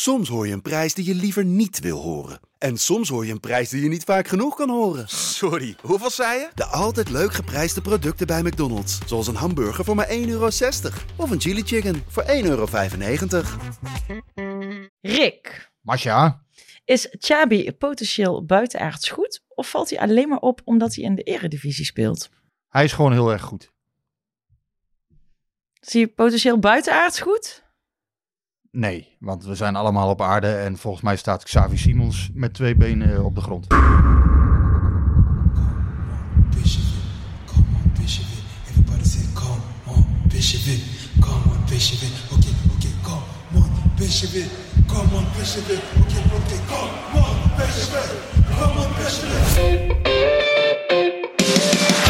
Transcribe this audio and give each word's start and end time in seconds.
Soms 0.00 0.28
hoor 0.28 0.46
je 0.46 0.52
een 0.52 0.62
prijs 0.62 0.94
die 0.94 1.04
je 1.04 1.14
liever 1.14 1.44
niet 1.44 1.80
wil 1.80 1.98
horen. 1.98 2.40
En 2.58 2.76
soms 2.76 3.08
hoor 3.08 3.26
je 3.26 3.32
een 3.32 3.40
prijs 3.40 3.68
die 3.68 3.82
je 3.82 3.88
niet 3.88 4.04
vaak 4.04 4.28
genoeg 4.28 4.56
kan 4.56 4.70
horen. 4.70 5.08
Sorry, 5.08 5.76
hoeveel 5.82 6.10
zei 6.10 6.38
je? 6.38 6.50
De 6.54 6.64
altijd 6.64 7.10
leuk 7.10 7.32
geprijsde 7.32 7.80
producten 7.80 8.26
bij 8.26 8.42
McDonald's. 8.42 8.98
Zoals 9.06 9.26
een 9.26 9.34
hamburger 9.34 9.84
voor 9.84 9.94
maar 9.94 10.08
1,60 10.08 10.12
euro. 10.14 10.46
Of 11.16 11.30
een 11.30 11.40
chili 11.40 11.62
chicken 11.62 12.04
voor 12.08 12.22
1,95 12.22 12.30
euro. 12.42 12.66
Rick, 15.00 15.70
Masha, 15.80 16.42
is 16.84 17.06
Chabi 17.10 17.72
potentieel 17.72 18.44
buitenaards 18.44 19.08
goed? 19.08 19.42
Of 19.48 19.70
valt 19.70 19.90
hij 19.90 19.98
alleen 19.98 20.28
maar 20.28 20.38
op 20.38 20.60
omdat 20.64 20.94
hij 20.94 21.04
in 21.04 21.14
de 21.14 21.22
eredivisie 21.22 21.84
speelt? 21.84 22.30
hij 22.68 22.84
is 22.84 22.92
gewoon 22.92 23.12
heel 23.12 23.32
erg 23.32 23.42
goed. 23.42 23.72
Zie 25.80 26.00
je 26.00 26.08
potentieel 26.08 26.58
buitenaards 26.58 27.20
goed? 27.20 27.66
Nee, 28.70 29.16
want 29.20 29.44
we 29.44 29.54
zijn 29.54 29.76
allemaal 29.76 30.10
op 30.10 30.22
aarde 30.22 30.54
en 30.54 30.76
volgens 30.76 31.02
mij 31.02 31.16
staat 31.16 31.44
Xavi 31.44 31.76
Simons 31.76 32.30
met 32.34 32.54
twee 32.54 32.76
benen 32.76 33.24
op 33.24 33.34
de 33.34 33.40
grond. 33.40 33.66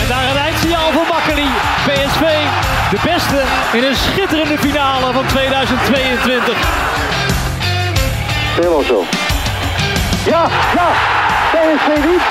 Daar 0.08 0.30
een 0.30 0.36
eindsignaal 0.36 0.92
voor 0.92 1.06
Makkeli. 1.10 1.48
PSV, 1.86 2.22
de 2.90 2.98
beste 3.04 3.42
in 3.72 3.84
een 3.84 3.96
schitterende 3.96 4.58
finale 4.58 5.12
van 5.12 5.26
2022. 5.26 6.56
Helemaal 8.54 8.82
zo. 8.82 9.04
Ja, 10.24 10.48
ja. 10.74 10.88
PSV 11.50 12.04
niet. 12.06 12.22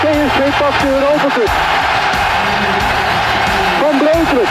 PSV 0.00 0.58
pakt 0.60 0.80
de 0.80 0.88
Europa 0.88 1.34
Cup. 1.34 1.50
Van 3.80 3.98
Breukelen. 3.98 4.48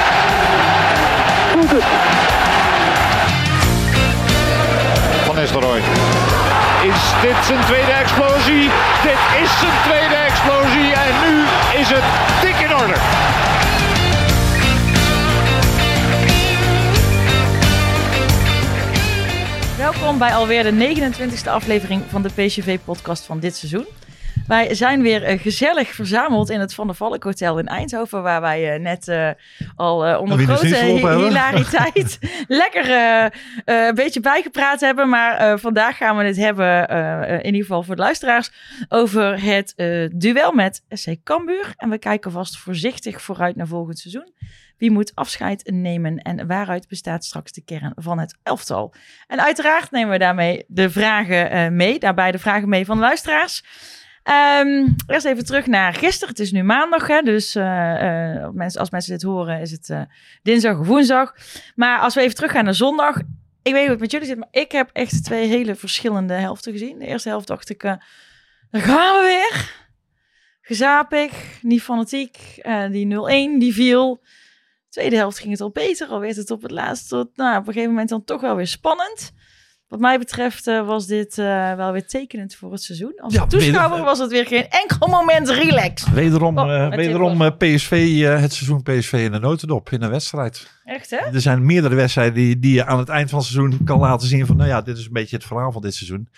Doet 1.53 1.72
het. 1.72 1.83
Van 5.26 5.36
Nistelrooy. 5.36 5.81
Is 6.82 7.12
dit 7.22 7.46
zijn 7.46 7.62
tweede 7.66 7.92
explosie? 7.92 8.70
Dit 9.04 9.22
is 9.42 9.60
zijn 9.60 9.82
tweede 9.84 10.16
explosie 10.16 10.94
en 10.94 11.14
nu 11.23 11.42
is 11.80 11.90
het 11.90 12.04
dik 12.42 12.56
in 12.56 12.76
orde. 12.76 12.96
Welkom 19.78 20.18
bij 20.18 20.34
alweer 20.34 20.64
de 20.64 20.72
29e 20.72 21.50
aflevering 21.50 22.04
van 22.10 22.22
de 22.22 22.30
PCV-podcast 22.30 23.26
van 23.26 23.40
dit 23.40 23.56
seizoen. 23.56 23.86
Wij 24.47 24.73
zijn 24.73 25.02
weer 25.02 25.23
eh, 25.23 25.39
gezellig 25.39 25.94
verzameld 25.94 26.50
in 26.50 26.59
het 26.59 26.73
Van 26.73 26.88
der 26.88 26.95
Valk 26.95 27.23
Hotel 27.23 27.59
in 27.59 27.67
Eindhoven, 27.67 28.23
waar 28.23 28.42
wij 28.42 28.73
eh, 28.73 28.80
net 28.80 29.08
eh, 29.08 29.30
al 29.75 30.20
onder 30.20 30.38
grote 30.39 30.75
hilariteit 30.75 32.20
lekker 32.48 32.89
een 33.66 33.95
beetje 33.95 34.20
bijgepraat 34.20 34.80
hebben. 34.80 35.09
Maar 35.09 35.59
vandaag 35.59 35.98
gaan 35.98 36.17
we 36.17 36.23
het 36.23 36.38
hebben, 36.38 36.88
in 37.39 37.45
ieder 37.45 37.61
geval 37.61 37.83
voor 37.83 37.95
de 37.95 38.02
luisteraars, 38.02 38.52
over 38.89 39.44
het 39.44 39.73
duel 40.14 40.52
met 40.52 40.83
SC 40.89 41.16
Cambuur. 41.23 41.73
En 41.78 41.89
we 41.89 41.98
kijken 41.98 42.31
vast 42.31 42.58
voorzichtig 42.58 43.22
vooruit 43.22 43.55
naar 43.55 43.67
volgend 43.67 44.00
seizoen. 44.00 44.33
Wie 44.78 44.92
moet 44.92 45.16
afscheid 45.16 45.72
nemen 45.73 46.17
en 46.17 46.48
waaruit 46.48 46.88
bestaat 46.88 47.26
straks 47.26 47.52
de 47.52 47.64
kern 47.64 47.92
van 47.95 48.20
het 48.20 48.38
elftal? 48.44 48.94
En 49.28 49.44
uiteraard 49.44 49.92
nemen 49.92 50.11
we 50.11 50.17
daarmee 50.17 50.64
de 50.67 50.89
vragen 50.89 51.76
mee, 51.76 52.00
daarbij 52.00 52.31
de 52.31 52.39
vragen 52.39 52.70
mee 52.70 52.86
van 52.86 52.95
de 52.95 53.02
luisteraars. 53.03 53.64
Ehm, 54.23 54.88
eerst 55.08 55.25
even 55.25 55.45
terug 55.45 55.66
naar 55.67 55.94
gisteren. 55.94 56.30
Het 56.30 56.39
is 56.39 56.52
nu 56.52 56.64
maandag, 56.64 57.08
hè, 57.08 57.22
dus 57.22 57.55
eh, 57.55 58.43
eh, 58.43 58.76
als 58.76 58.89
mensen 58.89 59.11
dit 59.11 59.21
horen 59.21 59.59
is 59.59 59.71
het 59.71 59.89
eh, 59.89 60.02
dinsdag 60.43 60.80
of 60.80 60.87
woensdag. 60.87 61.36
Maar 61.76 61.99
als 61.99 62.15
we 62.15 62.21
even 62.21 62.36
teruggaan 62.36 62.64
naar 62.64 62.73
zondag. 62.73 63.17
Ik 63.64 63.71
weet 63.71 63.73
niet 63.73 63.81
hoe 63.81 63.92
het 63.92 63.99
met 63.99 64.11
jullie 64.11 64.27
zit, 64.27 64.37
maar 64.37 64.48
ik 64.52 64.71
heb 64.71 64.89
echt 64.93 65.23
twee 65.23 65.48
hele 65.48 65.76
verschillende 65.76 66.33
helften 66.33 66.71
gezien. 66.71 66.99
De 66.99 67.05
eerste 67.05 67.30
helft 67.30 67.48
dacht 67.48 67.70
ik, 67.70 67.81
daar 67.81 68.02
gaan 68.71 69.20
we 69.20 69.26
weer. 69.26 69.80
Gezapig, 70.61 71.31
niet 71.61 71.81
fanatiek. 71.81 72.37
Die 72.89 73.05
0-1, 73.05 73.60
die 73.60 73.73
viel. 73.73 74.23
Tweede 74.89 75.15
helft 75.15 75.39
ging 75.39 75.52
het 75.52 75.61
al 75.61 75.71
beter, 75.71 76.08
al 76.08 76.20
werd 76.20 76.36
het 76.36 76.52
op 76.52 76.61
het 76.61 76.71
laatst 76.71 77.10
tot, 77.10 77.37
nou, 77.37 77.58
op 77.58 77.67
een 77.67 77.73
gegeven 77.73 77.89
moment 77.89 78.10
dan 78.10 78.23
toch 78.23 78.42
wel 78.42 78.55
weer 78.55 78.67
spannend. 78.67 79.31
Wat 79.92 80.00
mij 80.00 80.18
betreft 80.20 80.68
eh, 80.68 80.86
was 80.86 81.08
dit 81.08 81.38
eh, 81.38 81.74
wel 81.74 81.92
weer 81.92 82.06
tekenend 82.08 82.56
voor 82.56 82.72
het 82.72 82.84
seizoen. 82.84 83.14
Als 83.18 83.34
Ja, 83.34 83.46
toeschouwer 83.48 83.90
weder- 83.90 84.06
was 84.06 84.20
het 84.20 84.32
weer 84.32 84.46
geen 84.46 84.68
enkel 84.70 85.08
moment 85.08 85.50
relax. 85.50 86.10
Wederom, 86.10 86.58
Oh, 86.58 86.76
eh, 86.86 86.90
wederom 86.96 87.42
eh, 87.42 87.52
PSV, 87.58 87.92
eh, 88.26 88.40
het 88.42 88.54
seizoen 88.54 88.84
PSV 88.84 89.14
in 89.14 89.32
de 89.32 89.40
notendop 89.40 89.90
in 89.90 90.02
een 90.02 90.10
wedstrijd. 90.10 90.72
Echt 90.84 91.10
hè? 91.10 91.18
Er 91.18 91.42
zijn 91.42 91.66
meerdere 91.66 91.96
wedstrijden 91.96 92.34
die, 92.34 92.60
die 92.60 92.74
je 92.74 92.86
aan 92.86 93.00
het 93.00 93.10
eind 93.10 93.30
van 93.30 93.40
het 93.40 93.48
seizoen 93.48 93.84
kan 93.84 94.00
laten 94.00 94.28
zien 94.28 94.46
van, 94.46 94.58
nou 94.58 94.70
ja, 94.70 94.82
dit 94.82 94.98
is 94.98 95.06
een 95.06 95.14
beetje 95.14 95.36
het 95.36 95.46
verhaal 95.46 95.72
van 95.72 95.82
dit 95.82 95.94
seizoen. 95.94 96.30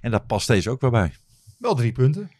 En 0.00 0.10
dat 0.10 0.26
past 0.26 0.46
deze 0.46 0.70
ook 0.70 0.80
weer 0.80 0.90
bij. 0.90 1.12
Wel 1.58 1.74
drie 1.74 1.92
punten. 1.92 2.30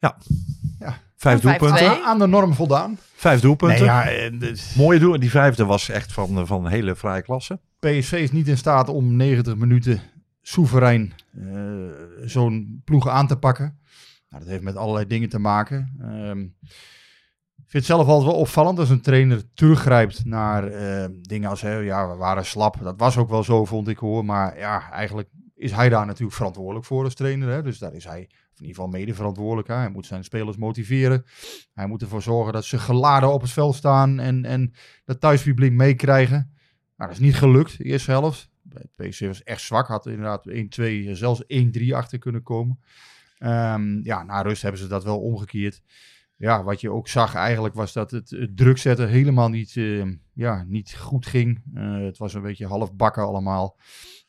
Vijf 0.00 1.40
Van 1.40 1.40
vijf, 1.40 1.40
doelpunten. 1.58 2.02
Aan 2.04 2.18
de 2.18 2.26
norm 2.26 2.54
voldaan. 2.54 2.98
Vijf 3.16 3.40
doelpunten. 3.40 3.78
Nee, 3.78 3.86
ja, 3.86 4.08
en 4.10 4.38
de- 4.38 4.72
Mooie 4.76 4.98
doel. 4.98 5.14
En 5.14 5.20
die 5.20 5.30
vijfde 5.30 5.64
was 5.64 5.88
echt 5.88 6.12
van, 6.12 6.38
eh, 6.38 6.46
van 6.46 6.64
een 6.64 6.70
hele 6.70 6.96
fraaie 6.96 7.22
klasse. 7.22 7.60
PSV 7.78 8.12
is 8.12 8.32
niet 8.32 8.48
in 8.48 8.56
staat 8.58 8.88
om 8.88 9.16
90 9.16 9.56
minuten 9.56 10.00
soeverein 10.42 11.12
eh, 11.38 11.52
zo'n 12.24 12.82
ploeg 12.84 13.08
aan 13.08 13.26
te 13.26 13.36
pakken. 13.36 13.78
Nou, 14.28 14.42
dat 14.42 14.52
heeft 14.52 14.62
met 14.64 14.76
allerlei 14.76 15.06
dingen 15.06 15.28
te 15.28 15.38
maken. 15.38 15.96
Ehm, 16.00 16.40
ik 17.56 17.72
vind 17.72 17.86
het 17.86 17.96
zelf 17.96 18.06
altijd 18.06 18.30
wel 18.30 18.40
opvallend 18.40 18.78
als 18.78 18.90
een 18.90 19.00
trainer 19.00 19.42
teruggrijpt 19.54 20.24
naar 20.24 20.64
eh, 20.66 21.08
dingen 21.20 21.50
als, 21.50 21.60
hè, 21.60 21.74
ja, 21.76 22.08
we 22.08 22.16
waren 22.16 22.44
slap. 22.46 22.76
Dat 22.82 22.94
was 22.98 23.16
ook 23.16 23.28
wel 23.30 23.42
zo, 23.44 23.64
vond 23.64 23.88
ik 23.88 23.98
hoor. 23.98 24.24
Maar 24.24 24.58
ja, 24.58 24.90
eigenlijk 24.90 25.28
is 25.54 25.72
hij 25.72 25.88
daar 25.88 26.06
natuurlijk 26.06 26.36
verantwoordelijk 26.36 26.84
voor 26.86 27.04
als 27.04 27.14
trainer. 27.14 27.48
Hè? 27.48 27.62
Dus 27.62 27.78
daar 27.78 27.94
is 27.94 28.04
hij 28.04 28.28
in 28.60 28.66
ieder 28.66 28.82
geval 28.82 28.98
mede 28.98 29.14
verantwoordelijk. 29.14 29.68
Hè? 29.68 29.74
Hij 29.74 29.90
moet 29.90 30.06
zijn 30.06 30.24
spelers 30.24 30.56
motiveren. 30.56 31.24
Hij 31.74 31.86
moet 31.86 32.02
ervoor 32.02 32.22
zorgen 32.22 32.52
dat 32.52 32.64
ze 32.64 32.78
geladen 32.78 33.32
op 33.32 33.40
het 33.40 33.50
veld 33.50 33.74
staan 33.74 34.18
en, 34.18 34.44
en 34.44 34.72
dat 35.04 35.20
thuispubliek 35.20 35.72
meekrijgen. 35.72 36.54
Nou, 36.96 37.10
dat 37.10 37.20
is 37.20 37.26
niet 37.26 37.36
gelukt, 37.36 37.78
de 37.78 37.84
eerste 37.84 38.10
helft. 38.10 38.50
PSV 38.96 39.26
was 39.26 39.42
echt 39.42 39.60
zwak, 39.60 39.86
had 39.86 40.06
inderdaad 40.06 40.48
1-2, 40.48 41.10
zelfs 41.12 41.42
1-3 41.42 41.92
achter 41.92 42.18
kunnen 42.18 42.42
komen. 42.42 42.78
Ehm, 43.38 44.00
ja, 44.02 44.22
na 44.22 44.42
rust 44.42 44.62
hebben 44.62 44.80
ze 44.80 44.86
dat 44.86 45.04
wel 45.04 45.20
omgekeerd. 45.20 45.82
Ja, 46.36 46.64
wat 46.64 46.80
je 46.80 46.90
ook 46.90 47.08
zag 47.08 47.34
eigenlijk 47.34 47.74
was 47.74 47.92
dat 47.92 48.10
het, 48.10 48.30
het 48.30 48.56
druk 48.56 48.78
zetten 48.78 49.08
helemaal 49.08 49.48
niet, 49.48 49.76
eh, 49.76 50.04
ja, 50.32 50.64
niet 50.68 50.94
goed 50.94 51.26
ging. 51.26 51.62
Eh, 51.74 51.98
het 51.98 52.18
was 52.18 52.34
een 52.34 52.42
beetje 52.42 52.66
half 52.66 52.94
bakken 52.94 53.22
allemaal. 53.22 53.78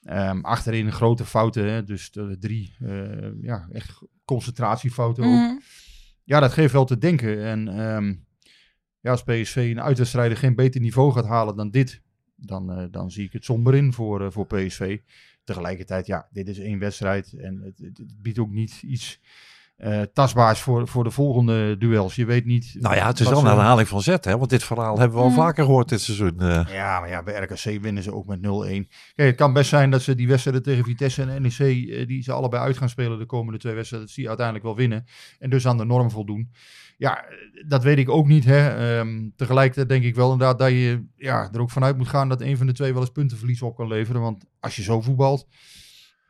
Ehm, 0.08 0.40
achterin 0.42 0.92
grote 0.92 1.26
fouten, 1.26 1.72
hè, 1.72 1.84
dus 1.84 2.12
de 2.12 2.38
drie 2.40 2.76
eh, 2.80 3.42
ja, 3.42 3.68
echt 3.72 4.02
concentratiefouten 4.26 5.24
ook. 5.24 5.30
Mhm. 5.30 5.58
Ja, 6.24 6.40
dat 6.40 6.54
geeft 6.54 6.74
wel 6.74 6.86
te 6.86 6.98
denken. 6.98 7.44
En 7.44 7.68
ehm, 7.68 8.14
ja, 9.00 9.12
als 9.12 9.24
PSV 9.24 9.56
in 9.70 9.82
uitwedstrijden 9.82 10.38
geen 10.38 10.56
beter 10.56 10.82
niveau 10.82 11.12
gaat 11.12 11.26
halen 11.26 11.56
dan 11.56 11.70
dit, 11.70 12.02
dan, 12.36 12.72
eh, 12.72 12.86
dan 12.92 13.12
zie 13.12 13.26
ik 13.26 13.34
het 13.34 13.46
somber 13.46 13.76
in 13.76 13.94
voor, 13.94 14.22
eh, 14.26 14.32
voor 14.32 14.46
PSV. 14.48 14.98
Tegelijkertijd, 15.44 16.06
ja, 16.06 16.28
dit 16.32 16.48
is 16.48 16.60
één 16.60 16.80
wedstrijd 16.80 17.34
en 17.34 17.62
het, 17.62 17.78
het- 17.78 17.98
het 17.98 18.22
biedt 18.22 18.40
ook 18.40 18.52
niet 18.52 18.82
iets 18.84 19.20
eh, 19.78 20.02
tastbaars 20.14 20.60
voor, 20.60 20.88
voor 20.88 21.04
de 21.04 21.12
volgende 21.12 21.78
duels. 21.78 22.16
Je 22.16 22.26
weet 22.26 22.46
niet... 22.46 22.76
Nou 22.80 22.96
ja, 22.96 23.08
het 23.08 23.20
is 23.20 23.30
wel 23.30 23.40
een 23.40 23.46
herhaling 23.46 23.88
van 23.88 24.02
zet, 24.02 24.26
hè? 24.26 24.38
Want 24.38 24.50
dit 24.50 24.64
verhaal 24.64 25.00
hebben 25.00 25.18
we 25.18 25.24
al 25.24 25.30
Mhm. 25.30 25.38
vaker 25.38 25.64
gehoord 25.66 25.90
dit 25.90 26.02
seizoen. 26.02 26.40
eh. 26.40 26.62
Ja, 26.72 27.00
maar 27.00 27.10
ja, 27.10 27.24
bij 27.24 27.42
RKC 27.44 27.82
winnen 27.82 28.04
ze 28.04 28.14
ook 28.14 28.26
met 28.26 28.42
0-1. 28.42 28.88
Kijk, 29.16 29.28
het 29.28 29.36
kan 29.36 29.54
best 29.54 29.70
zijn 29.70 29.90
dat 29.92 30.02
ze 30.02 30.16
die 30.16 30.28
wedstrijden 30.28 30.64
tegen 30.64 30.84
Vitesse 30.84 31.22
en 31.22 31.42
NEC, 31.42 31.60
eh, 31.60 32.08
die 32.08 32.24
ze 32.24 32.32
allebei 32.32 32.64
uit 32.64 32.78
gaan 32.78 32.90
spelen 32.90 33.20
de 33.20 33.26
komende 33.26 33.60
twee 33.60 33.74
wedstrijden, 33.74 34.08
dat 34.08 34.16
ze 34.16 34.22
die 34.22 34.30
uiteindelijk 34.30 34.66
wel 34.68 34.76
winnen. 34.76 35.06
En 35.40 35.50
dus 35.50 35.68
aan 35.68 35.78
de 35.78 35.86
norm 35.86 36.12
voldoen. 36.12 36.52
Ja, 36.98 37.26
dat 37.68 37.84
weet 37.84 37.98
ik 37.98 38.10
ook 38.10 38.28
niet. 38.28 38.46
Hè. 38.46 38.68
Ehm, 39.00 39.30
tegelijkertijd 39.36 39.90
denk 39.90 40.04
ik 40.04 40.16
wel 40.16 40.32
inderdaad 40.32 40.60
dat 40.60 40.70
je 40.70 41.06
ja, 41.16 41.50
er 41.54 41.62
ook 41.62 41.70
vanuit 41.72 41.98
moet 41.98 42.08
gaan 42.08 42.30
dat 42.30 42.42
een 42.42 42.58
van 42.58 42.68
de 42.68 42.74
twee 42.74 42.92
wel 42.94 43.02
eens 43.02 43.12
puntenverlies 43.12 43.62
op 43.62 43.76
kan 43.76 43.88
leveren. 43.88 44.22
Want 44.22 44.46
als 44.60 44.76
je 44.76 44.84
zo 44.84 45.02
voetbalt, 45.02 45.48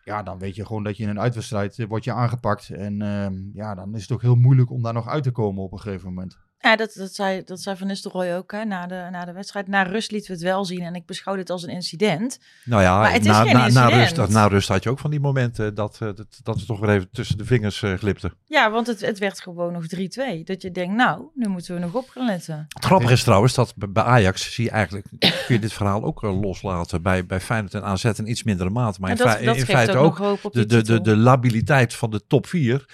ja, 0.07 0.23
dan 0.23 0.37
weet 0.37 0.55
je 0.55 0.65
gewoon 0.65 0.83
dat 0.83 0.97
je 0.97 1.03
in 1.03 1.09
een 1.09 1.19
uitwedstrijd 1.19 1.79
eh, 1.79 1.87
wordt 1.87 2.05
je 2.05 2.11
aangepakt. 2.13 2.69
En 2.69 3.01
ehm, 3.01 3.35
ja, 3.53 3.75
dan 3.75 3.95
is 3.95 4.01
het 4.01 4.11
ook 4.11 4.21
heel 4.21 4.35
moeilijk 4.35 4.69
om 4.69 4.81
daar 4.81 4.93
nog 4.93 5.07
uit 5.07 5.23
te 5.23 5.31
komen 5.31 5.63
op 5.63 5.71
een 5.71 5.79
gegeven 5.79 6.07
moment. 6.13 6.37
Ja, 6.59 6.75
dat, 6.75 6.93
dat, 6.93 7.13
zei, 7.13 7.43
dat 7.45 7.61
zei 7.61 7.77
Van 7.77 7.87
Nistelrooy 7.87 8.33
ook 8.35 8.51
hè, 8.51 8.63
na, 8.65 8.87
de, 8.87 9.07
na 9.11 9.25
de 9.25 9.31
wedstrijd. 9.31 9.67
Na 9.67 9.81
rust 9.83 10.11
lieten 10.11 10.27
we 10.29 10.33
het 10.35 10.43
wel 10.45 10.65
zien 10.65 10.81
en 10.81 10.95
ik 10.95 11.05
beschouw 11.05 11.35
dit 11.35 11.49
als 11.49 11.63
een 11.63 11.69
incident. 11.69 12.39
Nou 12.65 12.81
ja, 12.81 12.99
Maar 12.99 13.11
het 13.11 13.21
is 13.21 13.27
na, 13.27 13.43
geen 13.43 13.53
na, 13.53 13.67
na, 13.67 13.87
rust, 13.87 14.27
na 14.27 14.47
rust 14.47 14.67
had 14.67 14.83
je 14.83 14.89
ook 14.89 14.99
van 14.99 15.09
die 15.11 15.19
momenten 15.19 15.75
dat, 15.75 15.93
eh, 16.01 16.07
dat, 16.15 16.25
dat 16.43 16.55
het 16.57 16.65
toch 16.67 16.79
weer 16.79 16.89
even 16.89 17.09
tussen 17.11 17.37
de 17.37 17.45
vingers 17.45 17.81
eh, 17.83 17.93
glipte. 17.93 18.31
Ja, 18.45 18.71
want 18.71 18.87
het, 18.87 19.01
het 19.01 19.17
werd 19.19 19.41
gewoon 19.41 19.73
nog 19.73 19.83
3-2. 19.83 20.43
Dat 20.43 20.61
je 20.61 20.71
denkt, 20.71 20.95
nou, 20.95 21.21
nu 21.33 21.47
moeten 21.47 21.73
we 21.73 21.79
nog 21.79 21.93
op 21.93 22.09
gaan 22.09 22.25
letten. 22.25 22.65
Het 22.69 22.85
grappige 22.85 23.13
is 23.13 23.23
trouwens 23.23 23.53
dat 23.53 23.73
bij- 23.75 24.03
Ajax 24.03 24.53
zie 24.53 24.63
je 24.63 24.71
eigenlijk, 24.71 25.05
kun 25.45 25.55
je 25.55 25.59
dit 25.59 25.73
verhaal 25.73 26.03
ook 26.03 26.23
eh, 26.23 26.41
loslaten. 26.41 27.01
Bij, 27.01 27.25
bij 27.25 27.39
Feyenoord 27.39 27.73
en 27.73 27.83
AZ 27.83 28.03
in 28.03 28.29
iets 28.29 28.43
mindere 28.43 28.69
mate. 28.69 28.99
Maar 29.01 29.09
in, 29.11 29.15
dat, 29.17 29.29
fei- 29.29 29.45
dat 29.45 29.55
in 29.55 29.65
feite 29.65 29.97
ook, 29.97 30.39
de, 30.51 30.65
de, 30.65 30.81
de, 30.83 31.01
de 31.01 31.15
labiliteit 31.17 31.93
van 31.93 32.09
de 32.09 32.21
top 32.27 32.47
4 32.47 32.85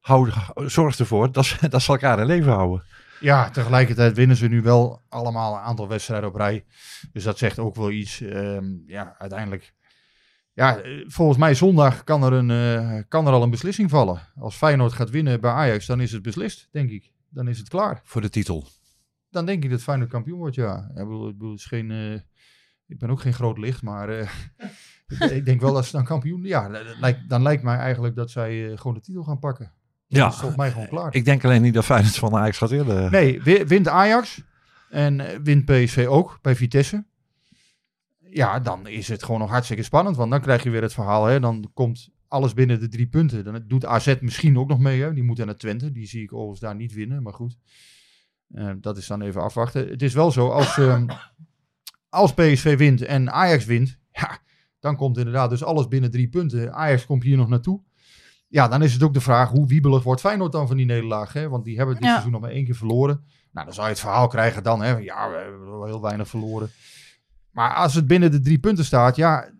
houdt, 0.00 0.32
zorgt 0.54 0.98
ervoor 0.98 1.32
dat 1.32 1.44
ze, 1.44 1.68
dat 1.68 1.82
ze 1.82 1.90
elkaar 1.92 2.18
in 2.20 2.26
leven 2.26 2.52
houden. 2.52 2.82
Ja, 3.20 3.50
tegelijkertijd 3.50 4.16
winnen 4.16 4.36
ze 4.36 4.48
nu 4.48 4.62
wel 4.62 5.02
allemaal 5.08 5.54
een 5.54 5.60
aantal 5.60 5.88
wedstrijden 5.88 6.28
op 6.28 6.34
rij. 6.34 6.64
Dus 7.12 7.24
dat 7.24 7.38
zegt 7.38 7.58
ook 7.58 7.74
wel 7.74 7.90
iets. 7.90 8.20
Ehm, 8.20 8.64
ja, 8.86 9.14
uiteindelijk. 9.18 9.72
Ja, 10.52 10.78
eh, 10.78 11.04
volgens 11.06 11.38
mij 11.38 11.54
zondag 11.54 12.04
kan 12.04 12.22
er, 12.22 12.32
een, 12.32 12.50
eh, 12.50 13.02
kan 13.08 13.26
er 13.26 13.32
al 13.32 13.42
een 13.42 13.50
beslissing 13.50 13.90
vallen. 13.90 14.20
Als 14.34 14.56
Feyenoord 14.56 14.92
gaat 14.92 15.10
winnen 15.10 15.40
bij 15.40 15.50
Ajax, 15.50 15.86
dan 15.86 16.00
is 16.00 16.12
het 16.12 16.22
beslist, 16.22 16.68
denk 16.70 16.90
ik. 16.90 17.12
Dan 17.28 17.48
is 17.48 17.58
het 17.58 17.68
klaar. 17.68 18.00
Voor 18.04 18.20
de 18.20 18.28
titel. 18.28 18.66
Dan 19.30 19.46
denk 19.46 19.64
ik 19.64 19.70
dat 19.70 19.82
Feyenoord 19.82 20.10
kampioen 20.10 20.38
wordt, 20.38 20.54
ja. 20.54 20.88
Ik 20.88 20.94
bedoel, 20.94 21.28
ik, 21.28 21.38
bedoel, 21.38 21.50
het 21.50 21.60
is 21.60 21.66
geen, 21.66 21.90
eh, 21.90 22.14
ik 22.86 22.98
ben 22.98 23.10
ook 23.10 23.20
geen 23.20 23.34
groot 23.34 23.58
licht, 23.58 23.82
maar 23.82 24.08
ik, 25.36 25.44
denk 25.44 25.60
wel 25.60 25.72
dat 25.72 25.84
ze 25.84 25.92
dan 25.92 26.04
kampioen... 26.04 26.42
Ja, 26.42 26.68
lijkt, 27.00 27.28
dan 27.28 27.42
lijkt 27.42 27.62
mij 27.62 27.76
eigenlijk 27.76 28.14
dat 28.14 28.30
zij 28.30 28.76
gewoon 28.76 28.94
de 28.94 29.00
titel 29.00 29.22
gaan 29.22 29.38
pakken. 29.38 29.72
Ja, 30.12 30.22
Dat 30.24 30.32
is 30.32 30.38
volgens 30.38 30.60
mij 30.60 30.70
gewoon 30.70 30.88
klaar. 30.88 31.14
ik 31.14 31.24
denk 31.24 31.44
alleen 31.44 31.62
niet 31.62 31.74
dat 31.74 31.84
Feyenoord 31.84 32.14
van 32.16 32.34
Ajax 32.34 32.58
gaat 32.58 32.70
willen. 32.70 33.10
Nee, 33.10 33.42
wi- 33.42 33.64
wint 33.66 33.88
Ajax 33.88 34.42
en 34.90 35.20
eh, 35.20 35.38
wint 35.42 35.64
PSV 35.64 36.06
ook 36.08 36.38
bij 36.42 36.56
Vitesse. 36.56 37.04
Ja, 38.18 38.60
dan 38.60 38.86
is 38.86 39.08
het 39.08 39.22
gewoon 39.24 39.40
nog 39.40 39.50
hartstikke 39.50 39.82
spannend. 39.82 40.16
Want 40.16 40.30
dan 40.30 40.40
krijg 40.40 40.62
je 40.62 40.70
weer 40.70 40.82
het 40.82 40.92
verhaal. 40.94 41.24
Hè, 41.24 41.40
dan 41.40 41.70
komt 41.74 42.08
alles 42.28 42.54
binnen 42.54 42.80
de 42.80 42.88
drie 42.88 43.06
punten. 43.06 43.44
Dan 43.44 43.64
doet 43.66 43.84
AZ 43.86 44.14
misschien 44.20 44.58
ook 44.58 44.68
nog 44.68 44.78
mee. 44.78 45.02
Hè. 45.02 45.12
Die 45.14 45.22
moeten 45.22 45.46
naar 45.46 45.56
Twente. 45.56 45.92
Die 45.92 46.06
zie 46.06 46.22
ik 46.22 46.32
overigens 46.32 46.60
daar 46.60 46.74
niet 46.74 46.92
winnen. 46.94 47.22
Maar 47.22 47.32
goed, 47.34 47.56
Eh, 48.54 48.70
dat 48.80 48.96
is 48.96 49.06
dan 49.06 49.22
even 49.22 49.42
afwachten. 49.42 49.88
Het 49.88 50.02
is 50.02 50.14
wel 50.14 50.30
zo, 50.30 50.48
als, 50.48 50.78
ehm, 50.78 51.06
als 52.08 52.34
PSV 52.34 52.76
wint 52.78 53.02
en 53.02 53.32
Ajax 53.32 53.64
wint. 53.64 53.98
Ja, 54.12 54.38
dan 54.80 54.96
komt 54.96 55.18
inderdaad 55.18 55.50
dus 55.50 55.64
alles 55.64 55.88
binnen 55.88 56.10
drie 56.10 56.28
punten. 56.28 56.72
Ajax 56.74 57.06
komt 57.06 57.22
hier 57.22 57.36
nog 57.36 57.48
naartoe. 57.48 57.80
Ja, 58.50 58.68
dan 58.68 58.82
is 58.82 58.92
het 58.92 59.02
ook 59.02 59.14
de 59.14 59.20
vraag 59.20 59.50
hoe 59.50 59.66
wiebelig 59.66 60.02
wordt 60.02 60.20
Feyenoord 60.20 60.52
dan 60.52 60.66
van 60.66 60.76
die 60.76 60.86
nederlaag. 60.86 61.32
Hè? 61.32 61.48
Want 61.48 61.64
die 61.64 61.76
hebben 61.76 61.94
dit 61.94 62.04
Ja. 62.04 62.10
seizoen 62.10 62.32
nog 62.32 62.40
maar 62.40 62.50
één 62.50 62.64
keer 62.64 62.74
verloren. 62.74 63.24
Nou, 63.52 63.64
dan 63.66 63.74
zou 63.74 63.86
je 63.86 63.92
het 63.92 64.02
verhaal 64.02 64.26
krijgen 64.28 64.62
dan. 64.62 64.82
Hè? 64.82 64.96
Ja, 64.96 65.30
we 65.30 65.36
hebben 65.36 65.70
wel 65.70 65.84
heel 65.84 66.00
weinig 66.02 66.28
verloren. 66.28 66.70
Maar 67.50 67.74
als 67.74 67.94
het 67.94 68.06
binnen 68.06 68.30
de 68.30 68.40
drie 68.40 68.58
punten 68.58 68.84
staat, 68.84 69.16
ja, 69.16 69.50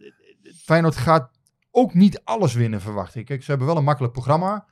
Feyenoord 0.65 0.97
gaat 0.97 1.31
ook 1.71 1.95
niet 1.95 2.21
alles 2.25 2.55
winnen, 2.55 2.81
verwacht 2.81 3.15
ik. 3.15 3.27
Kijk, 3.27 3.43
ze 3.43 3.51
hebben 3.51 3.69
wel 3.69 3.77
een 3.77 3.85
makkelijk 3.85 4.13
programma. 4.13 4.67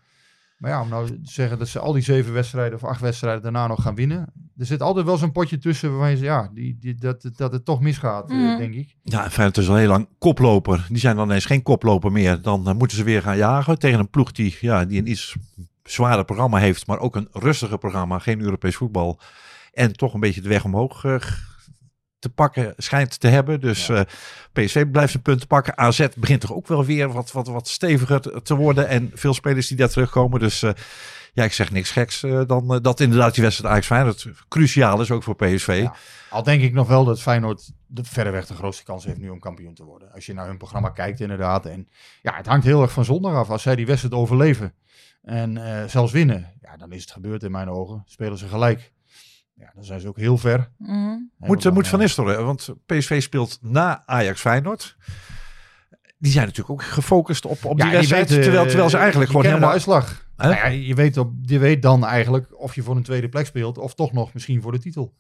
Maar 0.59 0.71
ja, 0.71 0.81
om 0.81 0.89
nou 0.89 1.07
te 1.07 1.19
zeggen 1.23 1.59
dat 1.59 1.69
ze 1.69 1.79
al 1.79 1.93
die 1.93 2.03
zeven 2.03 2.33
wedstrijden 2.33 2.75
of 2.75 2.85
acht 2.85 3.01
wedstrijden 3.01 3.43
daarna 3.43 3.67
nog 3.67 3.83
gaan 3.83 3.95
winnen. 3.95 4.33
Er 4.59 4.67
zit 4.67 4.83
altijd 4.83 5.07
wel 5.07 5.17
zo'n 5.17 5.33
potje 5.33 5.59
tussen 5.59 5.91
waarvan 5.91 6.11
je 6.11 6.17
zegt, 6.17 6.29
ja, 6.29 6.51
die, 6.55 6.77
die, 6.81 6.95
dat, 6.95 7.31
dat 7.37 7.53
het 7.53 7.65
toch 7.65 7.81
misgaat, 7.81 8.31
eh, 8.31 8.37
Mhm. 8.37 8.57
denk 8.59 8.75
ik. 8.75 8.95
Ja, 9.03 9.25
en 9.25 9.31
Feyenoord 9.31 9.57
is 9.59 9.69
al 9.69 9.75
heel 9.77 9.89
lang 9.89 10.09
koploper. 10.19 10.87
Die 10.89 10.99
zijn 10.99 11.17
dan 11.17 11.27
ineens 11.29 11.45
geen 11.45 11.63
koploper 11.63 12.13
meer. 12.13 12.43
Dan 12.43 12.69
eh, 12.69 12.75
moeten 12.75 12.97
ze 12.97 13.05
weer 13.05 13.23
gaan 13.23 13.37
jagen 13.37 13.79
tegen 13.79 13.99
een 13.99 14.11
ploeg 14.11 14.33
die, 14.33 14.57
ja, 14.61 14.85
die 14.85 14.99
een 15.01 15.11
iets 15.11 15.37
zwaarder 15.83 16.25
programma 16.25 16.59
heeft. 16.59 16.87
Maar 16.87 16.99
ook 16.99 17.17
een 17.17 17.29
rustiger 17.33 17.79
programma. 17.79 18.19
Geen 18.19 18.41
Europees 18.41 18.77
voetbal. 18.77 19.21
En 19.73 19.93
toch 19.93 20.15
een 20.15 20.21
beetje 20.21 20.41
de 20.41 20.49
weg 20.49 20.65
omhoog 20.65 21.05
eh, 21.05 21.17
te 22.19 22.29
pakken 22.29 22.75
schijnt 22.77 23.21
te 23.21 23.29
hebben. 23.29 23.61
Dus 23.61 23.89
eh, 23.89 24.01
PSV 24.53 24.87
blijft 24.91 25.11
zijn 25.11 25.23
punten 25.23 25.47
pakken. 25.47 25.79
AZ 25.79 26.07
begint 26.17 26.41
toch 26.41 26.53
ook 26.55 26.67
wel 26.67 26.85
weer 26.85 27.13
wat, 27.13 27.33
wat, 27.33 27.47
wat 27.47 27.69
steviger 27.69 28.21
te- 28.21 28.41
te 28.43 28.55
worden. 28.55 28.89
En 28.89 29.11
veel 29.15 29.35
spelers 29.35 29.67
die 29.69 29.77
daar 29.77 29.89
terugkomen. 29.89 30.41
Dus 30.41 30.63
eh, 30.63 30.71
ja, 31.33 31.45
ik 31.45 31.53
zeg 31.53 31.71
niks 31.71 31.91
geks 31.91 32.23
eh, 32.23 32.41
dan 32.47 32.75
eh, 32.75 32.81
dat 32.83 33.01
inderdaad 33.01 33.35
die 33.35 33.43
wedstrijd 33.43 33.73
Ajax 33.73 33.87
Feyenoord 33.87 34.29
cruciaal 34.49 35.01
is 35.01 35.11
ook 35.11 35.23
voor 35.23 35.37
PSV. 35.37 35.81
Ja. 35.83 35.95
Al 36.31 36.43
denk 36.43 36.63
ik 36.63 36.73
nog 36.73 36.89
wel 36.89 37.05
dat 37.05 37.23
Feyenoord 37.23 37.71
de, 37.87 38.05
verreweg 38.05 38.47
de 38.47 38.55
grootste 38.55 38.85
kans 38.85 39.05
heeft 39.05 39.19
nu 39.19 39.29
om 39.29 39.39
kampioen 39.39 39.75
te 39.75 39.85
worden. 39.85 40.13
Als 40.13 40.27
je 40.27 40.35
naar 40.35 40.47
hun 40.47 40.59
programma 40.59 40.89
kijkt 40.89 41.21
inderdaad. 41.21 41.67
En 41.67 41.89
ja, 42.23 42.37
het 42.37 42.47
hangt 42.47 42.65
heel 42.65 42.83
erg 42.83 42.93
van 42.93 43.05
zondag 43.05 43.35
af. 43.35 43.51
Als 43.51 43.63
zij 43.63 43.77
die 43.77 43.87
wedstrijd 43.87 44.15
overleven 44.15 44.75
en 45.23 45.57
eh, 45.57 45.89
zelfs 45.89 46.13
winnen, 46.13 46.53
ja, 46.61 46.77
dan 46.77 46.93
is 46.93 47.01
het 47.01 47.11
gebeurd 47.11 47.43
in 47.43 47.51
mijn 47.51 47.69
ogen. 47.69 48.03
Spelen 48.07 48.39
ze 48.39 48.49
gelijk. 48.49 48.93
Ja, 49.55 49.71
dan 49.75 49.85
zijn 49.85 50.01
ze 50.01 50.09
ook 50.09 50.17
heel 50.17 50.39
ver. 50.39 50.71
Hè, 50.85 51.17
Moet, 51.37 51.63
dan, 51.63 51.73
moet 51.73 51.89
Van 51.89 51.99
Nistelrooy, 51.99 52.43
want 52.43 52.69
PSV 52.87 53.23
speelt 53.23 53.59
na 53.61 54.03
Ajax 54.07 54.41
Feyenoord. 54.41 54.97
Die 56.19 56.33
zijn 56.33 56.47
natuurlijk 56.47 56.71
ook 56.71 56.83
gefocust 56.83 57.45
op, 57.45 57.65
op 57.65 57.81
die 57.81 57.91
wedstrijd. 57.91 58.29
terwijl, 58.29 58.67
terwijl 58.67 58.91
ze 58.91 58.97
eigenlijk 58.97 59.31
die 59.31 59.41
gewoon 59.41 59.53
helemaal... 59.53 59.75
uitslag. 59.75 60.28
Nou 60.39 60.55
ja, 60.55 60.67
je, 60.67 60.95
weet 60.95 61.17
op, 61.17 61.33
je 61.43 61.59
weet 61.59 61.83
dan 61.83 62.05
eigenlijk 62.05 62.61
of 62.61 62.75
je 62.75 62.83
voor 62.83 62.97
een 62.97 63.03
tweede 63.03 63.29
plek 63.29 63.47
speelt 63.47 63.79
of 63.79 63.95
toch 63.95 64.13
nog 64.13 64.33
misschien 64.35 64.63
voor 64.63 64.73
de 64.73 64.79
titel. 64.79 65.15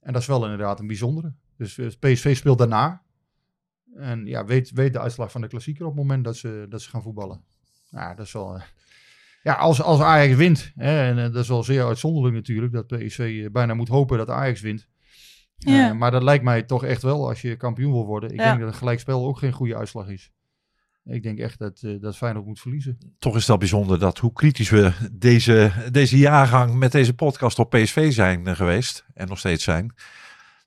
En 0.00 0.12
dat 0.12 0.22
is 0.22 0.28
wel 0.28 0.42
inderdaad 0.44 0.80
een 0.80 0.86
bijzondere. 0.86 1.32
Dus 1.56 1.78
eh, 1.78 1.86
PSV 2.00 2.36
speelt 2.36 2.58
daarna. 2.58 3.02
En 3.94 4.26
ja, 4.26 4.44
weet, 4.44 4.70
weet 4.70 4.92
de 4.92 5.00
uitslag 5.00 5.30
van 5.30 5.40
de 5.40 5.48
klassieker 5.48 5.84
op 5.86 5.90
het 5.92 6.00
moment 6.00 6.24
dat 6.24 6.36
ze, 6.36 6.66
dat 6.68 6.82
ze 6.82 6.90
gaan 6.90 7.02
voetballen. 7.02 7.44
Ja, 7.90 8.14
dat 8.14 8.26
is 8.26 8.32
wel... 8.32 8.54
eh, 8.54 8.62
ja, 9.42 9.54
als, 9.54 9.82
als 9.82 10.00
Ajax 10.00 10.34
wint, 10.34 10.72
hè, 10.76 11.08
en 11.08 11.18
eh, 11.18 11.32
dat 11.32 11.42
is 11.42 11.48
wel 11.48 11.62
zeer 11.62 11.84
uitzonderlijk 11.86 12.34
natuurlijk, 12.34 12.72
dat 12.72 12.86
PSV 12.86 13.50
bijna 13.50 13.74
moet 13.74 13.88
hopen 13.88 14.18
dat 14.18 14.30
Ajax 14.30 14.60
wint. 14.60 14.88
Ja. 15.58 15.92
maar 15.92 16.10
dat 16.10 16.22
lijkt 16.22 16.44
mij 16.44 16.62
toch 16.62 16.84
echt 16.84 17.02
wel 17.02 17.28
als 17.28 17.40
je 17.40 17.56
kampioen 17.56 17.92
wil 17.92 18.06
worden. 18.06 18.30
Ik 18.30 18.38
Ja. 18.38 18.44
denk 18.44 18.58
dat 18.60 18.68
een 18.68 18.74
gelijkspel 18.74 19.26
ook 19.26 19.38
geen 19.38 19.52
goede 19.52 19.76
uitslag 19.76 20.08
is. 20.08 20.32
Ik 21.08 21.22
denk 21.22 21.38
echt 21.38 21.58
dat, 21.58 21.80
eh 21.82 22.00
dat 22.00 22.16
Feyenoord 22.16 22.46
moet 22.46 22.60
verliezen. 22.60 22.98
Toch 23.18 23.36
is 23.36 23.46
wel 23.46 23.56
bijzonder 23.58 23.98
dat 23.98 24.18
hoe 24.18 24.32
kritisch 24.32 24.70
we 24.70 24.92
deze, 25.12 25.72
deze 25.90 26.18
jaargang 26.18 26.74
met 26.74 26.92
deze 26.92 27.14
podcast 27.14 27.58
op 27.58 27.70
PSV 27.70 28.12
zijn 28.12 28.46
eh, 28.46 28.54
geweest. 28.54 29.04
En 29.14 29.28
nog 29.28 29.38
steeds 29.38 29.64
zijn. 29.64 29.94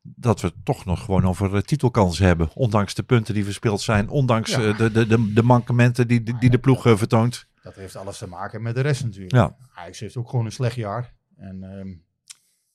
Dat 0.01 0.41
we 0.41 0.53
toch 0.63 0.86
nog 0.86 1.03
gewoon 1.06 1.25
over 1.25 1.56
eh, 1.56 1.62
titelkansen 1.62 2.25
hebben. 2.25 2.50
Ondanks 2.53 2.94
de 2.94 3.03
punten 3.03 3.33
die 3.33 3.44
verspeeld 3.44 3.81
zijn. 3.81 4.09
Ondanks 4.09 4.51
Ja. 4.51 4.74
de, 4.74 4.91
de, 4.91 5.07
de, 5.07 5.33
de 5.33 5.44
mankementen 5.44 6.07
die, 6.07 6.24
die, 6.24 6.38
die 6.39 6.50
de 6.50 6.59
ploeg 6.59 6.81
vertoont. 6.81 7.47
Dat 7.63 7.75
heeft 7.75 7.95
alles 7.95 8.18
te 8.18 8.27
maken 8.27 8.62
met 8.62 8.75
de 8.75 8.81
rest 8.81 9.03
natuurlijk. 9.03 9.33
Ja. 9.33 9.56
Ajax 9.74 10.00
heeft 10.00 10.18
ook 10.18 10.30
gewoon 10.30 10.45
een 10.45 10.51
slecht 10.51 10.75
jaar. 10.75 11.13
En 11.38 11.63
ehm, 11.63 11.94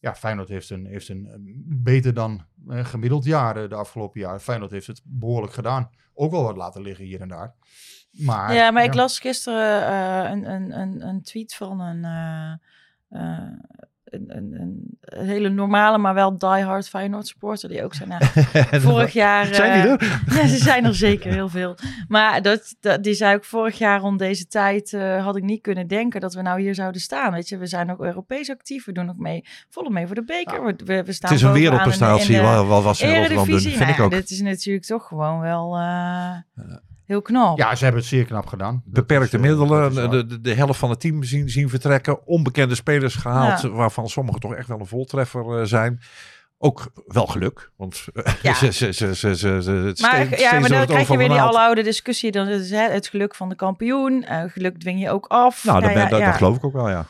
ja, 0.04 0.14
Feyenoord 0.14 0.48
heeft 0.48 0.70
een, 0.70 0.86
heeft 0.86 1.08
een 1.08 1.26
eh, 1.26 1.34
beter 1.66 2.14
dan 2.14 2.44
eh, 2.68 2.84
gemiddeld 2.84 3.24
jaar 3.24 3.68
de 3.68 3.74
afgelopen 3.74 4.20
jaar. 4.20 4.40
Feyenoord 4.40 4.70
heeft 4.70 4.86
het 4.86 5.00
behoorlijk 5.04 5.52
gedaan. 5.52 5.90
Ook 6.14 6.30
wel 6.30 6.42
wat 6.42 6.56
laten 6.56 6.82
liggen 6.82 7.04
hier 7.04 7.20
en 7.20 7.28
daar. 7.28 7.54
Maar, 8.10 8.54
Ja, 8.54 8.70
maar 8.70 8.84
ik 8.84 8.94
las 8.94 9.18
gisteren 9.18 9.86
eh, 9.86 10.30
een, 10.30 10.50
een, 10.50 10.80
een, 10.80 11.08
een 11.08 11.22
tweet 11.22 11.54
van 11.54 11.80
een, 11.80 12.04
eh, 13.08 13.46
een, 14.04 14.54
een, 14.60 14.98
hele 15.26 15.48
normale, 15.48 15.98
maar 15.98 16.14
wel 16.14 16.38
diehard 16.38 16.88
Feyenoord 16.88 17.26
supporter. 17.26 17.68
Die 17.68 17.84
ook 17.84 17.94
zei, 17.94 18.08
nou, 18.08 18.24
vorig 18.90 19.12
jaar... 19.12 19.46
Zijn 19.46 19.82
die 19.82 19.96
eh, 19.96 20.08
er? 20.08 20.22
Ja, 20.40 20.46
ze 20.46 20.56
zijn 20.56 20.84
er 20.84 20.94
zeker 20.94 21.32
heel 21.32 21.48
veel. 21.48 21.76
Maar 22.08 22.42
dat, 22.42 22.74
dat, 22.80 23.02
die 23.02 23.14
zei 23.14 23.34
ook 23.34 23.44
vorig 23.44 23.78
jaar 23.78 24.00
rond 24.00 24.18
deze 24.18 24.46
tijd 24.46 24.92
eh, 24.92 25.24
had 25.24 25.36
ik 25.36 25.42
niet 25.42 25.62
kunnen 25.62 25.86
denken 25.86 26.20
dat 26.20 26.34
we 26.34 26.42
nou 26.42 26.60
hier 26.60 26.74
zouden 26.74 27.00
staan. 27.00 27.32
Weet 27.32 27.48
je, 27.48 27.56
we 27.56 27.66
zijn 27.66 27.90
ook 27.90 28.00
Europees 28.00 28.50
actief. 28.50 28.84
We 28.84 28.92
doen 28.92 29.08
ook 29.08 29.18
mee, 29.18 29.44
volop 29.70 29.92
mee 29.92 30.06
voor 30.06 30.14
de 30.14 30.24
beker. 30.24 30.64
We, 30.64 30.74
we, 30.84 31.02
we 31.04 31.12
staan 31.12 31.30
Het 31.30 31.40
is 31.40 31.46
een 31.46 31.52
wereldprestatie. 31.52 32.40
Wat, 32.40 32.82
was 32.82 33.00
in 33.00 33.16
Rotterdam 33.16 33.46
doen, 33.46 33.60
vind 33.60 33.78
Nou 33.78 33.90
ik 33.90 34.00
ook. 34.00 34.10
dit 34.10 34.30
is 34.30 34.40
natuurlijk 34.40 34.86
toch 34.86 35.06
gewoon 35.06 35.40
wel 35.40 35.76
eh, 35.76 36.36
heel 37.06 37.22
knap. 37.22 37.58
ja, 37.58 37.74
ze 37.74 37.82
hebben 37.84 38.00
het 38.02 38.10
zeer 38.10 38.24
knap 38.24 38.46
gedaan. 38.46 38.82
Beperkte 38.84 39.26
is, 39.38 39.42
eh, 39.44 39.48
middelen, 39.50 39.94
de, 40.10 40.26
de, 40.26 40.40
de 40.40 40.54
helft 40.54 40.78
van 40.78 40.90
het 40.90 41.00
team 41.00 41.22
zien, 41.22 41.48
zien 41.48 41.68
vertrekken, 41.68 42.26
onbekende 42.26 42.74
spelers 42.74 43.14
gehaald, 43.14 43.60
Ja. 43.62 43.68
waarvan 43.68 44.08
sommigen 44.08 44.40
toch 44.40 44.54
echt 44.54 44.68
wel 44.68 44.80
een 44.80 44.86
voltreffer 44.86 45.58
eh, 45.60 45.66
zijn. 45.66 46.00
Ook 46.58 46.92
wel 47.06 47.26
geluk, 47.26 47.70
want 47.76 48.04
eh, 48.14 48.32
Ja. 48.42 48.54
ze, 48.60 48.72
ze, 48.72 48.92
ze, 48.92 49.14
ze, 49.14 49.36
ze, 49.36 49.58
ze 49.62 49.70
het 49.70 50.00
Maar, 50.00 50.24
steeds- 50.26 50.42
ja, 50.42 50.60
maar 50.60 50.68
dan 50.68 50.86
krijg 50.86 51.08
je 51.08 51.16
weer 51.16 51.28
die 51.28 51.40
aloude 51.40 51.82
discussie. 51.82 52.30
Dan 52.30 52.48
is 52.48 52.70
het, 52.70 52.92
het 52.92 53.06
geluk 53.08 53.34
van 53.34 53.48
de 53.48 53.54
kampioen. 53.54 54.24
Geluk 54.46 54.78
dwing 54.80 55.00
je 55.00 55.10
ook 55.10 55.26
af. 55.26 55.64
Nou, 55.64 55.80
dat, 55.80 55.88
Ja, 55.88 55.94
ben- 55.94 56.04
ja, 56.04 56.08
dat, 56.10 56.18
ja. 56.18 56.26
dat 56.26 56.34
geloof 56.36 56.56
ik 56.56 56.64
ook 56.64 56.72
wel, 56.72 56.88
ja. 56.88 57.06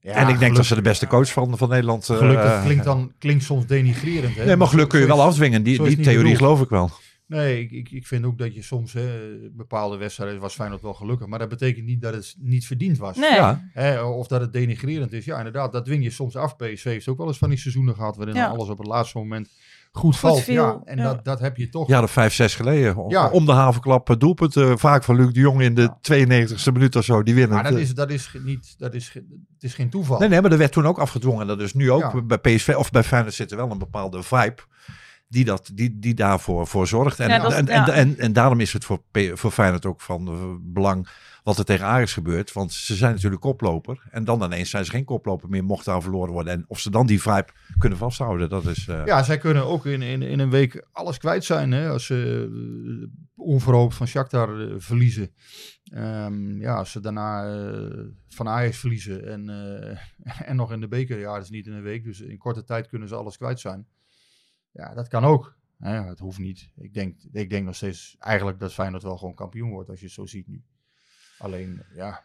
Ja, 0.00 0.12
en 0.12 0.28
ik 0.28 0.38
denk 0.38 0.56
dat 0.56 0.64
ze 0.64 0.74
de 0.74 0.82
beste 0.82 1.06
coach 1.06 1.32
van, 1.32 1.58
van 1.58 1.68
Nederland... 1.68 2.08
eh, 2.08 2.16
Geluk, 2.16 2.42
dat 2.42 2.62
klinkt, 2.62 2.84
dan, 2.84 3.12
klinkt 3.18 3.44
soms 3.44 3.66
denigrerend. 3.66 4.36
Hè? 4.36 4.44
Nee, 4.44 4.56
maar 4.56 4.66
geluk 4.68 4.88
kun 4.88 5.00
je 5.00 5.06
wel 5.06 5.22
afdwingen. 5.22 5.62
Die, 5.62 5.82
die 5.82 6.00
theorie 6.00 6.36
geloof 6.36 6.60
ik 6.60 6.68
wel. 6.68 6.90
Nee, 7.26 7.60
ik, 7.60 7.70
ik, 7.70 7.90
ik 7.90 8.06
vind 8.06 8.24
ook 8.24 8.38
dat 8.38 8.54
je 8.54 8.62
soms 8.62 8.92
hè, 8.92 9.08
bepaalde 9.52 9.96
wedstrijden 9.96 10.40
was 10.40 10.54
Feyenoord 10.54 10.82
wel 10.82 10.94
gelukkig. 10.94 11.26
Maar 11.26 11.38
dat 11.38 11.48
betekent 11.48 11.86
niet 11.86 12.00
dat 12.02 12.14
het 12.14 12.34
niet 12.38 12.66
verdiend 12.66 12.98
was. 12.98 13.16
Nee. 13.16 13.30
Ja. 13.34 13.68
Hè, 13.72 14.00
of 14.02 14.26
dat 14.26 14.40
het 14.40 14.52
denigrerend 14.52 15.12
is. 15.12 15.24
Ja, 15.24 15.36
inderdaad, 15.38 15.72
dat 15.72 15.84
dwing 15.84 16.04
je 16.04 16.10
soms 16.10 16.36
af. 16.36 16.56
PSV 16.56 16.84
heeft 16.84 17.08
ook 17.08 17.18
wel 17.18 17.26
eens 17.26 17.38
van 17.38 17.48
die 17.48 17.58
seizoenen 17.58 17.94
gehad 17.94 18.16
waarin 18.16 18.34
Ja. 18.34 18.46
alles 18.46 18.68
op 18.68 18.78
het 18.78 18.86
laatste 18.86 19.18
moment 19.18 19.48
goed 19.92 20.16
valt. 20.18 20.40
viel, 20.40 20.54
ja, 20.54 20.80
en 20.84 20.96
ja. 20.96 21.02
Dat, 21.02 21.24
dat 21.24 21.40
heb 21.40 21.56
je 21.56 21.68
toch. 21.68 21.88
Ja, 21.88 22.00
dat 22.00 22.10
vijf, 22.10 22.34
zes 22.34 22.54
geleden. 22.54 23.04
Ja. 23.08 23.30
Om 23.30 23.46
de 23.46 23.52
havenklap 23.52 24.10
eh, 24.10 24.16
doelpunt. 24.16 24.56
eh, 24.56 24.72
vaak 24.76 25.04
van 25.04 25.16
Luc 25.16 25.32
de 25.32 25.40
Jong 25.40 25.60
in 25.60 25.74
de 25.74 25.82
Ja. 25.82 25.98
92e 26.00 26.72
minuut 26.72 26.96
of 26.96 27.04
zo. 27.04 27.22
Die 27.22 27.34
winnen. 27.34 27.54
maar 27.54 27.62
dat 27.64 27.72
eh. 27.74 27.80
is, 27.80 27.94
dat 27.94 28.10
is 28.10 28.34
niet, 28.44 28.74
dat 28.78 28.94
is, 28.94 29.12
het 29.54 29.62
is 29.62 29.74
geen 29.74 29.90
toeval. 29.90 30.18
Nee, 30.18 30.28
nee, 30.28 30.40
maar 30.40 30.50
dat 30.50 30.58
werd 30.58 30.72
toen 30.72 30.86
ook 30.86 30.98
afgedwongen. 30.98 31.46
Dat 31.46 31.60
is 31.60 31.74
nu 31.74 31.90
ook 31.90 32.12
Ja. 32.12 32.22
bij 32.22 32.38
PSV 32.38 32.74
of 32.78 32.90
bij 32.90 33.02
Feyenoord 33.02 33.34
zit 33.34 33.50
er 33.50 33.56
wel 33.56 33.70
een 33.70 33.78
bepaalde 33.78 34.22
vibe 34.22 34.62
die, 35.28 35.44
dat, 35.44 35.70
die, 35.74 35.98
die 35.98 36.14
daarvoor 36.14 36.66
voor 36.66 36.86
zorgt. 36.86 37.20
En, 37.20 37.28
Ja, 37.28 37.38
dat 37.38 37.50
is- 37.52 37.56
en, 37.58 37.66
ja. 37.66 37.86
en, 37.88 37.92
en, 37.94 38.18
en 38.18 38.32
daarom 38.32 38.60
is 38.60 38.72
het 38.72 38.84
voor, 38.84 39.02
voor 39.34 39.50
Feyenoord 39.50 39.86
ook 39.86 40.00
van 40.00 40.28
eh, 40.28 40.54
belang 40.60 41.08
wat 41.42 41.58
er 41.58 41.64
tegen 41.64 41.86
Ajax 41.86 42.12
gebeurt. 42.12 42.52
Want 42.52 42.72
ze 42.72 42.94
zijn 42.94 43.14
natuurlijk 43.14 43.42
koploper. 43.42 44.02
En 44.10 44.24
dan 44.24 44.42
ineens 44.42 44.70
zijn 44.70 44.84
ze 44.84 44.90
geen 44.90 45.04
koploper 45.04 45.48
meer, 45.48 45.64
mocht 45.64 45.84
daar 45.84 46.02
verloren 46.02 46.32
worden. 46.32 46.52
En 46.52 46.64
of 46.68 46.80
ze 46.80 46.90
dan 46.90 47.06
die 47.06 47.22
vibe 47.22 47.46
kunnen 47.78 47.98
vasthouden, 47.98 48.48
dat 48.48 48.66
is... 48.66 48.88
eh, 48.88 49.02
Ja, 49.06 49.22
zij 49.22 49.38
kunnen 49.38 49.64
ook 49.66 49.86
in, 49.86 50.02
in, 50.02 50.22
in 50.22 50.38
een 50.38 50.50
week 50.50 50.86
alles 50.92 51.18
kwijt 51.18 51.44
zijn. 51.44 51.72
Hè? 51.72 51.88
Als 51.88 52.06
ze 52.06 52.48
eh, 53.02 53.08
onverhoopt 53.36 53.94
van 53.94 54.06
Shakhtar 54.06 54.60
eh, 54.60 54.74
verliezen. 54.76 55.30
Ehm, 55.92 56.60
ja, 56.60 56.74
als 56.74 56.90
ze 56.90 57.00
daarna 57.00 57.54
eh, 57.54 58.04
van 58.28 58.48
Ajax 58.48 58.76
verliezen. 58.78 59.26
En, 59.28 59.48
eh, 59.48 59.98
en 60.50 60.56
nog 60.56 60.72
in 60.72 60.80
de 60.80 60.88
beker. 60.88 61.18
Ja, 61.18 61.34
dat 61.34 61.42
is 61.42 61.50
niet 61.50 61.66
in 61.66 61.72
een 61.72 61.82
week. 61.82 62.04
Dus 62.04 62.20
in 62.20 62.38
korte 62.38 62.64
tijd 62.64 62.88
kunnen 62.88 63.08
ze 63.08 63.14
alles 63.14 63.36
kwijt 63.36 63.60
zijn. 63.60 63.86
Ja, 64.74 64.94
dat 64.94 65.08
kan 65.08 65.24
ook. 65.24 65.56
Hè, 65.78 66.02
het 66.02 66.18
hoeft 66.18 66.38
niet. 66.38 66.70
Ik 66.76 66.94
denk, 66.94 67.22
ik 67.32 67.50
denk 67.50 67.64
nog 67.64 67.74
steeds 67.74 68.16
eigenlijk 68.18 68.58
dat 68.58 68.74
Feyenoord 68.74 69.02
wel 69.02 69.16
gewoon 69.16 69.34
kampioen 69.34 69.70
wordt. 69.70 69.88
Als 69.88 69.98
je 69.98 70.04
het 70.04 70.14
zo 70.14 70.26
ziet 70.26 70.48
nu. 70.48 70.64
Alleen, 71.38 71.82
ja... 71.94 72.24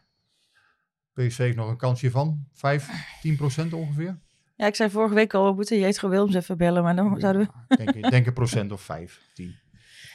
PSV 1.13 1.37
heeft 1.37 1.55
nog 1.55 1.69
een 1.69 1.77
kansje 1.77 2.11
van 2.11 2.45
5, 2.53 3.17
10 3.21 3.35
procent 3.35 3.73
ongeveer. 3.73 4.19
Ja, 4.55 4.65
ik 4.65 4.75
zei 4.75 4.89
vorige 4.89 5.13
week 5.13 5.33
al, 5.33 5.49
we 5.49 5.55
moeten 5.55 5.79
Jetro 5.79 6.09
Wilms 6.09 6.35
even 6.35 6.57
bellen, 6.57 6.83
maar 6.83 6.95
dan 6.95 7.19
zouden 7.19 7.41
we... 7.41 7.51
Ja, 7.67 7.75
Denk, 7.75 8.05
ik 8.05 8.09
denk 8.09 8.25
een 8.25 8.33
procent 8.33 8.71
of 8.71 8.81
5, 8.81 9.21
10. 9.33 9.55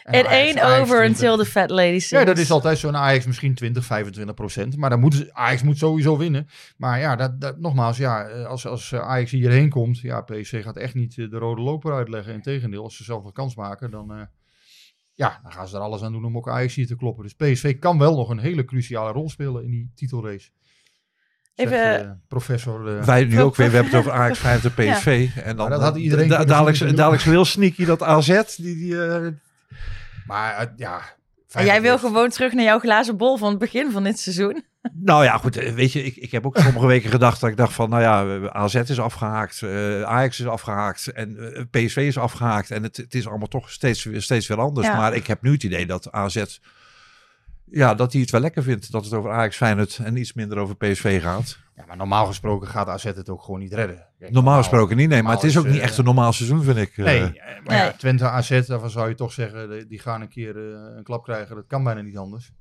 En 0.05 0.19
It 0.21 0.27
Ajax- 0.27 0.35
ain't 0.47 0.59
Ajax 0.59 0.81
over 0.81 0.97
20. 0.97 1.09
until 1.23 1.37
the 1.45 1.51
fat 1.51 1.71
lady 1.71 1.91
sings. 1.99 2.09
Ja, 2.11 2.25
dat 2.25 2.39
is 2.39 2.51
altijd 2.51 2.79
zo'n 2.79 2.97
Ajax 2.97 3.27
misschien 3.27 3.55
20, 3.55 3.85
25 3.85 4.35
procent. 4.35 4.77
Maar 4.77 4.91
dan 4.91 5.01
moeten 5.01 5.19
ze, 5.19 5.35
Ajax 5.35 5.63
moet 5.63 5.79
sowieso 5.79 6.17
winnen. 6.17 6.49
Maar 6.77 6.99
ja, 7.01 7.17
dat, 7.17 7.41
dat, 7.41 7.61
nogmaals, 7.61 7.97
ja, 7.97 8.25
eh, 8.27 8.47
als, 8.47 8.67
als 8.67 8.93
eh, 8.93 9.01
Ajax 9.01 9.31
hierheen 9.31 9.69
komt, 9.71 9.99
ja, 10.01 10.21
PSV 10.21 10.63
gaat 10.63 10.77
echt 10.77 10.95
niet 10.95 11.19
eh, 11.19 11.31
de 11.31 11.37
rode 11.39 11.63
loper 11.63 11.93
uitleggen. 11.93 12.33
Integendeel, 12.35 12.83
als 12.83 12.97
ze 12.97 13.05
zelf 13.05 13.25
een 13.25 13.33
kans 13.33 13.57
maken, 13.57 13.91
dan, 13.91 14.13
eh, 14.13 14.21
ja, 15.15 15.41
dan 15.43 15.53
gaan 15.53 15.69
ze 15.69 15.77
er 15.77 15.83
alles 15.83 16.03
aan 16.03 16.13
doen 16.13 16.25
om 16.25 16.37
ook 16.37 16.49
Ajax 16.49 16.75
hier 16.75 16.87
te 16.87 16.97
kloppen. 16.97 17.23
Dus 17.25 17.35
PSV 17.35 17.79
kan 17.79 17.99
wel 17.99 18.17
nog 18.17 18.29
een 18.29 18.39
hele 18.39 18.65
cruciale 18.65 19.13
rol 19.13 19.31
spelen 19.31 19.65
in 19.65 19.71
die 19.71 19.91
titelrace. 19.95 20.51
Zegt, 21.55 21.73
Even, 21.73 22.23
professor... 22.29 22.97
eh, 22.99 23.05
Wij 23.05 23.25
nu 23.25 23.41
ook 23.41 23.57
weer, 23.57 23.69
we 23.71 23.75
hebben 23.75 23.93
het 23.93 24.01
over 24.01 24.13
Ajax 24.13 24.39
5 24.39 24.65
en 24.65 24.71
PSV. 24.73 25.29
En 25.45 25.57
dan, 25.57 25.71
dat 25.71 25.81
had 25.81 25.97
iedereen 25.97 26.29
da- 26.29 26.45
dadelijk, 26.45 26.97
dadelijk 26.97 27.23
heel 27.23 27.45
sneaky 27.45 27.85
dat 27.85 28.03
AZ, 28.03 28.57
die, 28.57 28.75
die, 28.77 29.05
eh, 29.07 29.27
maar 30.27 30.73
ja... 30.77 31.01
en 31.53 31.65
jij 31.65 31.83
wil 31.83 31.99
gewoon 31.99 32.29
terug 32.29 32.53
naar 32.53 32.65
jouw 32.65 32.79
glazen 32.79 33.17
bol 33.17 33.37
van 33.37 33.49
het 33.51 33.59
begin 33.59 33.91
van 33.91 34.05
dit 34.05 34.19
seizoen. 34.19 34.65
Nou 34.93 35.25
ja, 35.25 35.37
goed. 35.39 35.57
eh, 35.57 35.73
Weet 35.75 35.93
je, 35.93 36.03
ik, 36.05 36.17
ik 36.17 36.31
heb 36.31 36.47
ook 36.47 36.57
sommige 36.59 36.87
weken 36.87 37.11
gedacht 37.11 37.41
dat 37.41 37.51
ik 37.51 37.57
dacht 37.57 37.73
van, 37.73 37.91
nou 37.91 38.03
ja, 38.03 38.49
AZ 38.49 38.75
is 38.75 39.01
afgehaakt, 39.01 39.63
eh, 39.63 40.03
Ajax 40.03 40.41
is 40.41 40.47
afgehaakt 40.47 41.07
en 41.13 41.55
eh, 41.55 41.63
PSV 41.71 41.97
is 41.97 42.19
afgehaakt. 42.19 42.71
En 42.71 42.83
het, 42.83 42.97
het 42.97 43.15
is 43.15 43.29
allemaal 43.29 43.49
toch 43.49 43.71
steeds, 43.71 44.05
weer- 44.05 44.23
steeds 44.23 44.47
weer 44.47 44.61
anders. 44.61 44.87
Ja. 44.87 44.97
Maar 44.97 45.15
ik 45.15 45.27
heb 45.27 45.43
nu 45.43 45.53
het 45.53 45.63
idee 45.63 45.87
dat 45.87 46.13
AZ, 46.13 46.45
ja, 47.71 47.95
dat 47.95 48.13
hij 48.13 48.21
het 48.21 48.31
wel 48.31 48.41
lekker 48.41 48.63
vindt 48.63 48.91
dat 48.93 49.05
het 49.05 49.13
over 49.15 49.31
Ajax 49.31 49.57
Feyenoord 49.57 49.99
en 50.03 50.17
iets 50.17 50.33
minder 50.33 50.59
over 50.59 50.77
PSV 50.77 51.23
gaat. 51.23 51.59
Ja, 51.77 51.85
maar 51.87 51.97
normaal 51.97 52.27
gesproken 52.27 52.69
gaat 52.69 52.89
AZ 52.89 53.03
het 53.05 53.29
ook 53.29 53.43
gewoon 53.43 53.61
niet 53.61 53.73
redden. 53.73 54.07
Kijk, 54.19 54.33
Normaal 54.33 54.59
gesproken 54.59 54.97
niet, 54.97 55.09
nee. 55.09 55.23
Maar 55.23 55.35
het 55.35 55.43
is 55.43 55.59
ook 55.59 55.67
niet 55.67 55.77
eh, 55.77 55.83
echt 55.83 55.99
een 55.99 56.05
normaal 56.05 56.33
seizoen, 56.33 56.63
vind 56.63 56.77
ik. 56.77 56.97
eh. 56.99 57.05
Nee, 57.05 57.21
eh, 57.41 57.63
maar 57.65 57.77
ja, 57.77 57.83
Nee. 57.85 57.97
Twente 57.97 58.29
AZ, 58.29 58.67
daarvan 58.67 58.91
zou 58.91 59.09
je 59.09 59.15
toch 59.15 59.33
zeggen, 59.33 59.89
die- 59.89 59.99
gaan 59.99 60.21
een 60.21 60.29
keer 60.29 60.57
eh, 60.57 60.97
een 60.97 61.03
klap 61.05 61.25
krijgen. 61.25 61.57
Dat 61.57 61.67
kan 61.67 61.85
bijna 61.85 62.01
niet 62.01 62.17
anders. 62.19 62.53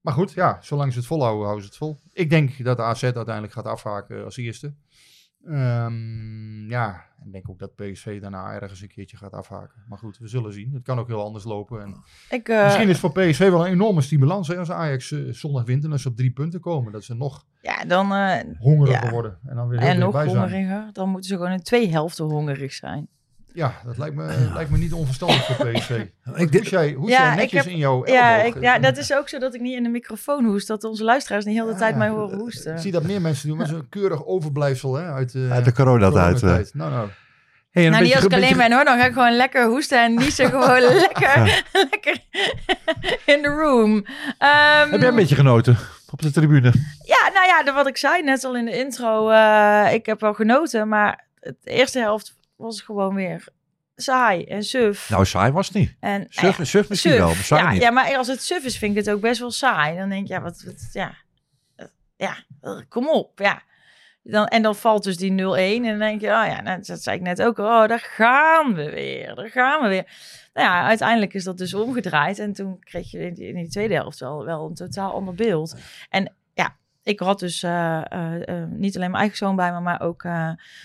Maar 0.00 0.14
goed, 0.14 0.32
ja, 0.32 0.58
zolang 0.60 0.92
ze 0.92 0.98
het 0.98 1.06
volhouden, 1.06 1.42
houden 1.44 1.62
ze 1.64 1.68
het 1.68 1.78
vol. 1.78 2.00
Ik 2.12 2.30
denk 2.30 2.64
dat 2.64 2.76
de 2.76 2.82
AZ 2.82 3.02
uiteindelijk 3.02 3.52
gaat 3.52 3.64
afhaken 3.66 4.24
als 4.24 4.36
eerste. 4.36 4.74
Ehm, 5.46 6.68
ja, 6.68 7.04
ik 7.24 7.32
denk 7.32 7.50
ook 7.50 7.58
dat 7.58 7.74
PSV 7.74 8.20
daarna 8.20 8.52
ergens 8.52 8.80
een 8.80 8.88
keertje 8.88 9.16
gaat 9.16 9.32
afhaken. 9.32 9.82
Maar 9.88 9.98
goed, 9.98 10.18
we 10.18 10.28
zullen 10.28 10.52
zien. 10.52 10.72
Het 10.74 10.82
kan 10.82 10.98
ook 10.98 11.06
heel 11.08 11.24
anders 11.24 11.44
lopen. 11.44 11.82
En 11.82 11.96
Ik, 12.30 12.48
eh, 12.48 12.64
misschien 12.64 12.88
is 12.88 12.98
voor 12.98 13.12
PSV 13.12 13.38
wel 13.50 13.66
een 13.66 13.72
enorme 13.72 14.00
stimulans 14.00 14.48
hè, 14.48 14.56
als 14.58 14.70
Ajax 14.70 15.12
eh, 15.12 15.32
zondag 15.32 15.64
wint 15.64 15.84
en 15.84 15.92
als 15.92 16.02
ze 16.02 16.08
op 16.08 16.16
drie 16.16 16.30
punten 16.30 16.60
komen. 16.60 16.92
Dat 16.92 17.04
ze 17.04 17.14
nog 17.14 17.44
ja, 17.62 17.84
dan, 17.84 18.12
eh, 18.14 18.58
hongeriger 18.58 19.04
Ja. 19.04 19.10
worden. 19.10 19.38
En 19.44 19.56
dan 19.56 19.68
weer 19.68 19.80
heel 19.80 19.88
en 19.88 19.98
nog 19.98 20.24
hongeriger. 20.24 20.88
Dan 20.92 21.08
moeten 21.08 21.30
ze 21.30 21.36
gewoon 21.36 21.52
in 21.52 21.62
twee 21.62 21.90
helften 21.90 22.24
hongerig 22.24 22.72
zijn. 22.72 23.08
Ja, 23.52 23.74
dat 23.84 23.98
lijkt 23.98 24.14
me, 24.16 24.50
lijkt 24.54 24.70
me 24.70 24.78
niet 24.78 24.92
onverstandig 24.92 25.44
voor 25.46 25.66
PSV. 25.70 25.90
Ik 26.34 26.52
Hoes 26.54 26.68
jij, 26.68 26.92
hoes 26.92 27.10
Ja, 27.10 27.22
jij 27.22 27.32
ik 27.32 27.36
netjes 27.38 27.64
heb- 27.64 27.72
in 27.72 27.78
jouw 27.78 28.06
Ja, 28.06 28.42
ik, 28.42 28.60
ja, 28.60 28.78
dat 28.78 28.96
is 28.96 29.12
ook 29.14 29.28
zo 29.28 29.38
dat 29.38 29.54
ik 29.54 29.60
niet 29.60 29.76
in 29.76 29.82
de 29.82 29.88
microfoon 29.88 30.44
hoest. 30.44 30.66
Dat 30.66 30.84
onze 30.84 31.04
luisteraars 31.04 31.44
niet 31.44 31.54
heel 31.54 31.66
de 31.66 31.72
Ja, 31.72 31.78
tijd 31.78 31.96
mij 31.96 32.08
horen 32.08 32.38
hoesten. 32.38 32.74
Ik 32.74 32.80
zie 32.80 32.92
dat 32.92 33.02
meer 33.02 33.20
mensen 33.20 33.48
doen, 33.48 33.56
maar 33.56 33.66
zo'n 33.66 33.86
keurig 33.88 34.26
overblijfsel 34.26 34.94
hè, 34.94 35.12
uit, 35.12 35.34
eh, 35.34 35.52
Uit 35.52 35.64
de 35.64 35.72
coronatijd, 35.72 36.34
eh. 36.34 36.40
coronatijd. 36.40 36.74
Nou, 36.74 36.90
nou. 36.90 37.08
Hey, 37.70 37.82
Nou, 37.82 37.94
niet 37.94 38.00
beetje- 38.02 38.16
als 38.16 38.24
ik 38.24 38.32
een 38.32 38.44
alleen 38.44 38.56
ben 38.56 38.72
hoor, 38.72 38.84
dan 38.84 38.98
ga 38.98 39.04
ik 39.06 39.12
gewoon 39.12 39.36
lekker 39.36 39.66
hoesten 39.66 40.02
en 40.04 40.14
niezen 40.14 40.50
gewoon 40.60 40.80
lekker, 40.80 41.64
lekker 41.90 42.18
in 43.26 43.42
de 43.42 43.48
room. 43.48 44.04
Ehm, 44.38 44.90
Heb 44.90 45.00
jij 45.00 45.08
een 45.08 45.14
beetje 45.14 45.34
genoten 45.34 45.76
op 46.10 46.22
de 46.22 46.30
tribune? 46.30 46.72
Ja, 47.04 47.30
nou 47.34 47.46
ja, 47.46 47.74
wat 47.74 47.86
ik 47.86 47.96
zei 47.96 48.22
net 48.22 48.44
al 48.44 48.56
in 48.56 48.64
de 48.64 48.76
intro, 48.78 49.28
eh, 49.30 49.92
ik 49.92 50.06
heb 50.06 50.20
wel 50.20 50.34
genoten, 50.34 50.88
maar 50.88 51.26
de 51.40 51.56
eerste 51.64 51.98
helft 51.98 52.38
was 52.60 52.80
gewoon 52.80 53.14
weer 53.14 53.44
saai 54.00 54.44
en 54.44 54.62
suf. 54.62 55.08
Nou, 55.10 55.26
saai 55.26 55.52
was 55.52 55.66
het 55.66 55.76
niet. 55.76 55.96
en, 56.00 56.26
Suf, 56.28 56.58
eh, 56.58 56.64
suf 56.64 56.88
misschien 56.88 57.10
suf. 57.10 57.20
wel, 57.20 57.28
maar 57.28 57.44
saai 57.44 57.62
ja, 57.62 57.70
niet. 57.70 57.82
ja, 57.82 57.90
maar 57.90 58.16
als 58.16 58.26
het 58.26 58.42
suf 58.42 58.64
is, 58.64 58.78
vind 58.78 58.96
ik 58.96 59.04
het 59.04 59.14
ook 59.14 59.20
best 59.20 59.40
wel 59.40 59.50
saai. 59.50 59.96
Dan 59.96 60.08
denk 60.08 60.22
ik, 60.22 60.28
ja, 60.28 60.40
wat, 60.40 60.62
wat 60.62 60.88
ja, 60.92 61.14
eh, 61.76 61.86
ja, 62.16 62.36
eh, 62.60 62.78
kom 62.88 63.08
op, 63.08 63.38
ja. 63.38 63.62
Dan, 64.22 64.46
en 64.46 64.62
dan 64.62 64.76
valt 64.76 65.04
dus 65.04 65.16
die 65.16 65.30
0-1 65.32 65.34
en 65.34 65.82
dan 65.82 65.98
denk 65.98 66.20
je, 66.20 66.26
oh 66.26 66.46
ja, 66.46 66.60
nou, 66.60 66.82
dat 66.82 67.02
zei 67.02 67.16
ik 67.16 67.22
net 67.22 67.42
ook, 67.42 67.58
oh, 67.58 67.86
daar 67.86 68.00
gaan 68.00 68.74
we 68.74 68.90
weer, 68.90 69.34
daar 69.34 69.50
gaan 69.50 69.82
we 69.82 69.88
weer. 69.88 70.04
Nou 70.54 70.66
ja, 70.66 70.86
uiteindelijk 70.86 71.34
is 71.34 71.44
dat 71.44 71.58
dus 71.58 71.74
omgedraaid 71.74 72.38
en 72.38 72.52
toen 72.52 72.78
kreeg 72.80 73.10
je 73.10 73.18
in 73.18 73.34
die, 73.34 73.46
in 73.48 73.54
die 73.54 73.68
tweede 73.68 73.94
helft 73.94 74.20
wel, 74.20 74.44
wel 74.44 74.66
een 74.66 74.74
totaal 74.74 75.12
ander 75.12 75.34
beeld. 75.34 75.76
En 76.08 76.34
ja, 76.54 76.76
ik 77.02 77.20
had 77.20 77.38
dus 77.38 77.62
niet 78.68 78.96
alleen 78.96 79.10
mijn 79.10 79.14
eigen 79.14 79.36
zoon 79.36 79.56
bij 79.56 79.72
me, 79.72 79.80
maar 79.80 80.00
ook 80.00 80.22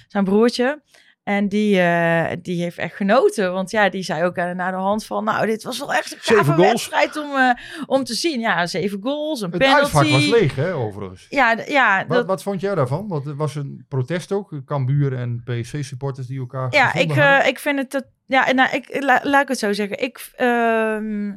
zijn 0.08 0.24
broertje. 0.24 0.82
En 1.26 1.48
die, 1.50 1.80
eh, 1.82 2.32
die 2.42 2.62
heeft 2.62 2.78
echt 2.78 2.96
genoten. 2.96 3.54
Want 3.54 3.72
ja, 3.72 3.90
die 3.90 4.04
zei 4.04 4.24
ook 4.24 4.36
na 4.36 4.72
de 4.72 4.78
hand 4.78 5.06
van... 5.06 5.24
Nou, 5.24 5.46
dit 5.46 5.64
was 5.64 5.80
wel 5.80 5.94
echt 5.94 6.12
een 6.12 6.18
gave 6.22 6.56
wedstrijd 6.56 7.18
om, 7.18 7.36
eh, 7.36 7.50
om 7.86 8.04
te 8.04 8.14
zien. 8.14 8.40
Ja, 8.40 8.66
zeven 8.66 9.00
goals, 9.02 9.42
een 9.42 9.50
Het 9.50 9.60
penalty. 9.60 9.82
uitvak 9.82 10.08
was 10.08 10.28
leeg, 10.28 10.56
hè, 10.56 10.74
overigens. 10.74 11.26
Ja, 11.30 11.58
ja, 11.68 12.06
Wat, 12.08 12.18
dat, 12.18 12.26
wat 12.26 12.44
vond 12.44 12.62
jij 12.62 12.76
daarvan? 12.76 13.08
Want 13.08 13.26
er 13.26 13.36
was 13.36 13.56
een 13.56 13.86
protest 13.90 14.32
ook. 14.32 14.62
Cambuur 14.66 15.14
en 15.14 15.42
PSV-supporters 15.44 16.28
die 16.28 16.40
elkaar 16.40 16.74
ja 16.74 16.94
ik, 16.94 17.16
eh, 17.16 17.48
ik 17.48 17.60
vind 17.60 17.78
het... 17.80 17.92
Dat, 17.92 18.06
ja, 18.26 18.52
nou, 18.52 18.76
ik, 18.76 19.04
la- 19.04 19.22
laat 19.24 19.42
ik 19.42 19.48
het 19.48 19.60
zo 19.60 19.74
zeggen. 19.74 20.00
Ik, 20.04 20.30
ehm, 20.36 21.30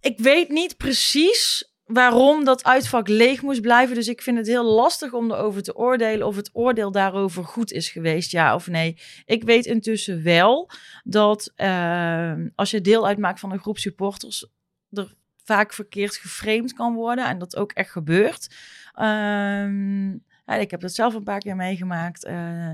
ik 0.00 0.18
weet 0.18 0.48
niet 0.48 0.76
precies 0.76 1.73
waarom 1.84 2.44
dat 2.44 2.64
uitvak 2.64 3.08
leeg 3.08 3.42
moest 3.42 3.60
blijven. 3.60 3.94
Dus 3.94 4.08
ik 4.08 4.22
vind 4.22 4.36
het 4.36 4.46
heel 4.46 4.64
lastig 4.64 5.12
om 5.12 5.30
erover 5.30 5.62
te 5.62 5.76
oordelen 5.76 6.26
of 6.26 6.36
het 6.36 6.50
oordeel 6.52 6.90
daarover 6.90 7.44
goed 7.44 7.72
is 7.72 7.90
geweest, 7.90 8.30
ja 8.30 8.54
of 8.54 8.66
nee. 8.66 8.96
Ik 9.24 9.42
weet 9.44 9.66
intussen 9.66 10.22
wel 10.22 10.70
dat 11.04 11.52
ehm, 11.56 12.48
als 12.54 12.70
je 12.70 12.80
deel 12.80 13.06
uitmaakt 13.06 13.40
van 13.40 13.52
een 13.52 13.58
groep 13.58 13.78
supporters, 13.78 14.46
er 14.90 15.14
vaak 15.44 15.72
verkeerd 15.72 16.16
geframed 16.16 16.72
kan 16.72 16.94
worden 16.94 17.26
en 17.26 17.38
dat 17.38 17.56
ook 17.56 17.72
echt 17.72 17.90
gebeurt. 17.90 18.54
Ehm, 18.94 20.12
ik 20.60 20.70
heb 20.70 20.80
dat 20.80 20.94
zelf 20.94 21.14
een 21.14 21.22
paar 21.22 21.38
keer 21.38 21.56
meegemaakt. 21.56 22.24
eh, 22.24 22.70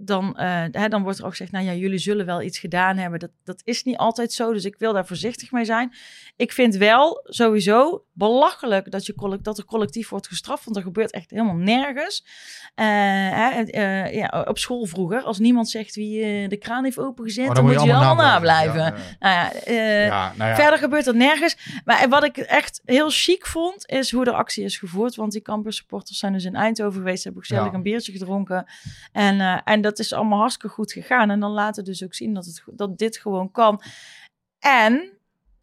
dan, 0.00 0.36
eh, 0.36 0.64
hè, 0.70 0.88
dan 0.88 1.02
wordt 1.02 1.18
er 1.18 1.24
ook 1.24 1.30
gezegd, 1.30 1.52
nou 1.52 1.64
ja, 1.64 1.72
jullie 1.72 1.98
zullen 1.98 2.26
wel 2.26 2.42
iets 2.42 2.58
gedaan 2.58 2.96
hebben. 2.96 3.18
Dat, 3.18 3.30
dat 3.44 3.60
is 3.64 3.82
niet 3.84 3.96
altijd 3.96 4.32
zo, 4.32 4.52
dus 4.52 4.64
ik 4.64 4.76
wil 4.78 4.92
daar 4.92 5.06
voorzichtig 5.06 5.52
mee 5.52 5.64
zijn. 5.64 5.92
Ik 6.36 6.52
vind 6.52 6.76
wel 6.76 7.20
sowieso 7.24 8.04
belachelijk 8.12 8.90
dat, 8.90 9.06
je 9.06 9.14
collect, 9.14 9.44
dat 9.44 9.58
er 9.58 9.64
collectief 9.64 10.08
wordt 10.08 10.26
gestraft, 10.26 10.64
want 10.64 10.76
er 10.76 10.82
gebeurt 10.82 11.10
echt 11.10 11.30
helemaal 11.30 11.54
nergens. 11.54 12.24
Eh, 12.74 12.86
hè, 12.86 13.62
eh, 13.62 14.14
ja, 14.14 14.44
op 14.48 14.58
school 14.58 14.86
vroeger, 14.86 15.22
als 15.22 15.38
niemand 15.38 15.68
zegt 15.68 15.94
wie 15.94 16.48
de 16.48 16.56
kraan 16.56 16.84
heeft 16.84 16.98
opengezet, 16.98 17.48
Oh, 17.48 17.54
dan, 17.54 17.64
moet 17.64 17.72
je 17.72 17.94
allemaal 17.94 18.14
nablijven. 18.14 18.80
Ja, 18.80 18.94
Nou 19.18 19.34
ja, 19.34 19.52
eh, 19.52 20.06
ja, 20.06 20.32
nou 20.36 20.50
ja. 20.50 20.56
Verder 20.56 20.78
gebeurt 20.78 21.06
er 21.06 21.16
nergens. 21.16 21.56
Maar 21.84 22.08
wat 22.08 22.24
ik 22.24 22.36
echt 22.36 22.82
heel 22.84 23.10
chic 23.10 23.46
vond, 23.46 23.86
is 23.86 24.12
hoe 24.12 24.24
de 24.24 24.32
actie 24.32 24.64
is 24.64 24.78
gevoerd. 24.78 25.14
Want 25.14 25.32
die 25.32 25.42
campus 25.42 25.76
supporters 25.76 26.18
zijn 26.18 26.32
dus 26.32 26.44
in 26.44 26.54
Eindhoven 26.54 26.98
geweest. 26.98 27.24
Hebben 27.24 27.42
gezellig 27.42 27.72
een 27.72 27.82
biertje 27.82 28.12
gedronken. 28.12 28.66
En, 29.12 29.62
en 29.64 29.80
dat 29.88 29.98
is 29.98 30.12
allemaal 30.12 30.38
hartstikke 30.38 30.74
goed 30.74 30.92
gegaan. 30.92 31.30
En 31.30 31.40
dan 31.40 31.50
laten 31.50 31.84
dus 31.84 32.04
ook 32.04 32.14
zien 32.14 32.34
dat, 32.34 32.44
het, 32.44 32.62
dat 32.66 32.98
dit 32.98 33.16
gewoon 33.16 33.50
kan. 33.50 33.82
En 34.58 35.10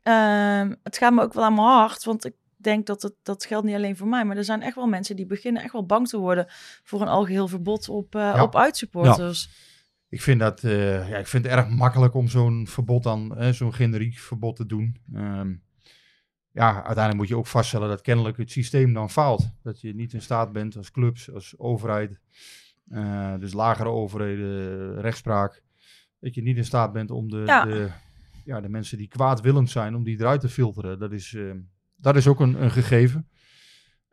ehm, 0.01 0.74
het 0.84 0.98
gaat 0.98 1.13
me 1.13 1.22
ook 1.22 1.34
wel 1.34 1.44
aan 1.44 1.53
mijn 1.53 1.67
hart. 1.67 2.03
Want 2.03 2.25
ik 2.25 2.34
denk 2.55 2.86
dat 2.86 3.01
het, 3.01 3.13
dat 3.24 3.46
geldt 3.46 3.65
niet 3.65 3.75
alleen 3.75 3.98
voor 3.98 4.08
mij. 4.08 4.25
Maar 4.25 4.38
er 4.38 4.44
zijn 4.44 4.62
echt 4.62 4.75
wel 4.75 4.88
mensen 4.88 5.15
die 5.15 5.25
beginnen 5.25 5.63
echt 5.63 5.74
wel 5.74 5.86
bang 5.86 6.08
te 6.08 6.17
worden... 6.17 6.46
voor 6.84 7.01
een 7.01 7.08
algeheel 7.08 7.48
verbod 7.48 7.89
op, 7.89 8.13
Ja. 8.13 8.44
op 8.44 8.55
uitsupporters. 8.55 9.50
Ik 10.10 10.22
vind, 10.22 10.39
dat, 10.39 10.63
eh, 10.63 11.10
ja, 11.10 11.17
ik 11.17 11.27
vind 11.27 11.44
het 11.44 11.53
erg 11.53 11.70
makkelijk 11.70 12.13
om 12.13 12.27
zo'n 12.27 12.67
verbod 12.67 13.03
dan, 13.03 13.53
zo'n 13.53 13.74
generiek 13.74 14.17
verbod 14.17 14.55
te 14.55 14.65
doen. 14.65 14.98
Ehm, 15.13 15.53
ja, 16.51 16.74
uiteindelijk 16.74 17.15
moet 17.15 17.27
je 17.27 17.38
ook 17.38 17.48
vaststellen 17.48 17.89
dat 17.89 18.01
kennelijk 18.01 18.38
het 18.38 18.51
systeem 18.51 18.94
dan 18.94 19.10
faalt. 19.10 19.50
Dat 19.63 19.82
je 19.82 19.96
niet 19.96 20.13
in 20.13 20.22
staat 20.22 20.51
bent 20.51 20.77
als 20.77 20.91
clubs, 20.91 21.32
als 21.34 21.53
overheid, 21.58 22.20
eh, 22.89 23.38
dus 23.39 23.54
lagere 23.54 23.89
overheden, 23.89 25.01
rechtspraak. 25.01 25.63
Dat 26.20 26.36
je 26.36 26.42
niet 26.42 26.58
in 26.58 26.65
staat 26.65 26.94
bent 26.94 27.12
om 27.12 27.30
de, 27.30 27.44
Ja. 27.46 27.65
de, 27.65 27.89
ja, 28.46 28.62
de 28.62 28.70
mensen 28.70 28.98
die 28.98 29.08
kwaadwillend 29.08 29.70
zijn, 29.70 29.96
om 29.96 30.04
die 30.04 30.20
eruit 30.20 30.42
te 30.42 30.50
filteren. 30.50 31.00
Dat 31.00 31.12
is, 31.12 31.34
eh, 31.34 31.51
dat 31.96 32.15
is 32.15 32.27
ook 32.27 32.39
een, 32.39 32.63
een 32.63 32.72
gegeven. 32.72 33.27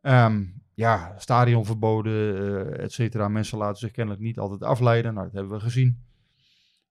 Ehm, 0.00 0.44
ja, 0.74 1.14
stadionverboden, 1.18 2.36
eh 2.76 2.84
et 2.84 2.92
cetera. 2.92 3.28
Mensen 3.28 3.58
laten 3.58 3.78
zich 3.78 3.90
kennelijk 3.90 4.22
niet 4.22 4.38
altijd 4.38 4.62
afleiden. 4.62 5.14
Nou, 5.14 5.26
dat 5.26 5.34
hebben 5.34 5.52
we 5.52 5.60
gezien. 5.60 6.02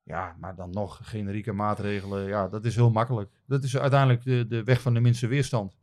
Ja, 0.03 0.35
maar 0.39 0.55
dan 0.55 0.69
nog 0.69 0.99
generieke 1.03 1.51
maatregelen. 1.51 2.27
Ja, 2.27 2.47
dat 2.47 2.65
is 2.65 2.75
heel 2.75 2.91
makkelijk. 2.91 3.29
Dat 3.45 3.63
is 3.63 3.77
uiteindelijk 3.77 4.23
de, 4.23 4.45
de 4.47 4.63
weg 4.63 4.81
van 4.81 4.93
de 4.93 4.99
minste 4.99 5.27
weerstand. 5.27 5.75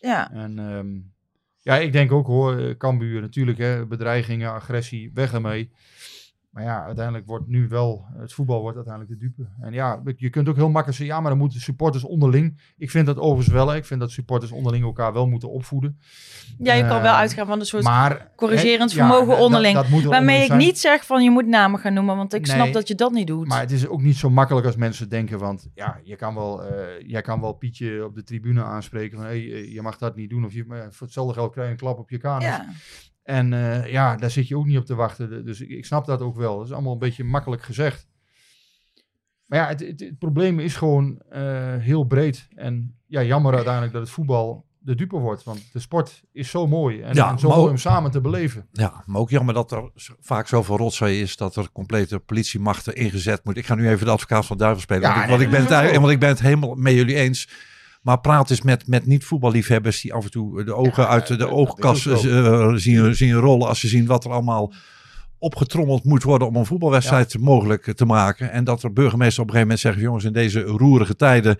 Ja, 0.00 0.32
En 0.32 0.58
ehm, 0.58 0.98
ja, 1.60 1.78
ik 1.78 1.92
denk 1.92 2.12
ook 2.12 2.26
hoor, 2.26 2.58
eh, 2.58 2.76
Cambuur 2.76 3.20
natuurlijk, 3.20 3.58
hè, 3.58 3.86
bedreigingen, 3.86 4.52
agressie, 4.52 5.10
weg 5.14 5.32
ermee. 5.32 5.70
Maar 6.50 6.62
ja, 6.62 6.84
uiteindelijk 6.84 7.26
wordt 7.26 7.46
nu 7.48 7.68
wel, 7.68 8.04
het 8.16 8.32
voetbal 8.32 8.60
wordt 8.60 8.76
uiteindelijk 8.76 9.20
de 9.20 9.26
dupe. 9.26 9.48
En 9.60 9.72
ja, 9.72 10.02
je 10.16 10.30
kunt 10.30 10.48
ook 10.48 10.56
heel 10.56 10.64
makkelijk 10.70 10.96
zeggen, 10.96 11.14
ja, 11.14 11.20
maar 11.20 11.30
dan 11.30 11.38
moeten 11.40 11.60
supporters 11.60 12.04
onderling. 12.04 12.60
Ik 12.76 12.90
vind 12.90 13.06
dat 13.06 13.18
overigens 13.18 13.54
wel, 13.54 13.74
ik 13.74 13.84
vind 13.84 14.00
dat 14.00 14.10
supporters 14.10 14.52
onderling 14.52 14.84
elkaar 14.84 15.12
wel 15.12 15.26
moeten 15.26 15.50
opvoeden. 15.50 15.98
ja 16.58 16.74
je 16.74 16.86
kan 16.86 17.02
wel 17.02 17.12
Eh, 17.12 17.18
uitgaan 17.18 17.46
van 17.46 17.60
een 17.60 17.66
soort 17.66 17.84
Maar, 17.84 18.30
corrigerend 18.36 18.92
vermogen 18.92 19.38
onderling. 19.38 19.74
dat 19.74 19.88
moet 19.88 20.02
er 20.02 20.08
Waarmee 20.08 20.36
ik 20.36 20.42
onderling 20.42 20.68
niet 20.68 20.78
zeg 20.78 21.06
van 21.06 21.22
je 21.22 21.30
moet 21.30 21.46
namen 21.46 21.80
gaan 21.80 21.92
noemen, 21.94 22.16
want 22.16 22.34
ik 22.34 22.46
Nee, 22.46 22.56
snap 22.56 22.72
dat 22.72 22.88
je 22.88 22.94
dat 22.94 23.12
niet 23.12 23.26
doet. 23.26 23.46
Maar 23.46 23.60
het 23.60 23.70
is 23.70 23.86
ook 23.88 24.02
niet 24.02 24.16
zo 24.16 24.30
makkelijk 24.30 24.66
als 24.66 24.76
mensen 24.76 25.08
denken, 25.08 25.38
want 25.38 25.68
ja, 25.74 26.00
je 26.04 26.16
kan 26.16 26.34
wel, 26.34 26.64
eh, 26.64 27.08
jij 27.08 27.22
kan 27.22 27.40
wel 27.40 27.52
Pietje 27.52 28.04
op 28.04 28.14
de 28.14 28.22
tribune 28.22 28.62
aanspreken 28.62 29.18
van, 29.18 29.26
hey, 29.26 29.52
eh, 29.52 29.72
je 29.72 29.82
mag 29.82 29.98
dat 29.98 30.16
niet 30.16 30.30
doen. 30.30 30.44
Of 30.44 30.52
je, 30.52 30.64
maar 30.66 30.92
voor 30.92 31.06
hetzelfde 31.06 31.34
geld 31.34 31.52
krijg 31.52 31.66
je 31.66 31.72
een 31.72 31.78
klap 31.78 31.98
op 31.98 32.10
je 32.10 32.18
kanus. 32.18 32.44
ja. 32.44 32.66
En 33.22 33.52
eh, 33.52 33.92
ja, 33.92 34.16
daar 34.16 34.30
zit 34.30 34.48
je 34.48 34.56
ook 34.56 34.66
niet 34.66 34.78
op 34.78 34.86
te 34.86 34.94
wachten. 34.94 35.44
Dus 35.44 35.60
ik, 35.60 35.68
ik 35.68 35.84
snap 35.84 36.06
dat 36.06 36.20
ook 36.20 36.36
wel. 36.36 36.56
Dat 36.56 36.66
is 36.66 36.72
allemaal 36.72 36.92
een 36.92 36.98
beetje 36.98 37.24
makkelijk 37.24 37.62
gezegd. 37.62 38.08
Maar 39.46 39.58
ja, 39.58 39.66
het, 39.66 39.80
het, 39.80 40.00
het 40.00 40.18
probleem 40.18 40.58
is 40.58 40.76
gewoon 40.76 41.22
eh, 41.28 41.76
heel 41.76 42.04
breed. 42.04 42.48
En 42.54 42.98
ja, 43.06 43.22
jammer 43.22 43.54
uiteindelijk 43.54 43.92
dat 43.92 44.02
het 44.02 44.10
voetbal 44.10 44.68
de 44.78 44.94
dupe 44.94 45.16
wordt. 45.16 45.44
Want 45.44 45.72
de 45.72 45.78
sport 45.78 46.22
is 46.32 46.50
zo 46.50 46.66
mooi. 46.66 47.00
En, 47.00 47.14
Ja, 47.14 47.30
en 47.30 47.38
zo 47.38 47.48
mooi 47.48 47.70
om 47.70 47.76
samen 47.76 48.10
te 48.10 48.20
beleven. 48.20 48.66
Ja, 48.72 49.02
maar 49.06 49.20
ook 49.20 49.30
jammer 49.30 49.54
dat 49.54 49.72
er 49.72 49.90
vaak 50.20 50.48
zoveel 50.48 50.76
rotzooi 50.76 51.20
is 51.20 51.36
dat 51.36 51.56
er 51.56 51.72
complete 51.72 52.18
politiemachten 52.18 52.94
ingezet 52.94 53.44
moet. 53.44 53.56
Ik 53.56 53.66
ga 53.66 53.74
nu 53.74 53.88
even 53.88 54.06
de 54.06 54.12
advocaat 54.12 54.46
van 54.46 54.56
duivel 54.56 54.80
spelen. 54.80 55.02
Ja, 55.02 55.28
want, 55.28 55.40
ik, 55.40 55.50
want, 55.50 55.68
ben 55.68 55.84
het, 55.84 55.96
want 55.96 56.12
ik 56.12 56.20
ben 56.20 56.28
het 56.28 56.40
helemaal 56.40 56.74
met 56.74 56.92
jullie 56.92 57.16
eens. 57.16 57.48
Maar 58.00 58.20
praat 58.20 58.50
eens 58.50 58.62
met, 58.62 58.86
met 58.86 59.06
niet-voetballiefhebbers 59.06 60.00
die 60.00 60.12
af 60.14 60.24
en 60.24 60.30
toe 60.30 60.64
de 60.64 60.74
ogen 60.74 61.02
Ja, 61.02 61.08
uit 61.08 61.26
de, 61.26 61.36
dat- 61.36 61.48
dat 61.48 61.58
oogkas 61.58 62.06
is 62.06 62.26
ook 62.26 62.44
eh, 62.44 62.72
zien, 62.74 63.14
zien 63.14 63.32
rollen. 63.34 63.68
Als 63.68 63.80
ze 63.80 63.88
zien 63.88 64.06
wat 64.06 64.24
er 64.24 64.30
allemaal 64.30 64.72
opgetrommeld 65.38 66.04
moet 66.04 66.22
worden 66.22 66.48
om 66.48 66.56
een 66.56 66.66
voetbalwedstrijd 66.66 67.38
mogelijk 67.38 67.92
te 67.96 68.04
maken. 68.04 68.52
En 68.52 68.64
dat 68.64 68.82
er 68.82 68.92
burgemeesters 68.92 69.38
op 69.38 69.44
een 69.44 69.50
gegeven 69.54 69.66
moment 69.68 69.80
zeggen, 69.80 70.02
jongens, 70.02 70.24
in 70.24 70.32
deze 70.32 70.60
roerige 70.60 71.16
tijden, 71.16 71.56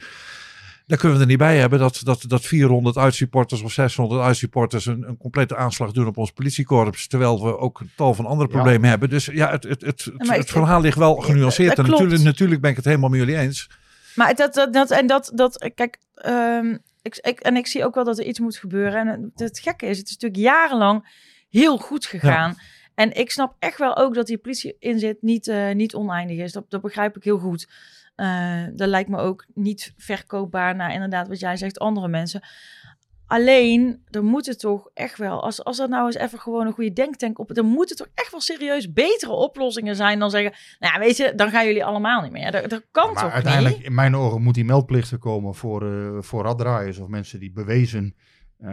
daar 0.86 0.98
kunnen 0.98 1.16
we 1.16 1.22
er 1.22 1.28
niet 1.30 1.38
bij 1.38 1.58
hebben 1.58 1.78
dat, 1.78 2.00
dat, 2.04 2.24
dat 2.26 2.42
400 2.44 2.96
uitsupporters 2.96 3.62
of 3.62 3.72
600 3.72 4.20
uitsupporters 4.22 4.86
een, 4.86 5.08
een 5.08 5.16
complete 5.16 5.56
aanslag 5.56 5.92
doen 5.92 6.06
op 6.06 6.16
ons 6.16 6.30
politiekorps. 6.30 7.06
Terwijl 7.08 7.44
we 7.44 7.58
ook 7.58 7.80
een 7.80 7.90
tal 7.96 8.14
van 8.14 8.26
andere 8.26 8.48
Ja. 8.50 8.54
problemen 8.54 8.88
hebben. 8.88 9.10
Dus 9.10 9.24
ja, 9.32 9.50
het, 9.50 9.62
het, 9.62 9.80
het, 9.80 10.10
het, 10.16 10.30
het 10.36 10.50
verhaal 10.50 10.80
ligt 10.80 10.98
wel 10.98 11.14
genuanceerd. 11.16 11.78
En 11.78 11.86
natuurlijk, 11.90 12.22
natuurlijk 12.22 12.60
ben 12.60 12.70
ik 12.70 12.76
het 12.76 12.84
helemaal 12.84 13.08
met 13.10 13.18
jullie 13.18 13.36
eens. 13.36 13.70
Maar 14.20 14.34
dat, 14.34 14.54
dat, 14.54 14.72
dat, 14.72 14.90
en 14.90 15.06
dat, 15.06 15.30
dat 15.34 15.70
kijk, 15.74 15.98
ehm, 16.14 16.76
ik, 17.02 17.16
ik, 17.16 17.40
en 17.40 17.56
ik 17.56 17.66
zie 17.66 17.84
ook 17.84 17.94
wel 17.94 18.04
dat 18.04 18.18
er 18.18 18.24
iets 18.24 18.38
moet 18.38 18.56
gebeuren. 18.56 19.08
En 19.08 19.22
het, 19.22 19.40
het 19.40 19.58
gekke 19.58 19.86
is, 19.86 19.98
het 19.98 20.06
is 20.06 20.12
natuurlijk 20.12 20.42
jarenlang 20.42 21.08
heel 21.48 21.78
goed 21.78 22.06
gegaan. 22.06 22.56
En 22.94 23.12
ik 23.12 23.30
snap 23.30 23.56
echt 23.58 23.78
wel 23.78 23.96
ook 23.96 24.14
dat 24.14 24.26
die 24.26 24.38
politie 24.38 24.76
inzet 24.78 25.22
niet, 25.22 25.48
eh, 25.48 25.70
niet 25.70 25.94
oneindig 25.94 26.38
is. 26.38 26.52
Dat, 26.52 26.70
dat 26.70 26.80
begrijp 26.80 27.16
ik 27.16 27.24
heel 27.24 27.38
goed. 27.38 27.68
Eh, 28.16 28.64
dat 28.72 28.88
lijkt 28.88 29.08
me 29.08 29.18
ook 29.18 29.46
niet 29.54 29.92
verkoopbaar 29.96 30.76
naar 30.76 30.92
inderdaad 30.92 31.28
wat 31.28 31.40
jij 31.40 31.56
zegt, 31.56 31.78
andere 31.78 32.08
mensen. 32.08 32.40
Alleen, 33.30 34.02
er 34.10 34.24
moeten 34.24 34.58
toch 34.58 34.90
echt 34.94 35.18
wel, 35.18 35.42
als, 35.42 35.64
als 35.64 35.78
er 35.78 35.88
nou 35.88 36.06
eens 36.06 36.16
even 36.16 36.38
gewoon 36.38 36.66
een 36.66 36.72
goede 36.72 36.92
denktank 36.92 37.38
op, 37.38 37.54
dan 37.54 37.66
moeten 37.66 37.96
toch 37.96 38.08
echt 38.14 38.30
wel 38.30 38.40
serieus 38.40 38.92
betere 38.92 39.32
oplossingen 39.32 39.96
zijn 39.96 40.18
dan 40.18 40.30
zeggen, 40.30 40.52
nou 40.78 40.94
ja, 40.94 41.00
weet 41.00 41.16
je, 41.16 41.32
dan 41.34 41.50
gaan 41.50 41.66
jullie 41.66 41.84
allemaal 41.84 42.22
niet 42.22 42.32
meer. 42.32 42.52
Dat, 42.52 42.70
dat 42.70 42.86
kan 42.90 43.12
Maar 43.12 43.22
toch 43.22 43.32
uiteindelijk, 43.32 43.76
niet? 43.76 43.86
in 43.86 43.94
mijn 43.94 44.16
ogen, 44.16 44.42
moet 44.42 44.54
die 44.54 44.64
meldplicht 44.64 45.10
er 45.10 45.18
komen 45.18 45.54
voor, 45.54 45.82
eh 45.82 46.22
voor 46.22 46.42
raddraaiers 46.42 46.98
of 46.98 47.08
mensen 47.08 47.40
die 47.40 47.52
bewezen 47.52 48.14
eh, 48.58 48.70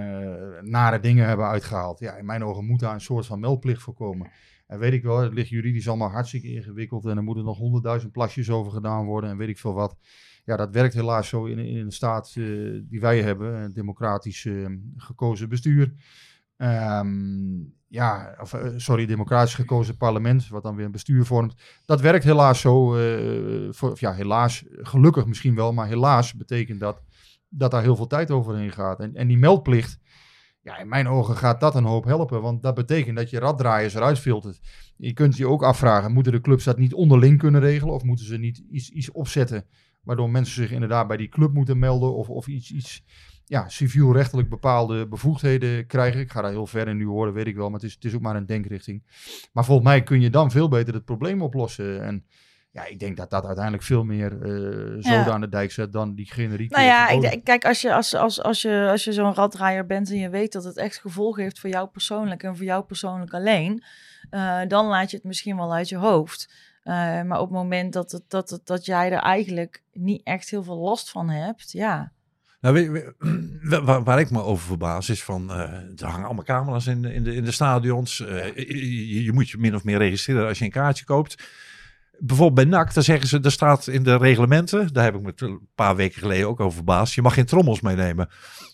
nare 0.61 0.99
dingen 0.99 1.27
hebben 1.27 1.45
uitgehaald. 1.45 1.99
Ja, 1.99 2.15
in 2.15 2.25
mijn 2.25 2.43
ogen 2.43 2.65
moet 2.65 2.79
daar 2.79 2.93
een 2.93 3.01
soort 3.01 3.25
van 3.25 3.39
meldplicht 3.39 3.81
voor 3.81 3.93
komen. 3.93 4.31
En 4.67 4.79
weet 4.79 4.93
ik 4.93 5.03
wel, 5.03 5.17
het 5.17 5.33
ligt 5.33 5.49
juridisch 5.49 5.87
allemaal 5.87 6.09
hartstikke 6.09 6.47
ingewikkeld 6.47 7.05
en 7.05 7.17
er 7.17 7.23
moeten 7.23 7.45
nog 7.45 7.57
honderdduizend 7.57 8.11
plasjes 8.11 8.49
over 8.49 8.71
gedaan 8.71 9.05
worden 9.05 9.29
en 9.29 9.37
weet 9.37 9.49
ik 9.49 9.57
veel 9.57 9.73
wat. 9.73 9.95
Ja, 10.47 10.55
dat 10.55 10.71
werkt 10.71 10.93
helaas 10.93 11.27
zo 11.27 11.45
in, 11.45 11.59
in 11.59 11.77
een 11.77 11.91
staat 11.91 12.27
eh, 12.27 12.43
die 12.89 12.99
wij 12.99 13.21
hebben, 13.21 13.53
een 13.53 13.73
democratisch 13.73 14.45
eh, 14.45 14.65
gekozen 14.97 15.49
bestuur. 15.49 15.93
Ehm, 16.57 17.59
ja, 17.87 18.35
of, 18.41 18.53
eh, 18.53 18.73
sorry, 18.75 19.05
democratisch 19.05 19.53
gekozen 19.53 19.97
parlement, 19.97 20.47
wat 20.47 20.63
dan 20.63 20.75
weer 20.75 20.85
een 20.85 20.91
bestuur 20.91 21.25
vormt. 21.25 21.55
Dat 21.85 22.01
werkt 22.01 22.23
helaas 22.23 22.61
zo. 22.61 22.97
ja, 23.93 24.13
helaas, 24.13 24.65
gelukkig 24.71 25.25
misschien 25.25 25.55
wel, 25.55 25.73
maar 25.73 25.87
helaas 25.87 26.33
betekent 26.33 26.79
dat 26.79 27.01
dat 27.49 27.71
daar 27.71 27.81
heel 27.81 27.95
veel 27.95 28.07
tijd 28.07 28.31
overheen 28.31 28.71
gaat. 28.71 28.99
En, 28.99 29.15
en 29.15 29.27
die 29.27 29.37
meldplicht, 29.37 29.99
ja, 30.61 30.77
in 30.77 30.87
mijn 30.87 31.07
ogen 31.07 31.37
gaat 31.37 31.59
dat 31.59 31.75
een 31.75 31.83
hoop 31.83 32.05
helpen. 32.05 32.41
Want 32.41 32.63
dat 32.63 32.75
betekent 32.75 33.17
dat 33.17 33.29
je 33.29 33.39
raddraaiers 33.39 33.93
eruit 33.93 34.19
filtert. 34.19 34.59
Je 34.97 35.13
kunt 35.13 35.37
je 35.37 35.47
ook 35.47 35.63
afvragen, 35.63 36.11
moeten 36.11 36.31
de 36.31 36.41
clubs 36.41 36.63
dat 36.63 36.77
niet 36.77 36.93
onderling 36.93 37.37
kunnen 37.39 37.61
regelen? 37.61 37.93
Of 37.93 38.03
moeten 38.03 38.25
ze 38.25 38.37
niet 38.37 38.63
iets, 38.69 38.89
iets 38.89 39.11
opzetten 39.11 39.65
waardoor 40.07 40.29
mensen 40.29 40.53
zich 40.55 40.71
inderdaad 40.71 41.07
bij 41.07 41.17
die 41.17 41.29
club 41.29 41.53
moeten 41.53 41.79
melden? 41.79 42.15
Of, 42.15 42.29
of 42.29 42.47
iets, 42.47 42.71
iets 42.71 43.03
ja, 43.45 43.69
civielrechtelijk 43.69 44.49
bepaalde 44.49 45.07
bevoegdheden 45.07 45.85
krijgen? 45.87 46.19
Ik 46.19 46.31
ga 46.31 46.41
daar 46.41 46.51
heel 46.51 46.67
ver 46.67 46.87
in 46.87 46.97
nu 46.97 47.05
horen, 47.05 47.33
weet 47.33 47.47
ik 47.47 47.55
wel. 47.55 47.65
Maar 47.69 47.79
het 47.79 47.89
is, 47.89 47.93
het 47.93 48.05
is 48.05 48.13
ook 48.15 48.21
maar 48.21 48.35
een 48.35 48.45
denkrichting. 48.45 49.03
Maar 49.53 49.65
volgens 49.65 49.87
mij 49.87 50.03
kun 50.03 50.21
je 50.21 50.29
dan 50.29 50.51
veel 50.51 50.67
beter 50.67 50.93
het 50.93 51.05
probleem 51.05 51.41
oplossen. 51.41 52.03
En 52.03 52.25
ja, 52.71 52.85
ik 52.85 52.99
denk 52.99 53.17
dat 53.17 53.29
dat 53.29 53.45
uiteindelijk 53.45 53.83
veel 53.83 54.03
meer 54.03 54.31
eh 54.31 54.49
zoden 54.89 55.11
Ja. 55.11 55.31
aan 55.31 55.41
de 55.41 55.49
dijk 55.49 55.71
zet 55.71 55.93
dan 55.93 56.15
die 56.15 56.31
generieke. 56.31 56.75
Nou 56.75 56.87
ja, 56.87 57.09
ik, 57.09 57.21
denk- 57.21 57.43
kijk, 57.45 57.65
als 57.65 57.81
je, 57.81 57.93
als, 57.93 58.13
als, 58.15 58.43
als 58.43 58.61
je, 58.61 58.87
als 58.91 59.03
je 59.03 59.13
zo'n 59.13 59.33
raddraaier 59.33 59.85
bent 59.85 60.09
en 60.09 60.17
je 60.17 60.29
weet 60.29 60.51
dat 60.51 60.63
het 60.63 60.77
echt 60.77 60.97
gevolgen 60.97 61.43
heeft 61.43 61.59
voor 61.59 61.69
jou 61.69 61.87
persoonlijk 61.87 62.43
en 62.43 62.55
voor 62.55 62.65
jou 62.65 62.83
persoonlijk 62.83 63.33
alleen, 63.33 63.83
eh, 64.29 64.59
dan 64.67 64.85
laat 64.85 65.09
je 65.11 65.15
het 65.15 65.25
misschien 65.25 65.55
wel 65.55 65.73
uit 65.73 65.89
je 65.89 65.97
hoofd. 65.97 66.53
Eh, 66.87 66.93
maar 67.21 67.39
op 67.39 67.47
het 67.49 67.57
moment 67.57 67.93
dat, 67.93 68.11
het, 68.11 68.23
dat, 68.27 68.49
het, 68.49 68.65
dat 68.65 68.85
jij 68.85 69.11
er 69.11 69.19
eigenlijk 69.19 69.83
niet 69.93 70.21
echt 70.23 70.49
heel 70.49 70.63
veel 70.63 70.77
last 70.77 71.09
van 71.09 71.29
hebt, 71.29 71.71
ja. 71.71 72.11
Nou, 72.61 72.73
weet- 72.73 72.89
weet- 72.91 73.13
waar, 73.85 74.03
waar 74.03 74.19
ik 74.19 74.31
me 74.31 74.41
over 74.43 74.67
verbaas 74.67 75.09
is 75.09 75.23
van, 75.23 75.51
eh, 75.51 75.57
er 76.01 76.05
hangen 76.07 76.25
allemaal 76.25 76.43
camera's 76.43 76.87
in 76.87 77.01
de, 77.01 77.13
in 77.13 77.23
de, 77.23 77.35
in 77.35 77.43
de 77.43 77.51
stadions. 77.51 78.25
Eh, 78.25 78.55
je, 78.55 79.23
je 79.23 79.33
moet 79.33 79.49
je 79.49 79.57
min 79.57 79.75
of 79.75 79.83
meer 79.83 79.97
registreren 79.97 80.47
als 80.47 80.57
je 80.59 80.65
een 80.65 80.71
kaartje 80.71 81.05
koopt. 81.05 81.43
Bijvoorbeeld 82.19 82.69
bij 82.69 82.79
NAC, 82.79 82.93
daar 82.93 83.03
zeggen 83.03 83.27
ze, 83.27 83.39
er 83.41 83.51
staat 83.51 83.87
in 83.87 84.03
de 84.03 84.17
reglementen, 84.17 84.93
daar 84.93 85.03
heb 85.03 85.15
ik 85.15 85.21
me 85.21 85.31
een 85.35 85.67
paar 85.75 85.95
weken 85.95 86.19
geleden 86.19 86.47
ook 86.47 86.59
over 86.59 86.75
verbaasd, 86.75 87.13
je 87.13 87.21
mag 87.21 87.33
geen 87.33 87.45
trommels 87.45 87.81
meenemen. 87.81 88.29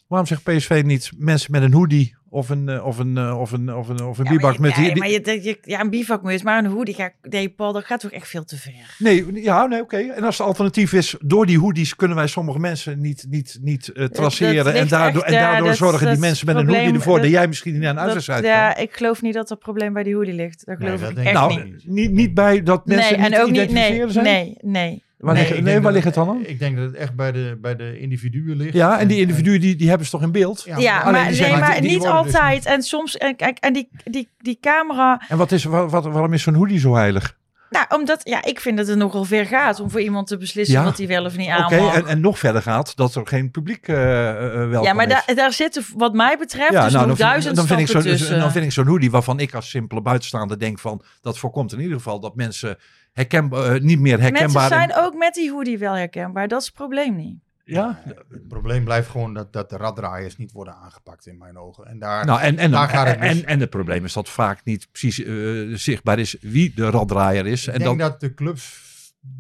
Waarom 0.08 0.28
zegt 0.28 0.44
PSV 0.44 0.82
niet 0.86 1.12
mensen 1.18 1.52
met 1.52 1.62
een 1.62 1.74
hoodie 1.74 2.16
of 2.34 2.50
een, 2.50 2.70
eh, 2.70 2.86
of 2.86 3.00
een, 3.00 3.18
eh, 3.18 3.40
of 3.40 3.52
een, 3.52 3.74
of 3.76 3.88
een, 3.90 4.04
of 4.04 4.18
een 4.18 4.26
Ja, 4.40 4.54
met 4.60 4.76
die, 4.76 4.84
nee, 4.84 4.92
die- 4.94 4.98
maar 5.00 5.10
je, 5.10 5.40
je, 5.44 5.58
ja, 5.62 5.80
een 5.80 5.90
bivakmuts, 5.90 6.44
maar 6.44 6.64
een 6.64 6.72
hoodie, 6.72 6.94
ga, 6.96 7.12
nee, 7.22 7.50
Paul, 7.50 7.74
dat 7.74 7.86
gaat 7.86 8.00
toch 8.00 8.12
echt 8.12 8.28
veel 8.28 8.44
te 8.44 8.58
ver. 8.58 8.96
Nee, 8.98 9.42
ja, 9.42 9.66
nee, 9.66 9.82
oké. 9.82 9.98
En 9.98 10.24
als 10.24 10.38
het 10.38 10.48
alternatief 10.48 10.94
is, 10.94 11.16
door 11.20 11.46
die 11.46 11.60
hoodies 11.60 11.96
kunnen 11.96 12.18
wij 12.18 12.28
sommige 12.28 12.60
mensen 12.60 13.00
niet, 13.02 13.26
niet, 13.30 13.58
niet 13.62 13.88
eh, 13.92 14.06
traceren. 14.06 14.66
dat 14.66 14.74
En 14.74 14.88
daardoor, 14.88 15.22
echt, 15.22 15.32
en 15.34 15.40
ja, 15.40 15.50
daardoor 15.50 15.68
dat- 15.68 15.78
zorgen 15.78 16.00
dat 16.06 16.12
die 16.12 16.20
mensen 16.22 16.46
met 16.46 16.56
een 16.56 16.68
hoodie 16.68 16.94
ervoor 16.94 17.14
dat, 17.14 17.22
dat- 17.24 17.32
jij 17.32 17.48
misschien 17.48 17.74
niet 17.74 17.82
naar 17.82 17.92
een 17.92 18.00
uitwedstrijd 18.00 18.42
kan. 18.42 18.50
ja, 18.52 18.76
ik 18.78 18.94
geloof 18.96 19.22
niet 19.22 19.34
dat 19.34 19.48
dat 19.48 19.60
probleem 19.60 19.94
bij 19.94 20.04
die 20.04 20.16
hoodie 20.16 20.34
ligt. 20.34 20.66
Dat 20.66 20.78
Nee, 20.80 20.88
geloof 20.88 21.02
dat 21.02 21.12
ik 21.12 21.18
echt 21.26 21.34
nou, 21.34 21.64
niet. 21.64 21.88
niet, 21.88 22.12
niet 22.12 22.34
bij 22.34 22.64
dat 22.64 22.86
mensen 22.86 23.12
Nee, 23.20 23.30
niet 23.30 23.36
en 23.38 23.42
ook 23.42 23.48
niet, 23.52 23.56
identificeren 23.56 24.06
nee, 24.06 24.12
zijn? 24.12 24.26
nee, 24.26 24.58
nee. 24.62 25.04
Waar 25.24 25.34
nee. 25.34 25.44
ligt, 25.62 25.64
waar 25.74 25.82
dat- 25.82 25.92
ligt 25.92 26.06
het 26.06 26.14
dan 26.14 26.30
aan? 26.30 26.46
Ik 26.46 26.60
denk 26.60 26.76
dat 26.76 26.86
het 26.86 26.96
echt 26.96 27.16
bij 27.16 27.32
de, 27.32 27.58
bij 27.62 27.76
de 27.76 28.00
individuen 28.00 28.58
ligt. 28.58 28.74
Ja, 28.74 29.00
en 29.00 29.08
die 29.08 29.20
individuen 29.20 29.60
die, 29.62 29.76
die 29.76 29.88
hebben 29.88 30.06
ze 30.06 30.12
toch 30.12 30.22
in 30.22 30.32
beeld? 30.32 30.64
Ja, 30.66 30.74
maar, 30.74 31.34
zijn- 31.34 31.52
nee, 31.52 31.52
die- 31.52 31.60
maar 31.60 31.82
die 31.82 31.90
niet 31.92 32.02
dus 32.02 32.10
altijd. 32.12 32.66
En 32.66 32.82
soms, 32.82 33.18
en, 33.18 33.36
kijk, 33.36 33.58
en 33.58 33.74
die, 33.74 33.90
die, 34.04 34.30
die 34.38 34.58
camera. 34.62 35.22
En 35.28 35.38
wat 35.38 35.52
is, 35.52 35.64
wat, 35.64 35.92
wat- 35.92 36.06
waarom 36.06 36.34
is 36.34 36.44
zo'n 36.44 36.54
hoodie 36.54 36.80
zo 36.80 36.96
heilig? 36.96 37.38
Nou, 37.70 37.86
omdat 37.90 38.22
ja, 38.24 38.44
ik 38.44 38.60
vind 38.60 38.78
dat 38.78 38.88
het 38.88 38.98
nogal 38.98 39.24
ver 39.24 39.46
gaat 39.46 39.80
om 39.80 39.90
voor 39.90 40.02
iemand 40.02 40.28
te 40.28 40.38
beslissen 40.38 40.76
Ja. 40.78 40.84
wat 40.84 40.98
hij 40.98 41.08
wel 41.08 41.26
of 41.26 41.38
niet 41.38 41.50
aan 41.50 41.66
Oké, 41.66 41.76
en, 41.92 42.08
en 42.08 42.22
nog 42.22 42.40
verder 42.40 42.62
gaat 42.62 42.96
dat 42.96 43.16
er 43.16 43.28
geen 43.28 43.52
publiek 43.52 43.88
eh 43.88 44.30
eh, 44.30 44.36
welkom 44.70 44.84
ja, 44.84 44.94
maar 44.94 45.08
is. 45.08 45.12
daar, 45.26 45.36
daar 45.36 45.54
zitten 45.54 45.84
wat 45.96 46.14
mij 46.14 46.38
betreft 46.38 46.72
Ja, 46.72 46.84
dus 46.84 46.94
nou, 46.94 47.08
nog 47.08 47.18
dan, 47.18 47.28
duizend 47.28 47.58
vind, 47.58 47.68
dan, 47.68 47.78
vind 47.78 47.90
ik 47.90 47.96
zo, 47.96 48.10
tussen. 48.10 48.40
dan 48.40 48.52
vind 48.52 48.66
ik 48.66 48.72
zo'n 48.72 48.88
hoodie 48.88 49.12
waarvan 49.12 49.40
ik 49.40 49.54
als 49.54 49.70
simpele 49.70 50.02
buitenstaander 50.02 50.60
denk 50.60 50.80
van... 50.80 51.02
dat 51.22 51.38
voorkomt 51.38 51.74
in 51.74 51.80
ieder 51.80 51.98
geval 51.98 52.20
dat 52.20 52.36
mensen 52.36 52.78
herkenbaar, 53.14 53.76
eh, 53.76 53.82
niet 53.82 54.00
meer 54.00 54.18
Mensen 54.18 54.36
herkenbaar... 54.36 54.68
zijn 54.68 54.96
ook 54.96 55.16
met 55.16 55.34
die 55.34 55.52
hoodie 55.52 55.78
wel 55.78 55.94
herkenbaar. 55.94 56.48
Dat 56.48 56.60
is 56.60 56.66
het 56.66 56.76
probleem 56.76 57.16
niet. 57.16 57.40
ja, 57.64 58.02
Het 58.30 58.48
probleem 58.48 58.84
blijft 58.84 59.10
gewoon 59.10 59.34
dat, 59.34 59.54
dat 59.54 59.70
de 59.70 59.78
raddraaiers 59.78 60.38
niet 60.38 60.52
worden 60.52 60.76
aangepakt 60.76 61.26
in 61.26 61.38
mijn 61.38 61.58
ogen. 61.58 61.86
En 61.86 62.00
daar, 62.00 62.26
nou, 62.26 62.42
en, 62.42 62.58
en, 62.58 62.72
daar 62.72 62.90
gaat 62.90 63.08
het 63.08 63.16
en, 63.16 63.22
mis. 63.22 63.42
en, 63.42 63.48
en 63.48 63.60
het 63.60 63.70
probleem 63.70 64.06
is 64.06 64.14
dat 64.14 64.30
vaak 64.30 64.64
niet 64.64 64.88
precies 64.92 65.24
eh, 65.24 65.78
zichtbaar 65.78 66.20
is 66.20 66.38
wie 66.42 66.74
de 66.76 66.90
raddraaier 66.90 67.46
is. 67.46 67.68
Ik 67.68 67.74
en 67.74 67.80
denk 67.80 68.00
dan, 68.00 68.10
dat 68.10 68.20
de 68.20 68.34
clubs, 68.34 68.82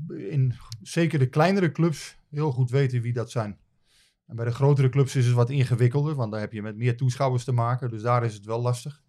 in, 0.09 0.53
zeker 0.81 1.19
de 1.19 1.29
kleinere 1.29 1.71
clubs, 1.71 2.17
heel 2.29 2.51
goed 2.51 2.69
weten 2.69 3.01
wie 3.01 3.13
dat 3.13 3.31
zijn. 3.31 3.57
En 4.27 4.35
bij 4.35 4.45
de 4.45 4.51
grotere 4.51 4.89
clubs 4.89 5.15
is 5.15 5.25
het 5.25 5.35
wat 5.35 5.49
ingewikkelder, 5.49 6.15
want 6.15 6.31
daar 6.31 6.41
heb 6.41 6.53
je 6.53 6.61
met 6.61 6.77
meer 6.77 6.97
toeschouwers 6.97 7.43
te 7.43 7.51
maken. 7.51 7.89
Dus 7.89 8.01
daar 8.01 8.23
is 8.23 8.33
het 8.33 8.45
wel 8.45 8.61
lastig. 8.61 9.01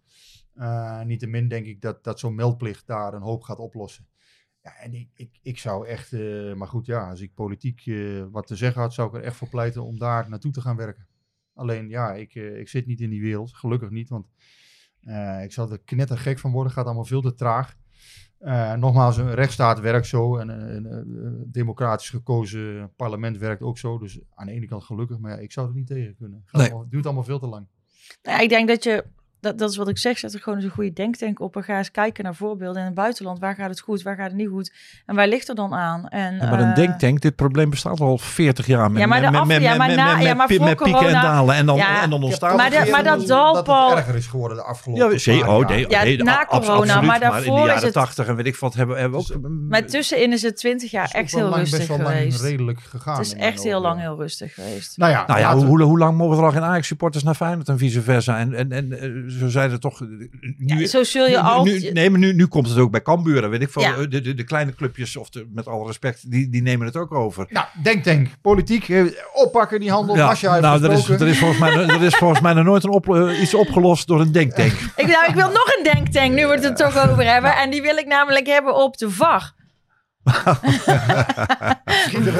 Uh, 0.55 1.01
Niettemin 1.01 1.47
denk 1.47 1.65
ik 1.65 1.81
dat, 1.81 2.03
dat 2.03 2.19
zo'n 2.19 2.35
meldplicht 2.35 2.87
daar 2.87 3.13
een 3.13 3.21
hoop 3.21 3.43
gaat 3.43 3.59
oplossen. 3.59 4.05
Ja, 4.65 4.75
en 4.79 4.93
ik, 4.93 5.09
ik, 5.15 5.39
ik 5.41 5.57
zou 5.59 5.87
echt, 5.87 6.11
uh, 6.11 6.53
maar 6.53 6.67
goed, 6.67 6.85
ja, 6.85 7.09
als 7.09 7.21
ik 7.21 7.33
politiek 7.33 7.85
uh, 7.85 8.25
wat 8.31 8.47
te 8.47 8.55
zeggen 8.55 8.81
had, 8.81 8.93
zou 8.93 9.07
ik 9.07 9.15
er 9.15 9.23
echt 9.23 9.35
voor 9.35 9.49
pleiten 9.49 9.83
om 9.83 9.97
daar 9.99 10.29
naartoe 10.29 10.51
te 10.51 10.61
gaan 10.61 10.75
werken. 10.75 11.07
Alleen, 11.53 11.89
ja, 11.89 12.13
ik, 12.13 12.35
uh, 12.35 12.59
ik 12.59 12.69
zit 12.69 12.85
niet 12.85 13.01
in 13.01 13.09
die 13.09 13.21
wereld, 13.21 13.53
gelukkig 13.53 13.89
niet, 13.89 14.09
want 14.09 14.27
ik 15.43 15.51
zou 15.51 15.71
er 15.71 15.79
knettergek 15.79 16.39
van 16.39 16.51
worden, 16.51 16.71
gaat 16.71 16.85
allemaal 16.85 17.05
veel 17.05 17.21
te 17.21 17.35
traag. 17.35 17.75
Nogmaals, 18.77 19.17
een 19.17 19.33
rechtsstaat 19.33 19.79
werkt 19.79 20.07
zo 20.07 20.37
en 20.37 20.49
een, 20.49 21.51
democratisch 21.51 22.09
gekozen 22.09 22.93
parlement 22.95 23.37
werkt 23.37 23.61
ook 23.61 23.77
zo. 23.77 23.97
Dus 23.99 24.19
aan 24.33 24.45
de 24.45 24.51
ene 24.51 24.65
kant 24.65 24.83
gelukkig, 24.83 25.19
maar 25.19 25.31
ja, 25.31 25.37
ik 25.37 25.51
zou 25.51 25.67
er 25.67 25.73
niet 25.73 25.87
tegen 25.87 26.15
kunnen. 26.15 26.43
Het 26.45 26.71
Nee. 26.71 26.87
duurt 26.89 27.05
allemaal 27.05 27.23
veel 27.23 27.39
te 27.39 27.47
lang. 27.47 27.67
Nou, 28.23 28.41
ik 28.43 28.49
denk 28.49 28.67
dat 28.67 28.83
je, 28.83 29.05
dat, 29.45 29.57
dat 29.59 29.69
is 29.69 29.77
wat 29.77 29.87
ik 29.87 29.97
zeg, 29.97 30.17
zet 30.17 30.33
er 30.33 30.39
gewoon 30.39 30.57
eens 30.57 30.67
een 30.67 30.73
goede 30.73 30.93
denktank 30.93 31.39
op 31.39 31.55
en 31.55 31.63
ga 31.63 31.77
eens 31.77 31.91
kijken 31.91 32.23
naar 32.23 32.35
voorbeelden 32.35 32.79
in 32.79 32.85
het 32.85 32.95
buitenland. 32.95 33.39
Waar 33.39 33.55
gaat 33.55 33.69
het 33.69 33.79
goed, 33.79 34.01
waar 34.01 34.15
gaat 34.15 34.27
het 34.27 34.35
niet 34.35 34.47
goed 34.49 34.71
en 35.05 35.15
waar 35.15 35.27
ligt 35.27 35.49
er 35.49 35.55
dan 35.55 35.73
aan? 35.73 36.07
En, 36.07 36.35
Ja, 36.35 36.49
maar 36.49 36.59
een 36.59 36.69
eh, 36.69 36.75
denktank, 36.75 37.21
dit 37.21 37.35
probleem 37.35 37.69
bestaat 37.69 37.99
al 37.99 38.17
40 38.17 38.65
jaar 38.65 38.91
met, 38.91 39.01
Ja, 39.01 39.07
maar 39.07 39.21
de 39.21 39.31
met, 39.31 39.39
af- 39.39 39.47
met, 39.47 39.61
ja, 39.61 39.75
maar 39.75 39.87
met, 39.87 39.95
na- 39.95 40.13
met, 40.15 40.21
ja, 40.21 40.27
met 40.27 40.37
maar 40.37 40.47
voor 40.49 40.65
met 40.65 40.75
pieken 40.77 40.93
corona- 40.93 41.15
en 41.17 41.21
dalen. 41.21 41.55
En 41.55 41.65
dan, 41.65 41.75
Ja, 41.75 42.01
en 42.01 42.09
dan 42.09 42.23
ontstaat 42.23 42.57
Maar 42.57 42.69
de- 42.69 42.75
het 42.77 42.91
maar 42.91 43.03
dat 43.03 43.17
dat 43.19 43.27
dal, 43.27 43.55
het 43.55 43.63
Paul- 43.63 43.97
erger 43.97 44.15
is 44.15 44.27
geworden 44.27 44.57
de 44.57 44.63
afgelopen 44.63 45.11
Ja, 45.11 45.17
zee, 45.17 45.47
oh, 45.47 45.59
jaar. 45.59 45.69
nee, 45.69 45.85
Ja, 45.89 46.03
nee, 46.03 46.17
na 46.23 46.45
corona, 46.45 46.71
absoluut, 46.73 47.01
maar 47.05 47.15
in 47.15 47.21
daarvoor 47.21 47.55
de 47.55 47.61
is 47.61 47.67
jaren 47.67 47.83
het- 47.83 47.93
80 47.93 48.27
en 48.27 48.35
weet 48.35 48.45
ik 48.45 48.55
wat 48.55 48.73
hebben, 48.73 48.97
hebben 48.97 49.19
we 49.19 49.33
ook... 49.35 49.49
Maar 49.69 49.85
tussenin 49.85 50.31
is 50.31 50.41
het 50.41 50.57
20 50.57 50.91
jaar 50.91 51.09
echt 51.11 51.31
heel 51.31 51.43
lang- 51.43 51.55
rustig 51.55 51.77
best 51.77 51.89
wel 51.89 51.97
lang 51.97 52.09
geweest. 52.17 52.41
redelijk 52.41 52.79
gegaan. 52.79 53.17
Het 53.17 53.25
is 53.25 53.33
in 53.33 53.39
echt 53.39 53.63
heel 53.63 53.81
lang 53.81 53.99
heel 53.99 54.15
rustig 54.15 54.53
geweest. 54.53 54.97
Nou 54.97 55.11
ja, 55.11 55.23
Nou 55.27 55.65
hoe, 55.65 55.97
lang 55.97 56.17
mogen 56.17 56.37
er 56.37 56.43
al 56.43 56.51
geen 56.51 56.61
Ajax-supporters 56.63 57.23
naar 57.23 57.35
Feyenoord 57.35 57.69
en 57.69 57.77
vice 57.77 58.01
versa? 58.01 58.37
En, 58.39 58.53
en, 58.53 58.71
en 58.71 58.91
eh, 58.99 59.09
zo 59.39 59.47
zijn 59.47 59.71
er 59.71 59.79
toch... 59.79 60.01
eh, 60.01 60.07
Nu, 60.57 60.79
Ja, 60.79 60.87
zo 60.87 61.03
zul 61.03 61.23
je 61.23 61.29
nu- 61.29 61.35
nu- 61.35 61.41
altijd... 61.47 61.81
nu- 61.81 61.91
nee, 61.91 62.09
maar 62.09 62.19
nu, 62.19 62.33
nu 62.33 62.45
komt 62.45 62.69
het 62.69 62.77
ook 62.77 62.91
bij 62.91 63.01
Cambuur. 63.01 63.43
en 63.43 63.49
Weet 63.49 63.61
ik 63.61 63.69
veel, 63.69 63.81
Ja. 63.81 63.93
eh, 63.93 63.97
de, 64.09 64.21
de, 64.21 64.33
de 64.33 64.43
kleine 64.43 64.73
clubjes, 64.75 65.15
of 65.15 65.29
de, 65.29 65.47
met 65.53 65.67
alle 65.67 65.85
respect, 65.87 66.31
die, 66.31 66.49
die 66.49 66.61
nemen 66.61 66.85
het 66.87 66.95
ook 66.97 67.13
over. 67.13 67.45
Nou, 67.49 67.65
denktank, 67.83 68.27
politiek, 68.41 68.89
eh, 68.89 69.03
oppakken 69.33 69.79
die 69.79 69.91
handel. 69.91 70.15
Ja, 70.15 70.35
nou, 70.59 70.83
er 70.83 70.91
is, 70.91 71.09
er, 71.09 71.27
is 71.27 71.37
volgens 71.39 71.59
mij, 71.59 71.71
er 71.73 72.03
is 72.03 72.15
volgens 72.15 72.41
mij 72.41 72.53
nog 72.53 72.65
nooit 72.65 72.83
een 72.83 72.89
op, 72.89 73.15
iets 73.41 73.53
opgelost 73.53 74.07
door 74.07 74.21
een 74.21 74.31
denktank. 74.31 74.71
Ik, 74.95 75.07
nou, 75.07 75.25
ik 75.27 75.35
wil 75.35 75.47
nog 75.47 75.75
een 75.77 75.83
denktank, 75.83 76.33
nu 76.33 76.45
we 76.47 76.53
het 76.53 76.63
er 76.63 76.75
toch 76.75 77.09
over 77.09 77.31
hebben. 77.31 77.55
En 77.55 77.69
die 77.69 77.81
wil 77.81 77.97
ik 77.97 78.05
namelijk 78.07 78.47
hebben 78.47 78.75
op 78.75 78.97
de 78.97 79.09
VAR. 79.09 79.53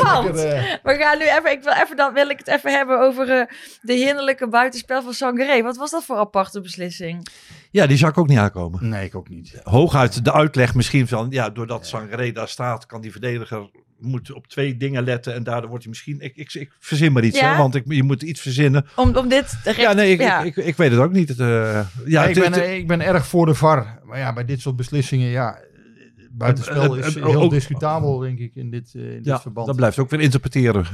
Want- 0.03 0.41
We 0.83 0.95
gaan 0.99 1.17
nu 1.17 1.23
even, 1.25 1.51
ik 1.51 1.63
wil 1.63 1.73
even, 1.73 1.95
dan 1.95 2.13
wil 2.13 2.29
ik 2.29 2.37
het 2.37 2.47
even 2.47 2.71
hebben 2.71 2.99
over 2.99 3.29
eh, 3.29 3.45
de 3.81 3.93
hinderlijke 3.93 4.47
buitenspel 4.47 5.01
van 5.03 5.13
Sangaré. 5.13 5.61
Wat 5.61 5.77
was 5.77 5.91
dat 5.91 6.03
voor 6.05 6.15
aparte 6.17 6.61
beslissing? 6.61 7.27
Ja, 7.71 7.87
die 7.87 7.97
zou 7.97 8.11
ik 8.11 8.17
ook 8.17 8.27
niet 8.27 8.37
aankomen. 8.37 8.89
Nee, 8.89 9.05
ik 9.05 9.15
ook 9.15 9.29
niet. 9.29 9.59
Hooguit 9.63 10.23
de 10.25 10.33
uitleg 10.33 10.75
misschien 10.75 11.07
van, 11.07 11.27
ja, 11.29 11.49
doordat 11.49 11.87
Sangaré 11.87 12.31
daar 12.31 12.47
staat, 12.47 12.85
kan 12.85 13.01
die 13.01 13.11
verdediger 13.11 13.69
moet 13.99 14.33
op 14.33 14.47
twee 14.47 14.77
dingen 14.77 15.03
letten 15.03 15.33
en 15.33 15.43
daardoor 15.43 15.69
wordt 15.69 15.83
hij 15.83 15.91
misschien, 15.93 16.19
ik, 16.21 16.35
ik, 16.35 16.53
ik 16.53 16.71
verzin 16.79 17.11
maar 17.11 17.23
iets, 17.23 17.39
Ja? 17.39 17.51
hè, 17.51 17.57
want 17.57 17.75
ik, 17.75 17.83
je 17.87 18.03
moet 18.03 18.21
iets 18.23 18.41
verzinnen. 18.41 18.85
Om, 18.95 19.15
om 19.15 19.27
dit 19.29 19.57
recht, 19.63 19.77
Ja, 19.77 19.93
nee, 19.93 20.11
ik, 20.11 20.19
ja. 20.21 20.39
Ik, 20.43 20.55
ik, 20.55 20.65
ik 20.65 20.75
weet 20.77 20.91
het 20.91 20.99
ook 20.99 21.11
niet. 21.11 21.29
Het, 21.29 21.39
eh, 21.39 21.79
ja, 22.05 22.21
Nee, 22.21 22.29
ik, 22.33 22.39
ben, 22.39 22.53
het- 22.53 22.67
ik 22.67 22.87
ben 22.87 23.01
erg 23.01 23.27
voor 23.27 23.45
de 23.45 23.53
VAR. 23.53 23.99
Maar 24.03 24.17
ja, 24.19 24.33
bij 24.33 24.45
dit 24.45 24.61
soort 24.61 24.75
beslissingen, 24.75 25.27
ja, 25.27 25.57
buitenspel 26.37 26.95
is 26.95 27.15
heel 27.15 27.35
ook- 27.41 27.49
discutabel, 27.51 28.17
denk 28.17 28.39
ik, 28.39 28.55
in 28.55 28.69
dit, 28.71 28.91
eh, 28.95 29.01
in 29.01 29.09
dit 29.15 29.25
ja, 29.25 29.41
verband. 29.41 29.67
dat 29.67 29.75
blijft 29.75 29.99
ook 29.99 30.09
weer 30.09 30.21
interpreteren. 30.21 30.85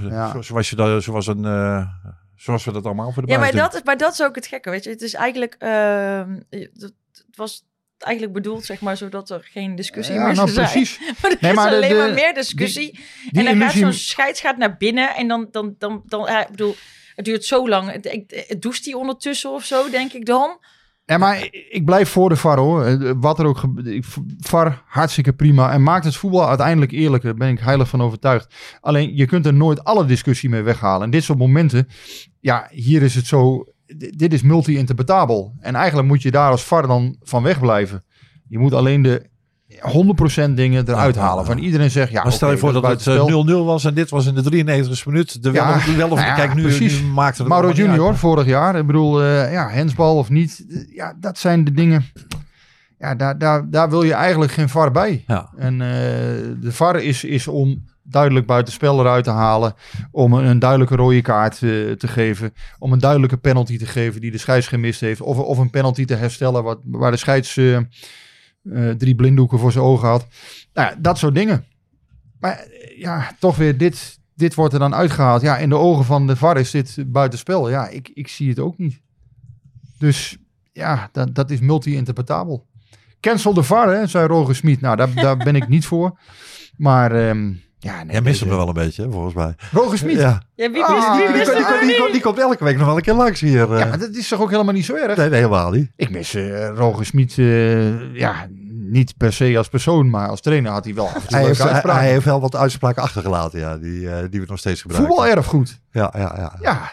Zoals, 0.43 0.69
je 0.69 0.75
dat, 0.75 1.03
zoals, 1.03 1.27
een, 1.27 1.45
eh, 1.45 1.87
zoals 2.35 2.65
we 2.65 2.71
dat 2.71 2.85
allemaal 2.85 3.11
voor 3.11 3.25
de 3.25 3.31
Ja, 3.31 3.39
maar 3.39 3.51
dat, 3.51 3.73
is, 3.73 3.83
maar 3.83 3.97
dat 3.97 4.13
is 4.13 4.23
ook 4.23 4.35
het 4.35 4.47
gekke, 4.47 4.69
weet 4.69 4.83
je. 4.83 4.89
Het 4.89 5.01
is 5.01 5.13
eigenlijk, 5.13 5.55
ehm, 5.59 6.39
het, 6.49 6.69
het 6.81 7.35
was 7.35 7.63
eigenlijk 7.97 8.33
bedoeld, 8.33 8.65
zeg 8.65 8.81
maar, 8.81 8.97
zodat 8.97 9.29
er 9.29 9.47
geen 9.51 9.75
discussie 9.75 10.15
ja, 10.15 10.25
meer 10.25 10.35
nou, 10.35 10.49
zou 10.49 10.67
zijn. 10.67 10.83
precies. 10.83 10.99
Maar 11.21 11.31
er 11.31 11.37
Nee, 11.41 11.51
is 11.51 11.57
maar 11.57 11.69
de- 11.69 11.75
alleen 11.75 11.89
de- 11.89 11.95
maar 11.95 12.13
meer 12.13 12.33
discussie. 12.33 12.99
Die 13.31 13.47
en 13.47 13.59
dan 13.59 13.69
gaat 13.69 13.77
zo'n 13.79 13.93
scheids 13.93 14.41
gaat 14.41 14.57
naar 14.57 14.77
binnen 14.77 15.15
en 15.15 15.27
dan, 15.27 15.47
dan, 15.51 15.75
dan, 15.77 16.03
dan 16.05 16.21
ja, 16.25 16.41
ik 16.41 16.49
bedoel, 16.51 16.75
het 17.15 17.25
duurt 17.25 17.45
zo 17.45 17.69
lang. 17.69 17.91
Het, 17.91 18.27
het 18.47 18.61
doucht 18.61 18.85
hij 18.85 18.93
ondertussen 18.93 19.51
of 19.51 19.63
zo, 19.65 19.89
denk 19.89 20.13
ik 20.13 20.25
dan. 20.25 20.59
Ja, 21.05 21.17
maar 21.17 21.47
ik- 21.69 21.85
blijf 21.85 22.09
voor 22.09 22.29
de 22.29 22.35
VAR 22.35 22.57
hoor. 22.57 22.83
Eh, 22.85 23.11
Wat 23.15 23.39
er 23.39 23.45
ook 23.45 23.57
gebeurt. 23.57 24.05
VAR, 24.39 24.83
hartstikke 24.85 25.33
prima. 25.33 25.71
En 25.71 25.83
maakt 25.83 26.05
het 26.05 26.15
voetbal 26.15 26.47
uiteindelijk 26.47 26.91
eerlijker. 26.91 27.29
Daar 27.29 27.37
ben 27.47 27.49
ik 27.49 27.59
heilig 27.59 27.87
van 27.89 28.01
overtuigd. 28.01 28.55
Alleen, 28.81 29.15
je 29.15 29.25
kunt 29.25 29.45
er 29.45 29.53
nooit 29.53 29.83
alle 29.83 30.05
discussie 30.05 30.49
mee 30.49 30.61
weghalen. 30.61 31.01
En 31.03 31.09
dit 31.11 31.23
soort 31.23 31.37
momenten, 31.37 31.87
ja, 32.39 32.67
hier 32.71 33.01
is 33.01 33.15
het 33.15 33.25
zo. 33.25 33.65
Dit 34.15 34.33
is 34.33 34.41
multi-interpretabel. 34.41 35.53
En 35.59 35.75
eigenlijk 35.75 36.07
moet 36.07 36.21
je 36.21 36.31
daar 36.31 36.51
als 36.51 36.63
VAR 36.63 36.87
dan 36.87 37.15
van 37.19 37.43
wegblijven. 37.43 38.03
Je 38.47 38.59
moet 38.59 38.73
alleen 38.73 39.01
de 39.01 39.29
100% 39.79 40.51
dingen 40.53 40.89
eruit 40.89 41.15
halen. 41.15 41.45
Van 41.45 41.57
iedereen 41.57 41.91
zegt, 41.91 42.11
ja, 42.11 42.23
maar 42.23 42.31
stel 42.31 42.51
je 42.51 42.57
voor 42.57 42.73
dat, 42.73 42.87
het 42.87 43.07
eh, 43.07 43.15
buitenspel. 43.15 43.63
0-0 43.63 43.65
was 43.65 43.85
en 43.85 43.93
dit 43.93 44.09
was 44.09 44.25
in 44.25 44.35
de 44.35 44.43
93e 44.43 45.03
minuut. 45.05 45.43
De 45.43 45.51
Ja, 45.51 45.65
wel, 45.67 45.75
of- 45.75 45.95
wel 45.95 46.09
of 46.09 46.15
nou 46.17 46.27
ja, 46.29 46.35
kijk, 46.35 46.53
nu, 46.53 46.61
precies. 46.61 47.01
nu 47.01 47.07
maakte 47.07 47.41
het 47.41 47.51
Mauro 47.51 47.71
Junior 47.71 48.07
uit. 48.09 48.17
vorig 48.17 48.45
jaar. 48.45 48.75
Ik 48.75 48.85
bedoel, 48.85 49.21
eh, 49.23 49.51
ja, 49.51 49.69
hensbal 49.69 50.17
of 50.17 50.29
niet. 50.29 50.65
eh, 50.69 50.95
Ja, 50.95 51.13
dat 51.19 51.37
zijn 51.37 51.63
de 51.63 51.71
dingen. 51.71 52.05
Ja, 52.99 53.15
daar, 53.15 53.37
daar, 53.37 53.69
daar 53.69 53.89
wil 53.89 54.03
je 54.03 54.13
eigenlijk 54.13 54.51
geen 54.51 54.69
VAR 54.69 54.91
bij. 54.91 55.23
Ja. 55.27 55.49
En 55.57 55.73
eh, 55.81 55.87
de 56.61 56.71
VAR 56.71 56.95
is, 57.03 57.23
is 57.23 57.47
om 57.47 57.89
duidelijk 58.03 58.45
buitenspel 58.45 58.99
eruit 58.99 59.23
te 59.23 59.29
halen. 59.29 59.73
Om 60.11 60.33
een, 60.33 60.45
een 60.45 60.59
duidelijke 60.59 60.95
rode 60.95 61.21
kaart 61.21 61.53
eh, 61.53 61.59
te 61.91 62.07
geven. 62.07 62.53
Om 62.79 62.91
een 62.93 62.99
duidelijke 62.99 63.37
penalty 63.37 63.77
te 63.77 63.85
geven 63.85 64.21
die 64.21 64.31
de 64.31 64.37
scheids 64.37 64.67
gemist 64.67 64.99
heeft. 65.01 65.21
Of, 65.21 65.37
of 65.37 65.57
een 65.57 65.69
penalty 65.69 66.05
te 66.05 66.15
herstellen 66.15 66.63
wat, 66.63 66.79
waar 66.85 67.11
de 67.11 67.17
scheids 67.17 67.57
eh, 68.63 68.89
drie 68.89 69.15
blinddoeken 69.15 69.59
voor 69.59 69.71
zijn 69.71 69.83
ogen 69.83 70.07
had. 70.07 70.27
Nou 70.73 70.89
ja, 70.89 70.95
dat 70.99 71.17
soort 71.17 71.35
dingen. 71.35 71.65
Maar 72.39 72.57
eh, 72.57 72.99
ja, 72.99 73.35
toch 73.39 73.55
weer 73.55 73.77
dit, 73.77 74.19
dit 74.35 74.55
wordt 74.55 74.73
er 74.73 74.79
dan 74.79 74.95
uitgehaald. 74.95 75.41
Ja, 75.41 75.57
in 75.57 75.69
de 75.69 75.75
ogen 75.75 76.05
van 76.05 76.27
de 76.27 76.35
VAR 76.35 76.57
is 76.57 76.71
dit 76.71 77.03
buitenspel. 77.07 77.69
Ja, 77.69 77.87
ik, 77.87 78.11
ik 78.13 78.27
zie 78.27 78.49
het 78.49 78.59
ook 78.59 78.77
niet. 78.77 79.01
Dus 79.97 80.37
ja, 80.71 81.09
dat, 81.11 81.35
dat 81.35 81.49
is 81.49 81.59
multi-interpretabel. 81.59 82.67
Cancel 83.19 83.53
de 83.53 83.63
VAR, 83.63 83.87
hè, 83.87 84.07
zei 84.07 84.27
Roger 84.27 84.55
Smit. 84.55 84.81
Nou, 84.81 84.95
daar, 84.95 85.13
daar 85.13 85.37
ben 85.37 85.55
ik 85.55 85.67
niet 85.67 85.85
voor. 85.85 86.19
Maar 86.77 87.11
ehm, 87.11 87.53
ja, 87.83 88.03
nee. 88.03 88.11
Jij 88.11 88.21
mist 88.21 88.39
hem 88.39 88.49
wel 88.49 88.67
een 88.67 88.73
beetje, 88.73 89.07
volgens 89.11 89.33
mij. 89.33 89.55
Roger 89.71 89.97
Smit? 89.97 90.15
Ja. 90.15 90.21
Ja. 90.21 90.41
Ja, 90.55 90.71
wie 90.71 90.83
Ah, 90.83 91.15
wie 91.17 91.25
die 91.27 91.35
wist 91.35 91.51
Die, 91.51 91.55
het 91.65 91.79
die, 91.79 91.89
die, 91.89 92.01
niet? 92.03 92.11
die 92.11 92.21
komt 92.21 92.39
elke 92.39 92.63
week 92.63 92.77
nog 92.77 92.85
wel 92.85 92.95
een 92.95 93.01
keer 93.01 93.13
langs 93.13 93.39
hier. 93.39 93.61
eh. 93.61 93.89
maar 93.89 93.99
dat 93.99 94.09
is 94.15 94.27
toch 94.27 94.41
ook 94.41 94.49
helemaal 94.51 94.73
niet 94.73 94.85
zo 94.85 94.95
erg? 94.95 95.17
nee, 95.17 95.29
nee, 95.29 95.39
helemaal 95.39 95.71
niet. 95.71 95.91
Ik 95.95 96.09
mis 96.09 96.33
eh, 96.33 96.67
Roger 96.75 97.05
Smit, 97.05 97.37
eh, 97.37 98.15
ja, 98.15 98.47
niet 98.69 99.13
per 99.17 99.33
se 99.33 99.57
als 99.57 99.67
persoon, 99.67 100.09
maar 100.09 100.27
als 100.27 100.41
trainer 100.41 100.71
had 100.71 100.83
hij 100.85 100.93
wel 100.93 101.05
af 101.07 101.13
en 101.15 101.21
toe 101.21 101.29
Hij 101.29 101.39
leuke 101.39 101.47
heeft, 101.47 101.59
hij, 101.63 101.71
uitspraken. 101.71 102.01
hij 102.01 102.11
heeft 102.11 102.25
wel 102.25 102.41
wat 102.41 102.55
uitspraken 102.55 103.01
achtergelaten, 103.03 103.59
ja, 103.59 103.77
die, 103.77 104.09
eh, 104.09 104.23
die 104.29 104.39
we 104.41 104.45
nog 104.49 104.59
steeds 104.59 104.81
gebruiken. 104.81 105.15
Voetbal 105.15 105.31
erfgoed. 105.35 105.79
Ja, 105.91 106.13
ja, 106.17 106.33
ja. 106.37 106.55
Ja, 106.61 106.91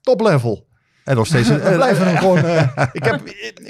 top 0.00 0.20
level. 0.20 0.65
En 1.06 1.16
nog 1.16 1.26
steeds... 1.26 1.48
We 1.66 1.72
blijven 1.74 2.06
hem 2.06 2.16
gewoon. 2.16 2.44
eh, 2.44 2.62
ik 2.92 3.04
heb 3.04 3.20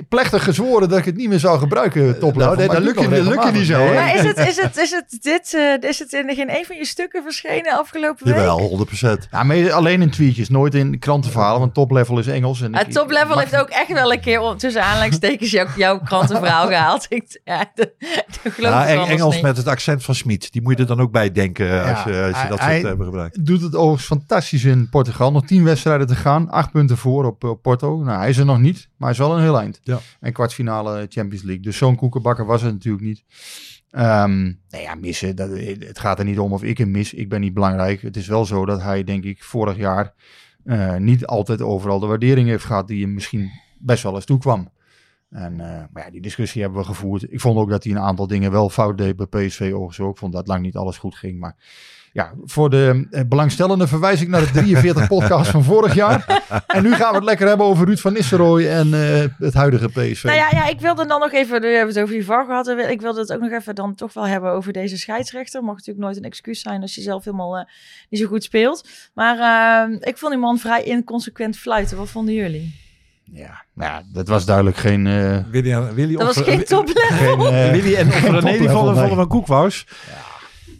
plechtig 0.08 0.44
gezworen 0.44 0.88
dat 0.88 0.98
ik 0.98 1.04
het 1.04 1.16
niet 1.16 1.28
meer 1.28 1.38
zou 1.38 1.58
gebruiken. 1.58 2.18
Top 2.18 2.36
level. 2.36 2.54
Nou, 2.54 2.68
dat 2.68 2.82
lukt 2.82 3.00
het 3.00 3.44
je- 3.44 3.50
niet 3.52 3.66
zo, 3.66 3.78
hè? 3.86 3.94
Maar 3.94 4.14
is 4.14 4.22
het, 4.22 4.38
is 4.50 4.56
het, 4.62 4.76
is 4.76 4.90
het, 4.90 5.18
dit, 5.22 5.54
eh, 5.82 5.90
is 5.90 5.98
het 5.98 6.12
in 6.12 6.34
geen 6.34 6.50
een 6.56 6.64
van 6.66 6.76
je 6.76 6.84
stukken 6.86 7.22
verschenen 7.22 7.78
afgelopen 7.78 8.26
week? 8.26 8.34
Jawel, 8.34 8.58
100 8.58 8.88
procent. 8.88 9.28
Ja, 9.30 9.42
maar 9.42 9.72
alleen 9.72 10.02
in 10.02 10.10
tweetjes, 10.10 10.48
nooit 10.48 10.74
in 10.74 10.98
krantenverhalen, 10.98 11.60
want 11.60 11.74
top 11.74 11.90
level 11.90 12.18
is 12.18 12.26
Engels. 12.26 12.60
En 12.62 12.74
Het 12.76 12.86
ik- 12.86 12.92
top 12.92 13.10
level 13.10 13.28
mag- 13.28 13.38
heeft 13.38 13.56
ook 13.56 13.68
echt 13.68 13.92
wel 13.92 14.12
een 14.12 14.20
keer 14.20 14.40
om, 14.40 14.56
tussen 14.56 14.82
aanleidingstekens 14.82 15.50
jouw, 15.50 15.66
jouw 15.76 15.98
krantenverhaal 16.04 16.66
gehaald. 16.66 17.06
Ik, 17.08 17.40
ja, 17.44 17.58
dat, 17.74 17.90
dat 18.42 18.52
geloof 18.52 18.72
Ja, 18.72 18.86
ik 18.86 19.08
Engels 19.08 19.34
niet. 19.34 19.42
met 19.42 19.56
het 19.56 19.66
accent 19.66 20.04
van 20.04 20.14
Smit. 20.14 20.52
Die 20.52 20.62
moet 20.62 20.76
je 20.76 20.80
er 20.82 20.86
dan 20.88 21.00
ook 21.00 21.12
bij 21.12 21.32
denken 21.32 21.70
eh, 21.82 21.90
als 21.94 22.04
je, 22.04 22.20
als 22.22 22.30
je 22.30 22.36
hij- 22.36 22.48
dat 22.48 22.58
soort 22.60 22.82
hebben 22.82 23.06
gebruikt. 23.06 23.46
Doet 23.46 23.62
het 23.62 23.74
overigens 23.74 24.06
fantastisch 24.06 24.64
in 24.64 24.88
Portugal. 24.90 25.32
Nog 25.32 25.44
tien 25.46 25.64
wedstrijden 25.64 26.06
te 26.06 26.14
gaan, 26.14 26.50
acht 26.50 26.70
punten 26.72 26.96
voor 26.96 27.24
op, 27.26 27.44
op 27.44 27.62
Porto. 27.62 27.96
Nou, 27.96 28.18
hij 28.18 28.28
is 28.28 28.36
er 28.36 28.44
nog 28.44 28.58
niet, 28.58 28.88
maar 28.96 29.08
hij 29.08 29.10
is 29.10 29.26
wel 29.26 29.36
een 29.36 29.42
heel 29.42 29.58
eind. 29.58 29.80
Ja. 29.82 29.98
En 30.20 30.32
kwartfinale 30.32 31.06
Champions 31.08 31.44
League. 31.44 31.62
Dus 31.62 31.76
zo'n 31.76 31.96
koekenbakker 31.96 32.46
was 32.46 32.62
het 32.62 32.72
natuurlijk 32.72 33.04
niet. 33.04 33.24
Ehm 33.90 34.42
nou 34.44 34.82
ja, 34.82 34.94
missen. 34.94 35.36
Dat, 35.36 35.50
het 35.78 35.98
gaat 35.98 36.18
er 36.18 36.24
niet 36.24 36.38
om 36.38 36.52
of 36.52 36.62
ik 36.62 36.78
hem 36.78 36.90
mis. 36.90 37.14
Ik 37.14 37.28
ben 37.28 37.40
niet 37.40 37.54
belangrijk. 37.54 38.02
Het 38.02 38.16
is 38.16 38.26
wel 38.26 38.44
zo 38.44 38.66
dat 38.66 38.82
hij, 38.82 39.04
denk 39.04 39.24
ik, 39.24 39.44
vorig 39.44 39.76
jaar 39.76 40.14
eh, 40.64 40.96
niet 40.96 41.26
altijd 41.26 41.62
overal 41.62 41.98
de 41.98 42.06
waardering 42.06 42.48
heeft 42.48 42.64
gehad 42.64 42.88
die 42.88 43.02
hem 43.02 43.14
misschien 43.14 43.50
best 43.78 44.02
wel 44.02 44.14
eens 44.14 44.24
toekwam. 44.24 44.70
En, 45.30 45.60
eh, 45.60 45.84
maar 45.92 46.04
ja, 46.04 46.10
die 46.10 46.20
discussie 46.20 46.62
hebben 46.62 46.80
we 46.80 46.86
gevoerd. 46.86 47.32
Ik 47.32 47.40
vond 47.40 47.58
ook 47.58 47.70
dat 47.70 47.84
hij 47.84 47.92
een 47.92 47.98
aantal 47.98 48.26
dingen 48.26 48.50
wel 48.50 48.70
fout 48.70 48.98
deed 48.98 49.16
bij 49.16 49.26
PSV 49.26 49.60
overigens 49.60 50.00
ook. 50.00 50.12
Ik 50.12 50.18
vond 50.18 50.32
dat 50.32 50.46
lang 50.46 50.62
niet 50.62 50.76
alles 50.76 50.98
goed 50.98 51.14
ging. 51.14 51.38
Maar 51.38 51.56
ja, 52.16 52.32
voor 52.44 52.70
de 52.70 53.06
eh, 53.10 53.20
belangstellenden 53.28 53.88
verwijs 53.88 54.20
ik 54.20 54.28
naar 54.28 54.40
de 54.40 54.50
43 54.50 55.06
podcast 55.16 55.50
van 55.50 55.64
vorig 55.64 55.94
jaar. 55.94 56.42
En 56.66 56.82
nu 56.82 56.94
gaan 56.94 57.10
we 57.10 57.14
het 57.16 57.24
lekker 57.24 57.46
hebben 57.48 57.66
over 57.66 57.86
Ruud 57.86 57.98
van 57.98 58.12
Nistelrooy 58.12 58.66
en 58.68 58.94
eh, 58.94 59.24
het 59.38 59.54
huidige 59.54 59.88
PSV. 59.88 60.24
Nou 60.24 60.36
ja, 60.36 60.48
ja, 60.50 60.66
ik 60.68 60.80
wilde 60.80 61.06
dan 61.06 61.20
nog 61.20 61.32
even, 61.32 61.60
we 61.60 61.66
hebben 61.66 61.94
het 61.94 62.02
over 62.02 62.14
die 62.14 62.24
VAR 62.24 62.44
gehad. 62.44 62.68
Ik 62.68 63.00
wilde 63.00 63.20
het 63.20 63.32
ook 63.32 63.40
nog 63.40 63.50
even 63.50 63.74
dan 63.74 63.94
toch 63.94 64.12
wel 64.12 64.26
hebben 64.26 64.50
over 64.52 64.72
deze 64.72 64.98
scheidsrechter. 64.98 65.62
Mag 65.64 65.74
natuurlijk 65.76 66.04
nooit 66.06 66.16
een 66.16 66.24
excuus 66.24 66.60
zijn 66.60 66.82
als 66.82 66.94
je 66.94 67.00
zelf 67.00 67.24
helemaal 67.24 67.56
eh, 67.58 67.64
niet 68.10 68.20
zo 68.20 68.26
goed 68.26 68.44
speelt. 68.44 68.88
Maar 69.14 69.38
eh, 69.88 69.96
ik 70.00 70.18
vond 70.18 70.32
die 70.32 70.40
man 70.40 70.58
vrij 70.58 70.82
inconsequent 70.82 71.56
fluiten. 71.56 71.96
Wat 71.96 72.08
vonden 72.08 72.34
jullie? 72.34 72.74
Ja, 73.32 73.64
nou 73.74 73.90
ja, 73.92 74.02
dat 74.12 74.28
was 74.28 74.44
duidelijk 74.44 74.76
geen... 74.76 75.06
eh, 75.06 75.38
Willy, 75.50 75.92
Willy, 75.94 76.16
Dat 76.16 76.26
was 76.26 76.38
of- 76.38 76.44
geen 76.44 76.64
toplevel. 76.64 77.40
geen 77.40 77.54
eh, 77.54 77.70
Willy 77.70 77.94
en 77.94 78.10
René 78.10 78.30
die 78.30 78.40
toplevel, 78.40 78.68
vonden, 78.68 78.94
nee. 78.94 79.00
vonden 79.02 79.16
van 79.16 79.28
Koekwaus. 79.28 79.86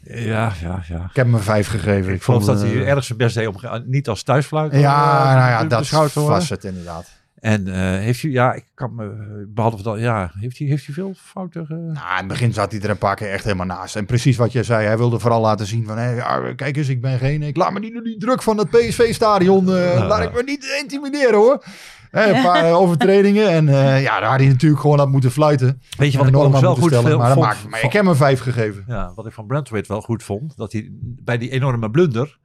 Ja, 0.08 0.52
ja, 0.62 0.82
ja. 0.88 0.96
Ik 1.10 1.16
heb 1.16 1.26
hem 1.26 1.34
een 1.34 1.40
vijf 1.40 1.68
gegeven. 1.68 2.12
Ik 2.12 2.22
vond, 2.22 2.46
dat 2.46 2.60
hij 2.60 2.70
eh, 2.70 2.88
erg 2.88 3.04
zijn 3.04 3.18
best 3.18 3.34
deed 3.34 3.46
om 3.46 3.54
niet 3.84 4.08
als 4.08 4.22
thuisfluiter 4.22 4.78
Ja, 4.78 5.18
eh, 5.28 5.34
nou 5.36 5.50
ja, 5.50 5.64
dat 5.64 5.86
was 6.30 6.48
het 6.50 6.64
inderdaad. 6.64 7.08
En 7.40 7.68
eh, 7.68 7.74
heeft 7.80 8.22
u, 8.22 8.32
ja, 8.32 8.52
ik 8.52 8.64
kan 8.74 8.94
me, 8.94 9.44
behalve 9.48 9.82
dat, 9.82 9.98
ja, 9.98 10.30
heeft 10.38 10.58
hij, 10.58 10.66
heeft 10.68 10.86
hij 10.86 10.94
veel 10.94 11.12
fouten? 11.16 11.66
ge- 11.66 11.74
Nou, 11.74 11.88
in 12.10 12.16
het 12.16 12.26
begin 12.26 12.52
zat 12.52 12.72
hij 12.72 12.80
er 12.80 12.90
een 12.90 12.98
paar 12.98 13.14
keer 13.16 13.30
echt 13.30 13.44
helemaal 13.44 13.66
naast. 13.66 13.96
En 13.96 14.06
precies 14.06 14.36
wat 14.36 14.52
jij 14.52 14.62
zei, 14.62 14.86
hij 14.86 14.96
wilde 14.98 15.18
vooral 15.18 15.40
laten 15.40 15.66
zien 15.66 15.86
van... 15.86 15.98
Hé, 15.98 16.10
ja, 16.10 16.52
kijk 16.56 16.76
eens, 16.76 16.88
ik 16.88 17.00
ben 17.00 17.18
geen... 17.18 17.42
Ik 17.42 17.56
laat 17.56 17.72
me 17.72 17.78
niet 17.78 17.92
door 17.92 18.02
die 18.02 18.18
druk 18.18 18.42
van 18.42 18.58
het 18.58 18.70
PSV-stadion... 18.70 19.64
Laat 20.06 20.22
ik 20.22 20.32
me 20.34 20.42
niet 20.42 20.78
intimideren, 20.82 21.34
hoor. 21.34 21.64
Hè, 22.16 22.34
een 22.34 22.42
paar 22.42 22.64
eh, 22.64 22.76
overtredingen. 22.76 23.48
En 23.48 23.68
eh, 23.68 24.02
ja, 24.02 24.20
daar 24.20 24.30
had 24.30 24.38
hij 24.38 24.48
natuurlijk 24.48 24.80
gewoon 24.80 25.00
aan 25.00 25.10
moeten 25.10 25.30
fluiten. 25.30 25.82
Weet 25.96 26.12
je 26.12 26.18
wat 26.18 26.26
ik 26.26 26.34
aan 26.34 26.60
wel 26.60 26.76
goed 26.76 26.92
stellen, 26.92 27.18
maar, 27.18 27.26
dat 27.26 27.32
vond 27.32 27.46
maakt, 27.46 27.68
maar 27.68 27.82
ik 27.82 27.92
heb 27.92 28.02
hem 28.02 28.10
een 28.10 28.16
vijf 28.16 28.40
gegeven. 28.40 28.84
Ja, 28.86 29.12
wat 29.14 29.26
ik 29.26 29.32
van 29.32 29.46
Brentwaite 29.46 29.92
wel 29.92 30.00
goed 30.00 30.22
vond, 30.22 30.56
dat 30.56 30.72
hij 30.72 30.88
bij 31.00 31.38
die 31.38 31.50
enorme 31.50 31.90
blunder, 31.90 32.38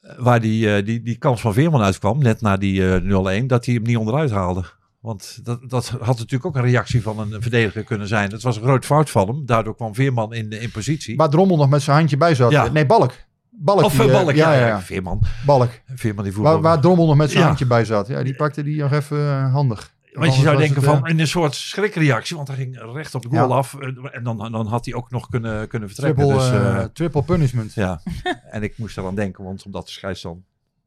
eh, 0.00 0.12
waar 0.18 0.40
die, 0.40 0.82
die, 0.82 1.02
die 1.02 1.18
kans 1.18 1.40
van 1.40 1.52
Veerman 1.52 1.82
uitkwam, 1.82 2.18
net 2.18 2.40
na 2.40 2.56
die 2.56 2.94
eh 2.94 3.42
0-1, 3.42 3.46
dat 3.46 3.64
hij 3.64 3.74
hem 3.74 3.82
niet 3.82 3.96
onderuit 3.96 4.30
haalde. 4.30 4.64
Want 5.00 5.38
dat, 5.42 5.70
dat 5.70 5.88
had 5.88 6.18
natuurlijk 6.18 6.46
ook 6.46 6.56
een 6.56 6.70
reactie 6.70 7.02
van 7.02 7.18
een 7.18 7.42
verdediger 7.42 7.84
kunnen 7.84 8.08
zijn. 8.08 8.30
Het 8.30 8.42
was 8.42 8.56
een 8.56 8.62
groot 8.62 8.84
fout 8.84 9.10
van 9.10 9.26
hem. 9.28 9.46
Daardoor 9.46 9.76
kwam 9.76 9.94
Veerman 9.94 10.34
in, 10.34 10.50
in 10.50 10.70
positie. 10.70 11.16
Waar 11.16 11.30
Drommel 11.30 11.56
nog 11.56 11.68
met 11.68 11.82
zijn 11.82 11.96
handje 11.96 12.16
bij 12.16 12.34
zat. 12.34 12.50
Ja. 12.50 12.68
Nee, 12.68 12.86
Balk. 12.86 13.12
Balk. 13.58 13.82
of 13.84 13.92
die, 13.92 14.00
een 14.02 14.08
eh, 14.10 14.14
balk, 14.24 14.34
ja, 14.34 14.52
ja, 14.54 14.66
ja. 14.66 14.80
Veerman. 14.80 15.22
Balk. 15.46 15.70
Veerman 15.94 16.24
die 16.24 16.32
voetbal. 16.32 16.52
Waar, 16.52 16.62
waar 16.62 16.80
Drommel 16.80 17.06
nog 17.06 17.16
met 17.16 17.30
zijn 17.30 17.44
handje 17.44 17.66
bij 17.66 17.84
zat. 17.84 18.06
Ja, 18.08 18.22
die 18.22 18.34
pakte 18.36 18.62
die 18.62 18.80
nog 18.82 18.92
even 18.92 19.18
eh, 19.18 19.52
handig. 19.52 19.94
Want 20.12 20.36
je 20.36 20.42
zou 20.42 20.56
denken 20.56 20.82
van 20.82 21.06
in 21.06 21.20
een 21.20 21.26
soort 21.28 21.54
schrikreactie, 21.54 22.36
want 22.36 22.48
hij 22.48 22.56
ging 22.56 22.78
recht 22.92 23.14
op 23.14 23.22
de 23.22 23.28
goal 23.28 23.48
Ja. 23.48 23.54
af. 23.54 23.74
eh, 23.74 23.88
En 24.12 24.22
dan, 24.24 24.36
dan 24.52 24.66
had 24.66 24.84
hij 24.84 24.94
ook 24.94 25.10
nog 25.10 25.28
kunnen, 25.28 25.68
kunnen 25.68 25.88
vertrekken. 25.88 26.26
Triple, 26.26 26.42
dus, 26.42 26.50
eh, 26.60 26.76
eh, 26.76 26.84
triple 26.92 27.22
punishment. 27.22 27.74
ja, 27.74 28.00
en 28.50 28.62
ik 28.62 28.78
moest 28.78 28.98
eraan 28.98 29.14
denken, 29.14 29.44
want 29.44 29.64
omdat 29.64 29.86
de 29.86 29.92
scheids 29.92 30.22
dan 30.22 30.42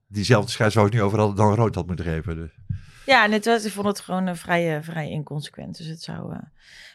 diezelfde 0.08 0.52
scheids 0.52 0.74
zou 0.74 0.88
ik 0.88 0.94
nu 0.94 1.02
overal 1.02 1.34
dan 1.34 1.56
rood 1.56 1.76
had 1.76 1.88
moeten 1.88 2.06
geven. 2.06 2.36
Dus. 2.36 2.52
Ja, 3.06 3.24
en 3.26 3.32
het 3.32 3.46
was, 3.46 3.66
ik 3.66 3.72
vond 3.72 3.88
het 3.88 4.00
gewoon 4.00 4.28
eh, 4.28 4.36
vrij, 4.36 4.84
vrij 4.84 5.10
inconsequent. 5.10 5.78
Dus 5.78 5.88
het 5.88 6.02
zou 6.04 6.34
eh, 6.34 6.40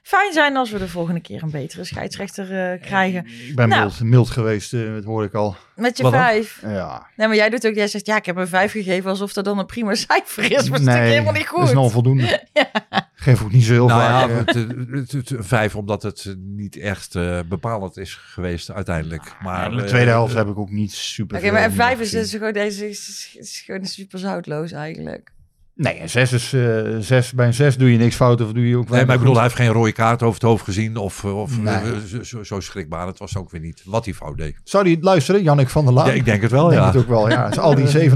fijn 0.02 0.32
zijn 0.32 0.56
als 0.56 0.70
we 0.70 0.78
de 0.78 0.88
volgende 0.88 1.20
keer 1.20 1.42
een 1.42 1.50
betere 1.50 1.84
scheidsrechter 1.84 2.72
eh, 2.72 2.80
krijgen. 2.80 3.26
Ik 3.48 3.54
ben 3.54 3.68
Nou. 3.68 3.80
mild, 3.80 4.00
mild 4.00 4.30
geweest, 4.30 4.72
eh, 4.72 4.92
dat 4.94 5.04
hoor 5.04 5.24
ik 5.24 5.34
al. 5.34 5.56
Met 5.76 5.96
je 5.96 6.02
Wat 6.02 6.12
dan? 6.12 6.20
vijf. 6.20 6.60
Ja. 6.62 7.06
Nee, 7.16 7.26
maar 7.26 7.36
jij 7.36 7.50
doet 7.50 7.66
ook, 7.66 7.74
jij 7.74 7.86
zegt 7.88 8.06
ja, 8.06 8.16
ik 8.16 8.26
heb 8.26 8.36
een 8.36 8.48
vijf 8.48 8.72
gegeven 8.72 9.10
alsof 9.10 9.32
dat 9.32 9.44
dan 9.44 9.58
een 9.58 9.66
prima 9.66 9.94
cijfer 10.06 10.42
is. 10.44 10.50
Maar 10.50 10.58
dat 10.60 10.64
is 10.64 10.84
natuurlijk 10.84 11.04
helemaal 11.10 11.32
niet 11.32 11.44
dat 11.50 11.54
is 11.54 11.60
goed. 11.60 11.70
een 11.70 11.76
onvoldoende. 11.76 12.42
Geef 13.14 13.42
ook 13.42 13.52
niet 13.52 13.64
zo 13.64 13.72
heel 13.72 13.86
Nou 13.86 14.00
vaak. 14.00 14.28
ja, 14.28 14.34
eh, 14.34 14.36
het, 14.46 14.54
het, 14.54 15.12
het- 15.12 15.28
het- 15.28 15.46
vijf, 15.46 15.76
omdat 15.76 16.02
het 16.02 16.34
niet 16.38 16.76
echt 16.76 17.14
eh, 17.14 17.38
bepalend 17.48 17.96
is 17.96 18.14
geweest 18.14 18.70
uiteindelijk. 18.70 19.36
Maar 19.42 19.70
in 19.70 19.76
de 19.76 19.84
tweede 19.84 20.10
helft 20.10 20.34
heb 20.34 20.48
ik 20.48 20.58
ook 20.58 20.70
niet 20.70 20.92
super 20.92 21.36
Oké, 21.38 21.50
maar 21.50 21.64
een 21.64 21.72
vijf 21.72 22.00
is, 22.00 22.14
is 22.14 22.30
gewoon, 22.30 22.52
deze 22.52 22.88
is, 22.88 23.08
is- 23.08 23.36
is 23.38 23.60
gewoon 23.66 23.84
super 23.86 24.18
zoutloos 24.18 24.72
eigenlijk. 24.72 25.32
Nee, 25.76 26.00
een 26.00 26.08
zes 26.08 26.32
is 26.32 26.52
eh, 26.52 26.60
zes. 26.98 27.32
Bij 27.32 27.46
een 27.46 27.54
zes 27.54 27.76
doe 27.76 27.92
je 27.92 27.98
niks 27.98 28.16
fout 28.16 28.40
of 28.40 28.52
doe 28.52 28.68
je 28.68 28.76
ook 28.76 28.88
Nee, 28.88 29.04
maar 29.04 29.14
ik 29.14 29.20
bedoel, 29.20 29.34
hij 29.34 29.42
heeft 29.42 29.54
geen 29.56 29.68
rode 29.68 29.92
kaart 29.92 30.22
over 30.22 30.34
het 30.40 30.42
hoofd 30.48 30.64
gezien 30.64 30.96
of, 30.96 31.24
of 31.24 31.58
Nee. 31.60 31.74
eh, 31.74 32.40
zo, 32.42 32.60
schrikbaar. 32.60 33.06
Het 33.06 33.18
was 33.18 33.36
ook 33.36 33.50
weer 33.50 33.60
niet 33.60 33.82
wat 33.84 34.04
hij 34.04 34.14
fout 34.14 34.36
deed. 34.36 34.56
Zou 34.64 34.84
die 34.84 34.94
het 34.94 35.04
luisteren? 35.04 35.42
Jannik 35.42 35.68
van 35.68 35.84
der 35.84 35.94
Laan? 35.94 36.06
Ja, 36.06 36.12
ik 36.12 36.24
denk 36.24 36.42
het 36.42 36.50
wel, 36.50 36.68
denk 36.68 36.80
ja. 36.80 36.86
het 36.86 36.96
ook 36.96 37.08
wel, 37.08 37.30
ja. 37.30 37.48
Dus 37.48 37.58
al 37.58 37.74
die 37.74 37.86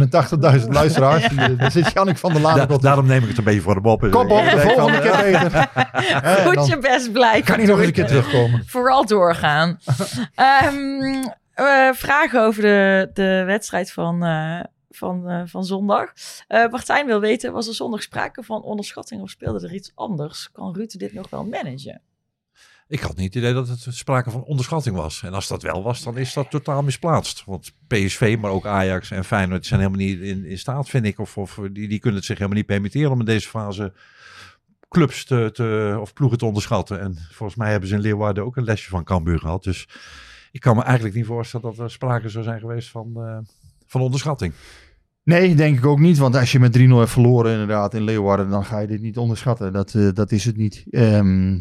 87.000 0.60 0.68
luisteraars, 0.68 1.24
eh, 1.24 1.46
daar 1.58 1.70
zit 1.70 1.92
Jannik 1.92 2.16
van 2.16 2.32
der 2.32 2.42
Laan 2.42 2.56
Da- 2.56 2.62
ook 2.62 2.70
op. 2.70 2.82
daarom 2.82 3.06
neem 3.06 3.22
ik 3.22 3.28
het 3.28 3.38
een 3.38 3.44
beetje 3.44 3.60
voor 3.60 3.74
hem 3.74 3.84
op. 3.86 4.00
Kom 4.00 4.30
op, 4.30 4.50
de 4.50 4.58
volgende 4.60 5.00
keer 5.00 5.10
eh, 5.10 5.42
beter. 5.42 5.68
Hè, 6.28 6.44
Goed 6.44 6.54
dan 6.54 6.66
je 6.66 6.78
best 6.78 7.12
blijven. 7.12 7.44
kan 7.44 7.56
hij 7.58 7.66
nog 7.66 7.78
eens 7.78 7.86
een 7.86 7.92
keer 7.92 8.06
terugkomen. 8.06 8.62
Vooral 8.66 9.06
doorgaan. 9.06 9.78
Ehm, 10.34 11.24
eh, 11.54 11.64
vragen 11.92 12.42
over 12.42 12.62
de, 12.62 13.10
de 13.14 13.42
wedstrijd 13.46 13.92
van, 13.92 14.24
eh, 14.24 14.60
van, 14.90 15.28
eh, 15.28 15.42
van 15.46 15.64
zondag. 15.64 16.12
Eh, 16.46 16.68
Martijn 16.70 17.06
wil 17.06 17.20
weten, 17.20 17.52
was 17.52 17.68
er 17.68 17.74
zondag 17.74 18.02
sprake 18.02 18.42
van 18.42 18.62
onderschatting 18.62 19.22
of 19.22 19.30
speelde 19.30 19.66
er 19.66 19.74
iets 19.74 19.92
anders? 19.94 20.50
Kan 20.52 20.74
Ruud 20.74 20.98
dit 20.98 21.12
nog 21.12 21.30
wel 21.30 21.44
managen? 21.44 22.02
Ik 22.88 23.00
had 23.00 23.16
niet 23.16 23.34
het 23.34 23.42
idee 23.42 23.52
dat 23.52 23.68
het 23.68 23.86
sprake 23.90 24.30
van 24.30 24.44
onderschatting 24.44 24.96
was. 24.96 25.22
En 25.22 25.34
als 25.34 25.48
dat 25.48 25.62
wel 25.62 25.82
was, 25.82 26.02
dan 26.02 26.16
is 26.16 26.32
dat 26.32 26.50
totaal 26.50 26.82
misplaatst. 26.82 27.44
Want 27.44 27.72
PSV, 27.86 28.36
maar 28.40 28.50
ook 28.50 28.66
Ajax 28.66 29.10
en 29.10 29.24
Feyenoord 29.24 29.66
zijn 29.66 29.80
helemaal 29.80 30.06
niet 30.06 30.20
in, 30.20 30.44
in 30.44 30.58
staat, 30.58 30.88
vind 30.88 31.04
ik. 31.04 31.18
Of, 31.18 31.38
of 31.38 31.58
die, 31.72 31.88
die 31.88 31.98
kunnen 31.98 32.18
het 32.18 32.24
zich 32.24 32.36
helemaal 32.36 32.58
niet 32.58 32.66
permitteren 32.66 33.10
om 33.10 33.18
in 33.18 33.24
deze 33.24 33.48
fase 33.48 33.92
clubs 34.88 35.24
te, 35.24 35.50
te, 35.52 35.98
of 36.00 36.12
ploegen 36.12 36.38
te 36.38 36.46
onderschatten. 36.46 37.00
En 37.00 37.18
volgens 37.30 37.58
mij 37.58 37.70
hebben 37.70 37.88
ze 37.88 37.94
in 37.94 38.00
Leeuwarden 38.00 38.44
ook 38.44 38.56
een 38.56 38.64
lesje 38.64 38.90
van 38.90 39.04
Cambuur 39.04 39.38
gehad. 39.38 39.62
Dus 39.62 39.88
ik 40.52 40.60
kan 40.60 40.76
me 40.76 40.82
eigenlijk 40.82 41.14
niet 41.14 41.26
voorstellen 41.26 41.66
dat 41.66 41.78
er 41.78 41.90
sprake 41.90 42.28
zou 42.28 42.44
zijn 42.44 42.60
geweest 42.60 42.88
van, 42.88 43.12
eh, 43.16 43.38
van 43.88 44.00
onderschatting. 44.00 44.52
Nee, 45.22 45.54
denk 45.54 45.78
ik 45.78 45.86
ook 45.86 45.98
niet. 45.98 46.18
Want 46.18 46.36
als 46.36 46.52
je 46.52 46.58
met 46.58 46.78
3-0 46.78 46.80
hebt 46.80 47.10
verloren 47.10 47.52
inderdaad 47.52 47.94
in 47.94 48.02
Leeuwarden, 48.02 48.50
dan 48.50 48.64
ga 48.64 48.78
je 48.78 48.86
dit 48.86 49.00
niet 49.00 49.16
onderschatten. 49.16 49.72
Dat, 49.72 49.94
eh, 49.94 50.08
dat 50.14 50.32
is 50.32 50.44
het 50.44 50.56
niet. 50.56 50.84
Ehm, 50.90 51.60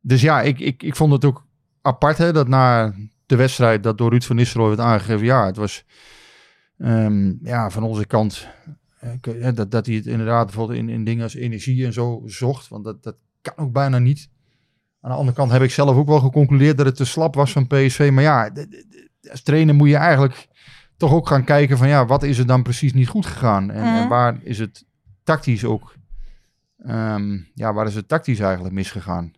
dus 0.00 0.20
ja, 0.20 0.42
ik, 0.42 0.60
ik, 0.60 0.82
ik 0.82 0.96
vond 0.96 1.12
het 1.12 1.24
ook 1.24 1.46
apart 1.82 2.18
hè, 2.18 2.32
dat 2.32 2.48
na 2.48 2.94
de 3.26 3.36
wedstrijd 3.36 3.82
dat 3.82 3.98
door 3.98 4.10
Ruud 4.10 4.22
van 4.22 4.36
Nistelrooy 4.36 4.76
werd 4.76 4.88
aangegeven. 4.88 5.24
Ja, 5.24 5.46
het 5.46 5.56
was 5.56 5.84
ehm, 6.78 7.32
ja, 7.42 7.70
van 7.70 7.82
onze 7.82 8.06
kant 8.06 8.48
eh, 8.98 9.54
dat, 9.54 9.70
dat 9.70 9.86
hij 9.86 9.94
het 9.94 10.06
inderdaad 10.06 10.46
bijvoorbeeld 10.46 10.78
in, 10.78 10.88
in 10.88 11.04
dingen 11.04 11.22
als 11.22 11.34
energie 11.34 11.84
en 11.84 11.92
zo 11.92 12.22
zocht. 12.26 12.68
Want 12.68 12.84
dat, 12.84 13.02
dat 13.02 13.16
kan 13.40 13.56
ook 13.56 13.72
bijna 13.72 13.98
niet. 13.98 14.28
Aan 15.00 15.10
de 15.10 15.16
andere 15.16 15.36
kant 15.36 15.50
heb 15.50 15.62
ik 15.62 15.70
zelf 15.70 15.96
ook 15.96 16.06
wel 16.06 16.20
geconcludeerd 16.20 16.76
dat 16.76 16.86
het 16.86 16.96
te 16.96 17.04
slap 17.04 17.34
was 17.34 17.52
van 17.52 17.66
PSV. 17.66 18.10
Maar 18.12 18.22
ja, 18.22 18.50
als 19.30 19.42
trainer 19.42 19.74
moet 19.74 19.88
je 19.88 19.96
eigenlijk 19.96 20.48
toch 20.96 21.12
ook 21.12 21.28
gaan 21.28 21.44
kijken 21.44 21.78
van 21.78 21.88
ja, 21.88 22.06
wat 22.06 22.22
is 22.22 22.38
er 22.38 22.46
dan 22.46 22.62
precies 22.62 22.92
niet 22.92 23.08
goed 23.08 23.26
gegaan? 23.26 23.70
En, 23.70 23.84
en 23.84 23.98
Mhm. 24.00 24.08
waar 24.08 24.38
is 24.42 24.58
het 24.58 24.84
tactisch 25.22 25.64
ook, 25.64 25.94
ehm, 26.78 27.38
ja, 27.54 27.72
waar 27.72 27.86
is 27.86 27.94
het 27.94 28.08
tactisch 28.08 28.38
eigenlijk 28.40 28.74
misgegaan? 28.74 29.32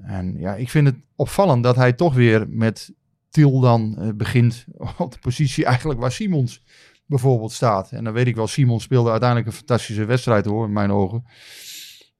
En 0.00 0.38
ja, 0.38 0.54
ik 0.54 0.70
vind 0.70 0.86
het 0.86 0.96
opvallend 1.16 1.62
dat 1.62 1.76
hij 1.76 1.92
toch 1.92 2.14
weer 2.14 2.48
met 2.48 2.92
Til 3.30 3.60
dan 3.60 3.98
eh, 3.98 4.08
begint 4.14 4.64
op 4.98 5.12
de 5.12 5.18
positie 5.18 5.64
eigenlijk 5.64 6.00
waar 6.00 6.12
Simons 6.12 6.62
bijvoorbeeld 7.06 7.52
staat. 7.52 7.92
En 7.92 8.04
dan 8.04 8.12
weet 8.12 8.26
ik 8.26 8.34
wel, 8.36 8.46
Simons 8.46 8.82
speelde 8.82 9.10
uiteindelijk 9.10 9.48
een 9.48 9.56
fantastische 9.56 10.04
wedstrijd 10.04 10.44
hoor, 10.44 10.66
in 10.66 10.72
mijn 10.72 10.90
ogen. 10.90 11.24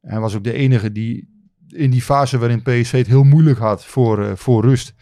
Hij 0.01 0.21
was 0.21 0.35
ook 0.35 0.45
de 0.45 0.53
enige 0.53 0.93
die 0.93 1.29
in 1.69 1.91
die 1.91 2.03
fase 2.03 2.39
waarin 2.39 2.63
PSV 2.63 2.93
het 2.93 3.07
heel 3.07 3.23
moeilijk 3.25 3.59
had 3.59 3.85
voor, 3.85 4.25
eh, 4.25 4.37
voor 4.37 4.63
rust. 4.65 4.95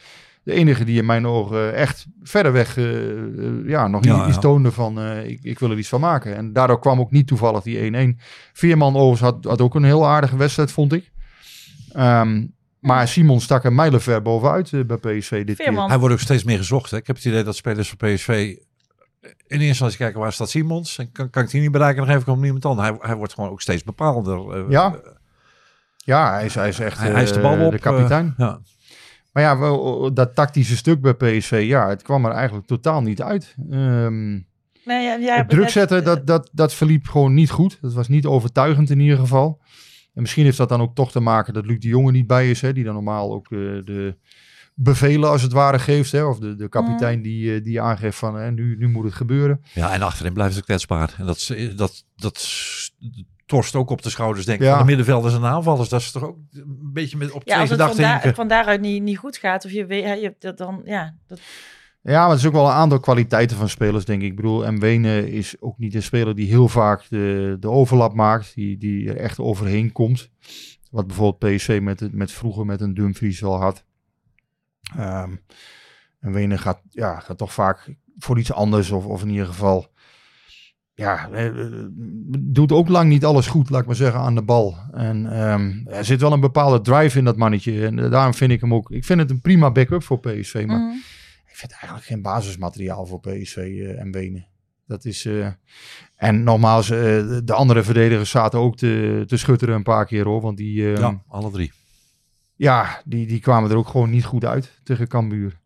De 0.50 0.56
enige 0.56 0.84
die 0.84 0.98
in 0.98 1.06
mijn 1.06 1.26
ogen 1.26 1.74
echt 1.74 2.06
verder 2.22 2.52
weg 2.52 2.76
eh, 2.76 3.10
eh, 3.10 3.18
ja, 3.66 3.88
nog 3.88 4.04
Ja, 4.04 4.16
niet 4.16 4.26
iets 4.26 4.34
ja. 4.34 4.40
toonde 4.40 4.72
van 4.72 5.00
eh, 5.00 5.28
ik, 5.28 5.38
ik 5.42 5.58
wil 5.58 5.70
er 5.70 5.78
iets 5.78 5.88
van 5.88 6.00
maken. 6.00 6.36
En 6.36 6.52
daardoor 6.52 6.78
kwam 6.80 7.00
ook 7.00 7.10
niet 7.10 7.26
toevallig 7.26 7.62
die 7.62 8.14
1-1. 8.16 8.20
Veerman 8.52 8.96
overigens 8.96 9.20
had, 9.20 9.44
had 9.44 9.60
ook 9.60 9.74
een 9.74 9.84
heel 9.84 10.06
aardige 10.06 10.36
wedstrijd, 10.36 10.72
vond 10.72 10.92
ik. 10.92 11.10
Ehm, 11.92 12.46
maar 12.78 13.08
Simon 13.08 13.40
stak 13.40 13.64
er 13.64 13.72
mijlenver 13.72 14.22
bovenuit 14.22 14.72
eh, 14.72 14.80
bij 14.84 14.96
PSV 14.96 15.44
dit 15.44 15.56
Veerman. 15.56 15.88
Hij 15.88 15.98
wordt 15.98 16.14
ook 16.14 16.20
steeds 16.20 16.44
meer 16.44 16.58
gezocht. 16.58 16.90
Hè? 16.90 16.96
Ik 16.96 17.06
heb 17.06 17.16
het 17.16 17.24
idee 17.24 17.42
dat 17.42 17.56
spelers 17.56 17.94
van 17.96 18.08
PSV 18.14 18.28
in 19.20 19.28
eerste 19.46 19.66
instantie 19.66 19.98
kijken 19.98 20.20
waar 20.20 20.32
staat 20.32 20.50
Simons. 20.50 20.98
En 20.98 21.12
kan, 21.12 21.30
kan 21.30 21.42
ik 21.42 21.50
die 21.50 21.60
niet 21.60 21.70
bereiken, 21.72 22.00
nog 22.02 22.10
even 22.10 22.24
komt 22.24 22.40
niemand 22.40 22.64
aan. 22.64 22.78
Hij, 22.78 22.96
hij 23.00 23.14
wordt 23.16 23.34
gewoon 23.34 23.50
ook 23.50 23.60
steeds 23.60 23.82
bepaalder. 23.82 24.50
eh, 24.64 24.70
Ja, 24.70 24.86
eh, 24.86 24.92
keer. 24.92 25.18
Ja, 25.96 26.32
hij 26.32 26.44
is, 26.44 26.54
hij 26.54 26.68
is 26.68 26.78
echt 26.78 26.98
hij, 26.98 27.10
hij 27.10 27.22
is 27.22 27.32
de 27.32 27.40
bal 27.40 27.56
eh, 27.56 27.64
op. 27.66 27.72
de 27.72 27.78
kapitein. 27.78 28.26
eh, 28.26 28.46
ja. 28.46 28.60
Maar 29.32 29.42
ja, 29.42 29.58
wel, 29.58 30.14
dat 30.14 30.34
tactische 30.34 30.76
stuk 30.76 31.00
bij 31.00 31.14
PSV, 31.14 31.64
ja, 31.66 31.88
het 31.88 32.02
kwam 32.02 32.24
er 32.24 32.32
eigenlijk 32.32 32.66
totaal 32.66 33.02
niet 33.02 33.22
uit. 33.22 33.54
Ehm, 33.70 34.38
Nee, 34.84 35.20
ja, 35.20 35.36
het 35.36 35.48
druk 35.48 35.68
zetten, 35.68 36.04
dat, 36.04 36.26
dat, 36.26 36.50
dat 36.52 36.74
verliep 36.74 37.08
gewoon 37.08 37.34
niet 37.34 37.50
goed. 37.50 37.78
Dat 37.80 37.92
was 37.92 38.08
niet 38.08 38.26
overtuigend 38.26 38.90
in 38.90 39.00
ieder 39.00 39.18
geval. 39.18 39.60
En 40.14 40.20
misschien 40.20 40.44
heeft 40.44 40.56
dat 40.56 40.68
dan 40.68 40.80
ook 40.80 40.94
toch 40.94 41.10
te 41.10 41.20
maken 41.20 41.54
dat 41.54 41.66
Luc 41.66 41.78
de 41.78 41.88
Jonge 41.88 42.10
niet 42.10 42.26
bij 42.26 42.50
is. 42.50 42.60
Hè, 42.60 42.72
die 42.72 42.84
dan 42.84 42.94
normaal 42.94 43.32
ook 43.32 43.44
eh, 43.44 43.58
de 43.58 44.16
bevelen 44.74 45.28
als 45.28 45.42
het 45.42 45.52
ware 45.52 45.78
geeft. 45.78 46.12
Hè, 46.12 46.24
of 46.24 46.38
de, 46.38 46.54
de 46.54 46.68
kapitein 46.68 47.22
die, 47.22 47.54
eh, 47.54 47.62
die 47.62 47.80
aangeeft 47.80 48.18
van 48.18 48.34
hè, 48.36 48.50
nu, 48.50 48.76
nu 48.78 48.88
moet 48.88 49.04
het 49.04 49.14
gebeuren. 49.14 49.62
Ja, 49.72 49.92
en 49.92 50.02
achterin 50.02 50.32
blijven 50.32 50.54
ze 50.54 50.62
kwetsbaar. 50.62 51.14
En 51.18 51.26
dat, 51.26 51.54
dat, 51.76 52.04
dat 52.16 52.48
torst 53.50 53.74
ook 53.74 53.90
op 53.90 54.02
de 54.02 54.10
schouders, 54.10 54.46
denk 54.46 54.58
ik, 54.60 54.64
Ja. 54.64 54.70
van 54.70 54.80
de 54.80 54.86
middenvelders 54.86 55.34
en 55.34 55.44
aanvallers. 55.44 55.88
Dat 55.88 56.00
is 56.00 56.10
toch 56.10 56.22
ook 56.24 56.36
een 56.52 56.90
beetje 56.92 57.16
met 57.16 57.30
op 57.30 57.34
Ja, 57.36 57.40
twee 57.44 57.60
als 57.60 57.68
het 57.70 57.78
gedachten 57.80 57.96
van, 57.96 58.04
daar- 58.04 58.12
hinken. 58.22 58.34
van 58.34 58.48
daaruit 58.48 58.80
niet, 58.80 59.02
niet 59.02 59.18
goed 59.18 59.36
gaat, 59.36 59.64
of 59.64 59.70
je 59.70 59.86
weet, 59.86 60.04
hè, 60.04 60.12
je 60.12 60.22
hebt 60.22 60.42
dat 60.42 60.58
dan, 60.58 60.80
ja, 60.84 61.14
dat, 61.26 61.40
Ja, 62.02 62.20
maar 62.20 62.30
het 62.30 62.38
is 62.38 62.46
ook 62.46 62.52
wel 62.52 62.66
een 62.66 62.72
aantal 62.72 63.00
kwaliteiten 63.00 63.56
van 63.56 63.68
spelers, 63.68 64.04
denk 64.04 64.22
ik. 64.22 64.28
Ik 64.28 64.36
bedoel, 64.36 64.64
en 64.66 64.78
Wenen 64.80 65.28
is 65.28 65.60
ook 65.60 65.78
niet 65.78 65.94
een 65.94 66.02
speler 66.02 66.34
die 66.34 66.48
heel 66.48 66.68
vaak 66.68 67.06
de, 67.08 67.56
de 67.60 67.68
overlap 67.70 68.14
maakt. 68.14 68.54
Die, 68.54 68.78
die 68.78 69.08
er 69.08 69.16
echt 69.16 69.38
overheen 69.38 69.92
komt. 69.92 70.30
Wat 70.90 71.06
bijvoorbeeld 71.06 71.54
PSV 71.56 71.78
met, 71.82 72.00
het- 72.00 72.12
met 72.14 72.32
vroeger 72.32 72.66
met 72.66 72.80
een 72.80 72.94
Dumfries 72.94 73.40
wel 73.40 73.60
had. 73.60 73.84
Ehm, 74.96 75.30
en 76.20 76.32
Wenen 76.32 76.58
gaat, 76.58 76.80
ja, 76.88 77.18
gaat 77.20 77.38
toch 77.38 77.52
vaak 77.52 77.94
voor 78.18 78.38
iets 78.38 78.52
anders. 78.52 78.90
Of, 78.90 79.04
of 79.06 79.22
in 79.22 79.30
ieder 79.30 79.46
geval... 79.46 79.86
Ja, 81.00 81.28
eh, 81.32 81.46
eh, 81.46 81.66
doet 82.38 82.72
ook 82.72 82.88
lang 82.88 83.08
niet 83.08 83.24
alles 83.24 83.46
goed, 83.46 83.70
laat 83.70 83.80
ik 83.80 83.86
maar 83.86 83.94
zeggen, 83.96 84.20
aan 84.20 84.34
de 84.34 84.42
bal. 84.42 84.76
En 84.92 85.32
ehm, 85.32 85.86
er 85.86 86.04
zit 86.04 86.20
wel 86.20 86.32
een 86.32 86.40
bepaalde 86.40 86.80
drive 86.80 87.18
in 87.18 87.24
dat 87.24 87.36
mannetje. 87.36 87.86
En 87.86 87.98
eh, 87.98 88.10
daarom 88.10 88.34
vind 88.34 88.50
ik 88.52 88.60
hem 88.60 88.74
ook... 88.74 88.90
Ik 88.90 89.04
vind 89.04 89.20
het 89.20 89.30
een 89.30 89.40
prima 89.40 89.70
backup 89.70 90.02
voor 90.02 90.20
PSV, 90.20 90.64
maar... 90.66 90.78
Mhm. 90.78 90.96
Ik 91.46 91.56
vind 91.56 91.72
eigenlijk 91.72 92.04
geen 92.04 92.22
basismateriaal 92.22 93.06
voor 93.06 93.20
PSV 93.20 93.56
eh, 93.56 94.00
en 94.00 94.10
Wenen. 94.12 94.46
Dat 94.86 95.04
is. 95.04 95.24
eh, 95.24 95.46
en 96.16 96.42
nogmaals, 96.42 96.90
eh, 96.90 96.98
de- 96.98 97.42
de 97.44 97.52
andere 97.52 97.82
verdedigers 97.82 98.30
zaten 98.30 98.58
ook 98.58 98.76
te, 98.76 99.24
te 99.26 99.36
schutteren 99.36 99.74
een 99.74 99.82
paar 99.82 100.06
keer 100.06 100.24
hoor. 100.24 100.40
Want 100.40 100.56
die, 100.56 100.82
ja. 100.82 100.98
Ja, 100.98 101.22
alle 101.28 101.50
drie. 101.50 101.72
die, 103.04 103.26
die 103.26 103.40
kwamen 103.40 103.70
er 103.70 103.76
ook 103.76 103.88
gewoon 103.88 104.10
niet 104.10 104.24
goed 104.24 104.44
uit 104.44 104.80
tegen 104.84 105.08
Cambuur. 105.08 105.58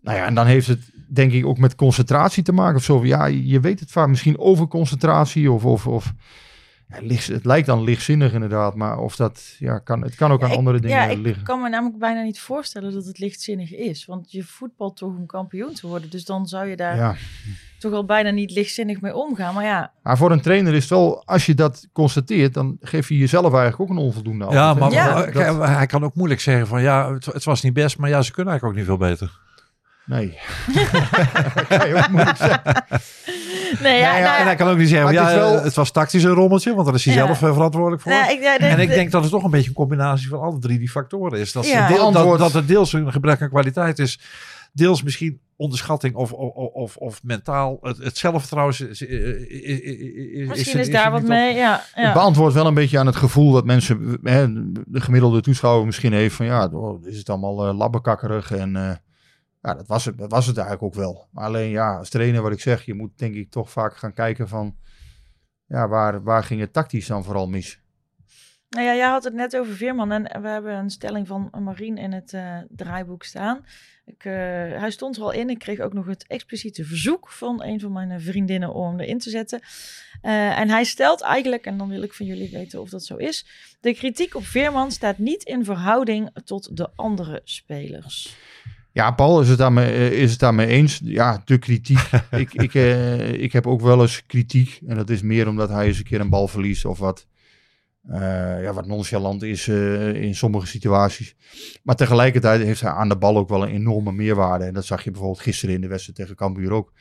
Nou 0.00 0.16
ja, 0.16 0.26
en 0.26 0.34
dan 0.34 0.46
heeft 0.46 0.66
het 0.66 0.92
denk 1.08 1.32
ik 1.32 1.46
ook 1.46 1.58
met 1.58 1.74
concentratie 1.74 2.42
te 2.42 2.52
maken 2.52 2.76
of 2.76 2.84
zo. 2.84 3.04
Ja, 3.04 3.26
je 3.26 3.60
weet 3.60 3.80
het 3.80 3.90
vaak 3.90 4.08
misschien 4.08 4.38
over 4.38 4.66
concentratie 4.68 5.52
of. 5.52 5.64
of, 5.64 5.86
of 5.86 6.12
ja, 6.88 7.14
het 7.34 7.44
lijkt 7.44 7.66
dan 7.66 7.82
lichtzinnig 7.84 8.32
inderdaad, 8.32 8.74
maar 8.74 8.98
of 8.98 9.16
dat 9.16 9.56
ja, 9.58 9.78
kan, 9.78 10.02
het 10.02 10.14
kan 10.14 10.32
ook 10.32 10.40
Ja, 10.40 10.44
aan 10.46 10.52
ik- 10.52 10.58
andere 10.58 10.80
dingen 10.80 10.96
ja, 10.96 11.04
ik 11.04 11.18
liggen. 11.18 11.42
kan 11.44 11.60
me 11.60 11.68
namelijk 11.68 11.98
bijna 11.98 12.22
niet 12.22 12.40
voorstellen 12.40 12.92
dat 12.92 13.04
het 13.04 13.18
lichtzinnig 13.18 13.74
is. 13.74 14.04
Want 14.04 14.32
je 14.32 14.42
voetbalt 14.44 14.96
toch 14.96 15.16
om 15.16 15.26
kampioen 15.26 15.72
te 15.74 15.86
worden. 15.86 16.10
Dus 16.10 16.24
dan 16.24 16.46
zou 16.46 16.66
je 16.66 16.76
daar 16.76 16.96
Ja. 16.96 17.14
toch 17.78 17.92
al 17.92 18.04
bijna 18.04 18.30
niet 18.30 18.50
lichtzinnig 18.50 19.00
mee 19.00 19.14
omgaan. 19.14 19.54
Maar 19.54 19.64
ja, 19.64 19.92
Maar 20.02 20.16
voor 20.16 20.32
een 20.32 20.40
trainer 20.40 20.74
is 20.74 20.80
het 20.80 20.90
wel, 20.90 21.22
als 21.26 21.46
je 21.46 21.54
dat 21.54 21.88
constateert, 21.92 22.54
dan 22.54 22.76
geef 22.80 23.08
je 23.08 23.18
jezelf 23.18 23.52
eigenlijk 23.54 23.80
ook 23.80 23.96
een 23.96 24.04
onvoldoende. 24.04 24.46
Ja, 24.50 24.68
altijd, 24.68 24.92
maar. 24.94 25.32
Dat- 25.32 25.66
hij 25.68 25.86
kan 25.86 26.04
ook 26.04 26.14
moeilijk 26.14 26.40
zeggen 26.40 26.66
van 26.66 26.82
ja, 26.82 27.12
het, 27.14 27.24
het 27.26 27.44
was 27.44 27.62
niet 27.62 27.72
best, 27.72 27.98
maar 27.98 28.10
ja, 28.10 28.22
ze 28.22 28.32
kunnen 28.32 28.52
eigenlijk 28.52 28.80
ook 28.80 28.86
niet 28.88 28.98
veel 28.98 29.08
beter. 29.08 29.46
Nee. 30.08 30.38
moeilijk 32.10 32.36
zeggen. 32.36 32.62
nee, 33.82 33.98
ja, 33.98 34.12
Nee, 34.12 34.20
ja, 34.20 34.20
nou 34.20 34.38
En 34.38 34.44
hij 34.46 34.54
kan 34.54 34.68
ook 34.68 34.76
niet 34.78 34.88
zeggen, 34.88 35.04
Maar 35.04 35.14
ja, 35.14 35.24
het 35.28 35.34
wel- 35.34 35.62
het 35.62 35.74
was 35.74 35.90
tactisch 35.90 36.22
een 36.22 36.32
rommeltje, 36.32 36.74
want 36.74 36.86
daar 36.86 36.94
is 36.94 37.04
hij 37.04 37.14
Ja. 37.14 37.24
zelf 37.26 37.42
eh, 37.42 37.52
verantwoordelijk 37.52 38.02
voor. 38.02 38.12
nou, 38.12 38.30
ik, 38.32 38.40
ja, 38.42 38.58
en 38.58 38.78
ik 38.80 38.88
de- 38.88 38.94
denk 38.94 39.10
dat 39.10 39.22
het 39.22 39.30
toch 39.30 39.44
een 39.44 39.50
beetje 39.50 39.68
een 39.68 39.74
combinatie 39.74 40.28
van 40.28 40.40
alle 40.40 40.58
drie 40.58 40.78
die 40.78 40.90
factoren 40.90 41.38
is. 41.40 41.52
Dat, 41.52 41.64
ze 41.66 41.70
Ja. 41.72 41.88
deel- 41.88 42.12
dat, 42.12 42.38
dat 42.38 42.52
het 42.52 42.68
deels 42.68 42.92
een 42.92 43.12
gebrek 43.12 43.42
aan 43.42 43.48
kwaliteit 43.48 43.98
is, 43.98 44.20
deels 44.72 45.02
misschien 45.02 45.40
onderschatting 45.56 46.14
of, 46.14 46.32
of, 46.32 46.52
of, 46.72 46.96
of 46.96 47.20
mentaal. 47.22 47.78
Het, 47.82 47.96
het 47.98 48.16
zelfvertrouwen 48.18 48.74
is, 48.74 48.80
is, 48.80 49.02
is, 49.02 49.80
is- 49.80 50.48
misschien 50.48 50.80
is 50.80 50.86
is 50.86 50.92
daar 50.94 51.10
wat 51.10 51.22
mee. 51.22 51.54
Ja, 51.54 51.72
Het 51.92 52.04
ja. 52.04 52.12
beantwoordt 52.12 52.54
wel 52.54 52.66
een 52.66 52.74
beetje 52.74 52.98
aan 52.98 53.06
het 53.06 53.16
gevoel 53.16 53.52
dat 53.52 53.64
mensen, 53.64 54.18
hè, 54.22 54.46
de 54.86 55.00
gemiddelde 55.00 55.40
toeschouwer 55.40 55.86
misschien 55.86 56.12
heeft 56.12 56.34
van 56.34 56.46
ja, 56.46 56.68
oh, 56.72 57.06
is 57.06 57.18
het 57.18 57.28
allemaal 57.28 57.68
eh, 57.68 57.76
labbekakkerig 57.76 58.50
en 58.52 58.76
eh, 58.76 58.90
ja, 59.62 59.74
dat 59.74 59.86
was, 59.86 60.04
het, 60.04 60.18
dat 60.18 60.30
was 60.30 60.46
het 60.46 60.56
eigenlijk 60.56 60.86
ook 60.86 61.02
wel. 61.02 61.28
Maar 61.32 61.44
alleen 61.44 61.70
ja, 61.70 61.96
als 61.96 62.10
trainer 62.10 62.42
wat 62.42 62.52
ik 62.52 62.60
zeg, 62.60 62.84
je 62.84 62.94
moet 62.94 63.18
denk 63.18 63.34
ik 63.34 63.50
toch 63.50 63.70
vaak 63.70 63.96
gaan 63.96 64.12
kijken 64.12 64.48
van 64.48 64.76
ja, 65.66 65.88
waar, 65.88 66.22
waar 66.22 66.44
ging 66.44 66.60
het 66.60 66.72
tactisch 66.72 67.06
dan 67.06 67.24
vooral 67.24 67.48
mis? 67.48 67.80
Nou 68.68 68.86
ja, 68.86 68.94
jij 68.94 69.08
had 69.08 69.24
het 69.24 69.34
net 69.34 69.56
over 69.56 69.74
Veerman 69.74 70.12
en 70.12 70.42
we 70.42 70.48
hebben 70.48 70.74
een 70.74 70.90
stelling 70.90 71.26
van 71.26 71.50
Marien 71.58 71.98
in 71.98 72.12
het 72.12 72.32
eh, 72.32 72.58
draaiboek 72.68 73.22
staan. 73.22 73.64
Ik, 74.04 74.24
eh, 74.24 74.32
hij 74.80 74.90
stond 74.90 75.16
er 75.16 75.22
al 75.22 75.32
in. 75.32 75.50
Ik 75.50 75.58
kreeg 75.58 75.80
ook 75.80 75.92
nog 75.92 76.06
het 76.06 76.26
expliciete 76.26 76.84
verzoek 76.84 77.28
van 77.28 77.62
een 77.62 77.80
van 77.80 77.92
mijn 77.92 78.20
vriendinnen 78.20 78.74
om 78.74 79.00
erin 79.00 79.18
te 79.18 79.30
zetten. 79.30 79.60
Eh, 80.22 80.58
en 80.58 80.68
hij 80.68 80.84
stelt 80.84 81.20
eigenlijk, 81.20 81.66
en 81.66 81.78
dan 81.78 81.88
wil 81.88 82.02
ik 82.02 82.14
van 82.14 82.26
jullie 82.26 82.50
weten 82.50 82.80
of 82.80 82.88
dat 82.88 83.04
zo 83.04 83.16
is, 83.16 83.46
de 83.80 83.94
kritiek 83.94 84.34
op 84.34 84.44
Veerman 84.44 84.92
staat 84.92 85.18
niet 85.18 85.42
in 85.42 85.64
verhouding 85.64 86.30
tot 86.44 86.76
de 86.76 86.90
andere 86.94 87.40
spelers. 87.44 88.36
Ja, 88.98 89.10
Paul 89.10 89.40
is 89.40 89.48
het 89.48 89.58
daarmee, 89.58 89.90
eh, 89.90 90.12
is 90.12 90.30
het 90.30 90.40
daarmee 90.40 90.66
eens. 90.66 91.00
Ja, 91.04 91.42
de 91.44 91.58
kritiek. 91.58 91.98
ik, 92.30 92.54
ik, 92.54 92.74
eh, 92.74 93.32
ik 93.32 93.52
heb 93.52 93.66
ook 93.66 93.80
wel 93.80 94.00
eens 94.00 94.26
kritiek. 94.26 94.80
En 94.86 94.96
dat 94.96 95.10
is 95.10 95.22
meer 95.22 95.48
omdat 95.48 95.68
hij 95.68 95.86
eens 95.86 95.98
een 95.98 96.04
keer 96.04 96.20
een 96.20 96.28
bal 96.28 96.48
verliest 96.48 96.84
of 96.84 96.98
wat, 96.98 97.26
eh, 98.08 98.62
ja, 98.62 98.72
wat 98.72 98.86
nonchalant 98.86 99.42
is 99.42 99.68
eh, 99.68 100.14
in 100.14 100.34
sommige 100.34 100.66
situaties. 100.66 101.36
Maar 101.82 101.96
tegelijkertijd 101.96 102.62
heeft 102.62 102.80
hij 102.80 102.90
aan 102.90 103.08
de 103.08 103.16
bal 103.18 103.36
ook 103.36 103.48
wel 103.48 103.62
een 103.62 103.74
enorme 103.74 104.12
meerwaarde. 104.12 104.64
En 104.64 104.74
dat 104.74 104.84
zag 104.86 105.04
je 105.04 105.10
bijvoorbeeld 105.10 105.42
gisteren 105.42 105.74
in 105.74 105.80
de 105.80 105.88
wedstrijd 105.88 106.18
tegen 106.18 106.36
Cambuur 106.36 106.72
ook. 106.72 106.92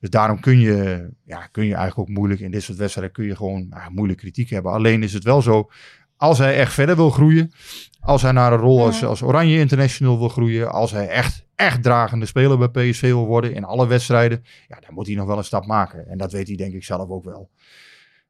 Dus 0.00 0.10
daarom 0.10 0.40
kun 0.40 0.60
je, 0.60 1.08
ja, 1.24 1.46
kun 1.46 1.64
je 1.66 1.74
eigenlijk 1.74 2.08
ook 2.08 2.16
moeilijk 2.16 2.40
in 2.40 2.50
dit 2.50 2.62
soort 2.62 2.78
wedstrijden 2.78 3.12
kun 3.14 3.24
je 3.24 3.36
gewoon 3.36 3.74
moeilijk 3.90 4.18
kritiek 4.18 4.50
hebben. 4.50 4.72
Alleen 4.72 5.02
is 5.02 5.12
het 5.12 5.24
wel 5.24 5.42
zo, 5.42 5.70
als 6.16 6.38
hij 6.38 6.56
echt 6.56 6.72
verder 6.72 6.96
wil 6.96 7.10
groeien, 7.10 7.52
als 8.00 8.22
hij 8.22 8.32
naar 8.32 8.52
een 8.52 8.58
rol 8.58 8.84
als, 8.84 9.00
Ja. 9.00 9.06
als 9.06 9.22
Oranje 9.22 9.58
International 9.58 10.18
wil 10.18 10.28
groeien, 10.28 10.72
als 10.72 10.90
hij 10.90 11.08
echt, 11.08 11.43
echt 11.56 11.82
dragende 11.82 12.26
speler 12.26 12.58
bij 12.58 12.90
PSV 12.90 13.00
wil 13.00 13.26
worden 13.26 13.54
in 13.54 13.64
alle 13.64 13.86
wedstrijden, 13.86 14.44
ja, 14.68 14.78
dan 14.80 14.94
moet 14.94 15.06
hij 15.06 15.16
nog 15.16 15.26
wel 15.26 15.38
een 15.38 15.44
stap 15.44 15.66
maken. 15.66 16.08
En 16.08 16.18
dat 16.18 16.32
weet 16.32 16.46
hij 16.46 16.56
denk 16.56 16.74
ik 16.74 16.84
zelf 16.84 17.08
ook 17.08 17.24
wel. 17.24 17.50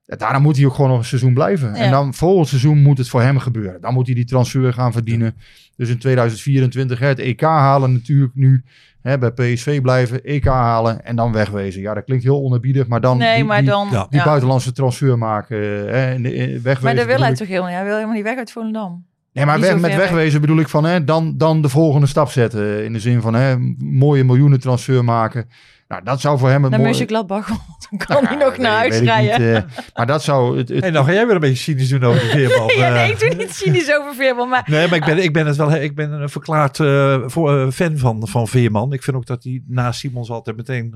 Ja, 0.05 0.17
Daarna 0.17 0.39
moet 0.39 0.57
hij 0.57 0.67
ook 0.67 0.75
gewoon 0.75 0.91
nog 0.91 0.99
een 0.99 1.05
seizoen 1.05 1.35
blijven. 1.35 1.69
Ja. 1.69 1.75
En 1.75 1.91
dan 1.91 2.15
volgend 2.15 2.49
seizoen 2.49 2.83
moet 2.83 2.99
het 2.99 3.09
voor 3.09 3.23
hem 3.23 3.39
gebeuren. 3.39 3.81
Dan 3.81 3.95
moet 3.95 4.07
hij 4.07 4.15
die 4.15 4.25
transfer 4.25 4.73
gaan 4.73 4.93
verdienen. 4.93 5.37
Dus 5.77 5.89
in 5.89 5.99
2024 5.99 6.99
hè, 6.99 7.07
het 7.07 7.19
EK 7.19 7.41
halen 7.41 7.93
natuurlijk 7.93 8.35
nu. 8.35 8.65
Hè, 9.01 9.19
bij 9.19 9.31
PSV 9.31 9.81
blijven, 9.81 10.25
EK 10.25 10.45
halen 10.45 11.05
en 11.05 11.17
dan 11.17 11.33
wegwezen. 11.33 11.81
Ja, 11.81 11.95
dat 11.95 12.05
klinkt 12.05 12.25
heel 12.25 12.43
onerbiedig, 12.43 12.87
maar 12.87 13.01
dan 13.01 13.19
nee, 13.19 13.35
die, 13.35 13.45
maar 13.45 13.61
die, 13.61 13.71
dan. 13.71 13.89
ja, 13.91 14.07
die 14.11 14.23
buitenlandse 14.25 14.73
transfer 14.73 15.19
maken. 15.19 15.59
Hè, 15.59 16.13
en, 16.13 16.25
eh, 16.25 16.33
wegwezen. 16.47 16.83
Maar 16.83 16.95
dat 16.95 17.07
wil 17.07 17.19
hij 17.19 17.35
toch 17.35 17.49
helemaal 17.49 17.69
niet? 17.69 17.77
Hij 17.77 17.85
wil 17.85 17.95
helemaal 17.95 18.15
niet 18.15 18.25
weg 18.25 18.37
uit 18.37 18.53
Volendam. 18.53 19.05
Nee, 19.35 19.47
maar 19.47 19.61
weg, 19.61 19.73
met 19.73 19.83
weg. 19.83 19.97
wegwezen 19.97 20.41
bedoel 20.41 20.59
ik 20.59 20.69
van 20.69 20.85
hè, 20.85 21.05
dan, 21.05 21.35
dan 21.37 21.63
de 21.63 21.69
volgende 21.69 22.07
stap 22.07 22.31
zetten. 22.31 22.85
In 22.85 22.93
de 22.93 23.01
zin 23.01 23.21
van 23.21 23.35
hè, 23.35 23.57
mooie 23.79 24.25
miljoenen 24.25 24.61
transfer 24.61 25.05
maken. 25.05 25.49
Nou, 25.89 26.03
dat 26.05 26.21
zou 26.21 26.39
voor 26.39 26.49
hem 26.49 26.63
het 26.63 26.71
Naar 26.71 26.81
mooie... 26.81 26.91
Mönchengladbach. 26.91 27.47
Dan 27.91 27.99
kan 28.07 28.25
hij 28.25 28.37
Ja, 28.39 28.45
nog 28.45 28.59
naar 28.59 28.77
huis 28.77 28.99
rijden. 28.99 29.55
niet, 29.55 29.65
eh, 29.65 29.71
maar 29.95 30.07
dat 30.07 30.23
zou... 30.23 30.59
Het, 30.59 30.69
het, 30.69 30.81
Hey, 30.81 30.91
nou 30.91 31.05
ga 31.05 31.13
jij 31.13 31.27
weer 31.27 31.35
een 31.35 31.41
beetje 31.41 31.57
cynisch 31.57 31.89
doen 31.89 32.05
over 32.05 32.39
ja, 32.77 32.93
nee, 32.93 33.03
Eh, 33.03 33.09
ik 33.09 33.19
doe 33.19 33.35
niet 33.35 33.55
cynisch 33.55 33.97
over 33.97 34.15
Veerman, 34.15 34.49
maar 34.49 34.65
Nee, 34.67 34.89
maar 34.89 34.99
ik 34.99 35.05
ben, 35.05 35.19
ik 35.19 35.33
ben 35.33 35.47
het 35.47 35.57
wel. 35.57 35.75
Ik 35.75 35.95
ben 35.95 36.13
een 36.13 36.29
verklaard 36.29 36.81
eh, 36.81 37.23
voor, 37.27 37.73
fan 37.73 37.99
van, 37.99 38.29
van 38.29 38.49
Veerman. 38.49 38.93
Ik 38.93 39.03
vind 39.03 39.17
ook 39.17 39.27
dat 39.27 39.45
hij 39.45 39.63
naast 39.67 40.01
Simons 40.01 40.31
altijd 40.31 40.57
meteen 40.57 40.95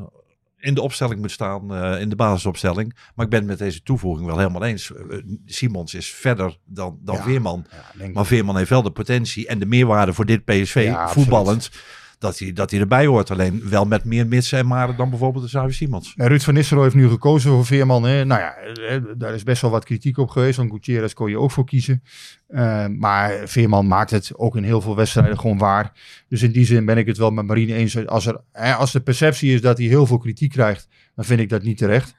in 0.59 0.75
de 0.75 0.83
opstelling 0.83 1.21
moet 1.21 1.31
staan, 1.31 1.75
eh, 1.75 2.01
in 2.01 2.09
de 2.09 2.17
basisopstelling. 2.17 2.97
Maar 3.15 3.25
ik 3.25 3.31
ben 3.31 3.39
het 3.41 3.49
met 3.49 3.59
deze 3.59 3.83
toevoeging 3.83 4.27
wel 4.27 4.39
helemaal 4.39 4.65
eens. 4.65 4.93
Eh, 4.93 5.19
Simons 5.47 5.95
is 5.95 6.11
verder 6.11 6.59
dan, 6.65 6.99
dan 7.03 7.15
Ja. 7.17 7.23
Veerman. 7.23 7.67
ja. 7.99 8.09
Maar 8.13 8.27
Veerman 8.27 8.57
heeft 8.57 8.71
wel 8.71 8.83
de 8.83 8.91
potentie 8.91 9.47
en 9.47 9.59
de 9.59 9.67
meerwaarde 9.67 10.13
voor 10.13 10.27
dit 10.27 10.45
PSV, 10.45 10.83
Ja, 10.85 11.03
absoluut. 11.03 11.71
Dat 12.19 12.39
hij, 12.39 12.53
dat 12.53 12.71
hij 12.71 12.81
erbij 12.81 13.07
hoort. 13.07 13.31
Alleen 13.31 13.69
wel 13.69 13.85
met 13.85 14.05
meer 14.05 14.27
mitsen 14.27 14.59
en 14.59 14.67
maren 14.67 14.97
dan 14.97 15.11
bijvoorbeeld 15.11 15.45
de 15.45 15.51
Xavi 15.51 15.73
Simons. 15.73 16.15
En 16.17 16.29
Ruud 16.29 16.41
van 16.41 16.55
Nistelrooy 16.55 16.85
heeft 16.85 17.03
nu 17.03 17.09
gekozen 17.09 17.51
voor 17.51 17.67
Veerman. 17.67 18.05
Hè. 18.05 18.25
Nou 18.25 18.41
ja, 18.41 18.55
eh, 18.55 19.03
daar 19.17 19.35
is 19.35 19.43
best 19.43 19.63
wel 19.63 19.71
wat 19.71 19.85
kritiek 19.85 20.19
op 20.19 20.29
geweest. 20.29 20.57
Want 20.57 20.71
Gutierrez 20.71 21.13
kon 21.13 21.31
je 21.31 21.39
ook 21.39 21.51
voor 21.51 21.65
kiezen. 21.65 22.03
Eh, 22.47 22.87
maar 22.87 23.41
Veerman 23.45 23.87
maakt 23.87 24.11
het 24.11 24.33
ook 24.37 24.57
in 24.57 24.63
heel 24.63 24.81
veel 24.81 24.97
wedstrijden 24.97 25.39
gewoon 25.39 25.59
waar. 25.59 25.93
Dus 26.29 26.43
in 26.43 26.53
die 26.53 26.65
zin 26.65 26.85
ben 26.85 26.99
ik 26.99 27.07
het 27.07 27.17
wel 27.17 27.31
met 27.31 27.47
Marine 27.47 27.75
eens. 27.75 28.07
Als, 28.07 28.27
er, 28.27 28.41
hè, 28.53 28.75
als 28.75 28.93
de 28.93 29.01
perceptie 29.01 29.55
is 29.55 29.61
dat 29.61 29.79
hij 29.79 29.87
heel 29.87 30.07
veel 30.07 30.19
kritiek 30.19 30.51
krijgt, 30.51 30.89
dan 31.15 31.25
vind 31.25 31.41
ik 31.41 31.49
dat 31.49 31.63
niet 31.63 31.79
terecht. 31.79 32.15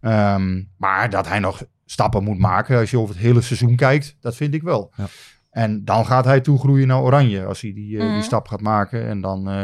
Ehm, 0.00 0.62
maar 0.76 1.10
dat 1.10 1.28
hij 1.28 1.38
nog 1.38 1.64
stappen 1.86 2.24
moet 2.24 2.38
maken 2.38 2.78
als 2.78 2.90
je 2.90 2.98
over 2.98 3.14
het 3.14 3.24
hele 3.24 3.40
seizoen 3.40 3.76
kijkt, 3.76 4.16
dat 4.20 4.36
vind 4.36 4.54
ik 4.54 4.62
wel. 4.62 4.92
Ja. 4.96 5.06
En 5.54 5.84
dan 5.84 6.06
gaat 6.06 6.24
hij 6.24 6.40
toegroeien 6.40 6.86
naar 6.86 7.00
Oranje 7.00 7.44
als 7.44 7.60
hij 7.60 7.72
die, 7.72 7.98
eh, 7.98 8.04
Mhm. 8.04 8.14
die 8.14 8.22
stap 8.22 8.48
gaat 8.48 8.60
maken. 8.60 9.06
En 9.06 9.20
dan, 9.20 9.48
eh, 9.48 9.62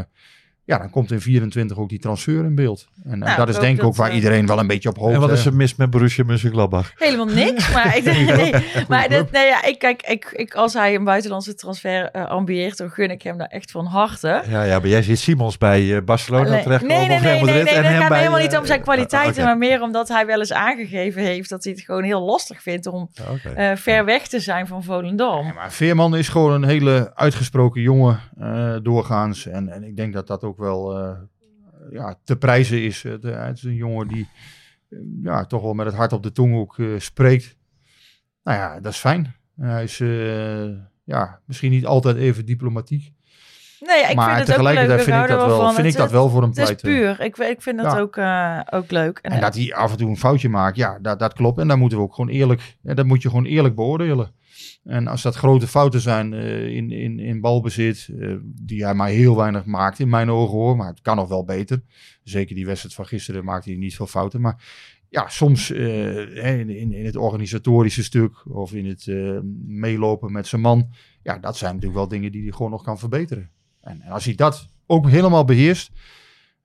ja, 0.70 0.78
dan 0.78 0.90
komt 0.90 1.12
in 1.12 1.20
24 1.20 1.78
ook 1.78 1.88
die 1.88 1.98
transfer 1.98 2.44
in 2.44 2.54
beeld. 2.54 2.86
En, 3.04 3.12
en 3.12 3.18
Nou, 3.18 3.36
dat 3.36 3.48
is 3.48 3.58
denk 3.58 3.78
ik 3.78 3.84
ook 3.84 3.96
waar 3.96 4.08
eh, 4.08 4.14
iedereen 4.14 4.46
wel 4.46 4.58
een 4.58 4.66
beetje 4.66 4.88
op 4.88 4.96
hoopt. 4.96 5.14
En 5.14 5.20
wat 5.20 5.30
is 5.30 5.46
er 5.46 5.54
mis 5.54 5.74
met 5.74 5.90
Borussia 5.90 6.24
Mönchengladbach? 6.24 6.92
Helemaal 6.96 7.26
niks. 7.26 7.72
Maar, 7.72 7.96
ik, 7.96 8.04
nee, 8.36 8.54
maar 8.88 9.08
dat, 9.08 9.30
nee, 9.30 9.46
ja, 9.46 9.64
ik, 9.64 9.78
kijk, 9.78 10.02
ik, 10.02 10.32
ik, 10.32 10.54
als 10.54 10.72
hij 10.72 10.94
een 10.94 11.04
buitenlandse 11.04 11.54
transfer 11.54 12.10
eh, 12.10 12.26
ambieert, 12.28 12.76
dan 12.76 12.90
gun 12.90 13.10
ik 13.10 13.22
hem 13.22 13.38
daar 13.38 13.46
echt 13.46 13.70
van 13.70 13.86
harte. 13.86 14.42
Ja, 14.48 14.62
ja, 14.62 14.78
maar 14.78 14.88
jij 14.88 15.02
ziet 15.02 15.18
Simons 15.18 15.58
bij 15.58 15.96
eh, 15.96 16.02
Barcelona 16.02 16.50
Nee, 16.50 16.62
terecht. 16.62 16.86
nee, 16.86 17.08
nee, 17.08 17.20
nee, 17.20 17.20
nee, 17.20 17.42
nee, 17.42 17.64
nee, 17.64 17.64
dat 17.64 17.84
gaat 17.84 18.08
bij, 18.08 18.18
helemaal 18.18 18.40
niet 18.40 18.56
om 18.56 18.66
zijn 18.66 18.82
kwaliteiten, 18.82 19.32
oké. 19.32 19.44
maar 19.44 19.58
meer 19.58 19.82
omdat 19.82 20.08
hij 20.08 20.26
wel 20.26 20.38
eens 20.38 20.52
aangegeven 20.52 21.22
heeft 21.22 21.48
dat 21.48 21.64
hij 21.64 21.72
het 21.72 21.82
gewoon 21.82 22.02
heel 22.02 22.20
lastig 22.20 22.62
vindt 22.62 22.86
om 22.86 23.10
eh, 23.54 23.70
ver 23.74 24.04
weg 24.04 24.26
te 24.26 24.40
zijn 24.40 24.66
van 24.66 24.84
Volendam. 24.84 25.46
Ja, 25.46 25.52
maar 25.52 25.72
Veerman 25.72 26.16
is 26.16 26.28
gewoon 26.28 26.52
een 26.52 26.68
hele 26.68 27.12
uitgesproken 27.14 27.82
jongen 27.82 28.20
eh, 28.38 28.76
doorgaans. 28.82 29.46
En, 29.46 29.68
en 29.68 29.84
ik 29.84 29.96
denk 29.96 30.12
dat 30.12 30.26
dat 30.26 30.44
ook 30.44 30.58
wel 30.60 30.98
eh, 30.98 31.18
ja, 31.90 32.20
te 32.24 32.36
prijzen 32.36 32.82
is. 32.82 33.02
Het, 33.02 33.24
eh, 33.24 33.44
het 33.44 33.56
is 33.56 33.62
een 33.62 33.74
jongen 33.74 34.08
die 34.08 34.28
eh, 34.88 34.98
ja, 35.22 35.46
toch 35.46 35.62
wel 35.62 35.74
met 35.74 35.86
het 35.86 35.94
hart 35.94 36.12
op 36.12 36.22
de 36.22 36.32
tong 36.32 36.54
ook 36.54 36.78
spreekt. 36.98 37.56
Nou 38.42 38.58
ja, 38.58 38.80
dat 38.80 38.92
is 38.92 38.98
fijn. 38.98 39.34
hij 39.56 39.82
is 39.82 39.98
ja, 41.04 41.40
misschien 41.44 41.70
niet 41.70 41.86
altijd 41.86 42.16
even 42.16 42.46
diplomatiek. 42.46 43.12
Nee, 43.86 44.04
ik 44.10 44.14
maar 44.16 44.36
vind 44.36 44.46
het 44.48 44.56
ook 44.58 44.62
leuk. 44.62 44.74
tegelijkertijd 44.74 45.02
vind 45.02 45.16
ik 45.22 45.28
dat 45.28 45.46
wel, 45.46 45.72
vind 45.72 45.86
ik 45.86 45.96
dat 45.96 46.10
wel 46.10 46.28
voor 46.28 46.40
hem 46.40 46.48
Het 46.48 46.58
is 46.58 46.64
pleiten. 46.64 46.88
puur. 46.88 47.20
Ik, 47.20 47.36
ik 47.38 47.62
vind 47.62 47.76
dat 47.82 47.92
Ja. 47.92 47.98
ook, 47.98 48.16
eh, 48.16 48.60
ook 48.78 48.90
leuk. 48.90 49.18
En, 49.18 49.30
En 49.30 49.40
dat 49.40 49.54
hij 49.54 49.74
af 49.74 49.90
en 49.90 49.96
toe 49.96 50.08
een 50.10 50.16
foutje 50.16 50.48
maakt, 50.48 50.76
ja, 50.76 50.98
dat, 51.02 51.18
dat 51.18 51.32
klopt. 51.32 51.58
En 51.58 51.68
dan 51.68 51.78
moeten 51.78 51.98
we 51.98 52.04
ook 52.04 52.14
gewoon 52.14 52.30
eerlijk, 52.30 52.76
ja, 52.82 52.94
dat 52.94 53.06
moet 53.06 53.22
je 53.22 53.28
gewoon 53.28 53.44
eerlijk 53.44 53.74
beoordelen. 53.74 54.32
En 54.84 55.06
als 55.06 55.22
dat 55.22 55.34
grote 55.34 55.66
fouten 55.66 56.00
zijn 56.00 56.32
eh, 56.34 56.66
in, 56.66 56.90
in, 56.90 57.18
in 57.18 57.40
balbezit, 57.40 58.08
eh, 58.18 58.34
die 58.42 58.84
hij 58.84 58.94
maar 58.94 59.08
heel 59.08 59.36
weinig 59.36 59.64
maakt 59.64 59.98
in 59.98 60.08
mijn 60.08 60.30
ogen 60.30 60.56
hoor, 60.58 60.76
maar 60.76 60.88
het 60.88 61.00
kan 61.00 61.16
nog 61.16 61.28
wel 61.28 61.44
beter. 61.44 61.82
Zeker 62.22 62.54
die 62.54 62.66
wedstrijd 62.66 62.94
van 62.94 63.06
gisteren 63.06 63.44
maakte 63.44 63.70
hij 63.70 63.78
niet 63.78 63.96
veel 63.96 64.06
fouten. 64.06 64.40
Maar 64.40 64.62
ja, 65.08 65.28
soms 65.28 65.70
eh, 65.72 66.58
in, 66.58 66.68
in, 66.70 66.92
in 66.92 67.04
het 67.04 67.16
organisatorische 67.16 68.02
stuk 68.04 68.46
of 68.48 68.72
in 68.72 68.86
het 68.86 69.06
eh, 69.06 69.38
meelopen 69.66 70.32
met 70.32 70.46
zijn 70.46 70.60
man, 70.60 70.88
ja, 71.22 71.38
dat 71.38 71.56
zijn 71.56 71.70
natuurlijk 71.74 71.98
wel 72.00 72.08
dingen 72.08 72.32
die 72.32 72.42
hij 72.42 72.52
gewoon 72.52 72.70
nog 72.70 72.82
kan 72.82 72.98
verbeteren. 72.98 73.50
En, 73.80 74.02
en 74.02 74.10
als 74.10 74.24
hij 74.24 74.34
dat 74.34 74.68
ook 74.86 75.08
helemaal 75.08 75.44
beheerst, 75.44 75.90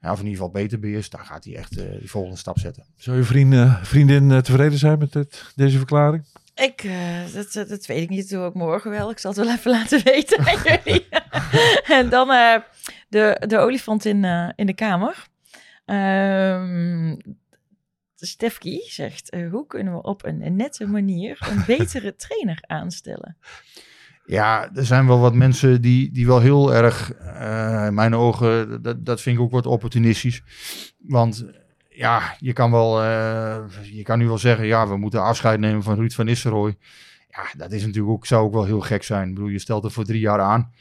ja, 0.01 0.11
of 0.11 0.19
in 0.19 0.25
ieder 0.25 0.37
geval 0.37 0.61
beter 0.61 0.79
beheerst, 0.79 1.11
dan 1.11 1.25
gaat 1.25 1.43
hij 1.43 1.55
echt 1.55 1.77
eh 1.77 1.99
die 1.99 2.09
volgende 2.09 2.37
stap 2.37 2.59
zetten. 2.59 2.85
Zou 2.95 3.17
je 3.17 3.23
vriend, 3.23 3.77
vriendin 3.81 4.31
eh, 4.31 4.37
tevreden 4.37 4.77
zijn 4.77 4.99
met 4.99 5.13
dit, 5.13 5.51
deze 5.55 5.77
verklaring? 5.77 6.25
Ik, 6.55 6.83
eh, 6.83 7.33
dat, 7.33 7.67
dat, 7.69 7.85
weet 7.85 8.01
ik 8.01 8.09
niet. 8.09 8.29
Doe 8.29 8.47
ik 8.47 8.53
morgen 8.53 8.91
wel. 8.91 9.09
Ik 9.09 9.19
zal 9.19 9.31
het 9.31 9.45
wel 9.45 9.53
even 9.55 9.71
laten 9.71 10.03
weten 10.13 10.45
aan 10.47 10.79
jullie. 10.83 11.07
en 11.99 12.09
dan 12.09 12.31
eh, 12.31 12.57
de, 13.09 13.43
de 13.47 13.57
olifant 13.57 14.05
in, 14.05 14.23
eh, 14.23 14.49
in 14.55 14.65
de 14.65 14.73
kamer. 14.73 15.27
Ehm 15.85 17.15
Stefki 18.15 18.81
zegt, 18.87 19.37
hoe 19.51 19.67
kunnen 19.67 19.93
we 19.93 20.01
op 20.01 20.25
een, 20.25 20.45
een 20.45 20.55
nette 20.55 20.87
manier 20.87 21.37
een 21.49 21.63
betere 21.67 22.15
trainer 22.15 22.63
aanstellen? 22.67 23.37
Ja, 24.25 24.69
er 24.73 24.85
zijn 24.85 25.07
wel 25.07 25.19
wat 25.19 25.33
mensen 25.33 25.81
die, 25.81 26.11
die 26.11 26.25
wel 26.25 26.39
heel 26.39 26.73
erg, 26.73 27.13
eh, 27.13 27.85
in 27.85 27.93
mijn 27.93 28.15
ogen, 28.15 28.81
dat, 28.81 29.05
dat 29.05 29.21
vind 29.21 29.37
ik 29.37 29.43
ook 29.43 29.51
wat 29.51 29.65
opportunistisch. 29.65 30.43
Want 30.97 31.45
ja, 31.89 32.35
je 32.39 32.53
kan 32.53 32.71
wel, 32.71 33.03
eh, 33.03 33.57
je 33.83 34.03
kan 34.03 34.19
nu 34.19 34.27
wel 34.27 34.37
zeggen, 34.37 34.65
ja, 34.65 34.87
we 34.87 34.97
moeten 34.97 35.23
afscheid 35.23 35.59
nemen 35.59 35.83
van 35.83 35.95
Ruud 35.95 36.11
van 36.11 36.25
Nistelrooy. 36.25 36.77
Ja, 37.29 37.43
dat 37.57 37.71
is 37.71 37.85
natuurlijk 37.85 38.13
ook, 38.13 38.25
zou 38.25 38.45
ook 38.45 38.53
wel 38.53 38.65
heel 38.65 38.81
gek 38.81 39.03
zijn. 39.03 39.27
Ik 39.27 39.33
bedoel, 39.33 39.49
je 39.49 39.59
stelt 39.59 39.83
het 39.83 39.93
voor 39.93 40.05
drie 40.05 40.19
jaar 40.19 40.39
aan. 40.39 40.71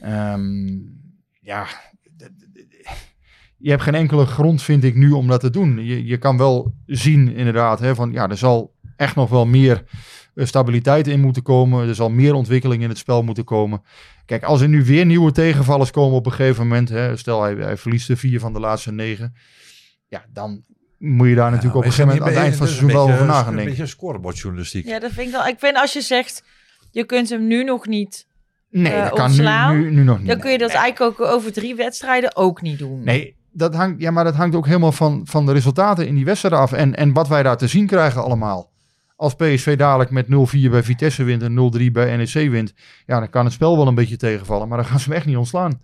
Ehm, 0.00 0.78
ja, 1.40 1.66
je 3.56 3.70
hebt 3.70 3.82
geen 3.82 3.94
enkele 3.94 4.26
grond, 4.26 4.62
vind 4.62 4.84
ik 4.84 4.94
nu, 4.94 5.10
om 5.10 5.26
dat 5.26 5.40
te 5.40 5.50
doen. 5.50 5.84
Je, 5.84 6.04
je 6.04 6.16
kan 6.16 6.36
wel 6.36 6.74
zien, 6.86 7.34
inderdaad, 7.34 7.80
hè, 7.80 7.94
van 7.94 8.12
ja, 8.12 8.28
er 8.28 8.36
zal 8.36 8.74
echt 8.96 9.14
nog 9.14 9.30
wel 9.30 9.46
meer 9.46 9.84
stabiliteit 10.34 11.06
in 11.06 11.20
moeten 11.20 11.42
komen. 11.42 11.88
Er 11.88 11.94
zal 11.94 12.10
meer 12.10 12.34
ontwikkeling 12.34 12.82
in 12.82 12.88
het 12.88 12.98
spel 12.98 13.22
moeten 13.22 13.44
komen. 13.44 13.82
Kijk, 14.26 14.42
als 14.42 14.60
er 14.60 14.68
nu 14.68 14.84
weer 14.84 15.06
nieuwe 15.06 15.32
tegenvallers 15.32 15.90
komen 15.90 16.16
op 16.16 16.26
een 16.26 16.32
gegeven 16.32 16.62
moment, 16.62 16.88
hè, 16.88 17.16
stel 17.16 17.42
hij, 17.42 17.54
hij 17.54 17.76
verliest 17.76 18.06
de 18.06 18.16
vier 18.16 18.40
van 18.40 18.52
de 18.52 18.60
laatste 18.60 18.92
negen, 18.92 19.34
ja, 20.08 20.24
dan 20.32 20.64
moet 20.98 21.28
je 21.28 21.34
daar 21.34 21.50
natuurlijk 21.50 21.76
op 21.76 21.84
een 21.84 21.90
gegeven 21.92 22.06
moment 22.08 22.26
aan 22.26 22.34
het 22.34 22.42
eind 22.44 22.56
van 22.56 22.66
het 22.66 22.74
seizoen 22.76 22.96
wel 22.96 23.12
over 23.12 23.26
na 23.26 23.32
gaan 23.32 23.46
Een 23.48 23.54
denken. 23.56 23.64
beetje 23.74 23.86
scorebordjournalistiek. 23.86 24.86
Ja, 24.86 24.98
dat 24.98 25.10
vind 25.12 25.26
ik 25.26 25.32
wel. 25.32 25.46
Ik 25.46 25.58
vind 25.58 25.76
als 25.76 25.92
je 25.92 26.00
zegt, 26.00 26.44
je 26.90 27.04
kunt 27.04 27.28
hem 27.28 27.46
nu 27.46 27.64
nog 27.64 27.86
niet, 27.86 28.26
Nee, 28.70 28.92
eh, 28.92 29.02
dat 29.02 29.08
kan 29.08 29.18
nu, 29.18 29.24
ontslaan, 29.24 29.80
nu, 29.80 29.90
nu 29.90 30.02
nog 30.02 30.18
niet. 30.18 30.26
dan 30.28 30.38
kun 30.38 30.50
je 30.50 30.58
dat 30.58 30.68
Nee. 30.72 30.76
eigenlijk 30.78 31.20
ook 31.20 31.26
over 31.28 31.52
drie 31.52 31.74
wedstrijden 31.74 32.36
ook 32.36 32.62
niet 32.62 32.78
doen. 32.78 33.04
Nee, 33.04 33.36
dat 33.52 33.74
hangt, 33.74 34.00
ja, 34.00 34.10
maar 34.10 34.24
dat 34.24 34.34
hangt 34.34 34.56
ook 34.56 34.66
helemaal 34.66 34.92
van, 34.92 35.20
van 35.24 35.46
de 35.46 35.52
resultaten 35.52 36.06
in 36.06 36.14
die 36.14 36.24
wedstrijden 36.24 36.60
af. 36.60 36.72
En, 36.72 36.94
en 36.94 37.12
wat 37.12 37.28
wij 37.28 37.42
daar 37.42 37.56
te 37.56 37.66
zien 37.68 37.86
krijgen 37.86 38.22
allemaal. 38.22 38.72
Als 39.16 39.34
PSV 39.34 39.76
dadelijk 39.76 40.10
met 40.10 40.26
0-4 40.26 40.28
bij 40.70 40.82
Vitesse 40.82 41.24
wint 41.24 41.42
en 41.42 41.72
0-3 41.88 41.92
bij 41.92 42.16
NEC 42.16 42.50
wint. 42.50 42.74
Ja, 43.06 43.18
dan 43.18 43.30
kan 43.30 43.44
het 43.44 43.54
spel 43.54 43.76
wel 43.76 43.86
een 43.86 43.94
beetje 43.94 44.16
tegenvallen. 44.16 44.68
Maar 44.68 44.78
dan 44.78 44.86
gaan 44.86 45.00
ze 45.00 45.08
hem 45.08 45.16
echt 45.16 45.26
niet 45.26 45.36
ontslaan. 45.36 45.80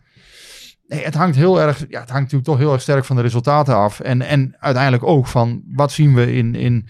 Nee, 0.87 1.05
het 1.05 1.14
hangt 1.14 1.37
heel 1.37 1.61
erg. 1.61 1.78
Ja, 1.78 2.01
het 2.01 2.11
hangt 2.11 2.33
natuurlijk 2.33 2.45
toch 2.45 2.59
heel 2.59 2.72
erg 2.72 2.83
sterk 2.83 3.05
van 3.05 3.16
de 3.16 3.22
resultaten 3.22 3.74
af. 3.74 4.01
En, 4.01 4.22
en 4.22 4.57
uiteindelijk 4.59 5.05
ook 5.05 5.26
van 5.26 5.62
wat 5.72 5.93
zien 5.93 6.14
we 6.14 6.33
in, 6.33 6.55
in, 6.55 6.89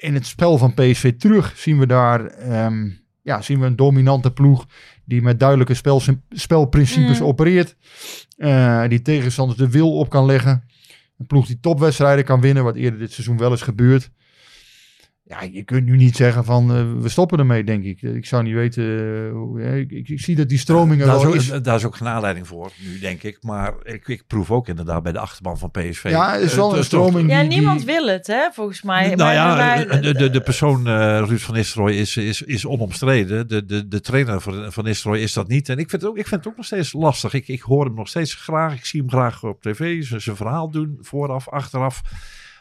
in 0.00 0.14
het 0.14 0.26
spel 0.26 0.58
van 0.58 0.74
PSV 0.74 1.12
terug. 1.18 1.52
Zien 1.56 1.78
we 1.78 1.86
daar 1.86 2.26
ehm, 2.26 2.88
ja, 3.22 3.42
zien 3.42 3.60
we 3.60 3.66
een 3.66 3.76
dominante 3.76 4.32
ploeg 4.32 4.66
die 5.04 5.22
met 5.22 5.40
duidelijke 5.40 5.74
spel, 5.74 6.02
spelprincipes 6.30 7.18
Mm. 7.18 7.26
opereert. 7.26 7.76
Eh, 8.36 8.88
die 8.88 9.02
tegenstanders 9.02 9.58
de 9.58 9.70
wil 9.70 9.96
op 9.98 10.08
kan 10.08 10.26
leggen. 10.26 10.64
Een 11.18 11.26
ploeg 11.26 11.46
die 11.46 11.60
topwedstrijden 11.60 12.24
kan 12.24 12.40
winnen, 12.40 12.64
wat 12.64 12.76
eerder 12.76 12.98
dit 12.98 13.12
seizoen 13.12 13.38
wel 13.38 13.52
is 13.52 13.62
gebeurd. 13.62 14.10
Ja, 15.40 15.48
je 15.52 15.62
kunt 15.62 15.86
nu 15.86 15.96
niet 15.96 16.16
zeggen 16.16 16.44
van 16.44 16.74
eh, 16.74 16.84
we 17.02 17.08
stoppen 17.08 17.38
ermee, 17.38 17.64
denk 17.64 17.84
ik. 17.84 18.02
Ik 18.02 18.26
zou 18.26 18.42
niet 18.42 18.54
weten. 18.54 18.84
eh, 18.84 19.32
hoe, 19.32 19.60
eh, 19.60 19.76
ik, 19.78 19.90
ik, 19.90 20.08
ik 20.08 20.20
zie 20.20 20.36
dat 20.36 20.48
die 20.48 20.58
stroming 20.58 21.00
er 21.00 21.06
Daar 21.06 21.16
is, 21.16 21.24
ook, 21.24 21.34
is. 21.34 21.46
daar 21.62 21.76
is 21.76 21.84
ook 21.84 21.96
geen 21.96 22.08
aanleiding 22.08 22.46
voor, 22.46 22.70
nu 22.78 22.98
denk 22.98 23.22
ik. 23.22 23.38
Maar 23.42 23.74
ik, 23.82 24.08
ik 24.08 24.26
proef 24.26 24.50
ook 24.50 24.68
inderdaad 24.68 25.02
bij 25.02 25.12
de 25.12 25.18
achterban 25.18 25.58
van 25.58 25.70
PSV. 25.70 26.04
Ja, 26.08 26.34
er 26.34 26.40
is 26.42 26.50
Eh, 26.50 26.56
wel 26.56 26.76
een 26.76 26.84
stroming 26.84 27.30
Ja, 27.30 27.42
niemand 27.42 27.76
die- 27.76 27.86
wil 27.86 28.06
het, 28.08 28.26
hè, 28.26 28.48
volgens 28.52 28.82
mij. 28.82 29.06
Nou 29.06 29.16
Maar- 29.16 29.34
ja, 29.34 29.84
de, 30.00 30.14
de, 30.14 30.30
de 30.30 30.40
persoon 30.40 30.86
eh, 30.86 31.22
Ruud 31.26 31.38
van 31.40 31.54
Nistelrooy 31.54 31.92
is, 31.92 32.16
is, 32.16 32.42
is 32.42 32.66
onomstreden. 32.66 33.48
De, 33.48 33.64
de, 33.64 33.88
de 33.88 34.00
trainer 34.00 34.40
van, 34.40 34.72
van 34.72 34.84
Nistelrooy 34.84 35.20
is 35.22 35.32
dat 35.32 35.48
niet. 35.48 35.68
En 35.68 35.78
ik 35.78 35.90
vind 35.90 36.02
het 36.02 36.10
ook, 36.10 36.16
ik 36.18 36.26
vind 36.26 36.40
het 36.44 36.50
ook 36.52 36.56
nog 36.56 36.66
steeds 36.66 36.92
lastig. 36.92 37.32
Ik, 37.34 37.48
ik 37.48 37.60
hoor 37.60 37.84
hem 37.84 37.94
nog 37.94 38.08
steeds 38.08 38.34
graag. 38.34 38.74
Ik 38.74 38.84
zie 38.84 39.00
hem 39.00 39.10
graag 39.10 39.42
op 39.44 39.62
tv. 39.62 40.02
Zijn 40.04 40.36
verhaal 40.36 40.70
doen, 40.70 40.98
vooraf, 41.00 41.48
achteraf. 41.48 42.02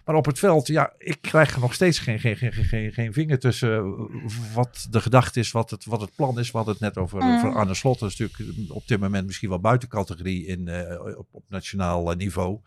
Maar 0.06 0.16
op 0.16 0.26
het 0.26 0.40
veld, 0.40 0.68
ja, 0.68 0.94
ik 0.98 1.18
krijg 1.22 1.54
er 1.56 1.60
nog 1.62 1.74
steeds 1.74 2.00
geen, 2.00 2.20
geen, 2.20 2.36
geen, 2.38 2.52
geen- 2.54 2.92
geen, 2.92 3.14
vinger 3.14 3.40
tussen 3.40 3.78
eh, 3.78 4.54
wat 4.54 4.88
de 4.90 5.02
gedachte 5.02 5.40
is, 5.40 5.52
wat 5.52 5.70
het, 5.70 5.86
wat 5.86 6.02
het 6.02 6.16
plan 6.16 6.40
is. 6.40 6.52
We 6.52 6.58
hadden 6.58 6.74
het 6.74 6.84
net 6.84 6.98
over, 6.98 7.22
Mm. 7.24 7.36
over 7.36 7.54
Arne 7.56 7.74
Slot. 7.74 8.00
Dat 8.00 8.10
is 8.12 8.18
natuurlijk 8.18 8.72
op 8.72 8.88
dit 8.88 9.00
moment 9.00 9.26
misschien 9.26 9.50
wel 9.50 9.60
buiten 9.60 9.90
categorie 9.90 10.46
in, 10.46 10.68
eh, 10.68 11.18
op, 11.18 11.28
op 11.32 11.44
nationaal 11.48 12.12
eh, 12.12 12.18
niveau. 12.18 12.60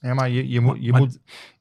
Ja, 0.00 0.14
maar 0.14 0.30
je, 0.30 0.48
je, 0.48 0.60
moet, 0.60 0.76
je 0.80 0.90
Maar- 0.90 1.00
moet 1.00 1.18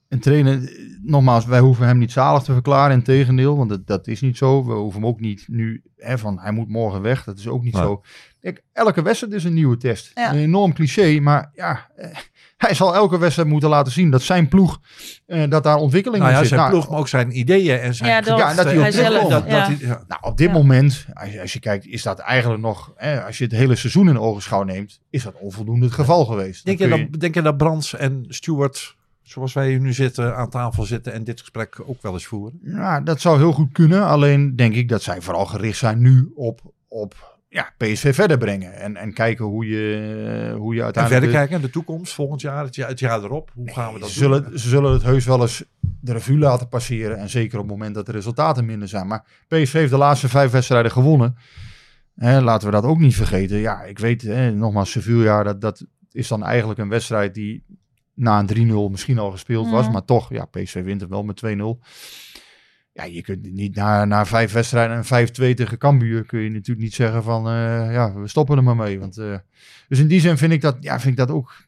een 0.07 0.19
trainer, 0.19 0.63
eh, 0.63 0.79
nogmaals, 1.03 1.45
wij 1.45 1.59
hoeven 1.59 1.87
hem 1.87 1.97
niet 1.97 2.11
zalig 2.11 2.43
te 2.43 2.53
verklaren. 2.53 2.95
Integendeel, 2.95 3.57
want 3.57 3.69
dat, 3.69 3.87
dat 3.87 4.07
is 4.07 4.21
niet 4.21 4.37
zo. 4.37 4.65
We 4.65 4.73
hoeven 4.73 5.01
hem 5.01 5.09
ook 5.09 5.19
niet 5.19 5.43
nu 5.47 5.83
hè, 5.97 6.17
van 6.17 6.39
hij 6.39 6.51
moet 6.51 6.69
morgen 6.69 7.01
weg. 7.01 7.23
Dat 7.23 7.37
is 7.37 7.47
ook 7.47 7.63
niet 7.63 7.75
zo. 7.75 8.01
Kijk, 8.41 8.63
elke 8.73 9.01
wedstrijd 9.01 9.33
is 9.33 9.43
een 9.43 9.53
nieuwe 9.53 9.77
test. 9.77 10.11
Ja. 10.13 10.31
Een 10.33 10.39
enorm 10.39 10.73
cliché, 10.73 11.19
maar 11.19 11.51
ja, 11.53 11.89
eh, 11.95 12.17
hij 12.57 12.73
zal 12.73 12.95
elke 12.95 13.17
wedstrijd 13.17 13.49
moeten 13.49 13.69
laten 13.69 13.91
zien 13.91 14.09
dat 14.11 14.21
zijn 14.21 14.47
ploeg, 14.47 14.79
eh, 15.25 15.49
dat 15.49 15.63
daar 15.63 15.75
ontwikkeling 15.77 16.23
Nou 16.23 16.33
in 16.35 16.39
ja, 16.41 16.45
zit. 16.45 16.57
zijn 16.57 16.61
Nou, 16.61 16.71
ploeg, 16.73 16.89
maar 16.89 16.99
ook 16.99 17.07
zijn 17.07 17.39
ideeën 17.39 17.79
en 17.79 17.93
zijn 17.95 18.09
Ja, 18.09 18.21
dat- 18.21 18.37
Ja, 18.37 18.53
dat 18.53 18.65
hij 18.65 18.75
op 18.75 18.81
hij 18.81 18.91
zelf, 18.91 19.05
terugkomt. 19.07 19.31
dat, 19.31 19.43
ja. 19.47 19.59
dat 19.59 19.67
hij- 19.67 19.87
ja. 19.87 20.03
Nou, 20.07 20.21
op 20.21 20.37
dit 20.37 20.47
Ja. 20.47 20.53
moment, 20.53 21.05
als 21.13 21.29
je, 21.31 21.41
als 21.41 21.53
je 21.53 21.59
kijkt, 21.59 21.85
is 21.85 22.03
dat 22.03 22.19
eigenlijk 22.19 22.61
nog, 22.61 22.91
hè, 22.95 23.23
als 23.25 23.37
je 23.37 23.43
het 23.43 23.53
hele 23.53 23.75
seizoen 23.75 24.09
in 24.09 24.19
ogenschouw 24.19 24.63
neemt, 24.63 24.99
is 25.09 25.23
dat 25.23 25.33
onvoldoende 25.39 25.85
het 25.85 25.93
geval 25.93 26.25
geweest. 26.25 26.65
Denk 26.65 26.79
je, 26.79 26.87
dat, 26.87 27.19
denk 27.19 27.33
je 27.33 27.41
dat 27.41 27.57
Brands 27.57 27.95
en 27.95 28.25
Stewart, 28.27 28.95
zoals 29.23 29.53
wij 29.53 29.69
hier 29.69 29.79
nu 29.79 29.93
zitten, 29.93 30.35
aan 30.35 30.49
tafel 30.49 30.83
zitten 30.83 31.13
en 31.13 31.23
dit 31.23 31.39
gesprek 31.39 31.81
ook 31.85 32.01
wel 32.01 32.13
eens 32.13 32.25
voeren? 32.25 32.59
Ja, 32.63 33.01
dat 33.01 33.21
zou 33.21 33.37
heel 33.37 33.51
goed 33.53 33.71
kunnen. 33.71 34.05
Alleen 34.05 34.55
denk 34.55 34.73
ik 34.75 34.89
dat 34.89 35.01
zij 35.01 35.21
vooral 35.21 35.45
gericht 35.45 35.77
zijn 35.77 35.99
nu 36.01 36.31
op, 36.35 36.61
op 36.87 37.34
ja, 37.47 37.73
PSV 37.77 38.15
verder 38.15 38.37
brengen. 38.37 38.73
En, 38.73 38.95
en 38.95 39.13
kijken 39.13 39.45
hoe 39.45 39.67
je, 39.67 40.55
hoe 40.57 40.73
je 40.73 40.79
En 40.79 40.85
uiteindelijk... 40.85 41.09
verder 41.09 41.29
kijken 41.29 41.51
naar 41.51 41.61
de 41.61 41.69
toekomst, 41.69 42.13
volgend 42.13 42.41
jaar, 42.41 42.63
het 42.63 42.75
jaar, 42.75 42.89
het 42.89 42.99
jaar 42.99 43.23
erop. 43.23 43.51
Hoe 43.53 43.71
gaan 43.71 43.93
we 43.93 43.99
dat 43.99 44.09
ze 44.09 44.19
doen? 44.19 44.33
zullen, 44.33 44.59
ze 44.59 44.69
zullen 44.69 44.93
het 44.93 45.03
heus 45.03 45.25
wel 45.25 45.41
eens 45.41 45.63
de 46.01 46.11
revue 46.11 46.37
laten 46.37 46.69
passeren. 46.69 47.17
En 47.17 47.29
zeker 47.29 47.59
op 47.59 47.63
het 47.63 47.73
moment 47.73 47.95
dat 47.95 48.05
de 48.05 48.11
resultaten 48.11 48.65
minder 48.65 48.87
zijn. 48.87 49.07
Maar 49.07 49.25
PSV 49.47 49.73
heeft 49.73 49.91
de 49.91 49.97
laatste 49.97 50.29
vijf 50.29 50.51
wedstrijden 50.51 50.91
gewonnen. 50.91 51.37
Hè, 52.15 52.41
laten 52.41 52.67
we 52.67 52.73
dat 52.73 52.83
ook 52.83 52.99
niet 52.99 53.15
vergeten. 53.15 53.57
Ja, 53.57 53.83
ik 53.83 53.99
weet, 53.99 54.21
hè, 54.21 54.51
nogmaals, 54.51 54.91
Sevilla, 54.91 55.43
dat, 55.43 55.61
dat 55.61 55.85
is 56.11 56.27
dan 56.27 56.43
eigenlijk 56.43 56.79
een 56.79 56.89
wedstrijd 56.89 57.33
die 57.33 57.63
na 58.13 58.39
een 58.47 58.69
3-0 58.89 58.91
misschien 58.91 59.19
al 59.19 59.31
gespeeld 59.31 59.69
was. 59.69 59.89
Maar 59.89 60.05
toch, 60.05 60.29
ja, 60.29 60.45
PSV 60.45 60.83
wint 60.83 61.01
hem 61.01 61.09
wel 61.09 61.23
met 61.23 61.41
2-0. 61.45 61.49
Ja, 62.95 63.03
je 63.03 63.21
kunt 63.21 63.51
niet 63.51 63.75
na, 63.75 64.05
na 64.05 64.25
vijf 64.25 64.51
wedstrijden 64.51 65.03
en 65.09 65.27
5-2 65.27 65.53
tegen 65.53 65.77
Cambuur 65.77 66.25
kun 66.25 66.39
je 66.39 66.49
natuurlijk 66.49 66.79
niet 66.85 66.93
zeggen 66.93 67.23
van 67.23 67.47
eh, 67.47 67.93
ja, 67.93 68.13
we 68.13 68.27
stoppen 68.27 68.57
er 68.57 68.63
maar 68.63 68.75
mee. 68.75 68.99
Want, 68.99 69.17
eh, 69.17 69.35
dus 69.87 69.99
in 69.99 70.07
die 70.07 70.19
zin 70.19 70.37
vind 70.37 70.51
ik 70.53 70.61
dat, 70.61 70.77
ja, 70.79 70.99
vind 70.99 71.11
ik 71.19 71.27
dat 71.27 71.35
ook 71.35 71.63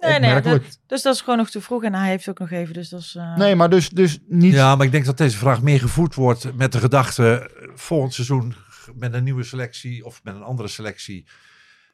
Nee, 0.00 0.18
nee, 0.18 0.40
dat- 0.40 0.78
dus 0.86 1.02
dat 1.02 1.14
is 1.14 1.20
gewoon 1.20 1.36
nog 1.38 1.50
te 1.50 1.60
vroeg. 1.60 1.82
En 1.84 1.94
hij 1.94 2.08
heeft 2.08 2.28
ook 2.28 2.38
nog 2.38 2.50
even, 2.50 2.74
dus 2.74 2.88
dat 2.88 3.00
is... 3.00 3.14
eh, 3.18 3.36
Nee, 3.36 3.54
maar 3.56 3.70
dus, 3.70 3.88
dus 3.90 4.18
niet... 4.28 4.52
Ja, 4.52 4.76
maar 4.76 4.86
ik 4.86 4.92
denk 4.92 5.04
dat 5.04 5.16
deze 5.18 5.36
vraag 5.36 5.62
meer 5.62 5.80
gevoed 5.80 6.14
wordt 6.14 6.56
met 6.56 6.72
de 6.72 6.78
gedachte 6.78 7.50
volgend 7.74 8.14
seizoen 8.14 8.54
met 8.94 9.14
een 9.14 9.24
nieuwe 9.24 9.42
selectie 9.42 10.04
of 10.04 10.20
met 10.24 10.34
een 10.34 10.42
andere 10.42 10.68
selectie 10.68 11.26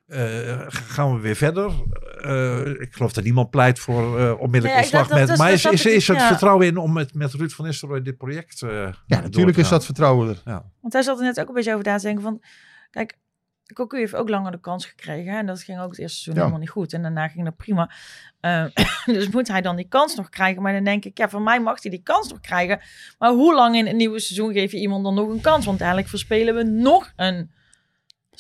eh, 0.09 0.64
gaan 0.68 1.14
we 1.14 1.20
weer 1.20 1.36
verder. 1.36 1.72
Eh, 2.20 2.66
ik 2.66 2.92
geloof 2.92 3.12
dat 3.12 3.24
niemand 3.24 3.50
pleit 3.50 3.78
voor 3.78 4.18
eh 4.18 4.40
onmiddellijk 4.40 4.80
ontslag. 4.80 5.09
met, 5.09 5.36
maar 5.36 5.52
is, 5.52 5.64
is, 5.64 6.09
er 6.09 6.14
ja. 6.14 6.26
vertrouwen 6.26 6.66
in 6.66 6.76
om 6.76 6.92
met, 6.92 7.14
met 7.14 7.32
Ruud 7.32 7.50
van 7.50 7.64
Nistelrooy 7.64 8.02
dit 8.02 8.16
project 8.16 8.62
eh 8.62 8.70
ja, 8.70 8.92
door 9.06 9.22
natuurlijk 9.22 9.56
is 9.56 9.68
dat 9.68 9.84
vertrouwen 9.84 10.28
er. 10.28 10.62
Want 10.80 10.92
hij 10.92 11.02
zat 11.02 11.18
er 11.18 11.24
net 11.24 11.40
ook 11.40 11.48
een 11.48 11.54
beetje 11.54 11.72
over 11.72 11.84
na 11.84 11.96
te 11.96 12.04
denken 12.04 12.22
van... 12.22 12.42
Kijk, 12.90 13.18
Cocu 13.74 13.98
heeft 13.98 14.14
ook 14.14 14.28
langer 14.28 14.52
de 14.52 14.61
kans 14.61 14.86
gekregen. 14.86 15.32
hè, 15.32 15.38
En 15.38 15.46
dat 15.46 15.62
ging 15.62 15.80
ook 15.80 15.90
het 15.90 15.98
eerste 15.98 16.16
seizoen 16.16 16.34
Ja. 16.34 16.40
helemaal 16.40 16.61
niet 16.61 16.70
goed. 16.70 16.92
En 16.92 17.02
daarna 17.02 17.28
ging 17.28 17.44
dat 17.44 17.56
prima. 17.56 17.90
Eh, 18.40 18.64
dus 19.16 19.28
moet 19.28 19.48
hij 19.48 19.61
dan 19.61 19.76
die 19.76 19.88
kans 19.88 20.14
nog 20.14 20.28
krijgen? 20.28 20.62
Maar 20.62 20.72
dan 20.72 20.84
denk 20.84 21.04
ik, 21.04 21.18
ja, 21.18 21.28
voor 21.28 21.42
mij 21.42 21.61
mag 21.61 21.82
hij 21.82 21.90
die 21.90 22.02
kans 22.02 22.28
nog 22.28 22.40
krijgen. 22.40 22.80
Maar 23.18 23.30
hoe 23.30 23.54
lang 23.54 23.76
in 23.76 23.86
een 23.86 23.96
nieuwe 23.96 24.20
seizoen 24.20 24.52
geef 24.52 24.72
je 24.72 24.78
iemand 24.78 25.04
dan 25.04 25.14
nog 25.14 25.28
een 25.28 25.40
kans? 25.40 25.66
Want 25.66 25.78
eigenlijk 25.78 26.11
verspelen 26.11 26.54
we 26.54 26.62
nog 26.62 27.12
een 27.16 27.50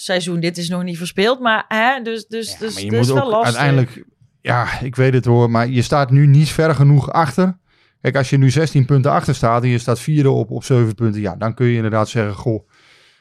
seizoen. 0.00 0.40
Dit 0.40 0.56
is 0.58 0.68
nog 0.68 0.82
niet 0.82 0.96
verspeeld, 0.98 1.40
maar 1.40 1.64
hè, 1.68 2.02
dus, 2.02 2.26
dus, 2.26 2.52
Ja, 2.52 2.58
dus 2.58 2.74
maar 2.74 2.82
je 2.84 2.90
dat 2.90 3.00
is 3.00 3.06
moet 3.06 3.16
wel 3.16 3.26
ook 3.26 3.32
lastig. 3.32 3.46
uiteindelijk, 3.60 4.04
ja, 4.40 4.80
ik 4.80 4.96
weet 4.96 5.14
het 5.14 5.24
hoor, 5.24 5.50
maar 5.50 5.68
je 5.68 5.82
staat 5.82 6.10
nu 6.10 6.26
niet 6.26 6.48
ver 6.48 6.74
genoeg 6.74 7.12
achter. 7.12 7.58
Kijk, 8.00 8.16
als 8.16 8.30
je 8.30 8.38
nu 8.38 8.50
16 8.50 8.84
punten 8.84 9.10
achter 9.10 9.34
staat 9.34 9.62
en 9.62 9.68
je 9.68 9.78
staat 9.78 10.00
vierde 10.00 10.30
op, 10.30 10.50
op 10.50 10.64
7 10.64 10.94
punten, 10.94 11.20
ja, 11.20 11.34
dan 11.36 11.54
kun 11.54 11.66
je 11.66 11.74
inderdaad 11.76 12.08
zeggen, 12.08 12.34
goh, 12.34 12.68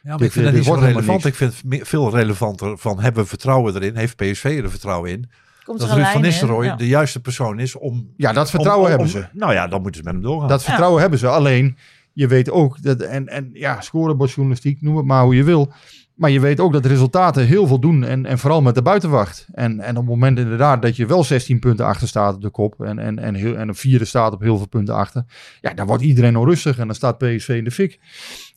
Ja, 0.01 0.09
maar 0.09 0.17
Dit- 0.17 0.27
ik 0.27 0.33
vind 0.33 0.45
dit 0.45 0.55
dat 0.65 0.73
niet 0.73 0.81
zo 0.81 0.85
relevant. 0.87 1.25
Ik 1.25 1.35
vind 1.35 1.53
het 1.69 1.87
veel 1.87 2.15
relevanter 2.15 2.77
van 2.77 2.99
hebben 2.99 3.23
we 3.23 3.29
vertrouwen 3.29 3.75
erin? 3.75 3.95
Heeft 3.95 4.15
PSV 4.15 4.59
er 4.63 4.69
vertrouwen 4.69 5.11
in? 5.11 5.29
Komt 5.63 5.79
Dat 5.79 5.91
Ruud 5.91 6.05
van 6.05 6.21
Nistelrooy 6.21 6.65
ja. 6.65 6.75
de 6.75 6.87
juiste 6.87 7.19
persoon 7.21 7.59
is 7.59 7.75
om... 7.75 8.13
ja, 8.17 8.33
dat 8.33 8.49
vertrouwen 8.49 8.85
om- 8.87 8.93
om- 8.93 8.99
hebben 9.03 9.21
om- 9.23 9.29
ze. 9.31 9.37
Nou 9.37 9.53
ja, 9.53 9.67
dan 9.67 9.81
moeten 9.81 9.99
ze 9.99 10.05
met 10.05 10.13
hem 10.13 10.23
doorgaan. 10.23 10.47
Dat 10.49 10.63
vertrouwen 10.63 11.01
hebben 11.01 11.19
ze. 11.19 11.27
Alleen, 11.27 11.77
je 12.13 12.27
weet 12.27 12.49
ook, 12.51 12.81
dat, 12.81 13.01
en, 13.01 13.27
en 13.27 13.49
ja, 13.53 13.81
scorebordjournalistiek, 13.81 14.81
noem 14.81 14.97
het 14.97 15.05
maar 15.05 15.23
hoe 15.23 15.35
je 15.35 15.43
wil. 15.43 15.73
Maar 16.17 16.29
je 16.29 16.39
weet 16.39 16.59
ook 16.59 16.73
dat 16.73 16.83
de 16.83 16.89
resultaten 16.89 17.45
heel 17.45 17.67
veel 17.67 17.79
doen. 17.79 18.03
En, 18.03 18.25
en 18.25 18.39
vooral 18.39 18.61
met 18.61 18.75
de 18.75 18.81
buitenwacht. 18.81 19.47
En, 19.51 19.79
en 19.79 19.89
op 19.89 19.95
het 19.95 20.05
moment 20.05 20.39
inderdaad 20.39 20.81
dat 20.81 20.95
je 20.95 21.05
wel 21.05 21.23
16 21.23 21.59
punten 21.59 21.85
achter 21.85 22.07
staat 22.07 22.35
op 22.35 22.41
de 22.41 22.49
kop. 22.49 22.81
En, 22.81 22.99
en, 22.99 23.19
en, 23.19 23.35
heel, 23.35 23.55
en 23.55 23.67
een 23.67 23.75
vierde 23.75 24.05
staat 24.05 24.33
op 24.33 24.41
heel 24.41 24.57
veel 24.57 24.67
punten 24.67 24.95
achter. 24.95 25.25
Ja, 25.61 25.73
dan 25.73 25.87
wordt 25.87 26.03
iedereen 26.03 26.37
onrustig. 26.37 26.77
En 26.77 26.85
dan 26.85 26.95
staat 26.95 27.17
PSV 27.17 27.49
in 27.49 27.63
de 27.63 27.71
fik. 27.71 27.99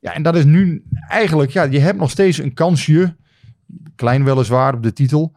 Ja, 0.01 0.15
en 0.15 0.23
dat 0.23 0.37
is 0.37 0.45
nu 0.45 0.85
eigenlijk, 1.09 1.51
ja, 1.51 1.63
je 1.63 1.79
hebt 1.79 1.99
nog 1.99 2.11
steeds 2.11 2.39
een 2.39 2.55
kansje. 2.55 3.17
Klein 3.97 4.25
weliswaar 4.25 4.75
op 4.75 4.83
de 4.83 4.93
titel. 4.93 5.37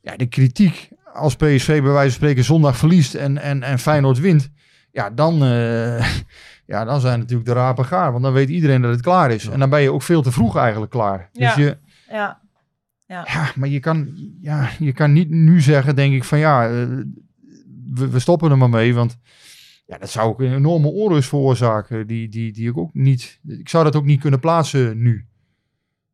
Ja, 0.00 0.16
de 0.16 0.26
kritiek 0.26 0.88
als 1.12 1.36
PSV 1.36 1.66
bij 1.66 1.92
wijze 1.92 2.10
van 2.10 2.10
spreken 2.10 2.44
zondag 2.44 2.76
verliest 2.76 3.14
en, 3.14 3.38
en, 3.38 3.62
en 3.62 3.78
Feyenoord 3.78 4.18
wint. 4.18 4.50
Ja, 4.92 5.10
dan, 5.10 5.44
eh, 5.44 6.06
ja, 6.66 6.84
dan 6.84 7.00
zijn 7.00 7.18
natuurlijk 7.18 7.48
de 7.48 7.54
rapen 7.54 7.84
gaar. 7.84 8.10
Want 8.12 8.24
dan 8.24 8.32
weet 8.32 8.48
iedereen 8.48 8.82
dat 8.82 8.90
het 8.90 9.00
klaar 9.02 9.30
is. 9.30 9.48
En 9.48 9.58
dan 9.58 9.70
ben 9.70 9.80
je 9.82 9.92
ook 9.92 10.02
veel 10.02 10.22
te 10.22 10.32
vroeg 10.32 10.56
eigenlijk 10.56 10.90
klaar. 10.92 11.28
Dus 11.32 11.54
Ja. 11.54 11.58
je, 11.62 11.76
Ja. 12.10 12.40
ja, 13.06 13.50
maar 13.54 13.68
je 13.68 13.80
kan, 13.80 14.08
ja, 14.40 14.68
je 14.78 14.92
kan 14.92 15.12
niet 15.12 15.30
nu 15.30 15.60
zeggen, 15.60 15.96
denk 15.96 16.14
ik, 16.14 16.24
van 16.24 16.38
ja, 16.38 16.64
eh, 16.68 16.70
we, 17.94 18.08
we 18.08 18.18
stoppen 18.18 18.50
er 18.50 18.58
maar 18.58 18.70
mee. 18.70 18.94
Want 18.94 19.16
ja, 19.86 19.98
dat 19.98 20.10
zou 20.10 20.28
ook 20.28 20.40
een 20.40 20.54
enorme 20.54 20.88
onrust 20.88 21.28
veroorzaken. 21.28 22.06
Die, 22.06 22.28
die, 22.28 22.52
die 22.52 22.68
ik 22.68 22.76
ook 22.78 22.94
niet, 22.94 23.40
ik 23.46 23.68
zou 23.68 23.84
dat 23.84 23.96
ook 23.96 24.04
niet 24.04 24.20
kunnen 24.20 24.40
plaatsen 24.40 25.02
nu. 25.02 25.26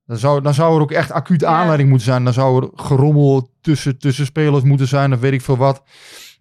Dan 0.06 0.16
zou, 0.18 0.42
dan 0.42 0.54
zou 0.54 0.76
er 0.76 0.82
ook 0.82 0.92
echt 0.92 1.10
acute 1.10 1.44
Ja. 1.44 1.50
aanleiding 1.50 1.88
moeten 1.88 2.06
zijn. 2.06 2.24
Dan 2.24 2.32
zou 2.32 2.62
er 2.62 2.70
gerommel 2.74 3.50
tussen, 3.60 3.98
tussen 3.98 4.26
spelers 4.26 4.62
moeten 4.64 4.88
zijn, 4.88 5.12
of 5.12 5.20
weet 5.20 5.32
ik 5.32 5.40
veel 5.42 5.56
wat. 5.56 5.82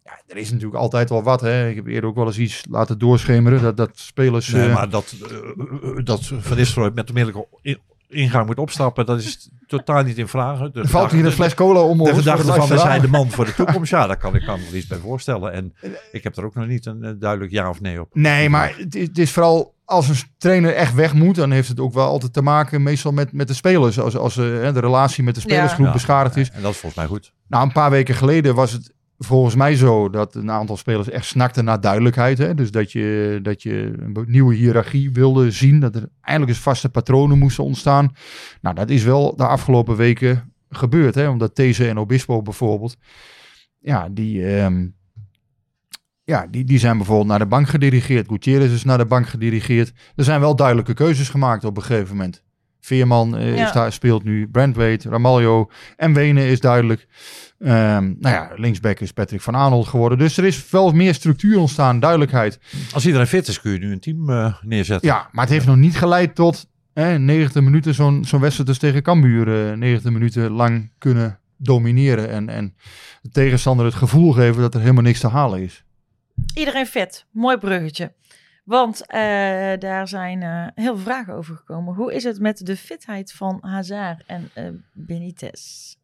Ja, 0.10 0.22
er 0.34 0.38
is 0.38 0.50
natuurlijk 0.52 0.80
altijd 0.80 1.10
wel 1.10 1.24
wat. 1.24 1.42
Hè. 1.42 1.70
Ik 1.70 1.76
heb 1.76 1.88
eerder 1.88 2.10
ook 2.10 2.16
wel 2.16 2.26
eens 2.26 2.38
iets 2.38 2.64
laten 2.70 2.98
doorschemeren. 3.00 3.62
Dat, 3.62 3.78
dat 3.78 3.90
spelers... 3.94 4.48
Nee, 4.48 4.68
eh, 4.68 4.74
maar 4.74 4.90
dat, 4.90 5.16
eh, 5.22 6.04
dat 6.04 6.32
Van 6.40 6.58
Nistelrooy 6.58 6.92
met 6.96 7.10
onmiddellijke 7.10 7.48
in- 7.62 7.80
ingang 8.08 8.46
moet 8.46 8.58
opstappen, 8.58 9.06
dat 9.06 9.20
is 9.20 9.50
totaal 9.68 10.04
niet 10.04 10.18
in 10.18 10.28
vraag. 10.28 10.72
De 10.72 10.80
er 10.80 10.88
valt 10.88 11.12
hier 11.12 11.26
een 11.26 11.32
fles 11.32 11.54
cola 11.54 11.80
om 11.80 11.98
De 11.98 12.14
gedachte 12.16 12.46
de 12.46 12.54
van 12.54 12.68
we 12.68 12.78
zijn 12.78 13.02
de 13.02 13.08
man 13.08 13.30
voor 13.30 13.46
de 13.46 13.54
toekomst, 13.54 13.92
ja, 13.92 14.08
daar 14.08 14.18
kan 14.18 14.36
ik 14.36 14.42
kan 14.46 14.60
me 14.60 14.78
iets 14.78 14.88
bij 14.88 14.98
voorstellen. 14.98 15.52
En 15.54 15.74
ik 16.12 16.24
heb 16.24 16.38
er 16.38 16.46
ook 16.46 16.56
nog 16.56 16.68
niet 16.68 16.86
een, 16.86 17.04
eh, 17.04 17.12
duidelijk 17.20 17.52
ja 17.52 17.70
of 17.70 17.82
nee 17.82 18.02
op. 18.02 18.10
Nee, 18.14 18.50
maar 18.50 18.74
het 18.78 18.96
is, 18.96 19.08
het 19.08 19.18
is 19.18 19.32
vooral 19.32 19.74
als 19.86 20.08
een 20.10 20.16
trainer 20.38 20.74
echt 20.76 20.94
weg 20.94 21.14
moet, 21.14 21.36
dan 21.36 21.52
heeft 21.52 21.68
het 21.70 21.80
ook 21.80 21.94
wel 21.94 22.08
altijd 22.08 22.34
te 22.34 22.42
maken 22.42 22.84
meestal 22.84 23.12
met, 23.12 23.32
met 23.34 23.48
de 23.48 23.54
spelers. 23.54 24.00
Als, 24.00 24.18
als 24.18 24.38
eh, 24.38 24.44
hè, 24.46 24.74
de 24.74 24.80
relatie 24.80 25.24
met 25.24 25.36
de 25.36 25.42
spelersgroep 25.42 25.86
Ja. 25.86 25.92
beschadigd 25.92 26.36
is. 26.38 26.50
En 26.52 26.62
dat 26.62 26.72
is 26.72 26.78
volgens 26.78 27.02
mij 27.02 27.10
goed. 27.10 27.34
Nou, 27.48 27.64
een 27.66 27.72
paar 27.72 27.90
weken 27.92 28.16
geleden 28.16 28.56
was 28.56 28.72
het 28.72 28.94
volgens 29.20 29.56
mij 29.56 29.76
zo 29.76 30.10
dat 30.10 30.36
een 30.36 30.52
aantal 30.52 30.78
spelers 30.78 31.10
echt 31.10 31.26
snakten 31.26 31.64
naar 31.64 31.82
duidelijkheid. 31.82 32.38
Hè? 32.38 32.54
Dus 32.56 32.72
dat 32.72 32.92
je, 32.92 33.40
dat 33.42 33.64
je 33.64 33.94
een 33.98 34.26
nieuwe 34.28 34.56
hiërarchie 34.56 35.12
wilde 35.12 35.52
zien. 35.52 35.80
Dat 35.80 35.96
er 35.96 36.10
eindelijk 36.22 36.52
eens 36.52 36.64
vaste 36.64 36.90
patronen 36.90 37.38
moesten 37.38 37.64
ontstaan. 37.64 38.16
Nou, 38.62 38.76
dat 38.76 38.90
is 38.90 39.04
wel 39.04 39.36
de 39.36 39.48
afgelopen 39.48 39.96
weken 39.96 40.54
gebeurd. 40.70 41.16
Hè? 41.16 41.28
Omdat 41.28 41.56
These 41.56 41.88
en 41.88 41.98
Obispo 41.98 42.42
bijvoorbeeld, 42.42 42.98
ja, 43.80 44.10
die, 44.10 44.56
ehm, 44.56 44.88
ja, 46.24 46.48
die, 46.48 46.64
die 46.64 46.80
zijn 46.80 46.98
bijvoorbeeld 46.98 47.28
naar 47.28 47.40
de 47.40 47.46
bank 47.46 47.68
gedirigeerd. 47.68 48.28
Gutierrez 48.28 48.74
is 48.74 48.84
naar 48.84 48.98
de 48.98 49.06
bank 49.06 49.28
gedirigeerd. 49.28 49.94
Er 50.16 50.24
zijn 50.24 50.40
wel 50.40 50.56
duidelijke 50.56 50.94
keuzes 50.94 51.30
gemaakt 51.30 51.64
op 51.64 51.78
een 51.78 51.84
gegeven 51.84 52.16
moment. 52.16 52.44
Veerman 52.80 53.38
eh, 53.38 53.56
Ja. 53.58 53.66
is 53.66 53.72
daar, 53.72 53.92
speelt 53.92 54.24
nu, 54.24 54.48
Brandweight, 54.48 55.04
Ramaljo 55.06 55.70
en 55.98 56.14
Wenen 56.14 56.44
is 56.44 56.60
duidelijk. 56.60 57.08
Ehm, 57.60 58.04
nou 58.20 58.36
ja, 58.36 58.52
linksback 58.56 59.00
is 59.00 59.12
Patrick 59.12 59.42
van 59.42 59.56
Arnold 59.56 59.88
geworden. 59.88 60.18
Dus 60.18 60.38
er 60.38 60.46
is 60.46 60.70
wel 60.70 60.92
meer 60.92 61.14
structuur 61.14 61.58
ontstaan, 61.60 62.00
duidelijkheid. 62.00 62.60
Als 62.94 63.06
iedereen 63.06 63.28
fit 63.28 63.48
is, 63.48 63.62
kun 63.62 63.72
je 63.72 63.80
nu 63.80 63.92
een 63.92 64.00
team 64.00 64.30
eh, 64.30 64.54
neerzetten. 64.62 65.08
Ja, 65.10 65.30
maar 65.32 65.44
het 65.44 65.54
heeft 65.54 65.66
nog 65.66 65.76
niet 65.76 65.98
geleid 65.98 66.36
tot 66.36 66.68
hè, 66.94 67.20
90 67.20 67.62
minuten 67.62 67.94
zo'n 67.94 68.26
zo'n 68.26 68.40
wedstrijd 68.40 68.70
dus 68.70 68.78
tegen 68.78 69.04
Cambuur. 69.04 69.70
eh 69.72 69.78
90 69.78 70.12
minuten 70.12 70.52
lang 70.52 70.92
kunnen 70.98 71.40
domineren. 71.58 72.30
En, 72.30 72.50
en 72.50 72.76
de 73.22 73.30
tegenstander 73.30 73.86
het 73.86 73.96
gevoel 73.96 74.32
geven 74.32 74.62
dat 74.62 74.74
er 74.74 74.80
helemaal 74.82 75.04
niks 75.04 75.20
te 75.20 75.28
halen 75.28 75.62
is. 75.62 75.84
Iedereen 76.54 76.86
fit. 76.86 77.26
Mooi 77.32 77.58
bruggetje. 77.58 78.14
Want 78.70 79.06
eh, 79.08 79.20
daar 79.80 80.08
zijn 80.08 80.42
eh, 80.42 80.68
heel 80.76 80.96
veel 80.96 81.04
vragen 81.04 81.34
over 81.34 81.56
gekomen. 81.56 81.96
Hoe 81.96 82.14
is 82.14 82.24
het 82.24 82.40
met 82.40 82.66
de 82.66 82.76
fitheid 82.76 83.32
van 83.32 83.58
Hazard 83.62 84.24
en 84.26 84.50
eh, 84.54 84.64
Benitez? 84.94 85.96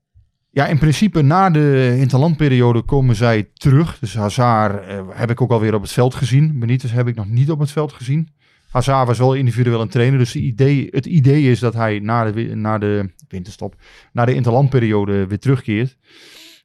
Ja, 0.49 0.67
in 0.67 0.77
principe 0.77 1.21
na 1.21 1.49
de 1.49 1.95
interlandperiode 1.99 2.81
komen 2.81 3.15
zij 3.15 3.49
terug. 3.53 3.99
Dus 3.99 4.15
Hazard 4.15 4.85
heb 5.09 5.29
ik 5.29 5.41
ook 5.41 5.51
alweer 5.51 5.73
op 5.73 5.81
het 5.81 5.91
veld 5.91 6.15
gezien. 6.15 6.59
Benitez 6.59 6.91
heb 6.91 7.07
ik 7.07 7.15
nog 7.15 7.29
niet 7.29 7.51
op 7.51 7.59
het 7.59 7.71
veld 7.71 7.93
gezien. 7.93 8.29
Hazard 8.69 9.07
was 9.07 9.17
wel 9.17 9.33
individueel 9.33 9.81
een 9.81 9.89
trainer. 9.89 10.19
Dus 10.19 10.31
de 10.31 10.41
idee, 10.41 10.87
het 10.91 11.05
idee 11.05 11.51
is 11.51 11.59
dat 11.59 11.73
hij 11.73 11.99
na 11.99 12.31
de, 12.31 12.55
na 12.55 12.77
de 12.77 13.13
winterstop, 13.27 13.75
na 14.11 14.25
de 14.25 14.33
interlandperiode 14.33 15.27
weer 15.27 15.39
terugkeert. 15.39 15.97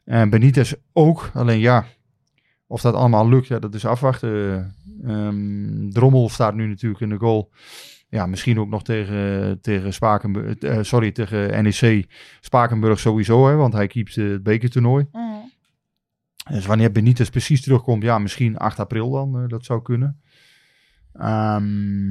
En 0.05 0.31
Benitez 0.31 0.73
ook. 0.93 1.31
Alleen 1.35 1.61
ja, 1.61 1.87
of 2.71 2.81
dat 2.81 2.95
allemaal 2.95 3.29
lukt, 3.29 3.47
ja, 3.47 3.59
dat 3.59 3.75
is 3.75 3.87
afwachten. 3.87 4.75
Ehm, 5.05 5.91
Drommel 5.91 6.29
staat 6.29 6.55
nu 6.55 6.67
natuurlijk 6.67 7.01
in 7.01 7.09
de 7.09 7.19
goal. 7.19 7.51
Ja, 8.09 8.27
misschien 8.27 8.61
ook 8.61 8.69
nog 8.69 8.83
tegen, 8.83 9.61
tegen 9.61 9.93
Spakenburg, 9.93 10.59
eh, 10.59 10.79
sorry, 10.83 11.13
tegen 11.13 11.63
NEC. 11.63 12.07
Spakenburg 12.41 12.99
sowieso, 12.99 13.47
hè, 13.47 13.55
want 13.55 13.73
hij 13.73 13.87
keept 13.87 14.15
het 14.15 14.43
bekertoernooi. 14.43 15.07
Mm. 15.13 15.51
Dus 16.51 16.67
wanneer 16.67 16.93
Benitez 16.93 17.29
precies 17.29 17.63
terugkomt, 17.63 18.03
ja, 18.03 18.19
misschien 18.19 18.57
8 18.57 18.79
april 18.79 19.11
dan, 19.11 19.43
eh, 19.43 19.49
dat 19.49 19.65
zou 19.65 19.83
kunnen. 19.83 20.21
Ehm, 21.13 22.11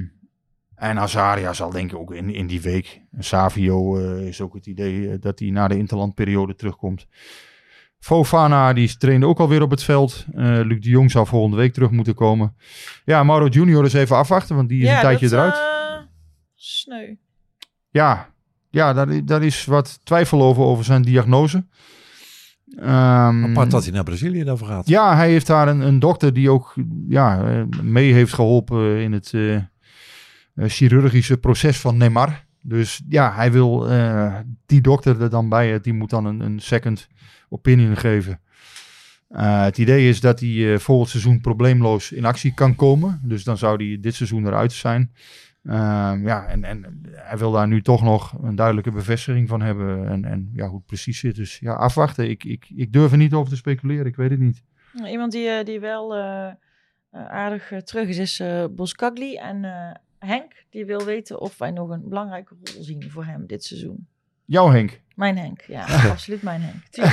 en 0.75 0.99
Azaria 0.99 1.53
zal 1.53 1.69
denk 1.69 1.91
ik 1.91 1.97
ook 1.97 2.13
in, 2.13 2.33
in 2.33 2.47
die 2.47 2.61
week. 2.61 3.01
Savio 3.17 3.97
eh, 3.97 4.27
is 4.27 4.41
ook 4.41 4.53
het 4.53 4.65
idee 4.65 5.19
dat 5.19 5.39
hij 5.39 5.49
na 5.49 5.67
de 5.67 5.77
interlandperiode 5.77 6.55
terugkomt. 6.55 7.07
Fofana, 7.99 8.73
die 8.73 8.97
trainde 8.97 9.25
ook 9.25 9.39
alweer 9.39 9.61
op 9.61 9.71
het 9.71 9.83
veld. 9.83 10.25
Eh, 10.33 10.43
Luc 10.43 10.81
de 10.81 10.89
Jong 10.89 11.11
zou 11.11 11.27
volgende 11.27 11.57
week 11.57 11.73
terug 11.73 11.91
moeten 11.91 12.13
komen. 12.13 12.55
Ja, 13.05 13.23
Mauro 13.23 13.47
Junior 13.47 13.85
is 13.85 13.93
even 13.93 14.15
afwachten, 14.15 14.55
want 14.55 14.69
die 14.69 14.81
is 14.83 14.89
een 14.89 14.99
tijdje 14.99 15.29
dat, 15.29 15.39
eruit. 15.39 16.07
sneu. 16.55 17.15
Ja, 17.89 18.29
ja 18.69 18.93
daar, 18.93 19.25
daar 19.25 19.43
is 19.43 19.65
wat 19.65 19.99
twijfel 20.03 20.41
over, 20.41 20.63
over 20.63 20.85
zijn 20.85 21.01
diagnose. 21.01 21.65
Ehm, 22.77 23.43
Apart 23.43 23.71
dat 23.71 23.83
hij 23.83 23.93
naar 23.93 24.03
Brazilië 24.03 24.43
daarvoor 24.43 24.67
gaat. 24.67 24.87
Ja, 24.87 25.15
hij 25.15 25.29
heeft 25.29 25.47
daar 25.47 25.67
een, 25.67 25.79
een 25.79 25.99
dokter 25.99 26.33
die 26.33 26.49
ook 26.49 26.73
ja, 27.07 27.43
eh, 27.43 27.81
mee 27.81 28.13
heeft 28.13 28.33
geholpen 28.33 29.01
in 29.01 29.11
het 29.11 29.33
chirurgische 30.55 31.37
proces 31.37 31.79
van 31.79 31.97
Neymar. 31.97 32.47
Dus 32.61 33.01
ja, 33.09 33.33
hij 33.33 33.51
wil 33.51 33.89
eh, 33.89 34.35
die 34.65 34.81
dokter 34.81 35.21
er 35.21 35.29
dan 35.29 35.49
bij, 35.49 35.79
die 35.81 35.93
moet 35.93 36.09
dan 36.09 36.25
een, 36.25 36.39
een 36.39 36.59
second 36.59 37.07
opinion 37.49 37.97
geven. 37.97 38.39
Eh, 39.29 39.63
het 39.63 39.77
idee 39.77 40.09
is 40.09 40.21
dat 40.21 40.39
hij 40.39 40.73
eh, 40.73 40.79
volgend 40.79 41.09
seizoen 41.09 41.41
probleemloos 41.41 42.11
in 42.11 42.25
actie 42.25 42.53
kan 42.53 42.75
komen. 42.75 43.21
Dus 43.23 43.43
dan 43.43 43.57
zou 43.57 43.85
hij 43.85 43.97
dit 44.01 44.15
seizoen 44.15 44.47
eruit 44.47 44.73
zijn. 44.73 45.13
Ehm, 45.63 46.27
ja, 46.27 46.45
en, 46.45 46.63
en 46.63 47.01
hij 47.11 47.37
wil 47.37 47.51
daar 47.51 47.67
nu 47.67 47.81
toch 47.81 48.03
nog 48.03 48.43
een 48.43 48.55
duidelijke 48.55 48.91
bevestiging 48.91 49.49
van 49.49 49.61
hebben. 49.61 50.07
En, 50.07 50.25
en 50.25 50.49
ja, 50.53 50.67
hoe 50.67 50.77
het 50.77 50.85
precies 50.85 51.19
zit. 51.19 51.35
Dus 51.35 51.59
ja, 51.59 51.73
afwachten. 51.73 52.29
Ik, 52.29 52.43
ik, 52.43 52.71
ik 52.75 52.93
durf 52.93 53.11
er 53.11 53.17
niet 53.17 53.33
over 53.33 53.49
te 53.49 53.55
speculeren. 53.55 54.05
Ik 54.05 54.15
weet 54.15 54.29
het 54.29 54.39
niet. 54.39 54.63
Iemand 55.05 55.31
die, 55.31 55.47
eh, 55.47 55.65
die 55.65 55.79
wel 55.79 56.15
aardig 57.11 57.71
terug 57.83 58.07
is, 58.07 58.17
is 58.17 58.41
Boskagli. 58.71 59.35
En 59.35 59.63
Henk, 60.19 60.65
die 60.69 60.85
wil 60.85 61.05
weten 61.05 61.39
of 61.39 61.57
wij 61.57 61.71
nog 61.71 61.89
een 61.89 62.09
belangrijke 62.09 62.55
rol 62.63 62.83
zien 62.83 63.09
voor 63.09 63.25
hem 63.25 63.47
dit 63.47 63.63
seizoen. 63.63 64.07
Jou 64.45 64.73
Henk. 64.73 65.01
Mijn 65.19 65.37
Henk, 65.37 65.61
ja, 65.67 65.85
absoluut 66.09 66.41
mijn 66.41 66.61
Henk. 66.61 66.83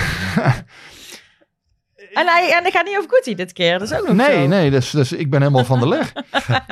en, 2.12 2.26
hij, 2.26 2.52
en 2.56 2.62
hij 2.62 2.70
gaat 2.70 2.84
niet 2.84 2.96
over 2.96 3.10
Goody 3.10 3.34
dit 3.34 3.52
keer, 3.52 3.78
dat 3.78 3.90
is 3.90 3.98
ook 3.98 4.06
nog 4.06 4.16
Nee, 4.16 4.42
zo. 4.42 4.46
nee, 4.46 4.70
dus, 4.70 4.90
dus 4.90 5.12
ik 5.12 5.30
ben 5.30 5.40
helemaal 5.40 5.64
van 5.64 5.80
de 5.80 5.88
leg. 5.88 6.12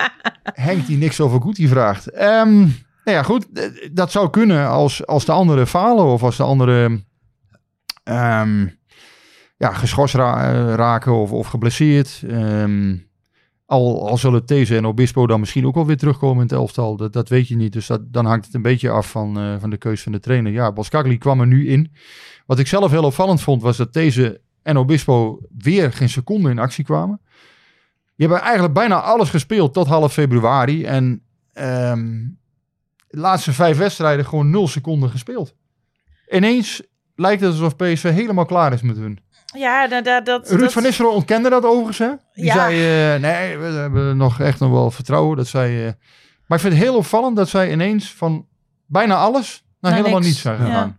Henk 0.69 0.87
die 0.87 0.97
niks 0.99 1.21
over 1.21 1.41
Goody 1.41 1.69
vraagt. 1.69 2.11
Ehm, 2.11 2.59
nou 2.59 2.71
ja, 3.05 3.23
goed. 3.23 3.47
Dat 3.93 4.11
zou 4.11 4.31
kunnen 4.31 4.69
als, 4.69 5.07
als 5.07 5.25
de 5.25 5.33
anderen 5.33 5.67
falen 5.67 6.05
of 6.05 6.23
als 6.23 6.37
de 6.37 6.43
anderen 6.43 7.07
ehm, 8.05 8.67
ja, 9.57 9.73
geschorst 9.73 10.15
ra- 10.15 10.75
raken 10.75 11.13
of, 11.13 11.31
of 11.33 11.47
geblesseerd. 11.47 12.23
Ehm, 12.29 12.97
al, 13.67 14.09
al 14.09 14.19
zullen 14.19 14.47
These 14.47 14.77
en 14.77 14.87
Obispo 14.87 15.27
dan 15.27 15.41
misschien 15.41 15.67
ook 15.67 15.75
wel 15.75 15.87
weer 15.87 15.97
terugkomen 15.97 16.37
in 16.37 16.43
het 16.43 16.53
elftal. 16.53 16.97
Dat, 16.97 17.29
weet 17.29 17.49
je 17.49 17.57
niet. 17.57 17.73
Dus 17.73 17.87
dat, 17.87 18.13
dan 18.13 18.27
hangt 18.27 18.45
het 18.47 18.55
een 18.55 18.63
beetje 18.63 18.91
af 18.91 19.11
van, 19.11 19.39
eh, 19.39 19.57
van 19.59 19.71
de 19.71 19.77
keus 19.77 20.03
van 20.03 20.13
de 20.13 20.21
trainer. 20.21 20.53
Ja, 20.53 20.73
Boskagli 20.73 21.19
kwam 21.19 21.41
er 21.41 21.47
nu 21.47 21.69
in. 21.69 21.93
Wat 22.47 22.59
ik 22.59 22.67
zelf 22.67 22.91
heel 22.91 23.05
opvallend 23.05 23.41
vond, 23.41 23.63
was 23.63 23.77
dat 23.77 23.93
These 23.93 24.41
en 24.63 24.79
Obispo 24.79 25.41
weer 25.59 25.93
geen 25.93 26.09
seconde 26.09 26.51
in 26.51 26.59
actie 26.59 26.85
kwamen. 26.85 27.21
Die 28.17 28.27
hebben 28.27 28.41
eigenlijk 28.41 28.75
bijna 28.75 29.01
alles 29.01 29.31
gespeeld 29.31 29.73
tot 29.73 29.87
half 29.87 30.13
februari. 30.13 30.85
En 30.85 31.23
ehm, 31.53 32.27
de 33.09 33.19
laatste 33.19 33.53
vijf 33.53 33.77
wedstrijden 33.79 34.27
gewoon 34.27 34.51
nul 34.51 34.69
seconden 34.69 35.11
gespeeld. 35.11 35.55
Ineens 36.29 36.83
lijkt 37.15 37.41
het 37.41 37.51
alsof 37.51 37.77
PSV 37.77 38.13
helemaal 38.13 38.45
klaar 38.45 38.73
is 38.73 38.83
met 38.83 38.97
hun. 38.97 39.24
Ja, 39.55 39.87
dat... 39.89 40.05
dat, 40.05 40.27
dat 40.27 40.51
Ruud 40.51 40.61
dat- 40.61 40.73
van 40.73 40.83
Nistelrooy 40.83 41.15
ontkende 41.17 41.51
dat 41.51 41.65
overigens. 41.65 41.99
Hè? 41.99 42.11
Die 42.35 42.45
Ja. 42.45 42.53
zei, 42.55 42.75
eh, 43.15 43.21
nee, 43.21 43.59
we 43.59 43.65
hebben 43.67 44.17
nog 44.17 44.41
echt 44.41 44.61
nog 44.61 44.71
wel 44.71 44.91
vertrouwen. 44.91 45.37
Dat 45.37 45.47
zij, 45.47 45.87
eh, 45.87 45.93
maar 46.47 46.59
ik 46.59 46.65
vind 46.65 46.75
het 46.75 46.83
heel 46.83 46.97
opvallend 46.97 47.37
dat 47.37 47.49
zij 47.49 47.73
ineens 47.73 48.13
van 48.13 48.47
bijna 48.87 49.17
alles 49.17 49.65
naar 49.81 49.93
helemaal 49.93 50.13
niks. 50.15 50.27
niets 50.27 50.41
zijn 50.41 50.59
Ja. 50.59 50.65
gegaan. 50.65 50.99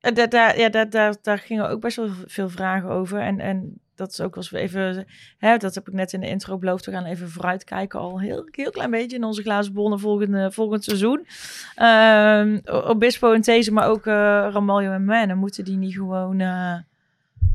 Eh, 0.00 0.14
Daar, 0.14 0.28
daar, 0.28 0.58
ja, 0.58 0.68
daar, 0.68 0.90
daar, 0.90 1.14
daar 1.22 1.38
gingen 1.38 1.68
ook 1.68 1.80
best 1.80 1.96
wel 1.96 2.08
veel 2.26 2.48
vragen 2.48 2.88
over. 2.88 3.20
En, 3.20 3.40
en 3.40 3.80
dat 3.94 4.10
is 4.10 4.20
ook 4.20 4.34
wel 4.34 4.44
eens 4.44 4.52
even, 4.52 5.06
hè, 5.38 5.56
dat 5.56 5.74
heb 5.74 5.88
ik 5.88 5.94
net 5.94 6.12
in 6.12 6.20
de 6.20 6.28
intro 6.28 6.58
beloofd. 6.58 6.86
We 6.86 6.92
gaan 6.92 7.04
even 7.04 7.30
vooruitkijken, 7.30 8.00
al 8.00 8.20
heel, 8.20 8.48
heel 8.50 8.70
klein 8.70 8.90
beetje 8.90 9.16
in 9.16 9.24
onze 9.24 9.42
glazen 9.42 9.72
bonnen 9.72 10.00
volgende, 10.00 10.52
volgend 10.52 10.84
seizoen. 10.84 11.26
Ehm 11.74 12.58
Obispo 12.64 13.32
en 13.32 13.40
These, 13.40 13.72
maar 13.72 13.88
ook 13.88 14.06
eh 14.06 14.12
Ramaljo 14.52 14.92
en 14.92 15.04
Menne, 15.04 15.34
moeten 15.34 15.64
die 15.64 15.76
niet 15.76 15.94
gewoon... 15.94 16.40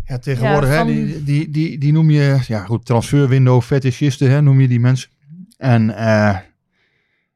Ja, 0.05 0.17
tegenwoordig, 0.17 0.69
Ja, 0.69 0.75
hè, 0.75 0.85
die, 0.85 1.23
die, 1.23 1.49
die, 1.49 1.77
die 1.77 1.91
noem 1.91 2.09
je, 2.09 2.37
ja 2.47 2.63
goed, 2.65 2.85
transferwindow 2.85 3.61
fetischisten, 3.61 4.29
hè, 4.29 4.41
noem 4.41 4.61
je 4.61 4.67
die 4.67 4.79
mensen. 4.79 5.09
En 5.57 5.95
eh, 5.95 6.37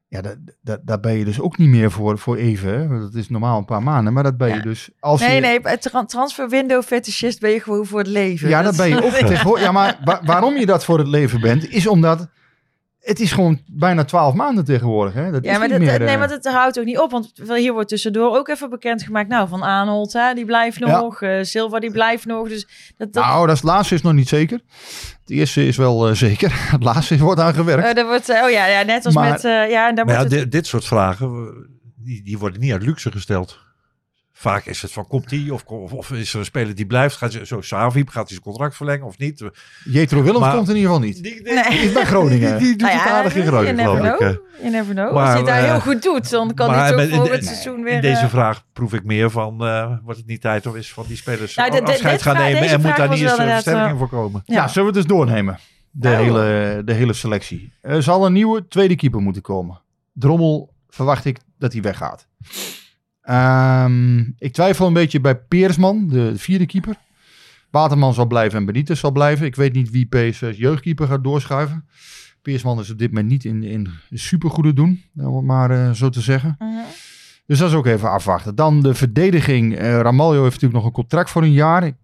ja, 0.08 0.20
dat, 0.20 0.36
dat, 0.60 0.80
daar 0.84 1.00
ben 1.00 1.12
je 1.12 1.24
dus 1.24 1.40
ook 1.40 1.58
niet 1.58 1.68
meer 1.68 1.90
voor, 1.90 2.18
voor 2.18 2.36
even. 2.36 2.78
Hè. 2.80 3.00
Dat 3.00 3.14
is 3.14 3.28
normaal 3.28 3.58
een 3.58 3.64
paar 3.64 3.82
maanden, 3.82 4.12
maar 4.12 4.22
dat 4.22 4.36
ben 4.36 4.48
je 4.48 4.54
Ja. 4.54 4.60
dus... 4.62 4.90
Als 5.00 5.20
nee, 5.20 5.34
je, 5.34 5.40
nee, 5.62 5.78
tra 5.78 6.04
transfer 6.04 6.48
window 6.48 6.82
fetischist 6.82 7.40
ben 7.40 7.50
je 7.50 7.60
gewoon 7.60 7.86
voor 7.86 7.98
het 7.98 8.08
leven. 8.08 8.48
Ja, 8.48 8.62
dat 8.62 8.76
ben 8.76 8.88
je 8.88 9.04
ook 9.04 9.12
tegenwoordig. 9.12 9.64
Ja, 9.64 9.72
maar 9.72 10.00
wa- 10.04 10.20
waarom 10.24 10.56
je 10.58 10.66
dat 10.66 10.84
voor 10.84 10.98
het 10.98 11.08
leven 11.08 11.40
bent, 11.40 11.68
is 11.70 11.86
omdat 11.86 12.28
het 13.02 13.20
is 13.20 13.32
gewoon 13.32 13.60
bijna 13.66 14.04
twaalf 14.04 14.34
maanden 14.34 14.64
tegenwoordig. 14.64 15.14
Hè. 15.14 15.30
Dat 15.30 15.44
Ja, 15.44 15.50
is 15.52 15.58
maar, 15.58 15.68
niet 15.68 15.78
dat, 15.78 15.86
meer, 15.88 15.98
nee, 15.98 16.08
eh, 16.08 16.18
maar 16.18 16.28
dat 16.28 16.44
houdt 16.46 16.78
ook 16.78 16.84
niet 16.84 16.98
op. 16.98 17.10
Want 17.10 17.32
hier 17.54 17.72
wordt 17.72 17.88
tussendoor 17.88 18.36
ook 18.36 18.48
even 18.48 18.70
bekendgemaakt. 18.70 19.28
Nou, 19.28 19.48
Van 19.48 19.64
Aanholt, 19.64 20.12
hè, 20.12 20.34
die 20.34 20.44
blijft 20.44 20.78
Ja. 20.78 21.00
nog. 21.00 21.22
eh 21.22 21.38
Silva, 21.42 21.78
die 21.78 21.90
blijft 21.90 22.26
nog. 22.26 22.48
Dus 22.48 22.92
dat, 22.96 23.12
dat, 23.12 23.24
Nou, 23.24 23.46
dat 23.46 23.54
is, 23.56 23.60
het 23.62 23.70
laatste 23.70 23.94
is 23.94 24.02
nog 24.02 24.12
niet 24.12 24.28
zeker. 24.28 24.60
Het 25.20 25.30
eerste 25.30 25.66
is 25.66 25.76
wel 25.76 26.08
eh, 26.08 26.14
zeker. 26.14 26.52
Het 26.72 26.82
laatste 26.82 27.18
wordt 27.18 27.40
aan 27.40 27.54
gewerkt. 27.54 27.88
eh, 27.88 27.94
dat 27.94 28.06
wordt, 28.06 28.28
eh, 28.28 28.42
oh 28.44 28.50
ja, 28.50 28.66
ja, 28.66 28.82
net 28.82 29.04
als 29.04 29.14
Maar- 29.14 29.30
met... 29.30 29.44
eh, 29.44 29.70
ja, 29.70 29.88
en 29.88 29.94
daar 29.94 30.04
Maar 30.04 30.14
ja, 30.14 30.20
het, 30.20 30.30
dit, 30.30 30.52
dit 30.52 30.66
soort 30.66 30.84
vragen, 30.84 31.26
eh, 31.26 31.68
die, 31.96 32.22
die 32.24 32.38
worden 32.38 32.60
niet 32.60 32.72
uit 32.72 32.82
luxe 32.82 33.10
gesteld. 33.10 33.58
Vaak 34.42 34.64
is 34.66 34.82
het 34.82 34.92
van, 34.92 35.06
komt 35.06 35.28
die? 35.28 35.54
Of, 35.54 35.64
of, 35.64 35.92
of 35.92 36.10
is 36.10 36.32
er 36.32 36.38
een 36.38 36.44
speler 36.44 36.74
die 36.74 36.86
blijft? 36.86 37.16
Gaat 37.16 37.38
zo 37.42 37.60
Savi, 37.60 38.00
gaat 38.04 38.14
hij 38.14 38.24
zijn 38.26 38.40
contract 38.40 38.76
verlengen 38.76 39.06
of 39.06 39.18
niet? 39.18 39.44
Jetro 39.84 40.22
Willems 40.22 40.40
Maar- 40.44 40.54
komt 40.54 40.68
in 40.68 40.76
ieder 40.76 40.90
geval 40.92 41.06
niet. 41.06 41.22
Die, 41.22 41.42
Nee. 41.42 41.68
Die 41.70 41.78
is 41.78 41.92
bij 41.92 42.04
Groningen. 42.04 42.58
die, 42.58 42.66
die 42.66 42.76
doet 42.76 42.88
Nou 42.88 43.00
het 43.02 43.08
aardig 43.12 43.34
in 43.34 43.42
you 43.42 43.52
Groningen, 43.54 43.76
never 43.76 44.00
know. 44.18 44.20
You 44.60 44.70
never 44.70 44.94
know. 44.94 45.12
Maar, 45.12 45.20
Als 45.22 45.28
hij 45.28 45.36
het 45.38 45.46
daar 45.46 45.62
eh, 45.64 45.70
heel 45.70 45.80
goed 45.80 46.02
doet, 46.02 46.30
dan 46.30 46.54
kan 46.54 46.70
maar 46.70 46.94
hij 46.94 47.04
in 47.06 47.14
volgend 47.14 47.40
de- 47.40 47.46
seizoen 47.46 47.82
weer... 47.82 47.92
In 47.94 48.00
deze 48.00 48.20
eh, 48.22 48.28
vraag 48.28 48.64
proef 48.72 48.92
ik 48.92 49.04
meer 49.04 49.30
van, 49.30 49.64
eh, 49.64 49.92
wordt 50.04 50.18
het 50.18 50.28
niet 50.28 50.40
tijd 50.40 50.66
of 50.66 50.74
is 50.76 50.92
van 50.92 51.04
die 51.08 51.16
spelers 51.16 51.54
Nou, 51.54 51.82
afscheid 51.82 52.22
gaan 52.22 52.34
vraag- 52.36 52.52
nemen 52.52 52.68
en 52.68 52.80
moet 52.80 52.96
daar 52.96 53.08
niet 53.08 53.20
eens 53.22 53.38
een 53.38 53.46
versterking 53.48 53.98
voor 53.98 54.08
komen? 54.08 54.42
Ja, 54.44 54.68
zullen 54.68 54.92
we 54.92 54.98
het 54.98 55.08
dus 55.08 55.16
doornemen? 55.16 55.58
De, 55.90 56.08
Nou. 56.08 56.22
hele, 56.24 56.82
de 56.84 56.92
hele 56.92 57.12
selectie. 57.12 57.72
Er 57.80 58.02
zal 58.02 58.26
een 58.26 58.32
nieuwe 58.32 58.66
tweede 58.68 58.96
keeper 58.96 59.20
moeten 59.20 59.42
komen. 59.42 59.80
Drommel 60.12 60.72
verwacht 60.88 61.24
ik 61.24 61.38
dat 61.58 61.72
hij 61.72 61.82
weggaat. 61.82 62.26
Ehm, 63.22 64.18
ik 64.38 64.52
twijfel 64.52 64.86
een 64.86 64.92
beetje 64.92 65.20
bij 65.20 65.36
Peersman, 65.36 66.08
de 66.08 66.32
vierde 66.36 66.66
keeper. 66.66 66.96
Waterman 67.70 68.14
zal 68.14 68.26
blijven 68.26 68.58
en 68.58 68.64
Benitez 68.64 69.00
zal 69.00 69.12
blijven. 69.12 69.46
Ik 69.46 69.56
weet 69.56 69.72
niet 69.72 69.90
wie 69.90 70.06
PSV's 70.06 70.56
jeugdkeeper 70.56 71.06
gaat 71.06 71.24
doorschuiven. 71.24 71.84
Peersman 72.42 72.80
is 72.80 72.90
op 72.90 72.98
dit 72.98 73.08
moment 73.08 73.28
niet 73.28 73.44
in, 73.44 73.62
in 73.62 73.88
supergoede 74.10 74.72
doen, 74.72 75.02
om 75.16 75.36
het 75.36 75.44
maar 75.44 75.70
eh, 75.70 75.90
zo 75.90 76.08
te 76.08 76.20
zeggen. 76.20 76.56
mhm. 76.58 76.70
Dus 77.46 77.58
dat 77.58 77.68
is 77.68 77.74
ook 77.74 77.86
even 77.86 78.10
afwachten. 78.10 78.54
Dan 78.54 78.82
de 78.82 78.94
verdediging. 78.94 79.76
Eh 79.76 80.00
Ramaljo 80.00 80.40
heeft 80.40 80.52
natuurlijk 80.52 80.74
nog 80.74 80.84
een 80.84 80.92
contract 80.92 81.30
voor 81.30 81.42
een 81.42 81.52
jaar. 81.52 81.84
Ik 81.84 81.94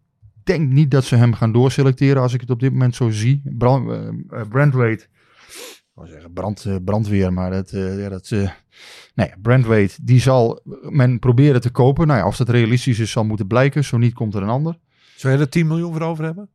denk 0.44 0.70
niet 0.70 0.90
dat 0.90 1.04
ze 1.04 1.16
hem 1.16 1.34
gaan 1.34 1.52
doorselecteren 1.52 2.22
als 2.22 2.34
ik 2.34 2.40
het 2.40 2.50
op 2.50 2.60
dit 2.60 2.72
moment 2.72 2.94
zo 2.94 3.10
zie. 3.10 3.42
Brand, 3.44 3.90
eh, 3.90 4.40
Brandweight. 4.48 5.08
Ik 5.94 6.06
zeggen 6.06 6.32
brand, 6.32 6.66
brandweer, 6.84 7.32
maar 7.32 7.50
dat... 7.50 7.70
ja, 7.70 8.08
dat 8.08 8.32
eh, 9.14 9.24
nee, 9.24 9.33
Brandweight, 9.43 10.07
die 10.07 10.20
zal 10.20 10.61
men 10.89 11.18
proberen 11.18 11.61
te 11.61 11.70
kopen. 11.70 12.07
Nou 12.07 12.18
ja, 12.18 12.26
of 12.26 12.37
dat 12.37 12.49
realistisch 12.49 12.99
is, 12.99 13.11
zal 13.11 13.24
moeten 13.24 13.47
blijken. 13.47 13.85
Zo 13.85 13.97
niet, 13.99 14.14
komt 14.14 14.35
er 14.35 14.43
een 14.43 14.49
ander. 14.49 14.79
Zou 15.16 15.35
je 15.35 15.41
er 15.41 15.49
10 15.49 15.66
miljoen 15.66 15.93
voor 15.93 16.03
over 16.03 16.24
hebben? 16.24 16.49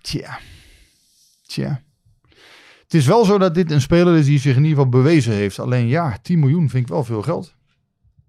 Tja. 0.00 0.38
Tja. 1.46 1.82
Het 2.82 2.94
is 2.94 3.06
wel 3.06 3.24
zo 3.24 3.38
dat 3.38 3.54
dit 3.54 3.70
een 3.70 3.80
speler 3.80 4.16
is 4.16 4.26
die 4.26 4.38
zich 4.38 4.56
in 4.56 4.64
ieder 4.64 4.76
geval 4.76 5.00
bewezen 5.00 5.32
heeft. 5.32 5.58
Alleen 5.58 5.86
ja, 5.86 6.18
10 6.22 6.38
miljoen 6.38 6.70
vind 6.70 6.82
ik 6.82 6.92
wel 6.92 7.04
veel 7.04 7.22
geld. 7.22 7.54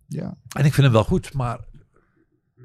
Ja. 0.07 0.37
En 0.49 0.65
ik 0.65 0.73
vind 0.73 0.75
hem 0.75 0.91
wel 0.91 1.03
goed, 1.03 1.33
maar 1.33 1.59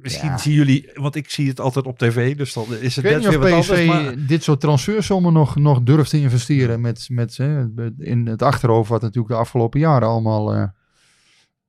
misschien 0.03 0.29
Ja. 0.29 0.39
zien 0.39 0.55
jullie, 0.55 0.91
want 0.95 1.15
ik 1.15 1.31
zie 1.31 1.49
het 1.49 1.61
altijd 1.61 1.87
op 1.87 1.99
tv, 1.99 2.37
dus 2.37 2.53
dan 2.53 2.67
is 2.81 2.97
het 2.97 3.05
net 3.05 3.27
weer 3.27 3.39
wat 3.39 3.61
PSV 3.61 3.71
anders. 3.71 3.87
Maar, 3.87 4.15
dit 4.27 4.43
soort 4.43 4.61
transfersommen 4.61 5.33
nog, 5.33 5.57
nog 5.57 5.83
durft 5.83 6.11
te 6.11 6.21
investeren 6.21 6.81
met, 6.81 7.07
met 7.11 7.37
hè, 7.37 7.65
in 7.99 8.27
het 8.27 8.43
achterhoofd 8.43 8.89
wat 8.89 9.03
natuurlijk 9.03 9.35
de 9.35 9.41
afgelopen 9.41 9.81
jaren 9.81 10.09
allemaal 10.09 10.55
eh, 10.55 10.65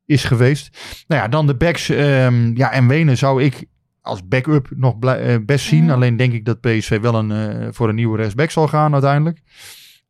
is 0.06 0.24
geweest. 0.24 0.78
Nou 1.08 1.22
ja, 1.22 1.28
dan 1.28 1.48
de 1.48 1.56
backs. 1.56 1.90
ehm, 1.90 2.56
ja, 2.58 2.72
en 2.72 2.88
Wenen 2.88 3.18
zou 3.18 3.44
ik 3.44 3.66
als 4.02 4.28
backup 4.28 4.68
nog 4.76 5.00
eh, 5.00 5.36
best 5.46 5.66
zien. 5.66 5.84
Mhm. 5.84 5.94
Alleen 5.94 6.16
denk 6.18 6.34
ik 6.34 6.46
dat 6.46 6.62
PSV 6.62 7.00
wel 7.00 7.16
een, 7.16 7.32
eh, 7.32 7.68
voor 7.72 7.90
een 7.90 7.96
nieuwe 7.96 8.18
rechtsback 8.18 8.52
zal 8.52 8.68
gaan 8.68 8.94
uiteindelijk. 8.94 9.42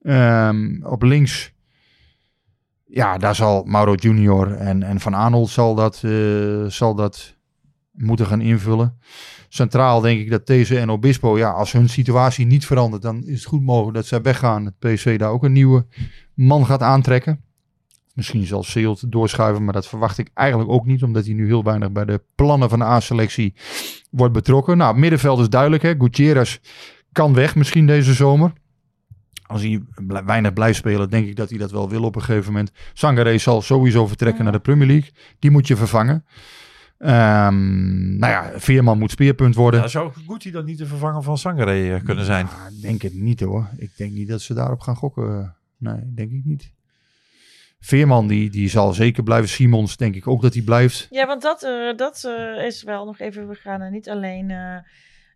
Ehm, 0.01 0.83
op 0.83 1.03
links, 1.03 1.53
ja, 2.85 3.17
daar 3.17 3.35
zal 3.35 3.63
Mauro 3.63 3.93
Junior 3.93 4.51
en, 4.51 4.83
en 4.83 4.99
Van 4.99 5.15
Aanholt 5.15 5.49
zal 5.49 5.75
dat, 5.75 6.03
zal 6.67 6.95
dat 6.95 7.35
moeten 7.91 8.25
gaan 8.25 8.41
invullen. 8.41 8.97
Centraal 9.49 10.01
denk 10.01 10.19
ik 10.19 10.29
dat 10.29 10.47
deze 10.47 10.79
en 10.79 10.89
Obispo, 10.89 11.37
ja, 11.37 11.49
als 11.49 11.71
hun 11.71 11.89
situatie 11.89 12.45
niet 12.45 12.65
verandert, 12.65 13.01
dan 13.01 13.23
is 13.23 13.39
het 13.39 13.47
goed 13.47 13.61
mogelijk 13.61 13.95
dat 13.95 14.05
zij 14.05 14.21
weggaan. 14.21 14.65
Het 14.65 14.79
PSV 14.79 15.19
daar 15.19 15.29
ook 15.29 15.43
een 15.43 15.51
nieuwe 15.51 15.85
man 16.33 16.65
gaat 16.65 16.81
aantrekken. 16.81 17.41
Misschien 18.13 18.45
zal 18.45 18.63
Seelt 18.63 19.11
doorschuiven, 19.11 19.63
maar 19.63 19.73
dat 19.73 19.87
verwacht 19.87 20.17
ik 20.17 20.29
eigenlijk 20.33 20.69
ook 20.69 20.85
niet, 20.85 21.03
omdat 21.03 21.25
hij 21.25 21.33
nu 21.33 21.45
heel 21.45 21.63
weinig 21.63 21.91
bij 21.91 22.05
de 22.05 22.21
plannen 22.35 22.69
van 22.69 22.79
de 22.79 22.85
A-selectie 22.85 23.53
wordt 24.09 24.33
betrokken. 24.33 24.77
Nou, 24.77 24.91
het 24.91 24.99
middenveld 24.99 25.39
is 25.39 25.49
duidelijk, 25.49 25.83
hè. 25.83 25.95
Gutierrez 25.97 26.57
kan 27.11 27.33
weg 27.33 27.55
misschien 27.55 27.87
deze 27.87 28.13
zomer. 28.13 28.53
Als 29.45 29.61
hij 29.61 29.83
weinig 30.25 30.53
blijft 30.53 30.77
spelen, 30.77 31.09
denk 31.09 31.27
ik 31.27 31.35
dat 31.35 31.49
hij 31.49 31.57
dat 31.57 31.71
wel 31.71 31.89
wil 31.89 32.03
op 32.03 32.15
een 32.15 32.21
gegeven 32.21 32.51
moment. 32.51 32.71
Sangaré 32.93 33.37
zal 33.37 33.61
sowieso 33.61 34.07
vertrekken 34.07 34.43
naar 34.43 34.53
de 34.53 34.59
Premier 34.59 34.87
League. 34.87 35.11
Die 35.39 35.51
moet 35.51 35.67
je 35.67 35.75
vervangen. 35.75 36.25
Ehm, 37.01 38.17
nou 38.17 38.31
ja, 38.31 38.51
Veerman 38.59 38.99
moet 38.99 39.11
speerpunt 39.11 39.55
worden. 39.55 39.81
ja, 39.81 39.87
zou 39.87 40.11
Guti 40.27 40.51
dan 40.51 40.65
niet 40.65 40.77
de 40.77 40.85
vervanger 40.85 41.21
van 41.23 41.37
Sangare 41.37 41.93
eh, 41.93 42.03
kunnen 42.03 42.25
zijn? 42.25 42.45
Ah, 42.45 42.75
Ik 42.75 42.81
denk 42.81 43.01
het 43.01 43.13
niet 43.13 43.39
hoor. 43.39 43.69
Ik 43.77 43.97
denk 43.97 44.11
niet 44.11 44.27
dat 44.27 44.41
ze 44.41 44.53
daarop 44.53 44.79
gaan 44.79 44.95
gokken. 44.95 45.55
Nee, 45.77 46.13
denk 46.15 46.31
ik 46.31 46.45
niet. 46.45 46.71
Veerman 47.79 48.27
die, 48.27 48.49
die 48.49 48.69
zal 48.69 48.93
zeker 48.93 49.23
blijven. 49.23 49.49
Simons 49.49 49.97
denk 49.97 50.15
ik 50.15 50.27
ook 50.27 50.41
dat 50.41 50.53
hij 50.53 50.63
blijft. 50.63 51.07
Ja, 51.09 51.25
want 51.27 51.41
dat, 51.41 51.63
eh, 51.63 51.97
dat 51.97 52.23
eh, 52.23 52.65
is 52.65 52.83
wel 52.83 53.05
nog 53.05 53.19
even... 53.19 53.47
We 53.47 53.55
gaan 53.55 53.81
er 53.81 53.91
niet 53.91 54.09
alleen... 54.09 54.53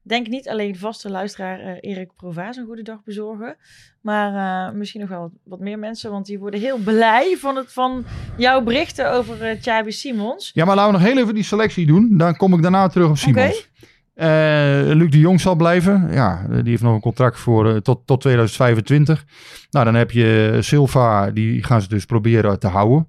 eh, 0.06 0.10
denk 0.10 0.28
niet 0.28 0.50
alleen 0.50 0.76
vaste 0.76 1.10
luisteraar 1.10 1.60
eh, 1.60 1.92
Erik 1.92 2.10
Provaas 2.16 2.58
een 2.58 2.66
goede 2.66 2.84
dag 2.84 3.04
bezorgen. 3.04 3.56
Maar 4.02 4.68
eh, 4.68 4.74
misschien 4.76 5.02
nog 5.02 5.10
wel 5.10 5.22
wat, 5.22 5.32
wat 5.44 5.60
meer 5.60 5.80
mensen. 5.80 6.12
Want 6.12 6.26
die 6.26 6.40
worden 6.40 6.60
heel 6.60 6.78
blij 6.78 7.38
van, 7.38 7.56
het, 7.56 7.74
van 7.74 8.06
jouw 8.38 8.62
berichten 8.62 9.12
over 9.12 9.52
uh, 9.52 9.62
Chabi 9.62 9.92
Simons. 9.92 10.52
Ja, 10.54 10.66
maar 10.66 10.76
laten 10.76 10.94
we 10.94 10.98
nog 11.00 11.08
heel 11.08 11.22
even 11.22 11.34
die 11.34 11.44
selectie 11.44 11.86
doen. 11.86 12.18
Dan 12.18 12.36
kom 12.36 12.54
ik 12.54 12.62
daarna 12.62 12.88
terug 12.88 13.10
op 13.10 13.18
Simons. 13.18 13.70
Eh, 14.16 14.82
Luc 14.84 15.10
de 15.10 15.20
Jong 15.20 15.42
zal 15.42 15.56
blijven. 15.56 16.08
Ja, 16.12 16.46
die 16.50 16.70
heeft 16.70 16.82
nog 16.82 16.94
een 16.94 17.02
contract 17.02 17.40
voor 17.40 17.70
eh, 17.70 17.76
tot, 17.76 18.02
tot 18.06 18.22
2025. 18.22 19.26
Nou, 19.72 19.86
dan 19.86 19.96
heb 19.96 20.12
je 20.12 20.58
Silva, 20.60 21.32
die 21.32 21.64
gaan 21.64 21.82
ze 21.82 21.88
dus 21.88 22.06
proberen 22.06 22.60
te 22.60 22.68
houden. 22.68 23.08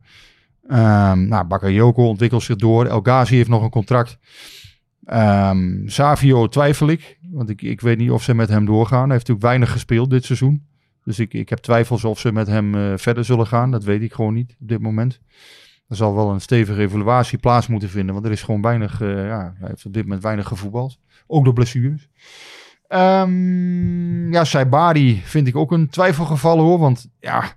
Um, 0.70 1.28
nou, 1.28 1.44
Bakayoko 1.44 2.08
ontwikkelt 2.08 2.42
zich 2.42 2.56
door. 2.56 2.86
El 2.86 3.00
Ghazi 3.00 3.36
heeft 3.36 3.48
nog 3.48 3.62
een 3.62 3.70
contract. 3.70 4.18
Um, 5.12 5.82
Savio 5.86 6.46
twijfel 6.46 6.88
ik, 6.88 7.18
want 7.30 7.50
ik, 7.50 7.62
ik 7.62 7.80
weet 7.80 7.98
niet 7.98 8.10
of 8.10 8.22
ze 8.22 8.34
met 8.34 8.48
hem 8.48 8.64
doorgaan. 8.64 9.02
Hij 9.02 9.12
heeft 9.12 9.28
natuurlijk 9.28 9.46
weinig 9.46 9.70
gespeeld 9.70 10.10
dit 10.10 10.24
seizoen. 10.24 10.66
Dus 11.04 11.18
ik, 11.18 11.34
ik 11.34 11.48
heb 11.48 11.58
twijfels 11.58 12.04
of 12.04 12.18
ze 12.18 12.32
met 12.32 12.46
hem 12.46 12.74
uh, 12.74 12.92
verder 12.96 13.24
zullen 13.24 13.46
gaan. 13.46 13.70
Dat 13.70 13.84
weet 13.84 14.02
ik 14.02 14.12
gewoon 14.12 14.34
niet 14.34 14.56
op 14.60 14.68
dit 14.68 14.80
moment. 14.80 15.20
Er 15.88 15.96
zal 15.96 16.14
wel 16.14 16.30
een 16.30 16.40
stevige 16.40 16.80
evaluatie 16.80 17.38
plaats 17.38 17.66
moeten 17.66 17.88
vinden. 17.88 18.14
Want 18.14 18.26
er 18.26 18.32
is 18.32 18.42
gewoon 18.42 18.62
weinig, 18.62 19.00
uh, 19.00 19.26
ja, 19.26 19.54
hij 19.58 19.68
heeft 19.68 19.86
op 19.86 19.92
dit 19.92 20.02
moment 20.02 20.22
weinig 20.22 20.46
gevoetbald. 20.46 20.98
Ook 21.26 21.44
door 21.44 21.52
blessures. 21.52 22.08
Um, 22.88 24.32
ja, 24.32 24.44
Saibari 24.44 25.20
vind 25.24 25.46
ik 25.46 25.56
ook 25.56 25.72
een 25.72 25.88
twijfelgeval 25.88 26.58
hoor. 26.58 26.78
Want 26.78 27.08
ja, 27.20 27.52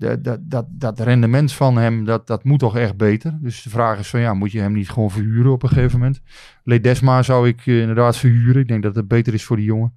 dat, 0.00 0.38
dat, 0.40 0.66
dat 0.70 1.00
rendement 1.00 1.52
van 1.52 1.76
hem, 1.76 2.04
dat, 2.04 2.26
dat 2.26 2.44
moet 2.44 2.58
toch 2.58 2.76
echt 2.76 2.96
beter. 2.96 3.38
Dus 3.40 3.62
de 3.62 3.70
vraag 3.70 3.98
is 3.98 4.08
van 4.08 4.20
ja, 4.20 4.34
moet 4.34 4.52
je 4.52 4.60
hem 4.60 4.72
niet 4.72 4.90
gewoon 4.90 5.10
verhuren 5.10 5.52
op 5.52 5.62
een 5.62 5.68
gegeven 5.68 5.98
moment? 5.98 6.20
Ledesma 6.64 7.22
zou 7.22 7.48
ik 7.48 7.66
uh, 7.66 7.80
inderdaad 7.80 8.16
verhuren. 8.16 8.62
Ik 8.62 8.68
denk 8.68 8.82
dat 8.82 8.94
het 8.94 9.08
beter 9.08 9.34
is 9.34 9.44
voor 9.44 9.56
die 9.56 9.64
jongen. 9.64 9.94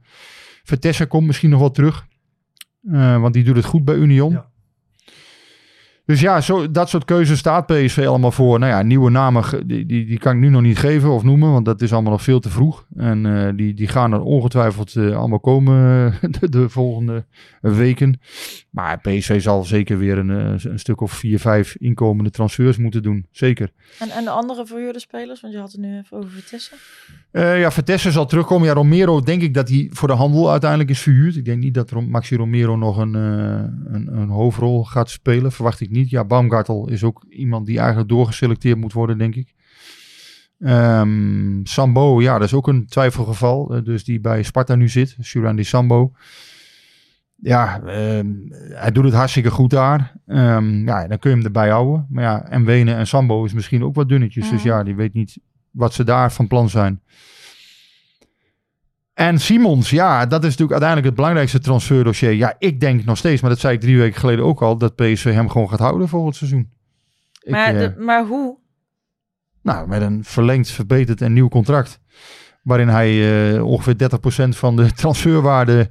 Vertessen 0.63 1.07
komt 1.07 1.27
misschien 1.27 1.49
nog 1.49 1.59
wel 1.59 1.71
terug. 1.71 2.07
Uh, 2.83 3.21
want 3.21 3.33
die 3.33 3.43
doet 3.43 3.55
het 3.55 3.65
goed 3.65 3.85
bij 3.85 3.95
Union. 3.95 4.41
Dus 6.05 6.21
ja, 6.21 6.41
zo, 6.41 6.71
dat 6.71 6.89
soort 6.89 7.05
keuzes 7.05 7.39
staat 7.39 7.65
PSV 7.65 8.03
allemaal 8.07 8.31
voor. 8.31 8.59
Nou 8.59 8.71
ja, 8.71 8.81
nieuwe 8.81 9.09
namen, 9.09 9.67
die, 9.67 9.85
die, 9.85 10.05
die 10.05 10.19
kan 10.19 10.33
ik 10.33 10.39
nu 10.39 10.49
nog 10.49 10.61
niet 10.61 10.77
geven 10.77 11.09
of 11.09 11.23
noemen, 11.23 11.51
want 11.51 11.65
dat 11.65 11.81
is 11.81 11.93
allemaal 11.93 12.11
nog 12.11 12.21
veel 12.21 12.39
te 12.39 12.49
vroeg. 12.49 12.85
En 12.95 13.25
uh, 13.25 13.49
die, 13.55 13.73
die 13.73 13.87
gaan 13.87 14.13
er 14.13 14.21
ongetwijfeld 14.21 14.95
uh, 14.95 15.17
allemaal 15.17 15.39
komen 15.39 15.83
de, 16.39 16.49
de, 16.49 16.69
volgende 16.69 17.25
weken. 17.61 18.19
Maar 18.69 18.99
PSV 18.99 19.41
zal 19.41 19.63
zeker 19.63 19.97
weer 19.97 20.17
een, 20.17 20.29
een 20.29 20.79
stuk 20.79 21.01
of 21.01 21.11
vier, 21.11 21.39
vijf 21.39 21.75
inkomende 21.75 22.29
transfers 22.29 22.77
moeten 22.77 23.03
doen. 23.03 23.27
Zeker. 23.31 23.71
En, 23.99 24.09
en 24.09 24.23
de 24.23 24.29
andere 24.29 24.65
verhuurde 24.65 24.99
spelers? 24.99 25.41
Want 25.41 25.53
je 25.53 25.59
had 25.59 25.71
het 25.71 25.81
nu 25.81 25.97
even 25.97 26.17
over 26.17 26.29
Vitesse. 26.29 26.75
Ja, 27.31 27.71
Vitesse 27.71 28.11
zal 28.11 28.25
terugkomen. 28.25 28.67
Ja, 28.67 28.73
Romero 28.73 29.21
denk 29.21 29.41
ik 29.41 29.53
dat 29.53 29.69
hij 29.69 29.89
voor 29.91 30.07
de 30.07 30.13
handel 30.13 30.51
uiteindelijk 30.51 30.89
is 30.89 30.99
verhuurd. 30.99 31.35
Ik 31.35 31.45
denk 31.45 31.63
niet 31.63 31.73
dat 31.73 31.91
Maxi 31.91 32.35
Romero 32.35 32.75
nog 32.75 32.97
een, 32.97 33.13
een, 33.13 34.07
een 34.17 34.29
hoofdrol 34.29 34.83
gaat 34.83 35.09
spelen. 35.09 35.51
Verwacht 35.51 35.81
ik 35.81 35.91
niet. 35.93 36.09
Ja, 36.09 36.25
Baumgartel 36.25 36.89
is 36.89 37.03
ook 37.03 37.25
iemand 37.29 37.65
die 37.65 37.77
eigenlijk 37.77 38.09
doorgeselecteerd 38.09 38.77
moet 38.77 38.93
worden, 38.93 39.17
denk 39.17 39.35
ik. 39.35 39.53
Um, 40.59 41.61
Sambo, 41.63 42.21
ja, 42.21 42.33
dat 42.37 42.47
is 42.47 42.53
ook 42.53 42.67
een 42.67 42.85
twijfelgeval. 42.85 43.75
Uh, 43.75 43.83
dus 43.83 44.03
die 44.03 44.19
bij 44.19 44.43
Sparta 44.43 44.75
nu 44.75 44.89
zit. 44.89 45.15
Surandi 45.19 45.63
Sambo. 45.63 46.11
Ja, 47.35 47.81
um, 48.17 48.47
hij 48.69 48.91
doet 48.91 49.03
het 49.03 49.13
hartstikke 49.13 49.51
goed 49.51 49.69
daar. 49.69 50.13
Um, 50.27 50.85
ja, 50.85 51.07
dan 51.07 51.19
kun 51.19 51.29
je 51.29 51.35
hem 51.35 51.45
erbij 51.45 51.69
houden. 51.69 52.07
Maar 52.09 52.23
ja, 52.23 52.45
en 52.49 52.65
Wenen 52.65 52.95
en 52.95 53.07
Sambo 53.07 53.45
is 53.45 53.53
misschien 53.53 53.83
ook 53.83 53.95
wat 53.95 54.09
dunnetjes. 54.09 54.45
Mm. 54.45 54.51
Dus 54.51 54.63
ja, 54.63 54.83
die 54.83 54.95
weet 54.95 55.13
niet 55.13 55.37
wat 55.71 55.93
ze 55.93 56.03
daar 56.03 56.31
van 56.31 56.47
plan 56.47 56.69
zijn. 56.69 57.01
En 59.13 59.39
Simons, 59.39 59.89
ja, 59.89 60.25
dat 60.25 60.43
is 60.43 60.49
natuurlijk 60.49 60.71
uiteindelijk 60.71 61.07
het 61.07 61.15
belangrijkste 61.15 61.59
transferdossier. 61.59 62.31
Ja, 62.31 62.55
ik 62.57 62.79
denk 62.79 63.05
nog 63.05 63.17
steeds, 63.17 63.41
maar 63.41 63.49
dat 63.49 63.59
zei 63.59 63.73
ik 63.73 63.79
drie 63.79 63.97
weken 63.97 64.19
geleden 64.19 64.45
ook 64.45 64.61
al, 64.61 64.77
dat 64.77 64.95
PSV 64.95 65.33
hem 65.33 65.49
gewoon 65.49 65.69
gaat 65.69 65.79
houden 65.79 66.07
volgend 66.07 66.35
seizoen. 66.35 66.69
Maar, 67.45 67.75
ik, 67.75 67.97
uh, 67.97 68.05
maar 68.05 68.25
hoe? 68.25 68.57
Nou, 69.61 69.87
met 69.87 70.01
een 70.01 70.23
verlengd, 70.23 70.71
verbeterd 70.71 71.21
en 71.21 71.33
nieuw 71.33 71.47
contract. 71.47 71.99
Waarin 72.63 72.87
hij 72.87 73.11
uh, 73.53 73.65
ongeveer 73.65 73.95
30% 74.45 74.49
van 74.49 74.75
de 74.75 74.91
transferwaarde 75.01 75.89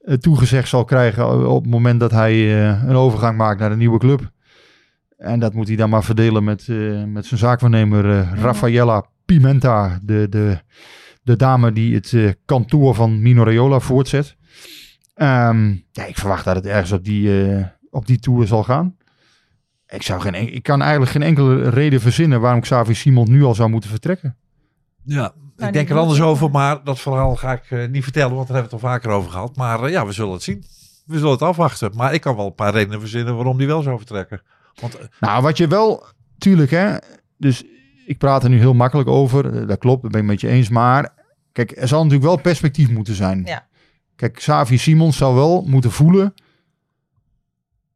uh, 0.00 0.14
toegezegd 0.14 0.68
zal 0.68 0.84
krijgen 0.84 1.48
op 1.50 1.62
het 1.62 1.70
moment 1.70 2.00
dat 2.00 2.10
hij 2.10 2.64
een 2.64 2.96
overgang 2.96 3.36
maakt 3.36 3.60
naar 3.60 3.72
een 3.72 3.78
nieuwe 3.78 3.98
club. 3.98 4.30
En 5.16 5.40
dat 5.40 5.54
moet 5.54 5.68
hij 5.68 5.76
dan 5.76 5.90
maar 5.90 6.04
verdelen 6.04 6.44
met, 6.44 6.68
met 7.06 7.26
zijn 7.26 7.40
zaakwaarnemer 7.40 8.28
Raffaella 8.34 9.06
Pimenta, 9.24 9.98
de... 10.02 10.26
de 10.28 10.58
de 11.26 11.36
dame 11.36 11.72
die 11.72 11.94
het 11.94 12.12
uh, 12.12 12.32
kantoor 12.44 12.94
van 12.94 13.22
Mino 13.22 13.42
Raiola 13.42 13.80
voortzet. 13.80 14.36
Um, 15.16 15.84
ja, 15.92 16.04
ik 16.04 16.18
verwacht 16.18 16.44
dat 16.44 16.56
het 16.56 16.66
ergens 16.66 16.92
op 16.92 17.04
die, 17.04 17.48
uh, 17.48 17.64
op 17.90 18.06
die 18.06 18.18
tour 18.18 18.46
zal 18.46 18.62
gaan. 18.62 18.96
Ik, 19.88 20.02
zou 20.02 20.20
geen, 20.20 20.54
ik 20.54 20.62
kan 20.62 20.82
eigenlijk 20.82 21.10
geen 21.10 21.22
enkele 21.22 21.68
reden 21.68 22.00
verzinnen 22.00 22.40
waarom 22.40 22.60
Xavi 22.60 22.94
Simon 22.94 23.30
nu 23.30 23.44
al 23.44 23.54
zou 23.54 23.68
moeten 23.70 23.90
vertrekken. 23.90 24.36
Ja, 25.02 25.32
ik 25.56 25.72
denk 25.72 25.90
er 25.90 25.98
anders 25.98 26.20
over, 26.20 26.50
maar 26.50 26.84
dat 26.84 27.00
verhaal 27.00 27.36
ga 27.36 27.52
ik 27.52 27.70
uh, 27.70 27.88
niet 27.88 28.02
vertellen, 28.02 28.34
want 28.34 28.48
daar 28.48 28.56
hebben 28.56 28.70
we 28.70 28.76
het 28.76 28.86
al 28.86 28.92
vaker 28.92 29.10
over 29.10 29.30
gehad. 29.30 29.56
Maar 29.56 29.90
ja, 29.90 30.06
we 30.06 30.12
zullen 30.12 30.32
het 30.32 30.42
zien. 30.42 30.64
We 31.04 31.16
zullen 31.16 31.32
het 31.32 31.42
afwachten. 31.42 31.90
Maar 31.94 32.14
ik 32.14 32.20
kan 32.20 32.36
wel 32.36 32.46
een 32.46 32.54
paar 32.54 32.72
redenen 32.72 33.00
verzinnen 33.00 33.34
waarom 33.34 33.58
die 33.58 33.66
wel 33.66 33.82
zou 33.82 33.96
vertrekken. 33.96 34.42
Want, 34.80 34.98
nou, 35.20 35.42
wat 35.42 35.56
je 35.56 35.66
wel, 35.66 36.06
tuurlijk 36.38 36.70
hè, 36.70 36.96
dus 37.36 37.64
ik 38.06 38.18
praat 38.18 38.44
er 38.44 38.50
nu 38.50 38.58
heel 38.58 38.74
makkelijk 38.74 39.08
over. 39.08 39.66
Dat 39.66 39.78
klopt, 39.78 40.02
dat 40.02 40.10
ben 40.10 40.20
ik 40.20 40.26
met 40.26 40.40
je 40.40 40.48
eens. 40.48 40.68
Maar 40.68 41.15
kijk, 41.56 41.80
er 41.80 41.88
zal 41.88 41.98
natuurlijk 41.98 42.30
wel 42.30 42.40
perspectief 42.40 42.90
moeten 42.90 43.14
zijn. 43.14 43.42
Ja. 43.44 43.66
Kijk, 44.16 44.34
Xavi 44.34 44.78
Simons 44.78 45.16
zou 45.16 45.34
wel 45.34 45.64
moeten 45.66 45.90
voelen. 45.90 46.34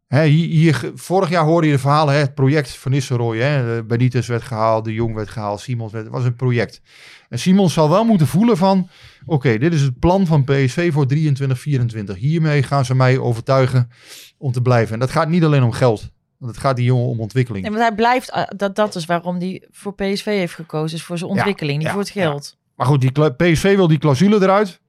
Hè, 0.06 0.24
hier, 0.24 0.48
hier, 0.48 0.92
vorig 0.94 1.28
jaar 1.28 1.44
hoorde 1.44 1.66
je 1.66 1.72
de 1.72 1.78
verhalen, 1.78 2.14
hè, 2.14 2.20
het 2.20 2.34
project 2.34 2.70
van 2.76 2.90
Nistelrooy. 2.90 3.38
Hè, 3.38 3.84
Benitez 3.84 4.28
werd 4.28 4.42
gehaald, 4.42 4.84
de 4.84 4.94
Jong 4.94 5.14
werd 5.14 5.28
gehaald, 5.28 5.60
Simons 5.60 5.92
werd, 5.92 6.04
het 6.04 6.14
was 6.14 6.24
een 6.24 6.36
project. 6.36 6.80
En 7.28 7.38
Simons 7.38 7.72
zal 7.72 7.90
wel 7.90 8.04
moeten 8.04 8.26
voelen 8.26 8.56
van, 8.56 8.88
oké, 9.24 9.34
okay, 9.34 9.58
dit 9.58 9.72
is 9.72 9.80
het 9.80 9.98
plan 9.98 10.26
van 10.26 10.44
PSV 10.44 10.92
voor 10.92 11.06
23, 11.06 11.60
24. 11.60 12.16
Hiermee 12.16 12.62
gaan 12.62 12.84
ze 12.84 12.94
mij 12.94 13.18
overtuigen 13.18 13.90
om 14.38 14.52
te 14.52 14.62
blijven. 14.62 14.94
En 14.94 15.00
dat 15.00 15.10
gaat 15.10 15.28
niet 15.28 15.44
alleen 15.44 15.62
om 15.62 15.72
geld. 15.72 16.10
Want 16.38 16.52
het 16.52 16.60
gaat 16.60 16.76
die 16.76 16.84
jongen 16.84 17.06
om 17.06 17.20
ontwikkeling. 17.20 17.64
Nee, 17.64 17.72
want 17.72 17.84
hij 17.84 17.94
blijft, 17.94 18.46
dat, 18.56 18.76
dat 18.76 18.94
is 18.94 19.04
waarom 19.04 19.36
hij 19.36 19.66
voor 19.70 19.94
PSV 19.94 20.24
heeft 20.24 20.54
gekozen. 20.54 20.96
Is 20.96 21.04
voor 21.04 21.18
zijn 21.18 21.30
ontwikkeling, 21.30 21.72
ja, 21.72 21.78
niet 21.78 21.86
ja, 21.86 21.92
voor 21.92 22.02
het 22.02 22.10
geld. 22.10 22.58
Maar 22.80 22.88
goed, 22.88 23.00
die 23.00 23.30
PSV 23.30 23.76
wil 23.76 23.88
die 23.88 23.98
clausule 23.98 24.42
eruit. 24.42 24.80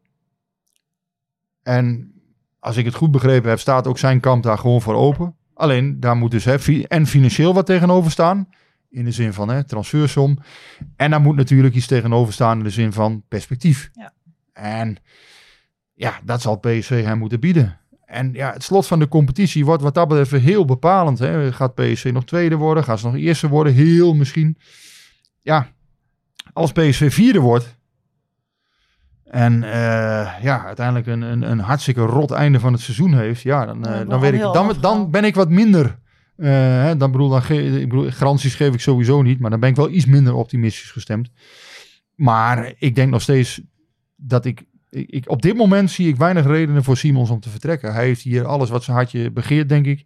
En 1.64 2.14
als 2.60 2.78
ik 2.78 2.86
het 2.86 2.94
goed 2.94 3.12
begrepen 3.12 3.50
heb, 3.50 3.60
staat 3.60 3.88
ook 3.88 3.98
zijn 3.98 4.20
kant 4.20 4.44
daar 4.44 4.58
gewoon 4.58 4.82
voor 4.82 4.94
open. 4.94 5.36
Alleen, 5.54 6.00
daar 6.00 6.16
moet 6.16 6.32
dus 6.32 6.46
hè, 6.46 6.84
en 6.88 7.08
financieel 7.08 7.54
wat 7.54 7.66
tegenover 7.66 8.12
staan. 8.12 8.50
In 8.90 9.06
de 9.06 9.12
zin 9.12 9.34
van 9.34 9.50
hè, 9.50 9.64
transfersom. 9.64 10.38
En 10.96 11.12
daar 11.12 11.22
moet 11.22 11.36
natuurlijk 11.36 11.76
iets 11.76 11.88
tegenover 11.88 12.34
staan 12.34 12.58
in 12.58 12.64
de 12.64 12.70
zin 12.70 12.94
van 12.94 13.24
perspectief. 13.28 13.90
Ja. 13.94 14.14
En 14.54 14.98
ja, 15.94 16.20
dat 16.24 16.42
zal 16.42 16.60
PSV 16.60 17.04
hem 17.04 17.18
moeten 17.18 17.40
bieden. 17.40 17.80
En 18.06 18.34
ja, 18.34 18.54
het 18.54 18.64
slot 18.64 18.88
van 18.88 19.00
de 19.00 19.08
competitie 19.08 19.66
wordt 19.66 19.84
wat 19.84 19.94
dat 19.94 20.08
betreft 20.08 20.44
heel 20.44 20.66
bepalend. 20.66 21.20
Hè. 21.20 21.54
Gaat 21.54 21.76
PSV 21.76 22.10
nog 22.14 22.26
tweede 22.26 22.56
worden? 22.56 22.84
Gaat 22.84 23.00
ze 23.00 23.06
nog 23.06 23.16
eerste 23.16 23.48
worden? 23.48 23.74
Heel 23.74 24.14
misschien. 24.14 24.58
Ja, 25.42 25.72
als 26.54 26.72
PSV 26.72 27.14
vierde 27.14 27.40
wordt. 27.40 27.80
En 29.32 29.54
uh, 29.54 29.70
ja, 30.42 30.66
uiteindelijk 30.66 31.08
een, 31.08 31.22
een, 31.22 31.52
een 31.52 31.60
hartstikke 31.60 32.02
rot 32.02 32.32
einde 32.32 32.60
van 32.60 32.74
het 32.74 32.82
seizoen 32.82 33.14
heeft. 33.14 33.42
Ja, 33.42 33.66
dan, 33.66 33.88
uh, 33.88 34.10
dan, 34.10 34.20
weet 34.20 34.34
ik, 34.34 34.40
dan, 34.40 34.76
dan 34.82 35.12
ben 35.12 35.24
ik 35.24 35.36
wat 35.36 35.50
minder. 35.50 36.00
Uh, 36.38 36.50
hè, 36.50 36.98
dan 36.98 37.12
bedoel, 37.12 37.30
dan 37.30 37.42
ge 37.42 37.80
ik 37.82 37.90
bedoel, 37.90 38.12
garanties 38.12 38.56
geef 38.56 38.74
ik 38.74 38.80
sowieso 38.80 39.22
niet. 39.22 39.40
Maar 39.40 39.50
dan 39.50 39.60
ben 39.60 39.70
ik 39.70 39.76
wel 39.76 39.90
iets 39.90 40.06
minder 40.06 40.34
optimistisch 40.34 40.92
gestemd. 40.92 41.30
Maar 42.16 42.74
ik 42.78 42.96
denk 42.96 43.12
nog 43.12 43.22
steeds 43.22 43.62
dat 44.16 44.46
ik 44.46 44.64
ik, 44.90 45.10
ik, 45.10 45.30
op 45.30 45.42
dit 45.42 45.56
moment 45.56 45.92
zie 45.92 46.08
ik 46.08 46.16
weinig 46.16 46.46
redenen 46.46 46.84
voor 46.84 46.98
Simons 46.98 47.30
om 47.30 47.40
te 47.40 47.50
vertrekken. 47.50 47.94
Hij 47.94 48.06
heeft 48.06 48.22
hier 48.22 48.46
alles 48.46 48.70
wat 48.70 48.84
zijn 48.84 48.98
hartje 48.98 49.32
begeert, 49.32 49.70
denk 49.70 49.86
ik. 49.86 50.06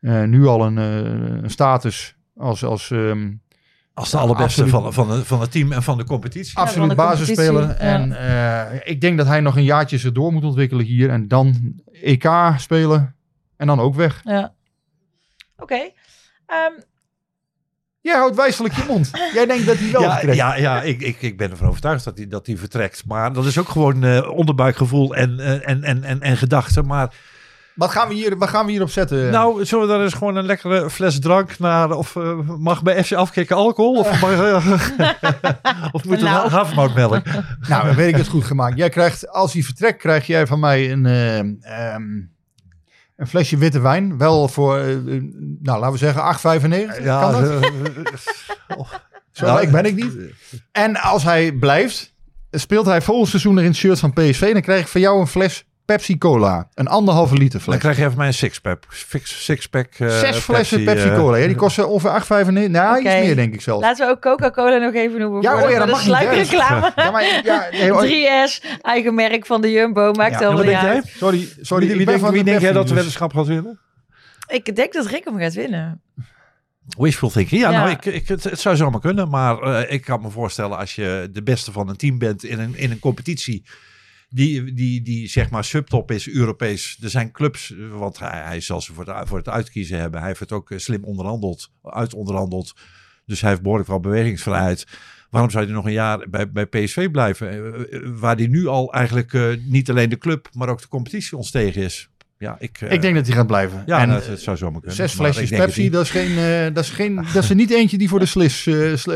Nu 0.00 0.46
al 0.46 0.66
een, 0.66 0.76
een, 0.76 1.50
status 1.50 2.16
als... 2.36 2.64
als 2.64 2.90
um, 2.90 3.40
als 3.98 4.10
de 4.10 4.18
allerbeste 4.18 4.68
van, 4.68 4.92
van, 4.92 5.24
van 5.24 5.40
het 5.40 5.50
team 5.50 5.72
en 5.72 5.82
van 5.82 5.98
de 5.98 6.04
competitie. 6.04 6.56
Absoluut 6.58 6.88
ja, 6.88 6.94
basisspeler. 6.94 7.62
Ja. 7.62 7.74
En 7.74 8.10
uh, 8.10 8.80
ik 8.84 9.00
denk 9.00 9.18
dat 9.18 9.26
hij 9.26 9.40
nog 9.40 9.56
een 9.56 9.64
jaartje 9.64 9.98
zich 9.98 10.12
door 10.12 10.32
moet 10.32 10.44
ontwikkelen 10.44 10.84
hier. 10.84 11.10
En 11.10 11.28
dan 11.28 11.74
EK 11.92 12.30
spelen. 12.56 13.14
En 13.56 13.66
dan 13.66 13.80
ook 13.80 13.94
weg. 13.94 14.20
Ja. 14.24 14.54
Oké. 15.56 15.62
Okay. 15.62 15.94
Um, 16.66 16.82
Jij 18.00 18.16
houdt 18.16 18.36
wijselijk 18.36 18.74
je 18.74 18.84
mond. 18.88 19.10
Jij 19.34 19.46
denkt 19.46 19.66
dat 19.66 19.78
hij 19.78 19.92
wel 19.92 20.00
ja, 20.00 20.12
vertrekt. 20.12 20.36
Ja, 20.36 20.56
ja 20.56 20.82
ik, 20.82 21.00
ik, 21.00 21.22
ik 21.22 21.36
ben 21.36 21.50
ervan 21.50 21.68
overtuigd 21.68 22.04
dat 22.04 22.16
hij, 22.16 22.28
dat 22.28 22.46
hij 22.46 22.56
vertrekt. 22.56 23.04
Maar 23.06 23.32
dat 23.32 23.46
is 23.46 23.58
ook 23.58 23.68
gewoon 23.68 24.04
uh, 24.04 24.30
onderbuikgevoel 24.30 25.14
en, 25.14 25.36
uh, 25.38 25.68
en, 25.68 25.84
en, 25.84 26.04
en, 26.04 26.20
en 26.20 26.36
gedachten. 26.36 26.86
Maar 26.86 27.14
Wat 27.78 27.90
gaan 27.90 28.08
we 28.08 28.14
hier, 28.14 28.38
wat 28.38 28.48
gaan 28.48 28.64
we 28.66 28.70
hierop 28.70 28.90
zetten? 28.90 29.30
Nou, 29.30 29.64
zullen 29.64 29.86
we 29.86 29.92
dan 29.92 30.02
eens 30.02 30.14
gewoon 30.14 30.36
een 30.36 30.44
lekkere 30.46 30.90
fles 30.90 31.18
drank 31.20 31.58
naar... 31.58 31.90
Of 31.90 32.16
eh, 32.16 32.38
mag 32.58 32.82
bij 32.82 33.04
FC 33.04 33.12
afkicken 33.12 33.56
alcohol? 33.56 33.94
Of, 33.98 34.20
mag, 34.20 34.30
of 35.92 36.04
moet 36.04 36.20
Nou. 36.20 36.48
havermoutmelk? 36.50 37.24
Nou, 37.68 37.86
dan 37.86 37.94
weet 37.94 38.08
ik 38.08 38.16
het 38.16 38.28
goed 38.28 38.44
gemaakt. 38.44 38.76
Jij 38.78 38.88
krijgt, 38.88 39.28
als 39.28 39.52
hij 39.52 39.62
vertrekt, 39.62 39.98
krijg 39.98 40.26
jij 40.26 40.46
van 40.46 40.60
mij 40.60 40.92
een, 40.92 41.06
eh, 41.06 41.38
ehm, 41.38 42.02
een 43.16 43.26
flesje 43.28 43.56
witte 43.56 43.80
wijn. 43.80 44.18
Wel 44.18 44.48
voor, 44.48 44.78
nou, 45.62 45.78
laten 45.80 45.92
we 45.92 45.98
zeggen 45.98 46.22
8,95. 46.22 47.02
Ja, 47.04 47.20
kan 47.20 47.32
dat? 47.42 47.62
eh, 47.62 48.78
Zo 49.32 49.46
nou, 49.46 49.58
rijk 49.58 49.70
ben 49.70 49.84
ik 49.84 49.94
niet. 49.94 50.16
En 50.72 50.96
als 50.96 51.22
hij 51.24 51.52
blijft, 51.52 52.14
speelt 52.50 52.86
hij 52.86 53.02
volgend 53.02 53.28
seizoen 53.28 53.56
er 53.56 53.62
in 53.62 53.68
het 53.68 53.76
shirt 53.78 53.98
van 53.98 54.12
PSV. 54.12 54.52
Dan 54.52 54.62
krijg 54.62 54.80
ik 54.80 54.88
van 54.88 55.00
jou 55.00 55.20
een 55.20 55.26
fles 55.26 55.64
Pepsi 55.88 56.18
Cola. 56.18 56.68
Een 56.74 56.86
anderhalve 56.86 57.34
liter 57.36 57.62
Dan 57.66 57.78
krijg 57.78 57.96
je 57.96 58.04
even 58.04 58.16
mijn 58.16 58.34
sixpack. 58.34 58.82
Six, 58.90 59.44
sixpack 59.44 59.94
eh, 59.98 60.18
Zes 60.18 60.36
flessen 60.36 60.84
Pepsi, 60.84 61.08
eh, 61.08 61.16
Cola. 61.16 61.36
Ja, 61.36 61.46
die 61.46 61.56
kosten 61.56 61.88
ongeveer 61.88 62.10
8,95. 62.10 62.70
Nou, 62.70 62.98
Oké. 62.98 62.98
iets 62.98 63.26
meer 63.26 63.36
denk 63.36 63.54
ik 63.54 63.60
zelfs. 63.60 63.82
Laten 63.82 64.06
we 64.06 64.12
ook 64.12 64.20
Coca-Cola 64.20 64.76
nog 64.76 64.94
even 64.94 65.20
noemen. 65.20 65.42
Ja, 65.42 65.58
voor 65.58 65.62
oh 65.66 65.70
ja, 65.70 65.78
dat 65.78 65.88
mag 65.88 66.06
niet, 66.06 66.14
hè. 66.14 66.20
sluikreclame. 66.20 66.92
Ja, 66.96 67.10
maar, 67.10 67.40
ja, 67.44 67.68
nee, 67.72 67.90
hoor. 67.90 68.06
3S, 68.06 68.80
eigen 68.82 69.14
merk 69.14 69.46
van 69.46 69.60
de 69.60 69.70
Jumbo, 69.70 70.12
maakt 70.12 70.30
Ja, 70.32 70.38
helemaal 70.38 70.56
wat 70.56 70.64
niet 70.66 70.72
denk 70.74 70.82
jij? 70.86 70.94
uit. 70.94 71.06
Sorry, 71.16 71.48
sorry. 71.60 71.86
Wie, 71.86 71.96
wie, 71.96 72.06
denk, 72.06 72.18
van 72.20 72.32
wie 72.32 72.44
de 72.44 72.50
denk 72.50 72.60
jij 72.60 72.72
dat 72.72 72.82
Pepsi, 72.82 72.94
de 72.94 73.02
dus- 73.02 73.04
weddenschap 73.18 73.32
gaat 73.34 73.46
winnen? 73.54 73.78
Ik 74.48 74.76
denk 74.76 74.92
dat 74.92 75.06
Rick 75.06 75.24
hem 75.24 75.38
gaat 75.38 75.54
winnen. 75.54 76.02
Wishful 76.98 77.30
thinking. 77.30 77.60
Ja, 77.60 77.70
Ja. 77.70 77.78
nou, 77.78 77.90
ik, 77.90 78.04
ik, 78.04 78.28
het, 78.28 78.44
het 78.44 78.60
zou 78.60 78.76
zomaar 78.76 79.00
kunnen. 79.00 79.28
Maar 79.28 79.58
eh, 79.62 79.92
ik 79.92 80.02
kan 80.02 80.20
me 80.22 80.30
voorstellen 80.30 80.78
als 80.78 80.94
je 80.94 81.28
de 81.32 81.42
beste 81.42 81.72
van 81.72 81.88
een 81.88 81.96
team 81.96 82.18
bent 82.18 82.44
in 82.44 82.58
een, 82.58 82.76
in 82.76 82.90
een 82.90 82.98
competitie. 82.98 83.62
Die, 84.30 84.72
die, 84.72 85.02
die 85.02 85.28
zeg 85.28 85.50
maar 85.50 85.64
subtop 85.64 86.10
is, 86.10 86.28
Europees. 86.28 86.98
Er 87.02 87.10
zijn 87.10 87.32
clubs, 87.32 87.72
eh, 87.72 87.88
want 87.90 88.18
hij, 88.18 88.40
hij 88.42 88.60
zal 88.60 88.80
ze 88.80 88.92
voor 88.92 89.06
het, 89.06 89.28
voor 89.28 89.38
het 89.38 89.48
uitkiezen 89.48 89.98
hebben. 89.98 90.18
Hij 90.18 90.28
heeft 90.28 90.40
het 90.40 90.52
ook 90.52 90.70
eh, 90.70 90.78
slim 90.78 91.04
onderhandeld, 91.04 91.70
uitonderhandeld. 91.82 92.74
Dus 93.26 93.40
hij 93.40 93.50
heeft 93.50 93.62
behoorlijk 93.62 93.88
wel 93.88 94.00
bewegingsvrijheid. 94.00 94.86
Waarom 95.30 95.50
zou 95.50 95.64
hij 95.64 95.74
nog 95.74 95.84
een 95.84 95.92
jaar 95.92 96.28
bij, 96.30 96.50
bij 96.50 96.66
PSV 96.66 97.10
blijven? 97.10 97.50
Eh, 97.90 98.00
Waar 98.04 98.36
hij 98.36 98.46
nu 98.46 98.66
al 98.66 98.92
eigenlijk 98.92 99.58
niet 99.66 99.90
alleen 99.90 100.08
de 100.08 100.18
club, 100.18 100.48
maar 100.52 100.68
ook 100.68 100.80
de 100.80 100.88
competitie 100.88 101.36
ons 101.36 101.50
tegen 101.50 101.82
is. 101.82 102.08
Ja, 102.38 102.56
ik, 102.58 102.76
eh, 102.80 102.92
Ik 102.92 103.00
denk 103.02 103.14
dat 103.14 103.26
hij 103.26 103.36
gaat 103.36 103.46
blijven. 103.46 103.82
ja, 103.86 104.00
en 104.00 104.08
dat, 104.08 104.26
dat 104.26 104.40
zou 104.40 104.56
zomaar 104.56 104.78
kunnen. 104.80 104.96
zes 104.96 105.12
flesjes 105.12 105.50
Pepsi, 105.50 105.90
dat 105.90 106.02
is, 106.04 106.10
geen, 106.10 106.38
eh, 106.38 106.74
dat, 106.74 106.84
is 106.84 106.90
geen, 106.90 107.14
dat 107.32 107.42
is 107.42 107.48
er 107.50 107.54
niet 107.54 107.70
eentje 107.70 107.98
die 107.98 108.08
voor 108.08 108.18
de 108.18 108.26
slis, 108.26 108.66
eh 108.66 108.94
sl- 108.94 109.12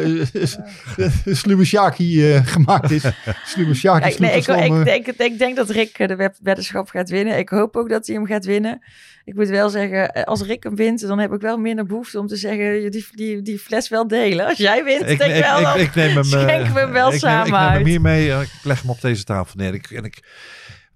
sluwe 1.33 1.65
Sjaki 1.65 2.33
eh, 2.35 2.47
gemaakt 2.47 2.91
is. 2.91 3.05
Sluwe 3.45 3.75
Sjaki, 3.75 4.01
Kijk, 4.01 4.19
nee, 4.19 4.31
ik, 4.31 4.37
ik, 4.37 4.49
eh. 4.49 4.85
denk, 4.85 5.07
ik 5.07 5.39
denk 5.39 5.57
dat 5.57 5.71
Rick 5.71 5.99
eh, 5.99 6.09
de 6.09 6.17
wed- 6.17 6.39
weddenschap 6.43 6.89
gaat 6.89 7.11
winnen. 7.11 7.39
Ik 7.39 7.49
hoop 7.49 7.77
ook 7.77 7.89
dat 7.89 8.07
hij 8.07 8.17
hem 8.17 8.27
gaat 8.27 8.45
winnen. 8.45 8.83
Ik 9.25 9.35
moet 9.35 9.49
wel 9.49 9.69
zeggen, 9.69 10.13
eh, 10.13 10.23
als 10.25 10.43
Rick 10.43 10.63
hem 10.63 10.77
wint, 10.77 11.01
dan 11.07 11.19
heb 11.19 11.33
ik 11.33 11.41
wel 11.41 11.59
minder 11.59 11.87
behoefte 11.87 12.19
om 12.19 12.27
te 12.27 12.37
zeggen, 12.37 12.91
die, 12.91 13.07
die, 13.13 13.43
die 13.43 13.59
fles 13.59 13.89
wel 13.89 14.09
delen. 14.09 14.47
Als 14.47 14.59
jij 14.59 14.85
wint, 14.85 15.09
Ik, 15.09 15.19
denk 15.19 15.35
ik, 15.35 15.43
wel, 15.43 15.59
ik, 15.59 15.65
dan 15.65 15.79
ik 15.81 15.95
neem 15.95 16.09
hem, 16.09 16.17
eh, 16.19 16.25
schenken 16.25 16.75
we 16.75 16.81
hem 16.81 16.93
wel 16.93 17.13
ik 17.13 17.19
samen 17.19 17.51
neem, 17.51 17.61
ik 17.63 17.69
neem 17.69 17.77
hem 17.79 17.87
hiermee, 17.87 18.31
eh, 18.33 18.41
ik 18.41 18.51
leg 18.63 18.81
hem 18.81 18.91
op 18.91 19.01
deze 19.01 19.25
tafel 19.25 19.55
neer. 19.57 19.75
Ik, 19.75 19.91
en 19.91 20.05
ik, 20.05 20.21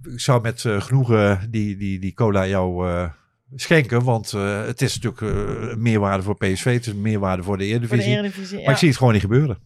ik 0.02 0.20
zou 0.20 0.40
met 0.42 0.64
eh, 0.64 0.80
genoegen 0.80 1.48
die, 1.50 1.76
die, 1.76 1.98
die 1.98 2.14
cola 2.14 2.46
jou 2.46 2.88
eh, 2.90 3.08
schenken, 3.54 4.02
want 4.04 4.32
eh, 4.32 4.64
het 4.64 4.82
is 4.82 4.98
natuurlijk 5.00 5.36
eh, 5.36 5.68
een 5.70 5.82
meerwaarde 5.82 6.22
voor 6.22 6.36
PSV, 6.36 6.64
het 6.72 6.86
is 6.86 6.92
een 6.92 7.00
meerwaarde 7.00 7.42
voor 7.42 7.58
de 7.58 7.64
voor 7.86 7.96
de 7.96 8.02
Eredivisie. 8.04 8.56
Maar 8.56 8.64
Ja. 8.64 8.70
ik 8.70 8.76
zie 8.76 8.88
het 8.88 8.96
gewoon 8.96 9.12
niet 9.12 9.22
gebeuren. 9.22 9.58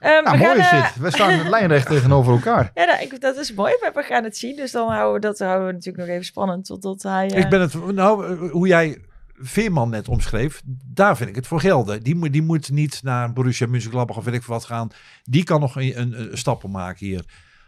Nou, 0.00 0.22
we 0.22 0.36
mooi 0.36 0.60
gaan, 0.62 0.84
is 0.84 0.92
dit. 0.92 1.02
We 1.02 1.10
staan 1.10 1.48
lijnrecht 1.50 1.86
tegenover 1.86 2.32
elkaar. 2.32 2.70
Ja, 2.74 2.84
nou, 2.84 3.02
ik, 3.02 3.20
dat 3.20 3.36
is 3.36 3.54
mooi, 3.54 3.72
maar 3.80 3.92
we 3.94 4.02
gaan 4.02 4.24
het 4.24 4.36
zien. 4.36 4.56
Dus 4.56 4.70
dan 4.72 4.88
houden 4.90 5.14
we 5.14 5.20
dat 5.26 5.38
houden 5.38 5.66
we 5.66 5.72
natuurlijk 5.72 6.04
nog 6.04 6.12
even 6.14 6.24
spannend 6.24 6.64
totdat 6.64 7.02
hij... 7.02 7.26
Ik 7.26 7.48
ben 7.48 7.60
het, 7.60 7.92
nou, 7.92 8.36
hoe 8.50 8.66
jij 8.66 8.98
Veerman 9.34 9.90
net 9.90 10.08
omschreef, 10.08 10.62
daar 10.94 11.16
vind 11.16 11.28
ik 11.28 11.34
het 11.34 11.46
voor 11.46 11.60
gelden. 11.60 12.02
Die, 12.02 12.14
moet- 12.14 12.32
die 12.32 12.42
moet 12.42 12.70
niet 12.70 13.00
naar 13.02 13.32
Borussia 13.32 13.66
Mönchengladbach 13.66 14.16
of 14.16 14.24
weet 14.24 14.34
ik 14.34 14.42
veel 14.42 14.54
wat 14.54 14.64
gaan. 14.64 14.90
Die 15.22 15.44
kan 15.44 15.60
nog 15.60 15.76
een, 15.76 16.00
een, 16.00 16.20
een 16.32 16.38
stappen 16.38 16.70
maken 16.70 17.06
hier. 17.06 17.24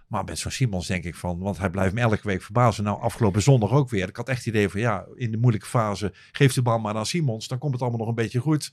Maar 0.06 0.24
met 0.24 0.38
zo'n 0.38 0.50
Simons 0.50 0.86
denk 0.86 1.04
ik 1.04 1.14
van, 1.14 1.38
want 1.38 1.58
hij 1.58 1.70
blijft 1.70 1.94
me 1.94 2.00
elke 2.00 2.18
week 2.22 2.42
verbazen. 2.42 2.84
Nou, 2.84 3.00
afgelopen 3.00 3.42
zondag 3.42 3.70
ook 3.70 3.90
weer. 3.90 4.08
Ik 4.08 4.16
had 4.16 4.28
echt 4.28 4.38
het 4.38 4.46
idee 4.46 4.68
van, 4.68 4.80
ja, 4.80 5.04
in 5.14 5.30
de 5.30 5.36
moeilijke 5.36 5.66
fase, 5.66 6.12
geef 6.32 6.52
de 6.52 6.62
bal 6.62 6.78
maar 6.78 6.94
aan 6.94 7.06
Simons. 7.06 7.48
Dan 7.48 7.58
komt 7.58 7.72
het 7.72 7.80
allemaal 7.82 7.98
nog 8.00 8.08
een 8.08 8.14
beetje 8.14 8.38
goed. 8.40 8.72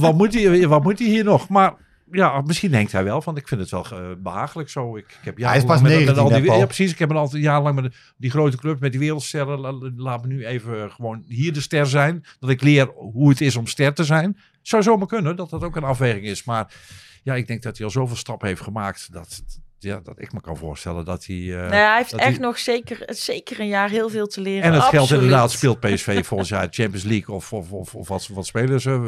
Wat 0.00 0.14
moet 0.16 0.34
hij 0.34 0.66
wat 0.68 0.82
moet 0.82 0.98
hij 0.98 1.08
hier 1.08 1.24
nog? 1.24 1.48
Maar 1.48 1.74
ja, 2.12 2.40
misschien 2.40 2.70
denkt 2.70 2.92
hij 2.92 3.04
wel 3.04 3.22
van, 3.22 3.36
ik 3.36 3.48
vind 3.48 3.60
het 3.60 3.70
wel 3.70 3.84
eh, 3.92 3.98
behagelijk 4.18 4.68
zo. 4.68 4.96
Ik, 4.96 5.04
ik 5.04 5.18
heb 5.24 5.36
Hij 5.38 5.56
is 5.56 5.64
pas 5.64 5.80
met- 5.80 5.82
met 5.82 5.92
19, 6.04 6.22
al 6.22 6.28
die-? 6.40 6.52
Ja, 6.58 6.64
precies. 6.64 6.92
Ik 6.92 6.98
heb 6.98 7.10
een 7.10 7.16
altijd 7.16 7.42
jarenlang 7.42 7.74
met 7.80 7.84
de- 7.84 7.98
die 8.16 8.30
grote 8.30 8.56
club, 8.56 8.80
met 8.80 8.90
die 8.90 9.00
wereldsterren. 9.00 9.58
la- 9.60 9.90
Laat 9.96 10.22
me 10.22 10.28
nu 10.28 10.46
even 10.46 10.90
gewoon 10.90 11.24
hier 11.26 11.52
de 11.52 11.60
ster 11.60 11.86
zijn. 11.86 12.24
Dat 12.40 12.50
ik 12.50 12.62
leer 12.62 12.86
hoe 12.94 13.28
het 13.28 13.40
is 13.40 13.56
om 13.56 13.66
ster 13.66 13.94
te 13.94 14.04
zijn. 14.04 14.38
Zou 14.62 14.82
zomaar 14.82 15.06
kunnen 15.06 15.36
dat 15.36 15.50
dat 15.50 15.64
ook 15.64 15.76
een 15.76 15.84
afweging 15.84 16.24
is. 16.24 16.44
Maar 16.44 16.72
ja, 17.24 17.34
ik 17.34 17.46
denk 17.46 17.62
dat 17.62 17.76
hij 17.76 17.86
al 17.86 17.92
zoveel 17.92 18.16
stappen 18.16 18.48
heeft 18.48 18.60
gemaakt. 18.60 19.12
Dat, 19.12 19.42
ja, 19.78 20.00
dat 20.02 20.20
ik 20.20 20.32
me 20.32 20.40
kan 20.40 20.56
voorstellen 20.56 21.04
dat 21.04 21.26
hij... 21.26 21.36
nou 21.36 21.58
ja, 21.74 21.88
hij 21.88 21.96
heeft 21.96 22.12
echt 22.12 22.22
hij- 22.30 22.38
nog 22.38 22.58
zeker, 22.58 23.02
zeker 23.06 23.60
een 23.60 23.66
jaar 23.68 23.90
heel 23.90 24.08
veel 24.08 24.26
te 24.26 24.40
leren. 24.40 24.62
en 24.62 24.72
het 24.72 24.82
geldt 24.82 24.96
Absoluut. 24.98 25.22
inderdaad, 25.22 25.50
speelt 25.52 25.80
PSV 25.94 26.24
volgens 26.26 26.48
jaar 26.48 26.66
Champions 26.70 27.04
League 27.04 27.34
of, 27.34 27.52
of, 27.52 27.72
of, 27.72 27.94
of 27.94 28.08
wat, 28.08 28.26
wat 28.28 28.46
spelers. 28.46 28.86
eh, 28.86 29.00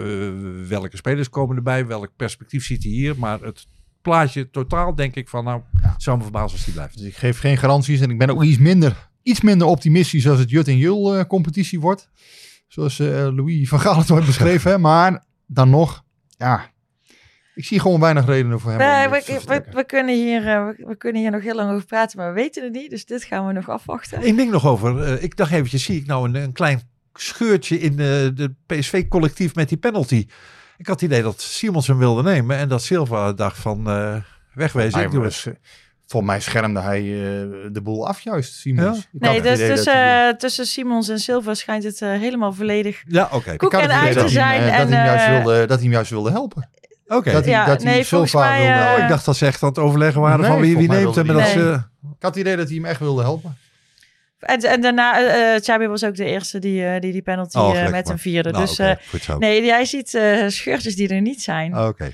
welke 0.68 0.96
spelers 0.96 1.28
komen 1.28 1.56
erbij? 1.56 1.86
Welk 1.86 2.10
perspectief 2.16 2.64
ziet 2.64 2.82
hij 2.82 2.92
hier? 2.92 3.18
Maar 3.18 3.40
het 3.40 3.66
plaatje 4.02 4.50
totaal 4.50 4.94
denk 4.94 5.14
ik 5.14 5.28
van, 5.28 5.44
nou, 5.44 5.62
het 5.80 6.02
zou 6.02 6.16
me 6.16 6.22
verbazen 6.22 6.56
als 6.56 6.64
hij 6.64 6.74
blijft. 6.74 6.98
Dus 6.98 7.06
ik 7.06 7.16
geef 7.16 7.38
geen 7.38 7.56
garanties 7.56 8.00
en 8.00 8.10
ik 8.10 8.18
ben 8.18 8.30
ook 8.30 8.42
iets 8.42 8.58
minder, 8.58 9.08
iets 9.22 9.40
minder 9.40 9.66
optimistisch 9.66 10.28
als 10.28 10.38
het 10.38 10.50
Jut 10.50 10.68
en 10.68 10.76
Jul 10.76 11.16
eh, 11.16 11.24
competitie 11.24 11.80
wordt. 11.80 12.08
Zoals 12.68 12.98
eh, 12.98 13.06
Louis 13.08 13.68
van 13.68 13.80
Gaal 13.80 13.98
het 13.98 14.10
ooit 14.10 14.26
beschreven. 14.26 14.70
hè. 14.70 14.78
Maar 14.78 15.24
dan 15.46 15.70
nog, 15.70 16.04
ja, 16.38 16.70
ik 17.57 17.64
zie 17.64 17.80
gewoon 17.80 18.00
weinig 18.00 18.26
redenen 18.26 18.61
voor 18.61 18.70
hem. 18.70 18.78
Nee, 18.78 19.09
we, 19.09 19.62
we, 19.72 19.84
kunnen 19.84 20.14
hier, 20.14 20.46
eh, 20.48 20.66
we, 20.66 20.84
we 20.86 20.96
kunnen 20.96 21.22
hier 21.22 21.30
nog 21.30 21.42
heel 21.42 21.54
lang 21.54 21.70
over 21.72 21.86
praten, 21.86 22.18
maar 22.18 22.28
we 22.28 22.34
weten 22.40 22.64
het 22.64 22.72
niet. 22.72 22.90
Dus 22.90 23.04
dit 23.04 23.24
gaan 23.24 23.46
we 23.46 23.52
nog 23.52 23.68
afwachten. 23.70 24.26
Eén 24.26 24.36
ding 24.36 24.50
nog 24.50 24.66
over. 24.66 25.02
eh, 25.02 25.22
ik 25.22 25.36
dacht 25.36 25.52
eventjes, 25.52 25.84
zie 25.84 26.00
ik 26.00 26.07
nou 26.07 26.28
een, 26.28 26.34
een 26.34 26.52
klein 26.52 26.80
scheurtje 27.14 27.78
in 27.80 27.96
de, 27.96 28.32
de 28.34 28.54
PSV-collectief 28.66 29.54
met 29.54 29.68
die 29.68 29.78
penalty. 29.78 30.26
Ik 30.76 30.86
had 30.86 31.00
het 31.00 31.11
idee 31.11 31.22
dat 31.22 31.40
Simons 31.40 31.86
hem 31.86 31.98
wilde 31.98 32.22
nemen 32.22 32.57
en 32.57 32.68
dat 32.68 32.82
Silva 32.82 33.32
dacht 33.32 33.59
van 33.59 33.88
eh, 33.88 34.16
wegwezen. 34.54 34.94
Hij 34.94 35.04
Ik 35.04 35.11
doe 35.11 35.22
het. 35.24 35.32
was, 35.32 35.46
eh, 35.46 35.52
Volgens 36.09 36.32
mij 36.32 36.40
schermde 36.40 36.80
hij 36.80 37.00
eh, 37.00 37.46
de 37.72 37.80
boel 37.82 38.07
af 38.09 38.20
juist, 38.20 38.54
Simons. 38.54 38.96
Ja? 38.96 39.02
Ik 39.12 39.20
Nee, 39.20 39.42
dus 39.42 39.59
tussen, 39.59 39.92
hij- 39.92 40.28
eh, 40.30 40.36
tussen 40.36 40.66
Simons 40.66 41.09
en 41.09 41.18
Silva 41.18 41.54
schijnt 41.54 41.84
het 41.84 42.02
eh, 42.02 42.09
helemaal 42.11 42.52
volledig 42.52 43.02
Ja, 43.07 43.28
oké. 43.32 43.57
koek 43.57 43.72
ik 43.72 43.78
had 43.80 43.90
en 43.90 43.96
ei 43.96 44.14
te 44.14 44.28
zijn. 44.28 44.61
eh, 44.61 44.78
En, 44.78 44.78
dat, 44.78 44.88
hij 44.88 44.96
hem 44.98 45.07
juist 45.07 45.26
eh, 45.26 45.30
wilde, 45.36 45.59
dat 45.66 45.76
hij 45.76 45.82
hem 45.84 45.92
juist 45.92 46.11
wilde 46.11 46.30
helpen. 46.30 46.68
Oké. 47.09 47.32
Dat 47.32 47.44
hij, 47.44 47.52
Ja, 47.52 47.66
dat 47.66 47.82
hij 47.82 47.92
nee, 47.92 48.04
volgens 48.04 48.30
Silva 48.30 48.48
mij, 48.48 48.59
wilde 48.66 48.80
eh. 48.84 48.92
Oh, 48.96 49.02
ik 49.02 49.09
dacht 49.09 49.24
dat 49.24 49.36
ze 49.36 49.46
echt 49.46 49.62
aan 49.62 49.68
het 49.68 49.78
overleggen 49.78 50.20
waren 50.20 50.40
Nee, 50.40 50.50
van 50.50 50.61
wie, 50.61 50.76
wie 50.76 50.88
neemt 50.88 51.14
hem. 51.14 51.28
En 51.28 51.34
dat 51.34 51.46
ze, 51.46 51.82
Ik 52.02 52.22
had 52.22 52.34
het 52.34 52.36
idee 52.36 52.57
dat 52.57 52.66
hij 52.66 52.74
hem 52.76 52.84
echt 52.84 53.00
wilde 53.00 53.22
helpen. 53.22 53.57
En, 54.38 54.61
en 54.61 54.80
daarna, 54.80 55.12
Xabi 55.59 55.86
was 55.86 56.04
ook 56.04 56.14
de 56.16 56.24
eerste 56.24 56.59
die 56.59 56.86
eh, 56.86 57.00
die, 57.00 57.12
die 57.12 57.22
penalty 57.22 57.59
Oh, 57.59 57.76
eh, 57.76 57.82
met 57.82 57.90
maar. 57.90 58.02
hem 58.04 58.18
vierde. 58.18 58.50
Nou, 58.50 58.66
dus 58.66 58.78
eh, 58.78 59.36
nee, 59.38 59.64
jij 59.64 59.84
ziet 59.84 60.14
eh, 60.14 60.48
scheurtjes 60.48 60.96
die 60.96 61.09
er 61.09 61.20
niet 61.20 61.42
zijn. 61.42 61.78
Oké. 61.78 62.12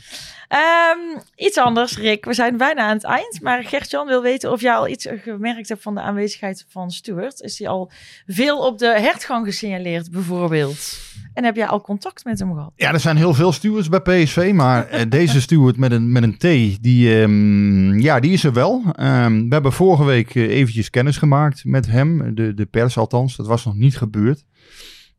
Ehm, 0.53 1.20
iets 1.36 1.59
anders, 1.59 1.98
Rick. 1.98 2.24
We 2.24 2.34
zijn 2.34 2.57
bijna 2.57 2.82
aan 2.82 2.94
het 2.94 3.05
eind. 3.05 3.40
Maar 3.42 3.64
Gert-Jan 3.64 4.07
wil 4.07 4.22
weten 4.22 4.53
of 4.53 4.61
jij 4.61 4.74
al 4.74 4.88
iets 4.88 5.09
gemerkt 5.22 5.68
hebt 5.68 5.82
van 5.82 5.94
de 5.94 6.00
aanwezigheid 6.00 6.66
van 6.68 6.90
Stuart. 6.90 7.40
Is 7.40 7.59
hij 7.59 7.68
al 7.68 7.90
veel 8.26 8.59
op 8.59 8.78
de 8.78 9.00
hertgang 9.00 9.46
gesignaleerd, 9.46 10.11
bijvoorbeeld? 10.11 10.98
En 11.34 11.44
heb 11.44 11.57
jij 11.57 11.66
al 11.66 11.80
contact 11.80 12.24
met 12.24 12.38
hem 12.38 12.55
gehad? 12.55 12.72
Ja, 12.76 12.92
er 12.92 13.00
zijn 13.00 13.16
heel 13.16 13.34
veel 13.34 13.53
stewards 13.53 13.88
bij 13.88 14.00
PSV, 14.00 14.50
maar 14.55 14.88
eh, 14.88 15.11
deze 15.11 15.40
steward 15.40 15.76
met 15.76 15.92
een, 15.92 16.12
met 16.12 16.22
een 16.22 16.36
T, 16.36 16.82
die, 16.82 17.20
ehm, 17.22 17.98
ja, 17.98 18.20
die 18.20 18.32
is 18.32 18.44
er 18.44 18.53
wel. 18.53 18.82
Ehm, 18.92 19.48
we 19.48 19.55
hebben 19.55 19.72
vorige 19.72 20.05
week 20.05 20.34
eh, 20.34 20.48
eventjes 20.48 20.90
kennis 20.90 21.16
gemaakt 21.16 21.64
met 21.64 21.86
hem, 21.86 22.34
de, 22.34 22.55
de 22.55 22.66
pers 22.66 22.98
althans. 22.98 23.36
Dat 23.36 23.46
was 23.46 23.64
nog 23.64 23.74
niet 23.74 23.96
gebeurd. 23.96 24.44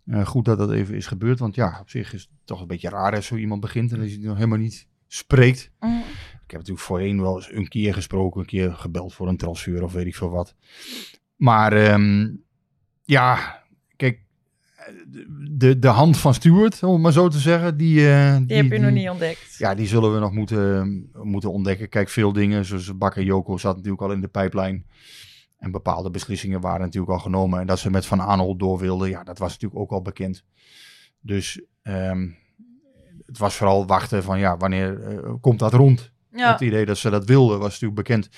Eh, 0.05 0.25
goed 0.25 0.45
dat 0.45 0.57
dat 0.57 0.71
even 0.71 0.95
is 0.95 1.07
gebeurd, 1.07 1.39
want 1.39 1.55
ja, 1.55 1.77
op 1.81 1.89
zich 1.89 2.13
is 2.13 2.21
het 2.21 2.29
toch 2.45 2.61
een 2.61 2.67
beetje 2.67 2.89
raar 2.89 3.15
als 3.15 3.25
zo 3.25 3.35
iemand 3.35 3.61
begint 3.61 3.91
en 3.91 3.99
dat 3.99 4.07
hij 4.07 4.17
nog 4.21 4.35
helemaal 4.35 4.57
niet 4.57 4.87
spreekt. 5.13 5.71
Mm. 5.79 6.03
Ik 6.43 6.51
heb 6.51 6.59
natuurlijk 6.59 6.85
voorheen 6.85 7.21
wel 7.21 7.35
eens 7.35 7.51
een 7.51 7.67
keer 7.67 7.93
gesproken, 7.93 8.39
een 8.39 8.45
keer 8.45 8.73
gebeld 8.73 9.13
voor 9.13 9.27
een 9.27 9.37
transfer 9.37 9.83
of 9.83 9.93
weet 9.93 10.05
ik 10.05 10.15
veel 10.15 10.29
wat. 10.29 10.55
Maar 11.35 11.73
ehm, 11.73 12.31
ja, 13.03 13.61
kijk, 13.95 14.19
de, 15.51 15.79
de 15.79 15.87
hand 15.87 16.17
van 16.17 16.33
Stuart, 16.33 16.83
om 16.83 16.93
het 16.93 17.01
maar 17.01 17.11
zo 17.11 17.27
te 17.27 17.39
zeggen, 17.39 17.77
die, 17.77 18.11
eh, 18.11 18.37
Die, 18.45 18.57
heb 18.57 18.71
je 18.71 18.79
nog 18.79 18.91
niet 18.91 19.09
ontdekt. 19.09 19.55
Ja, 19.57 19.75
die 19.75 19.87
zullen 19.87 20.13
we 20.13 20.19
nog 20.19 20.31
moeten, 20.31 21.09
moeten 21.13 21.51
ontdekken. 21.51 21.89
Kijk, 21.89 22.09
veel 22.09 22.33
dingen, 22.33 22.65
zoals 22.65 22.97
Bakker 22.97 23.23
Joko 23.23 23.57
zat 23.57 23.75
natuurlijk 23.75 24.03
al 24.03 24.11
in 24.11 24.21
de 24.21 24.27
pijplijn. 24.27 24.85
En 25.57 25.71
bepaalde 25.71 26.09
beslissingen 26.09 26.61
waren 26.61 26.81
natuurlijk 26.81 27.13
al 27.13 27.19
genomen. 27.19 27.59
En 27.59 27.67
dat 27.67 27.79
ze 27.79 27.89
met 27.89 28.05
Van 28.05 28.21
Aanholt 28.21 28.59
door 28.59 28.79
wilden, 28.79 29.09
ja, 29.09 29.23
dat 29.23 29.37
was 29.37 29.51
natuurlijk 29.51 29.81
ook 29.81 29.91
al 29.91 30.01
bekend. 30.01 30.43
Dus 31.19 31.61
ehm, 31.81 32.29
het 33.33 33.41
was 33.41 33.55
vooral 33.55 33.85
wachten 33.85 34.23
van, 34.23 34.39
ja, 34.39 34.57
wanneer 34.57 35.01
eh, 35.01 35.33
komt 35.41 35.59
dat 35.59 35.73
rond? 35.73 36.11
Ja. 36.31 36.51
Het 36.51 36.61
idee 36.61 36.85
dat 36.85 36.97
ze 36.97 37.09
dat 37.09 37.25
wilden 37.25 37.59
was 37.59 37.71
natuurlijk 37.71 37.95
bekend. 37.95 38.29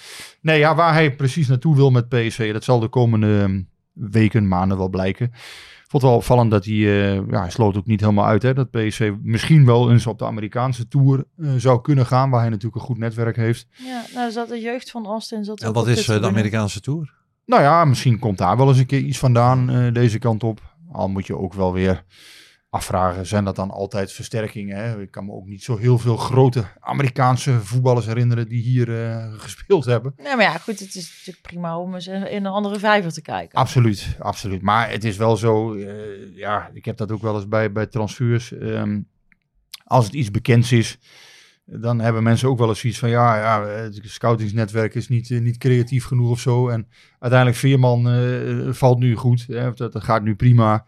Nee, 0.41 0.59
ja, 0.59 0.75
waar 0.75 0.93
hij 0.93 1.15
precies 1.15 1.47
naartoe 1.47 1.75
wil 1.75 1.91
met 1.91 2.09
PSV, 2.09 2.53
dat 2.53 2.63
zal 2.63 2.79
de 2.79 2.87
komende 2.87 3.65
weken, 3.93 4.47
maanden 4.47 4.77
wel 4.77 4.89
blijken. 4.89 5.25
Ik 5.25 5.91
vond 5.91 6.03
het 6.03 6.11
wel 6.11 6.19
opvallend 6.19 6.51
dat 6.51 6.65
hij, 6.65 6.73
eh, 6.73 7.15
ja, 7.15 7.39
hij 7.39 7.49
sloot 7.49 7.77
ook 7.77 7.85
niet 7.85 7.99
helemaal 7.99 8.25
uit, 8.25 8.41
hè, 8.41 8.53
dat 8.53 8.71
PSV 8.71 9.13
misschien 9.21 9.65
wel 9.65 9.91
eens 9.91 10.07
op 10.07 10.19
de 10.19 10.25
Amerikaanse 10.25 10.87
Tour 10.87 11.25
eh, 11.37 11.53
zou 11.57 11.81
kunnen 11.81 12.05
gaan, 12.05 12.29
waar 12.29 12.41
hij 12.41 12.49
natuurlijk 12.49 12.75
een 12.75 12.87
goed 12.87 12.97
netwerk 12.97 13.35
heeft. 13.35 13.67
Ja, 13.71 14.03
nou 14.13 14.31
zat 14.31 14.47
de 14.47 14.59
jeugd 14.59 14.91
van 14.91 15.05
Austin. 15.05 15.43
Zat 15.43 15.61
En 15.61 15.73
wat 15.73 15.87
is 15.87 16.05
de. 16.05 16.21
Amerikaanse 16.21 16.81
Tour? 16.81 17.13
Nou 17.45 17.61
ja, 17.61 17.85
misschien 17.85 18.19
komt 18.19 18.37
daar 18.37 18.57
wel 18.57 18.67
eens 18.67 18.77
een 18.77 18.85
keer 18.85 18.99
iets 18.99 19.17
vandaan 19.17 19.69
eh, 19.69 19.93
deze 19.93 20.19
kant 20.19 20.43
op. 20.43 20.61
Al 20.91 21.09
moet 21.09 21.27
je 21.27 21.37
ook 21.37 21.53
wel 21.53 21.73
weer 21.73 22.03
afvragen, 22.75 23.25
zijn 23.25 23.43
dat 23.43 23.55
dan 23.55 23.71
altijd 23.71 24.11
versterkingen? 24.11 24.77
Hè? 24.77 25.01
Ik 25.01 25.11
kan 25.11 25.25
me 25.25 25.31
ook 25.31 25.47
niet 25.47 25.63
zo 25.63 25.77
heel 25.77 25.97
veel 25.97 26.17
grote 26.17 26.63
Amerikaanse 26.79 27.59
voetballers 27.61 28.05
herinneren 28.05 28.47
die 28.47 28.61
hier 28.61 29.03
eh, 29.03 29.33
gespeeld 29.37 29.85
hebben. 29.85 30.13
Nee, 30.17 30.35
maar 30.35 30.45
ja, 30.45 30.57
goed, 30.57 30.79
het 30.79 30.95
is 30.95 31.09
natuurlijk 31.17 31.47
prima 31.47 31.79
om 31.79 31.93
eens 31.93 32.07
in 32.07 32.23
een 32.23 32.45
andere 32.45 32.79
vijver 32.79 33.13
te 33.13 33.21
kijken. 33.21 33.57
Absoluut, 33.57 34.15
absoluut. 34.19 34.61
Maar 34.61 34.89
het 34.89 35.03
is 35.03 35.17
wel 35.17 35.37
zo, 35.37 35.73
eh, 35.73 36.35
ja, 36.35 36.69
ik 36.73 36.85
heb 36.85 36.97
dat 36.97 37.11
ook 37.11 37.21
wel 37.21 37.35
eens 37.35 37.47
bij, 37.47 37.71
bij 37.71 37.85
transfers. 37.85 38.51
ehm, 38.51 39.01
als 39.83 40.05
het 40.05 40.13
iets 40.13 40.31
bekends 40.31 40.71
is, 40.71 40.99
dan 41.65 41.99
hebben 41.99 42.23
mensen 42.23 42.49
ook 42.49 42.57
wel 42.57 42.69
eens 42.69 42.79
zoiets 42.79 42.99
van, 42.99 43.09
ja, 43.09 43.37
ja 43.37 43.67
het 43.67 43.99
scoutingsnetwerk 44.03 44.95
is 44.95 45.07
niet, 45.07 45.31
eh, 45.31 45.41
niet 45.41 45.57
creatief 45.57 46.05
genoeg 46.05 46.29
of 46.29 46.39
zo. 46.39 46.69
En 46.69 46.87
uiteindelijk 47.19 47.59
Veerman 47.59 48.73
valt 48.73 48.99
nu 48.99 49.15
goed, 49.15 49.45
hè, 49.47 49.73
dat, 49.73 49.91
dat 49.91 50.03
gaat 50.03 50.23
nu 50.23 50.35
prima. 50.35 50.85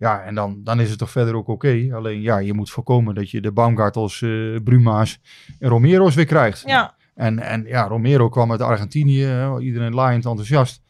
Ja, 0.00 0.22
en 0.22 0.34
dan, 0.34 0.60
dan 0.64 0.80
is 0.80 0.90
het 0.90 0.98
toch 0.98 1.10
verder 1.10 1.34
ook 1.34 1.48
oké. 1.48 1.88
Alleen 1.92 2.20
ja, 2.20 2.38
je 2.38 2.52
moet 2.54 2.70
voorkomen 2.70 3.14
dat 3.14 3.30
je 3.30 3.40
de 3.40 3.52
Baumgartels, 3.52 4.22
eh 4.22 4.56
Bruma's 4.64 5.20
en 5.58 5.68
Romero's 5.68 6.14
weer 6.14 6.24
krijgt. 6.26 6.62
Ja, 6.66 6.94
En, 7.14 7.38
en 7.38 7.64
ja, 7.66 7.82
Romero 7.86 8.28
kwam 8.28 8.50
uit 8.50 8.60
Argentinië, 8.60 9.48
iedereen 9.60 9.94
laaiend 9.94 10.24
enthousiast. 10.26 10.82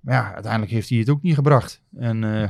Maar 0.00 0.14
ja, 0.14 0.32
uiteindelijk 0.34 0.72
heeft 0.72 0.88
hij 0.88 0.98
het 0.98 1.08
ook 1.10 1.22
niet 1.22 1.34
gebracht. 1.34 1.82
En 1.96 2.24
eh, 2.24 2.48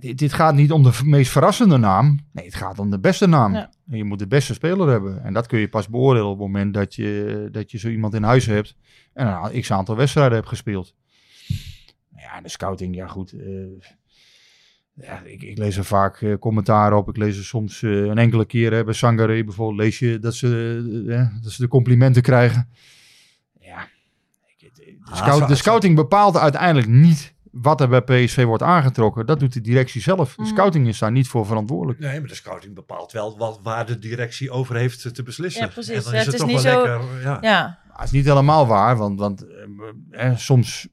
dit, 0.00 0.18
dit 0.18 0.32
gaat 0.32 0.54
niet 0.54 0.72
om 0.72 0.82
de 0.82 0.98
meest 1.04 1.30
verrassende 1.30 1.76
naam. 1.76 2.18
Nee, 2.32 2.44
het 2.44 2.54
gaat 2.54 2.78
om 2.78 2.90
de 2.90 3.00
beste 3.00 3.26
naam. 3.26 3.54
Ja. 3.54 3.70
En 3.90 3.96
je 3.96 4.04
moet 4.04 4.18
de 4.18 4.26
beste 4.26 4.54
speler 4.54 4.88
hebben. 4.88 5.22
En 5.24 5.32
dat 5.32 5.46
kun 5.46 5.58
je 5.58 5.68
pas 5.68 5.88
beoordelen 5.88 6.28
op 6.28 6.38
het 6.38 6.46
moment 6.46 6.74
dat 6.74 6.94
je, 6.94 7.48
dat 7.52 7.70
je 7.70 7.78
zo 7.78 7.88
iemand 7.88 8.14
in 8.14 8.22
huis 8.22 8.46
hebt. 8.46 8.76
En 9.12 9.26
een 9.26 9.60
x 9.60 9.72
aantal 9.72 9.96
wedstrijden 9.96 10.34
hebt 10.34 10.48
gespeeld. 10.48 10.94
Ja, 12.16 12.40
de 12.40 12.48
scouting, 12.48 12.94
ja 12.94 13.06
goed. 13.06 13.32
eh, 13.32 13.46
ja, 14.94 15.20
ik, 15.24 15.42
ik 15.42 15.58
lees 15.58 15.76
er 15.76 15.84
vaak 15.84 16.20
eh, 16.22 16.34
commentaar 16.38 16.92
op. 16.92 17.08
Ik 17.08 17.16
lees 17.16 17.38
er 17.38 17.44
soms 17.44 17.82
eh, 17.82 17.90
een 17.90 18.18
enkele 18.18 18.44
keer 18.44 18.72
hè, 18.72 18.84
bij 18.84 18.94
Sangare 18.94 19.44
bijvoorbeeld. 19.44 19.78
Lees 19.80 19.98
je 19.98 20.18
dat 20.18 20.34
ze, 20.34 20.46
eh, 21.08 21.20
eh, 21.20 21.28
dat 21.42 21.52
ze 21.52 21.62
de 21.62 21.68
complimenten 21.68 22.22
krijgen. 22.22 22.68
Ja, 23.60 23.88
ik- 24.56 24.74
de, 24.74 24.96
Ah, 25.04 25.16
scout- 25.16 25.48
de 25.48 25.54
scouting 25.54 25.94
bepaalt 25.96 26.36
uiteindelijk 26.36 26.88
niet 26.88 27.32
wat 27.50 27.80
er 27.80 27.88
bij 27.88 28.02
PSV 28.02 28.44
wordt 28.44 28.62
aangetrokken. 28.62 29.26
Dat 29.26 29.40
doet 29.40 29.52
de 29.52 29.60
directie 29.60 30.00
zelf. 30.00 30.34
De 30.34 30.42
Mhm. 30.42 30.50
scouting 30.50 30.88
is 30.88 30.98
daar 30.98 31.12
niet 31.12 31.28
voor 31.28 31.46
verantwoordelijk. 31.46 31.98
Nee, 31.98 32.20
maar 32.20 32.28
de 32.28 32.34
scouting 32.34 32.74
bepaalt 32.74 33.12
wel 33.12 33.38
wat, 33.38 33.60
waar 33.62 33.86
de 33.86 33.98
directie 33.98 34.50
over 34.50 34.76
heeft 34.76 35.14
te 35.14 35.22
beslissen. 35.22 35.62
Ja, 35.66 35.68
precies. 35.72 35.94
En 35.96 36.02
dan 36.02 36.12
Ja, 36.12 36.18
is 36.18 36.24
het 36.26 36.34
het, 36.34 36.34
is 36.34 36.40
toch 36.40 36.62
niet 36.64 36.72
wel 36.72 36.84
zo- 36.86 36.98
lekker. 37.00 37.20
Ja. 37.22 37.38
ja. 37.40 37.78
Dat 37.96 38.04
is 38.04 38.10
niet 38.10 38.24
helemaal 38.24 38.66
waar, 38.66 38.96
want, 38.96 39.18
want 39.18 39.46
eh, 40.10 40.36
soms 40.36 40.88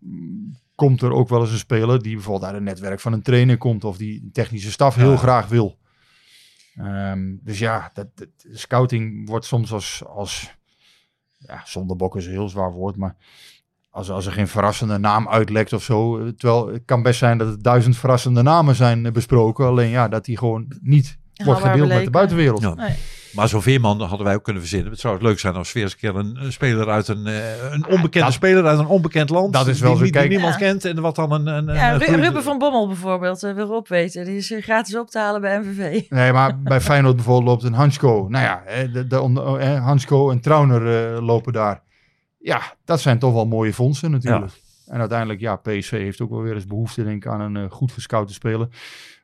komt 0.88 1.02
er 1.02 1.12
ook 1.12 1.30
wel 1.30 1.42
eens 1.42 1.52
een 1.52 1.58
speler 1.58 2.02
die 2.02 2.14
bijvoorbeeld 2.16 2.46
uit 2.46 2.56
een 2.56 2.64
netwerk 2.64 3.00
van 3.00 3.14
een 3.14 3.22
trainer 3.22 3.58
komt 3.58 3.84
of 3.84 3.98
die 3.98 4.30
technische 4.34 4.72
staf 4.72 4.96
heel 4.96 5.12
Ja. 5.12 5.18
graag 5.18 5.48
wil. 5.48 5.78
Ehm, 6.76 7.36
dus 7.42 7.60
ja, 7.60 7.90
dat, 7.94 8.08
dat- 8.16 8.28
scouting 8.52 9.28
wordt 9.30 9.46
soms 9.46 9.74
als, 9.74 10.02
als 10.08 10.56
ja, 11.38 11.62
zondebok 11.66 12.16
is 12.16 12.26
een 12.26 12.32
heel 12.32 12.50
zwaar 12.50 12.72
woord, 12.72 12.96
maar 12.96 13.16
als, 13.90 14.10
als 14.10 14.26
er 14.26 14.32
geen 14.32 14.48
verrassende 14.48 14.98
naam 14.98 15.28
uitlekt 15.30 15.74
of 15.74 15.84
zo. 15.84 16.18
eh, 16.20 16.28
Terwijl 16.28 16.68
het 16.68 16.82
kan 16.86 17.02
best 17.04 17.20
zijn 17.20 17.38
dat 17.38 17.48
er 17.48 17.62
duizend 17.62 17.98
verrassende 17.98 18.42
namen 18.42 18.76
zijn 18.76 19.14
besproken, 19.14 19.66
alleen 19.66 19.90
ja, 19.90 20.08
dat 20.08 20.26
die 20.26 20.38
gewoon 20.38 20.76
niet 20.82 21.18
wordt 21.46 21.62
gedeeld 21.62 21.88
met 21.90 22.04
de 22.04 22.10
buitenwereld. 22.10 22.62
Ja. 22.62 22.74
Nee. 22.74 22.96
Maar 23.34 23.48
zo'n 23.48 23.62
Veerman 23.62 24.02
hadden 24.02 24.26
wij 24.26 24.36
ook 24.36 24.44
kunnen 24.44 24.62
verzinnen. 24.62 24.92
Het 24.92 25.00
zou 25.00 25.14
het 25.14 25.24
leuk 25.24 25.40
zijn 25.40 25.54
als 25.56 25.74
weer 25.74 25.84
eens 25.84 25.92
een 25.92 25.98
keer 26.00 26.16
een, 26.16 26.38
een 26.44 26.52
speler 26.52 26.90
uit 26.90 27.08
een, 27.08 27.28
eh, 27.28 27.72
een 27.72 27.86
onbekende 27.88 28.26
dat- 28.26 28.34
speler 28.34 28.66
uit 28.66 28.80
een 28.80 28.86
onbekend 28.88 29.30
land. 29.30 29.54
dat 29.54 29.68
is 29.68 29.80
wel 29.80 29.90
die, 29.90 29.98
zo, 29.98 30.04
die- 30.04 30.12
die 30.12 30.22
kijk- 30.22 30.32
niemand 30.34 30.54
Ja. 30.54 30.60
kent 30.60 30.86
en 30.86 31.02
wat 31.02 31.16
dan 31.16 31.32
een. 31.32 31.48
een, 31.48 31.76
Ja, 31.76 31.94
een 31.94 32.22
Ruben 32.22 32.44
van 32.44 32.58
Bommel 32.58 32.88
bijvoorbeeld, 32.88 33.44
eh, 33.44 33.54
wil 33.54 33.68
Rob 33.68 33.88
weten. 33.88 34.26
Die 34.26 34.36
is 34.38 34.52
eh, 34.52 34.62
gratis 34.64 34.98
op 34.98 35.10
te 35.10 35.20
halen 35.20 35.42
bij 35.42 35.60
MVV. 35.60 36.10
Nee, 36.10 36.32
maar 36.34 36.60
bij 36.62 36.82
Feyenoord 36.92 37.16
bijvoorbeeld 37.16 37.48
loopt 37.48 37.64
een 37.64 37.74
Hansko. 37.74 38.26
Nou 38.30 38.44
ja, 38.46 38.62
hè, 38.66 38.92
de, 38.92 39.06
hè, 39.60 39.76
Hansko 39.78 40.32
en 40.32 40.40
Trauner 40.42 41.22
lopen 41.22 41.54
daar. 41.54 41.82
Ja, 42.40 42.62
dat 42.86 43.02
zijn 43.02 43.20
toch 43.20 43.34
wel 43.34 43.46
mooie 43.46 43.74
fondsen 43.74 44.12
natuurlijk. 44.12 44.52
En 44.88 45.00
uiteindelijk, 45.00 45.40
ja, 45.40 45.56
PSV 45.56 45.92
heeft 45.92 46.22
ook 46.22 46.30
wel 46.30 46.42
weer 46.42 46.54
eens 46.54 46.66
behoefte 46.66 47.04
denk 47.04 47.26
ik, 47.26 47.32
aan 47.32 47.56
een 47.56 47.70
goed 47.70 47.92
gescoute 47.92 48.34
speler. 48.34 48.68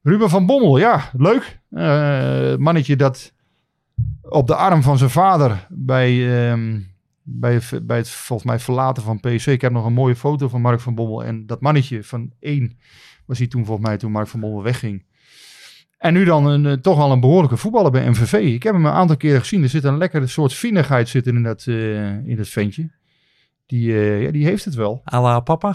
Ruben 0.03 0.29
van 0.29 0.45
Bommel, 0.45 0.77
ja, 0.77 1.01
leuk. 1.17 1.59
Eh, 1.71 2.55
mannetje 2.55 2.95
dat 2.95 3.33
op 4.21 4.47
de 4.47 4.55
arm 4.55 4.81
van 4.81 4.97
zijn 4.97 5.09
vader 5.09 5.67
bij, 5.69 6.39
ehm, 6.49 6.79
bij, 7.23 7.61
bij 7.83 7.97
het 7.97 8.09
volgens 8.09 8.49
mij 8.49 8.59
verlaten 8.59 9.03
van 9.03 9.19
PSV. 9.19 9.47
Ik 9.47 9.61
heb 9.61 9.71
nog 9.71 9.85
een 9.85 9.93
mooie 9.93 10.15
foto 10.15 10.47
van 10.47 10.61
Mark 10.61 10.79
van 10.79 10.95
Bommel. 10.95 11.23
En 11.23 11.45
dat 11.45 11.61
mannetje 11.61 12.03
van 12.03 12.31
één 12.39 12.77
was 13.25 13.37
hij 13.37 13.47
toen 13.47 13.65
volgens 13.65 13.87
mij 13.87 13.97
toen 13.97 14.11
Mark 14.11 14.27
van 14.27 14.39
Bommel 14.39 14.63
wegging. 14.63 15.05
En 15.97 16.13
nu 16.13 16.23
dan 16.23 16.45
een, 16.45 16.65
eh, 16.65 16.73
toch 16.73 16.97
wel 16.97 17.11
een 17.11 17.19
behoorlijke 17.19 17.57
voetballer 17.57 17.91
bij 17.91 18.09
MVV. 18.09 18.33
Ik 18.33 18.63
heb 18.63 18.73
hem 18.73 18.85
een 18.85 18.91
aantal 18.91 19.17
keren 19.17 19.39
gezien. 19.39 19.63
Er 19.63 19.69
zit 19.69 19.83
een 19.83 19.97
lekkere 19.97 20.27
soort 20.27 20.53
vinnigheid 20.53 21.09
zit 21.09 21.27
er 21.27 21.35
in 21.35 21.43
dat, 21.43 21.65
eh, 21.67 22.27
in 22.27 22.35
dat 22.35 22.47
ventje. 22.47 22.89
Die, 23.65 23.93
eh, 23.93 24.21
ja, 24.21 24.31
die 24.31 24.45
heeft 24.45 24.65
het 24.65 24.75
wel. 24.75 25.01
à 25.13 25.21
la 25.21 25.39
papa. 25.39 25.69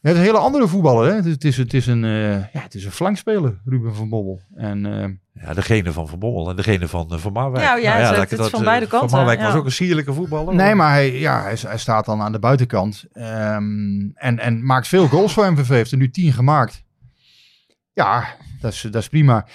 Het 0.00 0.14
is 0.14 0.18
een 0.18 0.24
hele 0.24 0.38
andere 0.38 0.68
voetballer. 0.68 1.08
Hè? 1.08 1.30
Het, 1.30 1.44
is, 1.44 1.56
het, 1.56 1.74
is, 1.74 1.86
een, 1.86 2.00
ja, 2.00 2.48
het 2.52 2.74
is 2.74 2.84
een 2.84 2.90
flankspeler, 2.90 3.60
Ruben 3.64 3.94
van 3.94 4.08
Bommel. 4.08 4.40
En 4.54 5.20
Ja, 5.40 5.54
degene 5.54 5.92
van 5.92 6.08
Van 6.08 6.18
Bommel 6.18 6.50
en 6.50 6.56
degene 6.56 6.88
van 6.88 7.10
eh, 7.10 7.18
Van 7.18 7.32
Marwijk. 7.32 7.64
Ja, 7.64 7.76
ja, 7.76 7.92
het- 7.96 8.16
dat- 8.16 8.30
het 8.30 8.38
dat, 8.38 8.50
van 8.50 8.58
eh, 8.60 8.64
beide 8.66 8.86
kanten, 8.86 9.08
Van 9.08 9.18
Marwijk 9.18 9.38
ja. 9.40 9.46
was 9.46 9.54
ook 9.54 9.64
een 9.64 9.72
sierlijke 9.72 10.12
voetballer. 10.12 10.54
nee, 10.54 10.74
maar 10.74 10.92
hij, 10.92 11.18
ja, 11.18 11.42
hij, 11.42 11.56
hij 11.60 11.78
staat 11.78 12.04
dan 12.04 12.20
aan 12.20 12.32
de 12.32 12.38
buitenkant. 12.38 13.04
Ehm, 13.12 14.08
en, 14.14 14.38
en 14.38 14.64
maakt 14.64 14.88
veel 14.88 15.08
goals 15.08 15.32
voor 15.32 15.52
MVV. 15.52 15.68
Heeft 15.68 15.90
er 15.92 15.98
nu 15.98 16.10
tien 16.10 16.32
gemaakt. 16.32 16.84
Ja, 17.92 18.24
dat 18.60 18.72
is, 18.72 18.80
dat 18.80 18.94
is 19.02 19.08
prima. 19.08 19.46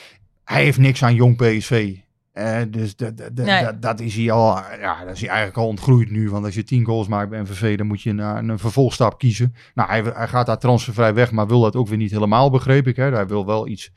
Hij 0.44 0.64
heeft 0.64 0.78
niks 0.78 1.04
aan 1.04 1.16
jong 1.16 1.36
PSV. 1.38 1.96
Eh, 2.32 2.58
dus 2.70 2.96
dat, 2.96 3.18
dat, 3.18 3.36
dat- 3.36 3.46
Nee. 3.46 3.64
dat, 3.64 3.82
dat 3.82 4.00
is 4.00 4.16
hij 4.16 4.32
al, 4.32 4.58
ja, 4.80 5.04
dat 5.06 5.14
is 5.14 5.20
hij 5.20 5.30
eigenlijk 5.30 5.58
al 5.58 5.68
ontgroeid 5.68 6.12
nu. 6.12 6.30
Want 6.30 6.46
als 6.46 6.54
je 6.56 6.64
tien 6.64 6.86
goals 6.86 7.08
maakt 7.08 7.30
bij 7.30 7.42
MVV, 7.42 7.78
dan 7.78 7.88
moet 7.88 8.02
je 8.02 8.14
naar 8.14 8.38
een 8.38 8.60
vervolgstap 8.60 9.18
kiezen. 9.18 9.56
Nou, 9.74 9.90
hij, 9.90 10.02
hij 10.16 10.28
gaat 10.28 10.46
daar 10.46 10.58
transfervrij 10.60 11.14
weg, 11.14 11.32
maar 11.32 11.48
wil 11.48 11.62
dat 11.62 11.76
ook 11.76 11.88
weer 11.88 11.98
niet 11.98 12.12
helemaal, 12.12 12.50
begreep 12.50 12.88
ik. 12.88 12.96
Hè? 12.96 13.12
Hij 13.12 13.28
wil 13.28 13.46
wel 13.46 13.68
iets 13.68 13.92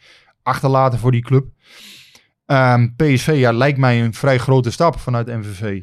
achterlaten 0.44 0.98
voor 0.98 1.10
die 1.10 1.22
club. 1.22 1.46
Ehm, 2.46 2.88
PSV, 2.96 3.34
ja, 3.36 3.52
lijkt 3.52 3.78
mij 3.78 4.04
een 4.04 4.14
vrij 4.14 4.38
grote 4.38 4.70
stap 4.70 4.98
vanuit 4.98 5.26
MVV. 5.26 5.82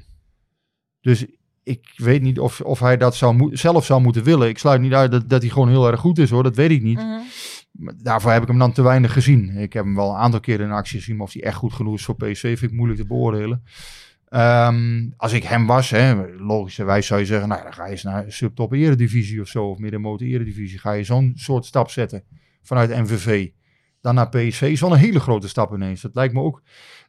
Dus 1.01 1.25
ik 1.63 1.93
weet 1.95 2.21
niet 2.21 2.39
of, 2.39 2.61
of 2.61 2.79
hij 2.79 2.97
dat 2.97 3.15
zou 3.15 3.49
zelf 3.51 3.85
zou 3.85 4.01
moeten 4.01 4.23
willen. 4.23 4.47
Ik 4.47 4.57
sluit 4.57 4.81
niet 4.81 4.93
uit 4.93 5.11
dat, 5.11 5.29
dat 5.29 5.41
hij 5.41 5.51
gewoon 5.51 5.69
heel 5.69 5.87
erg 5.87 5.99
goed 5.99 6.17
is 6.17 6.29
hoor, 6.29 6.43
dat 6.43 6.55
weet 6.55 6.71
ik 6.71 6.81
niet. 6.81 6.97
Mhm. 6.97 7.19
Maar 7.71 7.93
Daarvoor 7.97 8.31
heb 8.31 8.41
ik 8.41 8.47
hem 8.47 8.57
dan 8.57 8.71
te 8.71 8.81
weinig 8.81 9.13
gezien. 9.13 9.57
Ik 9.57 9.73
heb 9.73 9.83
hem 9.83 9.95
wel 9.95 10.09
een 10.09 10.15
aantal 10.15 10.39
keren 10.39 10.65
in 10.65 10.71
actie 10.71 10.99
gezien, 10.99 11.15
maar 11.15 11.25
of 11.25 11.33
hij 11.33 11.43
echt 11.43 11.55
goed 11.55 11.73
genoeg 11.73 11.95
is 11.95 12.05
voor 12.05 12.15
PSV 12.15 12.41
vind 12.41 12.71
ik 12.71 12.77
moeilijk 12.77 12.99
te 12.99 13.07
beoordelen. 13.07 13.63
Ehm, 14.27 15.09
als 15.17 15.33
ik 15.33 15.43
hem 15.43 15.67
was, 15.67 15.89
hè, 15.89 16.27
logischerwijs 16.37 17.07
zou 17.07 17.19
je 17.19 17.25
zeggen, 17.25 17.49
nou 17.49 17.63
dan 17.63 17.73
ga 17.73 17.85
je 17.85 17.91
eens 17.91 18.03
naar 18.03 18.25
subtop 18.27 18.73
eredivisie 18.73 19.41
of 19.41 19.47
zo, 19.47 19.69
of 19.69 19.77
middenmotor 19.77 20.27
eredivisie. 20.27 20.79
Ga 20.79 20.91
je 20.91 21.03
zo'n 21.03 21.31
soort 21.35 21.65
stap 21.65 21.89
zetten 21.89 22.23
vanuit 22.61 22.89
MVV. 22.89 23.49
Dan 24.01 24.15
naar 24.15 24.29
PSV 24.29 24.61
is 24.61 24.81
wel 24.81 24.91
een 24.91 24.97
hele 24.97 25.19
grote 25.19 25.47
stap 25.47 25.73
ineens. 25.73 26.01
Dat 26.01 26.15
lijkt 26.15 26.33
me 26.33 26.41
ook, 26.41 26.61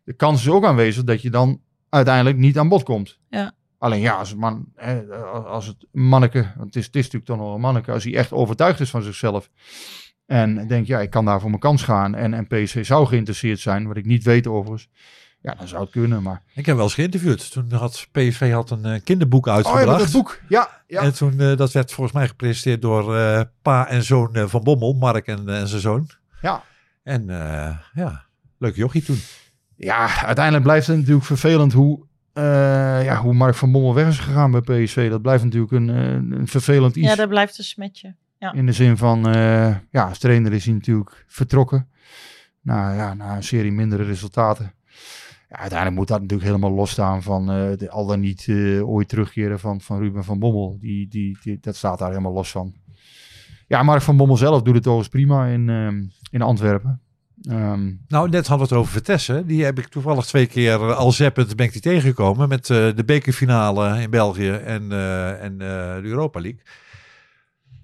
de 0.04 0.12
kans 0.12 0.40
is 0.40 0.48
ook 0.48 0.64
aanwezig 0.64 1.04
dat 1.04 1.22
je 1.22 1.30
dan 1.30 1.60
uiteindelijk 1.88 2.36
niet 2.36 2.58
aan 2.58 2.68
bod 2.68 2.82
komt. 2.82 3.18
Ja. 3.28 3.52
Alleen 3.78 4.00
ja, 4.00 4.14
als 4.14 4.28
het, 4.28 4.38
man, 4.38 4.66
hè, 4.74 5.14
als 5.44 5.66
het 5.66 5.86
manneke, 5.92 6.52
want 6.56 6.66
het 6.66 6.76
is, 6.76 6.86
het 6.86 6.96
is 6.96 7.02
natuurlijk 7.02 7.24
toch 7.24 7.38
nog 7.38 7.54
een 7.54 7.60
manneke, 7.60 7.92
als 7.92 8.04
hij 8.04 8.14
echt 8.14 8.32
overtuigd 8.32 8.80
is 8.80 8.90
van 8.90 9.02
zichzelf 9.02 9.50
en 10.26 10.66
denkt, 10.66 10.86
ja, 10.86 11.00
ik 11.00 11.10
kan 11.10 11.24
daar 11.24 11.40
voor 11.40 11.48
mijn 11.48 11.60
kans 11.60 11.82
gaan 11.82 12.14
en, 12.14 12.34
en 12.34 12.46
PSV 12.46 12.86
zou 12.86 13.06
geïnteresseerd 13.06 13.60
zijn, 13.60 13.86
wat 13.86 13.96
ik 13.96 14.04
niet 14.04 14.24
weet 14.24 14.46
overigens, 14.46 14.88
ja, 15.42 15.54
dan 15.54 15.68
zou 15.68 15.82
het 15.82 15.90
kunnen, 15.90 16.22
maar... 16.22 16.42
Ik 16.54 16.66
heb 16.66 16.76
wel 16.76 16.84
eens 16.84 16.94
geïnterviewd. 16.94 17.52
Toen 17.52 17.72
had 17.72 18.08
PSV 18.12 18.52
had 18.52 18.70
een 18.70 18.84
eh, 18.84 19.00
kinderboek 19.04 19.46
Oh 19.46 19.52
ja, 19.52 19.56
uitgebracht. 19.56 20.00
dat 20.00 20.12
boek, 20.12 20.40
ja, 20.48 20.82
ja. 20.86 21.00
En 21.00 21.14
toen, 21.14 21.40
eh, 21.40 21.56
dat 21.56 21.72
werd 21.72 21.92
volgens 21.92 22.16
mij 22.16 22.28
gepresenteerd 22.28 22.82
door 22.82 23.16
eh, 23.16 23.40
pa 23.62 23.88
en 23.88 24.02
zoon 24.02 24.48
van 24.48 24.62
Bommel, 24.62 24.92
Mark 24.92 25.26
en, 25.26 25.48
en 25.48 25.68
zijn 25.68 25.80
zoon. 25.80 26.10
Ja. 26.42 26.64
En 27.02 27.30
eh, 27.30 27.78
ja, 27.94 28.26
leuk 28.58 28.76
jochie 28.76 29.02
toen. 29.02 29.18
Ja, 29.76 30.22
uiteindelijk 30.24 30.64
blijft 30.64 30.86
het 30.86 30.96
natuurlijk 30.96 31.24
vervelend 31.24 31.72
hoe, 31.72 32.06
eh, 32.32 33.04
ja, 33.04 33.16
hoe 33.16 33.34
Mark 33.34 33.54
van 33.54 33.72
Bommel 33.72 33.94
weg 33.94 34.08
is 34.08 34.18
gegaan 34.18 34.50
bij 34.50 34.60
PSV. 34.60 35.10
Dat 35.10 35.22
blijft 35.22 35.44
natuurlijk 35.44 35.72
een, 35.72 35.90
eh, 35.90 36.38
een 36.38 36.48
vervelend 36.48 36.96
iets. 36.96 37.08
Ja, 37.08 37.14
daar 37.14 37.28
blijft 37.28 37.58
een 37.58 37.64
smetje. 37.64 38.14
Ja. 38.42 38.52
In 38.52 38.66
de 38.66 38.72
zin 38.72 38.96
van, 38.96 39.28
eh, 39.28 39.76
ja, 39.90 40.08
als 40.08 40.18
trainer 40.18 40.52
is 40.52 40.64
hij 40.64 40.74
natuurlijk 40.74 41.24
vertrokken. 41.26 41.88
Nou 42.60 42.96
ja, 42.96 43.14
na 43.14 43.36
een 43.36 43.42
serie 43.42 43.72
mindere 43.72 44.02
resultaten. 44.02 44.74
Ja, 45.48 45.56
uiteindelijk 45.58 45.98
moet 45.98 46.08
dat 46.08 46.20
natuurlijk 46.20 46.48
helemaal 46.48 46.70
losstaan 46.70 47.22
van 47.22 47.50
eh, 47.50 47.70
de, 47.76 47.90
al 47.90 48.06
dan 48.06 48.20
niet 48.20 48.46
eh, 48.48 48.88
ooit 48.88 49.08
terugkeren 49.08 49.60
van, 49.60 49.80
van 49.80 49.98
Ruben 49.98 50.24
van 50.24 50.38
Bommel. 50.38 50.76
Die, 50.80 51.08
die, 51.08 51.38
die, 51.42 51.58
dat 51.60 51.76
staat 51.76 51.98
daar 51.98 52.08
helemaal 52.08 52.32
los 52.32 52.50
van. 52.50 52.74
Ja, 53.66 53.82
Mark 53.82 54.02
van 54.02 54.16
Bommel 54.16 54.36
zelf 54.36 54.62
doet 54.62 54.74
het 54.74 54.86
overigens 54.86 55.08
prima 55.08 55.46
in, 55.46 55.68
ehm, 55.68 56.02
in 56.30 56.42
Antwerpen. 56.42 57.00
Ehm, 57.42 57.90
Nou, 58.08 58.28
net 58.28 58.46
hadden 58.46 58.68
we 58.68 58.74
het 58.74 58.82
over 58.82 58.92
Vitesse. 58.92 59.42
Die 59.46 59.64
heb 59.64 59.78
ik 59.78 59.86
toevallig 59.86 60.24
twee 60.24 60.46
keer 60.46 60.72
eh, 60.74 60.96
al 60.96 61.12
zeppend 61.12 61.56
ben 61.56 61.66
ik 61.66 61.72
die 61.72 61.80
tegengekomen. 61.80 62.48
Met 62.48 62.70
eh, 62.70 62.76
de 62.94 63.04
bekerfinale 63.06 64.00
in 64.02 64.10
België 64.10 64.50
en, 64.50 64.92
eh, 64.92 65.42
en 65.42 65.58
de 65.58 66.00
Europa 66.02 66.40
League. 66.40 66.60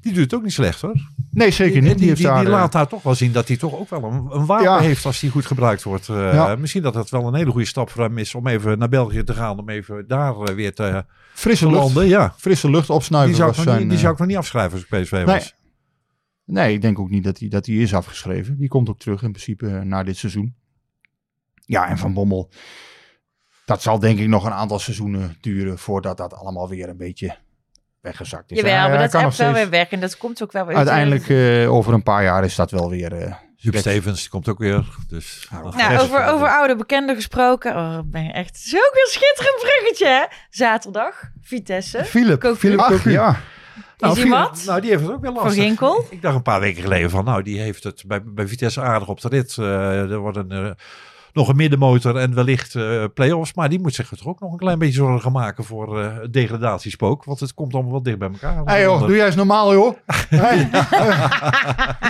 Die 0.01 0.12
doet 0.12 0.22
het 0.22 0.35
ook 0.35 0.43
niet 0.43 0.53
slecht 0.53 0.81
hoor. 0.81 0.95
nee, 1.31 1.51
zeker 1.51 1.81
niet. 1.81 1.91
Die, 1.91 1.97
die, 1.99 2.07
heeft 2.07 2.18
die, 2.20 2.26
daar, 2.26 2.45
laat 2.47 2.72
daar 2.72 2.89
toch 2.89 3.03
wel 3.03 3.14
zien 3.14 3.33
dat 3.33 3.49
hij 3.49 3.57
toch 3.57 3.74
ook 3.79 3.91
wel 3.91 4.05
een, 4.05 4.26
een 4.31 4.47
wapen 4.47 4.64
Ja. 4.64 4.79
heeft 4.79 5.05
als 5.07 5.20
die 5.20 5.31
goed 5.31 5.47
gebruikt 5.47 5.83
wordt. 5.83 6.07
Ja. 6.07 6.57
Misschien 6.57 6.83
dat 6.83 6.95
het 6.95 7.11
wel 7.11 7.26
een 7.26 7.35
hele 7.35 7.51
goede 7.51 7.66
stap 7.66 7.91
voor 7.91 8.03
hem 8.03 8.18
is 8.18 8.35
om 8.35 8.47
even 8.47 8.79
naar 8.79 8.89
België 8.89 9.24
te 9.24 9.35
gaan. 9.35 9.59
Om 9.59 9.68
even 9.68 10.05
daar 10.09 10.55
weer 10.55 10.74
te, 10.74 11.05
frisse 11.35 11.64
te 11.64 11.70
lucht, 11.70 11.83
landen. 11.83 12.07
Ja, 12.07 12.35
frisse 12.37 12.70
lucht 12.70 12.91
opsnuiven. 12.91 13.33
die 13.35 13.41
zou, 13.43 13.51
ik 13.59 13.64
nog 13.64 13.79
niet, 13.79 13.89
die 13.91 13.99
zou 13.99 14.12
ik 14.12 14.18
nog 14.18 14.29
niet 14.29 14.37
afschrijven 14.37 14.72
als 14.72 14.83
ik 14.83 15.01
PSV 15.03 15.12
Nee. 15.12 15.24
was. 15.24 15.55
Nee, 16.51 16.72
ik 16.74 16.82
denk 16.82 16.99
ook 16.99 17.11
niet 17.11 17.24
dat 17.24 17.38
hij, 17.38 17.49
dat 17.49 17.66
hij 17.66 17.74
is 17.74 17.94
afgeschreven. 17.94 18.59
Die 18.59 18.68
komt 18.68 18.88
ook 18.88 18.99
terug 18.99 19.22
in 19.22 19.30
principe 19.30 19.66
eh, 19.66 19.80
na 19.80 20.03
dit 20.03 20.16
seizoen. 20.16 20.55
Ja, 21.55 21.88
en 21.88 21.99
Van 21.99 22.12
Bommel. 22.14 22.51
Dat 23.64 23.82
zal 23.82 23.99
denk 23.99 24.18
ik 24.18 24.28
nog 24.28 24.44
een 24.44 24.53
aantal 24.53 24.78
seizoenen 24.78 25.36
duren 25.40 25.78
voordat 25.78 26.16
dat 26.16 26.34
allemaal 26.34 26.68
weer 26.68 26.88
een 26.88 26.96
beetje 26.96 27.36
weggezakt 28.01 28.51
is. 28.51 28.57
Jawel, 28.57 28.72
Hij- 28.78 28.88
maar 28.88 28.99
dat 28.99 29.11
kan 29.11 29.32
wel 29.36 29.53
weer 29.53 29.70
weg. 29.70 29.88
En 29.88 30.01
dat 30.01 30.16
komt 30.16 30.42
ook 30.42 30.53
wel 30.53 30.66
weer. 30.66 30.76
Uiteindelijk 30.76 31.28
eh, 31.28 31.72
over 31.72 31.92
een 31.92 32.03
paar 32.03 32.22
jaar 32.22 32.44
is 32.44 32.55
dat 32.55 32.70
wel 32.70 32.90
weer... 32.90 33.12
eh, 33.12 33.34
Huub. 33.57 33.76
Stevens 33.76 34.20
die 34.20 34.30
komt 34.30 34.49
ook 34.49 34.59
weer. 34.59 34.84
Dus, 35.09 35.49
Nou, 35.51 35.76
Nou, 35.76 35.99
over, 35.99 36.24
over 36.24 36.49
oude 36.49 36.76
bekenden 36.76 37.14
gesproken. 37.14 37.76
Oh, 37.76 37.99
ben 38.05 38.24
je 38.24 38.32
echt 38.32 38.59
zo 38.59 38.76
ook 38.76 38.90
weer 38.94 39.07
schitterend 39.11 39.57
bruggetje, 39.62 40.07
hè? 40.07 40.24
Zaterdag, 40.51 41.30
Vitesse. 41.40 42.05
Philip. 42.05 42.55
Philip 42.57 42.78
Ach, 42.78 43.03
Is 43.99 44.14
die 44.14 44.22
Philip- 44.22 44.38
wat? 44.38 44.62
Nou, 44.66 44.80
die 44.80 44.90
heeft 44.90 45.03
het 45.03 45.12
ook 45.12 45.20
wel 45.22 45.32
lastig. 45.32 45.64
Ginkel? 45.64 46.07
Ik 46.11 46.22
dacht 46.22 46.34
een 46.34 46.42
paar 46.42 46.61
weken 46.61 46.82
geleden 46.82 47.11
van, 47.11 47.24
nou, 47.24 47.42
die 47.42 47.61
heeft 47.61 47.84
het 47.84 48.03
bij, 48.07 48.22
bij 48.24 48.46
Vitesse 48.49 48.80
aardig 48.80 49.09
op 49.09 49.20
de 49.20 49.28
rit. 49.28 49.57
Eh, 49.59 50.11
er 50.11 50.18
wordt 50.18 50.36
een, 50.36 50.51
eh, 50.53 50.70
nog 51.32 51.49
een 51.49 51.57
middenmotor 51.57 52.16
en 52.16 52.34
wellicht 52.34 52.74
eh 52.74 53.05
play-offs. 53.14 53.55
Maar 53.55 53.68
die 53.68 53.80
moet 53.80 53.94
zich 53.94 54.09
toch 54.09 54.26
ook 54.26 54.40
nog 54.40 54.53
een 54.53 54.59
klein 54.59 54.78
beetje 54.78 54.94
zorgen 54.94 55.32
maken 55.32 55.64
voor 55.64 56.01
eh, 56.01 56.07
het 56.20 56.32
degradatiespook. 56.32 57.24
Want 57.24 57.40
het 57.40 57.55
komt 57.55 57.74
allemaal 57.74 57.92
wel 57.92 58.03
dicht 58.03 58.18
bij 58.18 58.28
elkaar. 58.32 58.62
Hé 58.64 58.76
joh, 58.76 59.01
doe 59.07 59.16
jij 59.16 59.26
eens 59.26 59.34
normaal 59.34 59.72
joh. 59.72 59.96
Hey, 60.28 60.68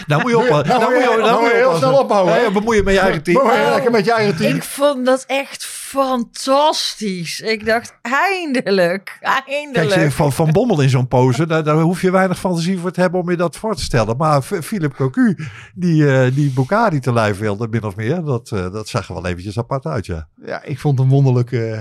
Nou 0.07 0.23
moet 0.23 0.31
je 0.31 0.39
op. 0.39 0.67
Nou 0.67 0.81
moet 0.95 1.03
je- 1.03 1.17
nou 1.21 1.41
moet 1.41 1.51
je 1.51 1.57
heel 1.57 1.77
snel 1.77 1.99
ophouden, 1.99 2.35
hè? 2.35 2.41
Ja, 2.41 2.51
bemoei 2.51 2.77
je 2.77 2.83
met 2.83 2.95
je 2.95 3.01
eigen 3.01 3.23
team. 3.23 3.47
Lekker 3.47 3.91
met 3.91 4.05
je 4.05 4.13
eigen 4.13 4.37
team. 4.37 4.55
Ik 4.57 4.63
vond 4.63 5.07
dat 5.07 5.25
echt 5.27 5.65
fantastisch. 5.89 7.41
Ik 7.41 7.67
dacht, 7.67 7.99
eindelijk, 8.03 9.19
eindelijk. 9.47 9.89
Kijk, 9.89 10.13
van, 10.13 10.33
van 10.33 10.53
Bommel 10.53 10.81
in 10.81 10.89
zo'n 10.89 11.09
pose, 11.09 11.47
daar, 11.47 11.65
daar 11.65 11.77
hoef 11.77 12.01
je 12.03 12.11
weinig 12.11 12.39
fantasie 12.39 12.79
voor 12.79 12.91
te 12.91 13.01
hebben 13.01 13.21
om 13.21 13.31
je 13.31 13.37
dat 13.37 13.57
voor 13.57 13.75
te 13.75 13.83
stellen. 13.83 14.17
Maar 14.17 14.43
Philip 14.43 14.95
Cocu, 14.95 15.37
die, 15.75 16.09
eh 16.17 16.35
die 16.35 16.51
Bukari 16.51 17.01
te 17.01 17.13
lijf 17.13 17.39
wilde, 17.39 17.69
min 17.69 17.83
of 17.85 17.97
meer, 17.97 18.23
dat, 18.25 18.51
eh, 18.51 18.73
dat 18.73 18.89
zag 18.89 19.09
er 19.09 19.15
wel 19.15 19.27
eventjes 19.27 19.59
apart 19.59 19.87
uit, 19.87 20.07
ja. 20.07 20.29
Ja, 20.45 20.63
ik 20.63 20.79
vond 20.79 20.99
hem 20.99 21.09
wonderlijk. 21.09 21.53
eh, 21.53 21.79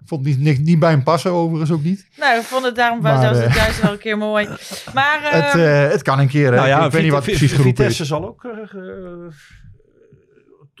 ik 0.00 0.14
vond 0.14 0.26
het 0.26 0.36
niet, 0.36 0.46
niet, 0.46 0.66
niet 0.66 0.78
bij 0.78 0.90
hem 0.90 1.02
passen 1.02 1.30
overigens 1.30 1.70
ook 1.70 1.82
niet. 1.82 2.06
Nou, 2.16 2.38
ik 2.38 2.44
vond 2.44 2.64
het 2.64 2.76
daarom 2.76 3.00
Maar, 3.00 3.32
eh, 3.34 3.42
het 3.42 3.54
juist 3.54 3.82
wel 3.82 3.92
een 3.92 3.98
keer 3.98 4.18
mooi. 4.18 4.48
Maar 4.94 5.18
het, 5.32 5.44
ehm, 5.44 5.58
eh, 5.58 5.90
het 5.90 6.02
kan 6.02 6.18
een 6.18 6.28
keer. 6.28 6.50
Nou 6.52 6.66
ja, 6.68 6.84
ik 6.84 6.92
weet 6.92 7.02
niet 7.02 7.12
wat 7.12 7.22
precies 7.22 7.52
Vitesse 7.52 8.02
is. 8.02 8.08
zal 8.08 8.26
ook 8.26 8.44
eh, 8.44 8.50
eh, 8.50 9.32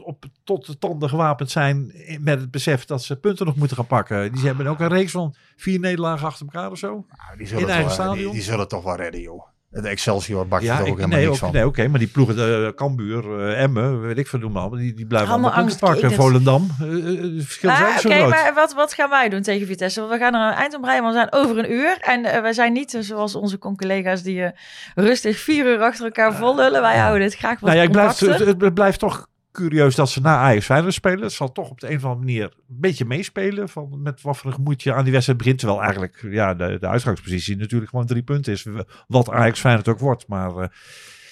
op, 0.08 0.24
tot 0.44 0.66
de 0.66 0.78
tanden 0.78 1.08
gewapend 1.08 1.50
zijn 1.50 1.92
met 2.20 2.40
het 2.40 2.50
besef 2.50 2.84
dat 2.84 3.02
ze 3.02 3.16
punten 3.16 3.46
nog 3.46 3.56
moeten 3.56 3.76
gaan 3.76 3.86
pakken. 3.86 4.32
Die 4.32 4.46
hebben 4.46 4.66
ook 4.66 4.80
een 4.80 4.88
reeks 4.88 5.10
van 5.12 5.34
vier 5.56 5.78
nederlagen 5.80 6.26
achter 6.26 6.46
elkaar 6.46 6.70
of 6.70 6.78
zo. 6.78 6.88
Nou, 6.88 7.02
die, 7.32 7.40
in 7.40 7.46
zullen 7.46 7.62
het 7.62 7.72
eigen 7.72 7.88
wel, 7.96 7.96
die, 7.96 8.06
stadion? 8.14 8.32
die 8.32 8.42
zullen 8.42 8.60
het 8.60 8.68
toch 8.68 8.82
wel 8.84 8.96
redden, 8.96 9.20
joh. 9.20 9.46
Het 9.70 9.84
Excelsior 9.84 10.48
bakt 10.48 10.62
er 10.62 10.68
Ja, 10.68 10.76
toch 10.78 10.86
ook 10.86 10.92
ik, 10.92 10.96
helemaal 10.96 11.18
nee, 11.18 11.26
niks 11.26 11.38
ook- 11.38 11.44
van. 11.44 11.54
nee 11.54 11.66
oké, 11.66 11.88
maar 11.88 11.98
die 11.98 12.08
ploegen, 12.08 12.62
uh, 12.62 12.68
Cambuur, 12.68 13.40
eh, 13.48 13.62
Emmen, 13.62 14.00
weet 14.00 14.18
ik 14.18 14.26
veel 14.26 14.38
noemen 14.38 14.60
allemaal, 14.60 14.78
die, 14.78 14.94
die 14.94 15.06
blijven 15.06 15.30
Allemaal 15.30 15.50
allemaal 15.50 15.64
angst- 15.68 15.80
pakken. 15.80 16.12
Volendam, 16.12 16.68
eh, 16.80 16.86
eh, 16.88 17.20
het 17.36 17.44
verschil 17.44 17.70
Ah, 17.70 17.96
Oké, 18.04 18.26
maar 18.28 18.52
wat, 18.54 18.74
wat 18.74 18.92
gaan 18.94 19.10
wij 19.10 19.28
doen 19.28 19.42
tegen 19.42 19.66
Vitesse? 19.66 20.00
Want 20.00 20.12
we 20.12 20.18
gaan 20.18 20.34
er 20.34 20.48
een 20.48 20.54
eind 20.54 20.74
om 20.74 20.80
breien, 20.80 21.02
want 21.02 21.14
we 21.14 21.20
zijn 21.20 21.44
over 21.44 21.58
een 21.58 21.72
uur. 21.72 21.98
En 22.00 22.24
eh, 22.24 22.40
wij 22.40 22.52
zijn 22.52 22.72
niet 22.72 22.94
eh, 22.94 23.00
zoals 23.00 23.34
onze 23.34 23.58
collega's 23.58 24.22
die 24.22 24.42
eh, 24.42 24.50
rustig 24.94 25.38
vier 25.38 25.66
uur 25.66 25.80
achter 25.80 26.04
elkaar 26.04 26.34
vol 26.34 26.54
lullen. 26.56 26.80
Wij 26.80 26.98
houden 26.98 27.20
dit 27.28 27.34
graag 27.38 27.60
wat 27.60 27.62
Nou 27.70 27.76
ja, 27.76 27.82
ik 27.82 27.90
blijf, 27.92 28.18
het, 28.18 28.60
het 28.60 28.74
blijft 28.74 28.98
toch 28.98 29.26
curieus 29.58 29.94
dat 29.94 30.08
ze 30.08 30.20
na 30.20 30.36
Ajax 30.36 30.64
Feyenoord 30.64 30.94
spelen. 30.94 31.22
Het 31.22 31.32
zal 31.32 31.52
toch 31.52 31.70
op 31.70 31.80
de 31.80 31.90
een 31.90 31.96
of 31.96 32.04
andere 32.04 32.24
manier 32.24 32.44
een 32.44 32.80
beetje 32.80 33.04
meespelen. 33.04 33.68
Van 33.68 34.02
met 34.02 34.22
wat 34.22 34.36
voor 34.36 34.52
gemoed 34.52 34.82
je 34.82 34.94
aan 34.94 35.02
die 35.02 35.12
wedstrijd 35.12 35.38
begint. 35.38 35.58
Terwijl 35.58 35.82
eigenlijk 35.82 36.26
ja, 36.30 36.54
de, 36.54 36.76
de 36.80 36.86
uitgangspositie 36.88 37.56
natuurlijk 37.56 37.90
gewoon 37.90 38.06
drie 38.06 38.22
punten 38.22 38.52
is. 38.52 38.66
Wat 39.06 39.30
Ajax 39.30 39.60
Feyenoord 39.60 39.88
ook 39.88 39.98
wordt. 39.98 40.28
Maar 40.28 40.56
uh, 40.56 40.66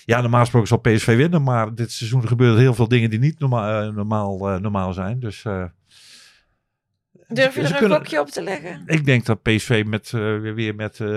ja, 0.05 0.21
normaal 0.21 0.41
gesproken 0.41 0.69
zal 0.69 0.79
PSV 0.79 1.17
winnen. 1.17 1.43
Maar 1.43 1.75
dit 1.75 1.93
seizoen 1.93 2.29
gebeuren 2.29 2.61
heel 2.61 2.75
veel 2.75 2.89
dingen 2.89 3.11
die 3.11 3.19
niet 3.19 3.41
uh, 3.41 3.49
normaal, 3.49 4.55
uh, 4.55 4.61
normaal 4.61 4.93
zijn. 4.93 5.21
Dus... 5.21 5.45
Uh, 7.29 7.37
Durf 7.37 7.55
je 7.55 7.61
er 7.61 7.71
een 7.71 8.03
kunnen, 8.03 8.21
op 8.21 8.31
te 8.31 8.43
leggen? 8.43 8.83
Ik 8.87 9.05
denk 9.05 9.25
dat 9.27 9.43
PSV 9.43 9.85
met, 9.87 10.13
uh, 10.15 10.55
weer 10.55 10.75
met 10.75 10.99
uh, 10.99 11.09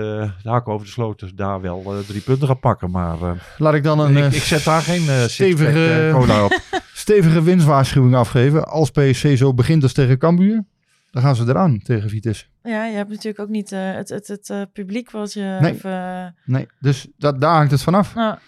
de 0.42 0.48
hak 0.48 0.68
over 0.68 0.86
de 0.86 0.92
sloten 0.92 1.36
daar 1.36 1.60
wel 1.60 1.96
uh, 1.96 1.98
drie 2.06 2.20
punten 2.20 2.48
gaat 2.48 2.60
pakken. 2.60 2.90
Maar 2.90 3.18
Laat 3.58 3.74
ik 3.74 3.82
dan 3.82 3.98
een 3.98 4.16
ik, 4.16 4.32
ik 4.32 4.42
zet 4.42 4.64
daar 4.64 4.82
geen 4.82 5.02
uh, 5.02 5.22
stevige, 5.22 6.10
cola 6.12 6.44
op. 6.44 6.60
stevige 6.92 7.42
winstwaarschuwing 7.42 8.14
afgeven. 8.14 8.68
Als 8.68 8.90
PSV 8.90 9.38
zo 9.38 9.54
begint 9.54 9.82
als 9.82 9.92
tegen 9.92 10.18
Cambuur, 10.18 10.64
dan 11.10 11.22
gaan 11.22 11.36
ze 11.36 11.44
eraan 11.48 11.78
tegen 11.82 12.10
Vitesse. 12.10 12.44
Ja, 12.62 12.84
je 12.84 12.96
hebt 12.96 13.08
natuurlijk 13.08 13.40
ook 13.40 13.48
niet 13.48 13.72
uh, 13.72 13.94
het, 13.94 14.08
het, 14.08 14.28
het 14.28 14.48
uh, 14.48 14.62
publiek 14.72 15.10
wat 15.10 15.32
je 15.32 15.58
nee. 15.60 15.72
even... 15.72 16.34
Nee, 16.44 16.68
dus 16.80 17.06
dat, 17.16 17.40
daar 17.40 17.54
hangt 17.54 17.70
het 17.70 17.82
vanaf. 17.82 18.14
Nou. 18.14 18.38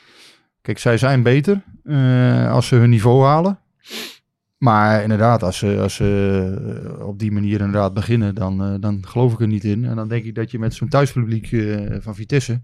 Kijk, 0.62 0.78
zij 0.78 0.98
zijn 0.98 1.22
beter 1.22 1.62
uh, 1.84 2.52
als 2.52 2.66
ze 2.66 2.74
hun 2.74 2.90
niveau 2.90 3.24
halen. 3.24 3.58
Maar 4.62 5.02
inderdaad, 5.02 5.42
als 5.42 5.58
ze, 5.58 5.78
als 5.80 5.94
ze 5.94 6.98
op 7.00 7.18
die 7.18 7.32
manier 7.32 7.60
inderdaad 7.60 7.94
beginnen, 7.94 8.34
dan, 8.34 8.72
uh, 8.72 8.80
dan 8.80 9.06
geloof 9.06 9.32
ik 9.32 9.40
er 9.40 9.46
niet 9.46 9.64
in. 9.64 9.84
En 9.84 9.96
dan 9.96 10.08
denk 10.08 10.24
ik 10.24 10.34
dat 10.34 10.50
je 10.50 10.58
met 10.58 10.74
zo'n 10.74 10.88
thuispubliek 10.88 11.50
uh, 11.50 11.96
van 12.00 12.14
Vitesse 12.14 12.60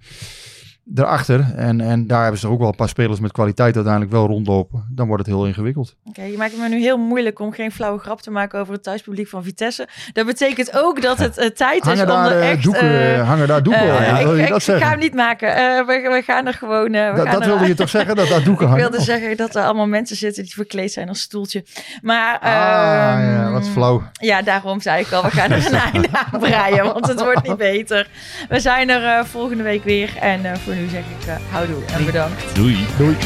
erachter, 0.95 1.55
en, 1.57 1.80
en 1.80 2.07
daar 2.07 2.22
hebben 2.22 2.41
ze 2.41 2.49
ook 2.49 2.59
wel 2.59 2.68
een 2.68 2.74
paar 2.74 2.89
spelers 2.89 3.20
met 3.20 3.32
kwaliteit 3.32 3.74
uiteindelijk 3.74 4.12
wel 4.12 4.26
rondlopen, 4.26 4.86
dan 4.91 5.07
wordt 5.07 5.26
het 5.26 5.34
heel 5.34 5.47
ingewikkeld. 5.47 5.97
Oké, 6.05 6.18
okay, 6.18 6.30
je 6.30 6.36
maakt 6.36 6.53
het 6.53 6.61
me 6.61 6.68
nu 6.68 6.80
heel 6.80 6.99
moeilijk 6.99 7.39
om 7.39 7.53
geen 7.53 7.72
flauwe 7.72 7.99
grap 7.99 8.20
te 8.20 8.30
maken 8.30 8.61
over 8.61 8.72
het 8.72 8.82
thuispubliek 8.82 9.28
van 9.28 9.43
Vitesse. 9.43 9.89
Dat 10.12 10.26
betekent 10.26 10.76
ook 10.76 11.03
dat 11.03 11.18
het 11.18 11.39
uh, 11.39 11.47
tijd 11.47 11.82
hangen 11.82 12.07
is 12.07 12.12
om 12.12 12.20
er 12.20 12.41
echt... 12.41 12.62
Doeken, 12.62 13.16
uh, 13.16 13.28
hangen 13.28 13.49
daar 13.49 13.62
doeken 13.62 13.82
uh, 13.82 13.89
ja, 13.89 14.18
ik, 14.18 14.49
ik 14.49 14.62
ga 14.62 14.89
hem 14.89 14.99
niet 14.99 15.14
maken. 15.14 15.49
We, 15.86 16.09
we, 16.12 16.22
gaan 16.24 16.47
er 16.47 16.55
gewoon... 16.55 16.91
we 16.91 17.12
dat 17.16 17.24
gaan 17.24 17.32
dat 17.32 17.43
er, 17.43 17.49
wilde 17.49 17.66
je 17.66 17.74
toch 17.74 17.89
zeggen, 17.89 18.16
dat 18.16 18.28
daar 18.28 18.43
doeken 18.43 18.66
hangen? 18.68 18.84
Ik 18.84 18.91
wilde 18.91 19.05
zeggen 19.05 19.36
dat 19.36 19.55
er 19.55 19.62
allemaal 19.62 19.86
mensen 19.86 20.16
zitten 20.16 20.43
die 20.43 20.53
verkleed 20.53 20.93
zijn 20.93 21.09
als 21.09 21.20
stoeltje. 21.20 21.64
Maar... 22.03 22.39
Ah, 22.39 22.51
ja, 22.51 23.51
wat 23.51 23.68
flauw. 23.68 24.03
Ja, 24.12 24.43
daarom 24.43 24.80
zei 24.80 25.01
ik 25.01 25.12
al, 25.12 25.22
we 25.22 25.30
gaan 25.30 25.51
er 25.51 25.66
een 25.66 25.74
einde 25.93 26.09
aan 26.12 26.41
breien, 26.41 26.84
want 26.84 27.07
het 27.07 27.20
wordt 27.22 27.49
niet 27.49 27.57
beter. 27.57 28.11
We 28.49 28.61
zijn 28.61 28.89
er 28.89 29.26
volgende 29.26 29.62
week 29.62 29.84
weer 29.84 30.16
en 30.20 30.59
voor 30.59 30.76
nu 30.78 30.88
zeg 30.88 31.00
ik 31.00 31.26
uh, 31.26 31.34
houdoe 31.50 31.84
en 31.84 32.04
bedankt. 32.04 32.54
Doei. 32.54 32.76
Doei. 32.98 33.16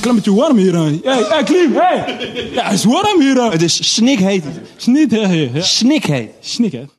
Klimmetje 0.00 0.34
warm 0.34 0.56
hier 0.56 0.76
aan. 0.76 1.00
Hey, 1.04 1.24
hey, 1.28 1.42
Klim, 1.42 1.74
hey! 1.74 2.04
Ja, 2.52 2.64
het 2.64 2.72
is 2.72 2.84
warm 2.84 3.20
hier 3.20 3.40
aan. 3.40 3.50
Het 3.50 3.62
is 3.62 3.94
snikheet. 3.94 4.44
Snikheet. 4.76 5.64
Snikheet. 5.64 6.30
Snikheet. 6.40 6.90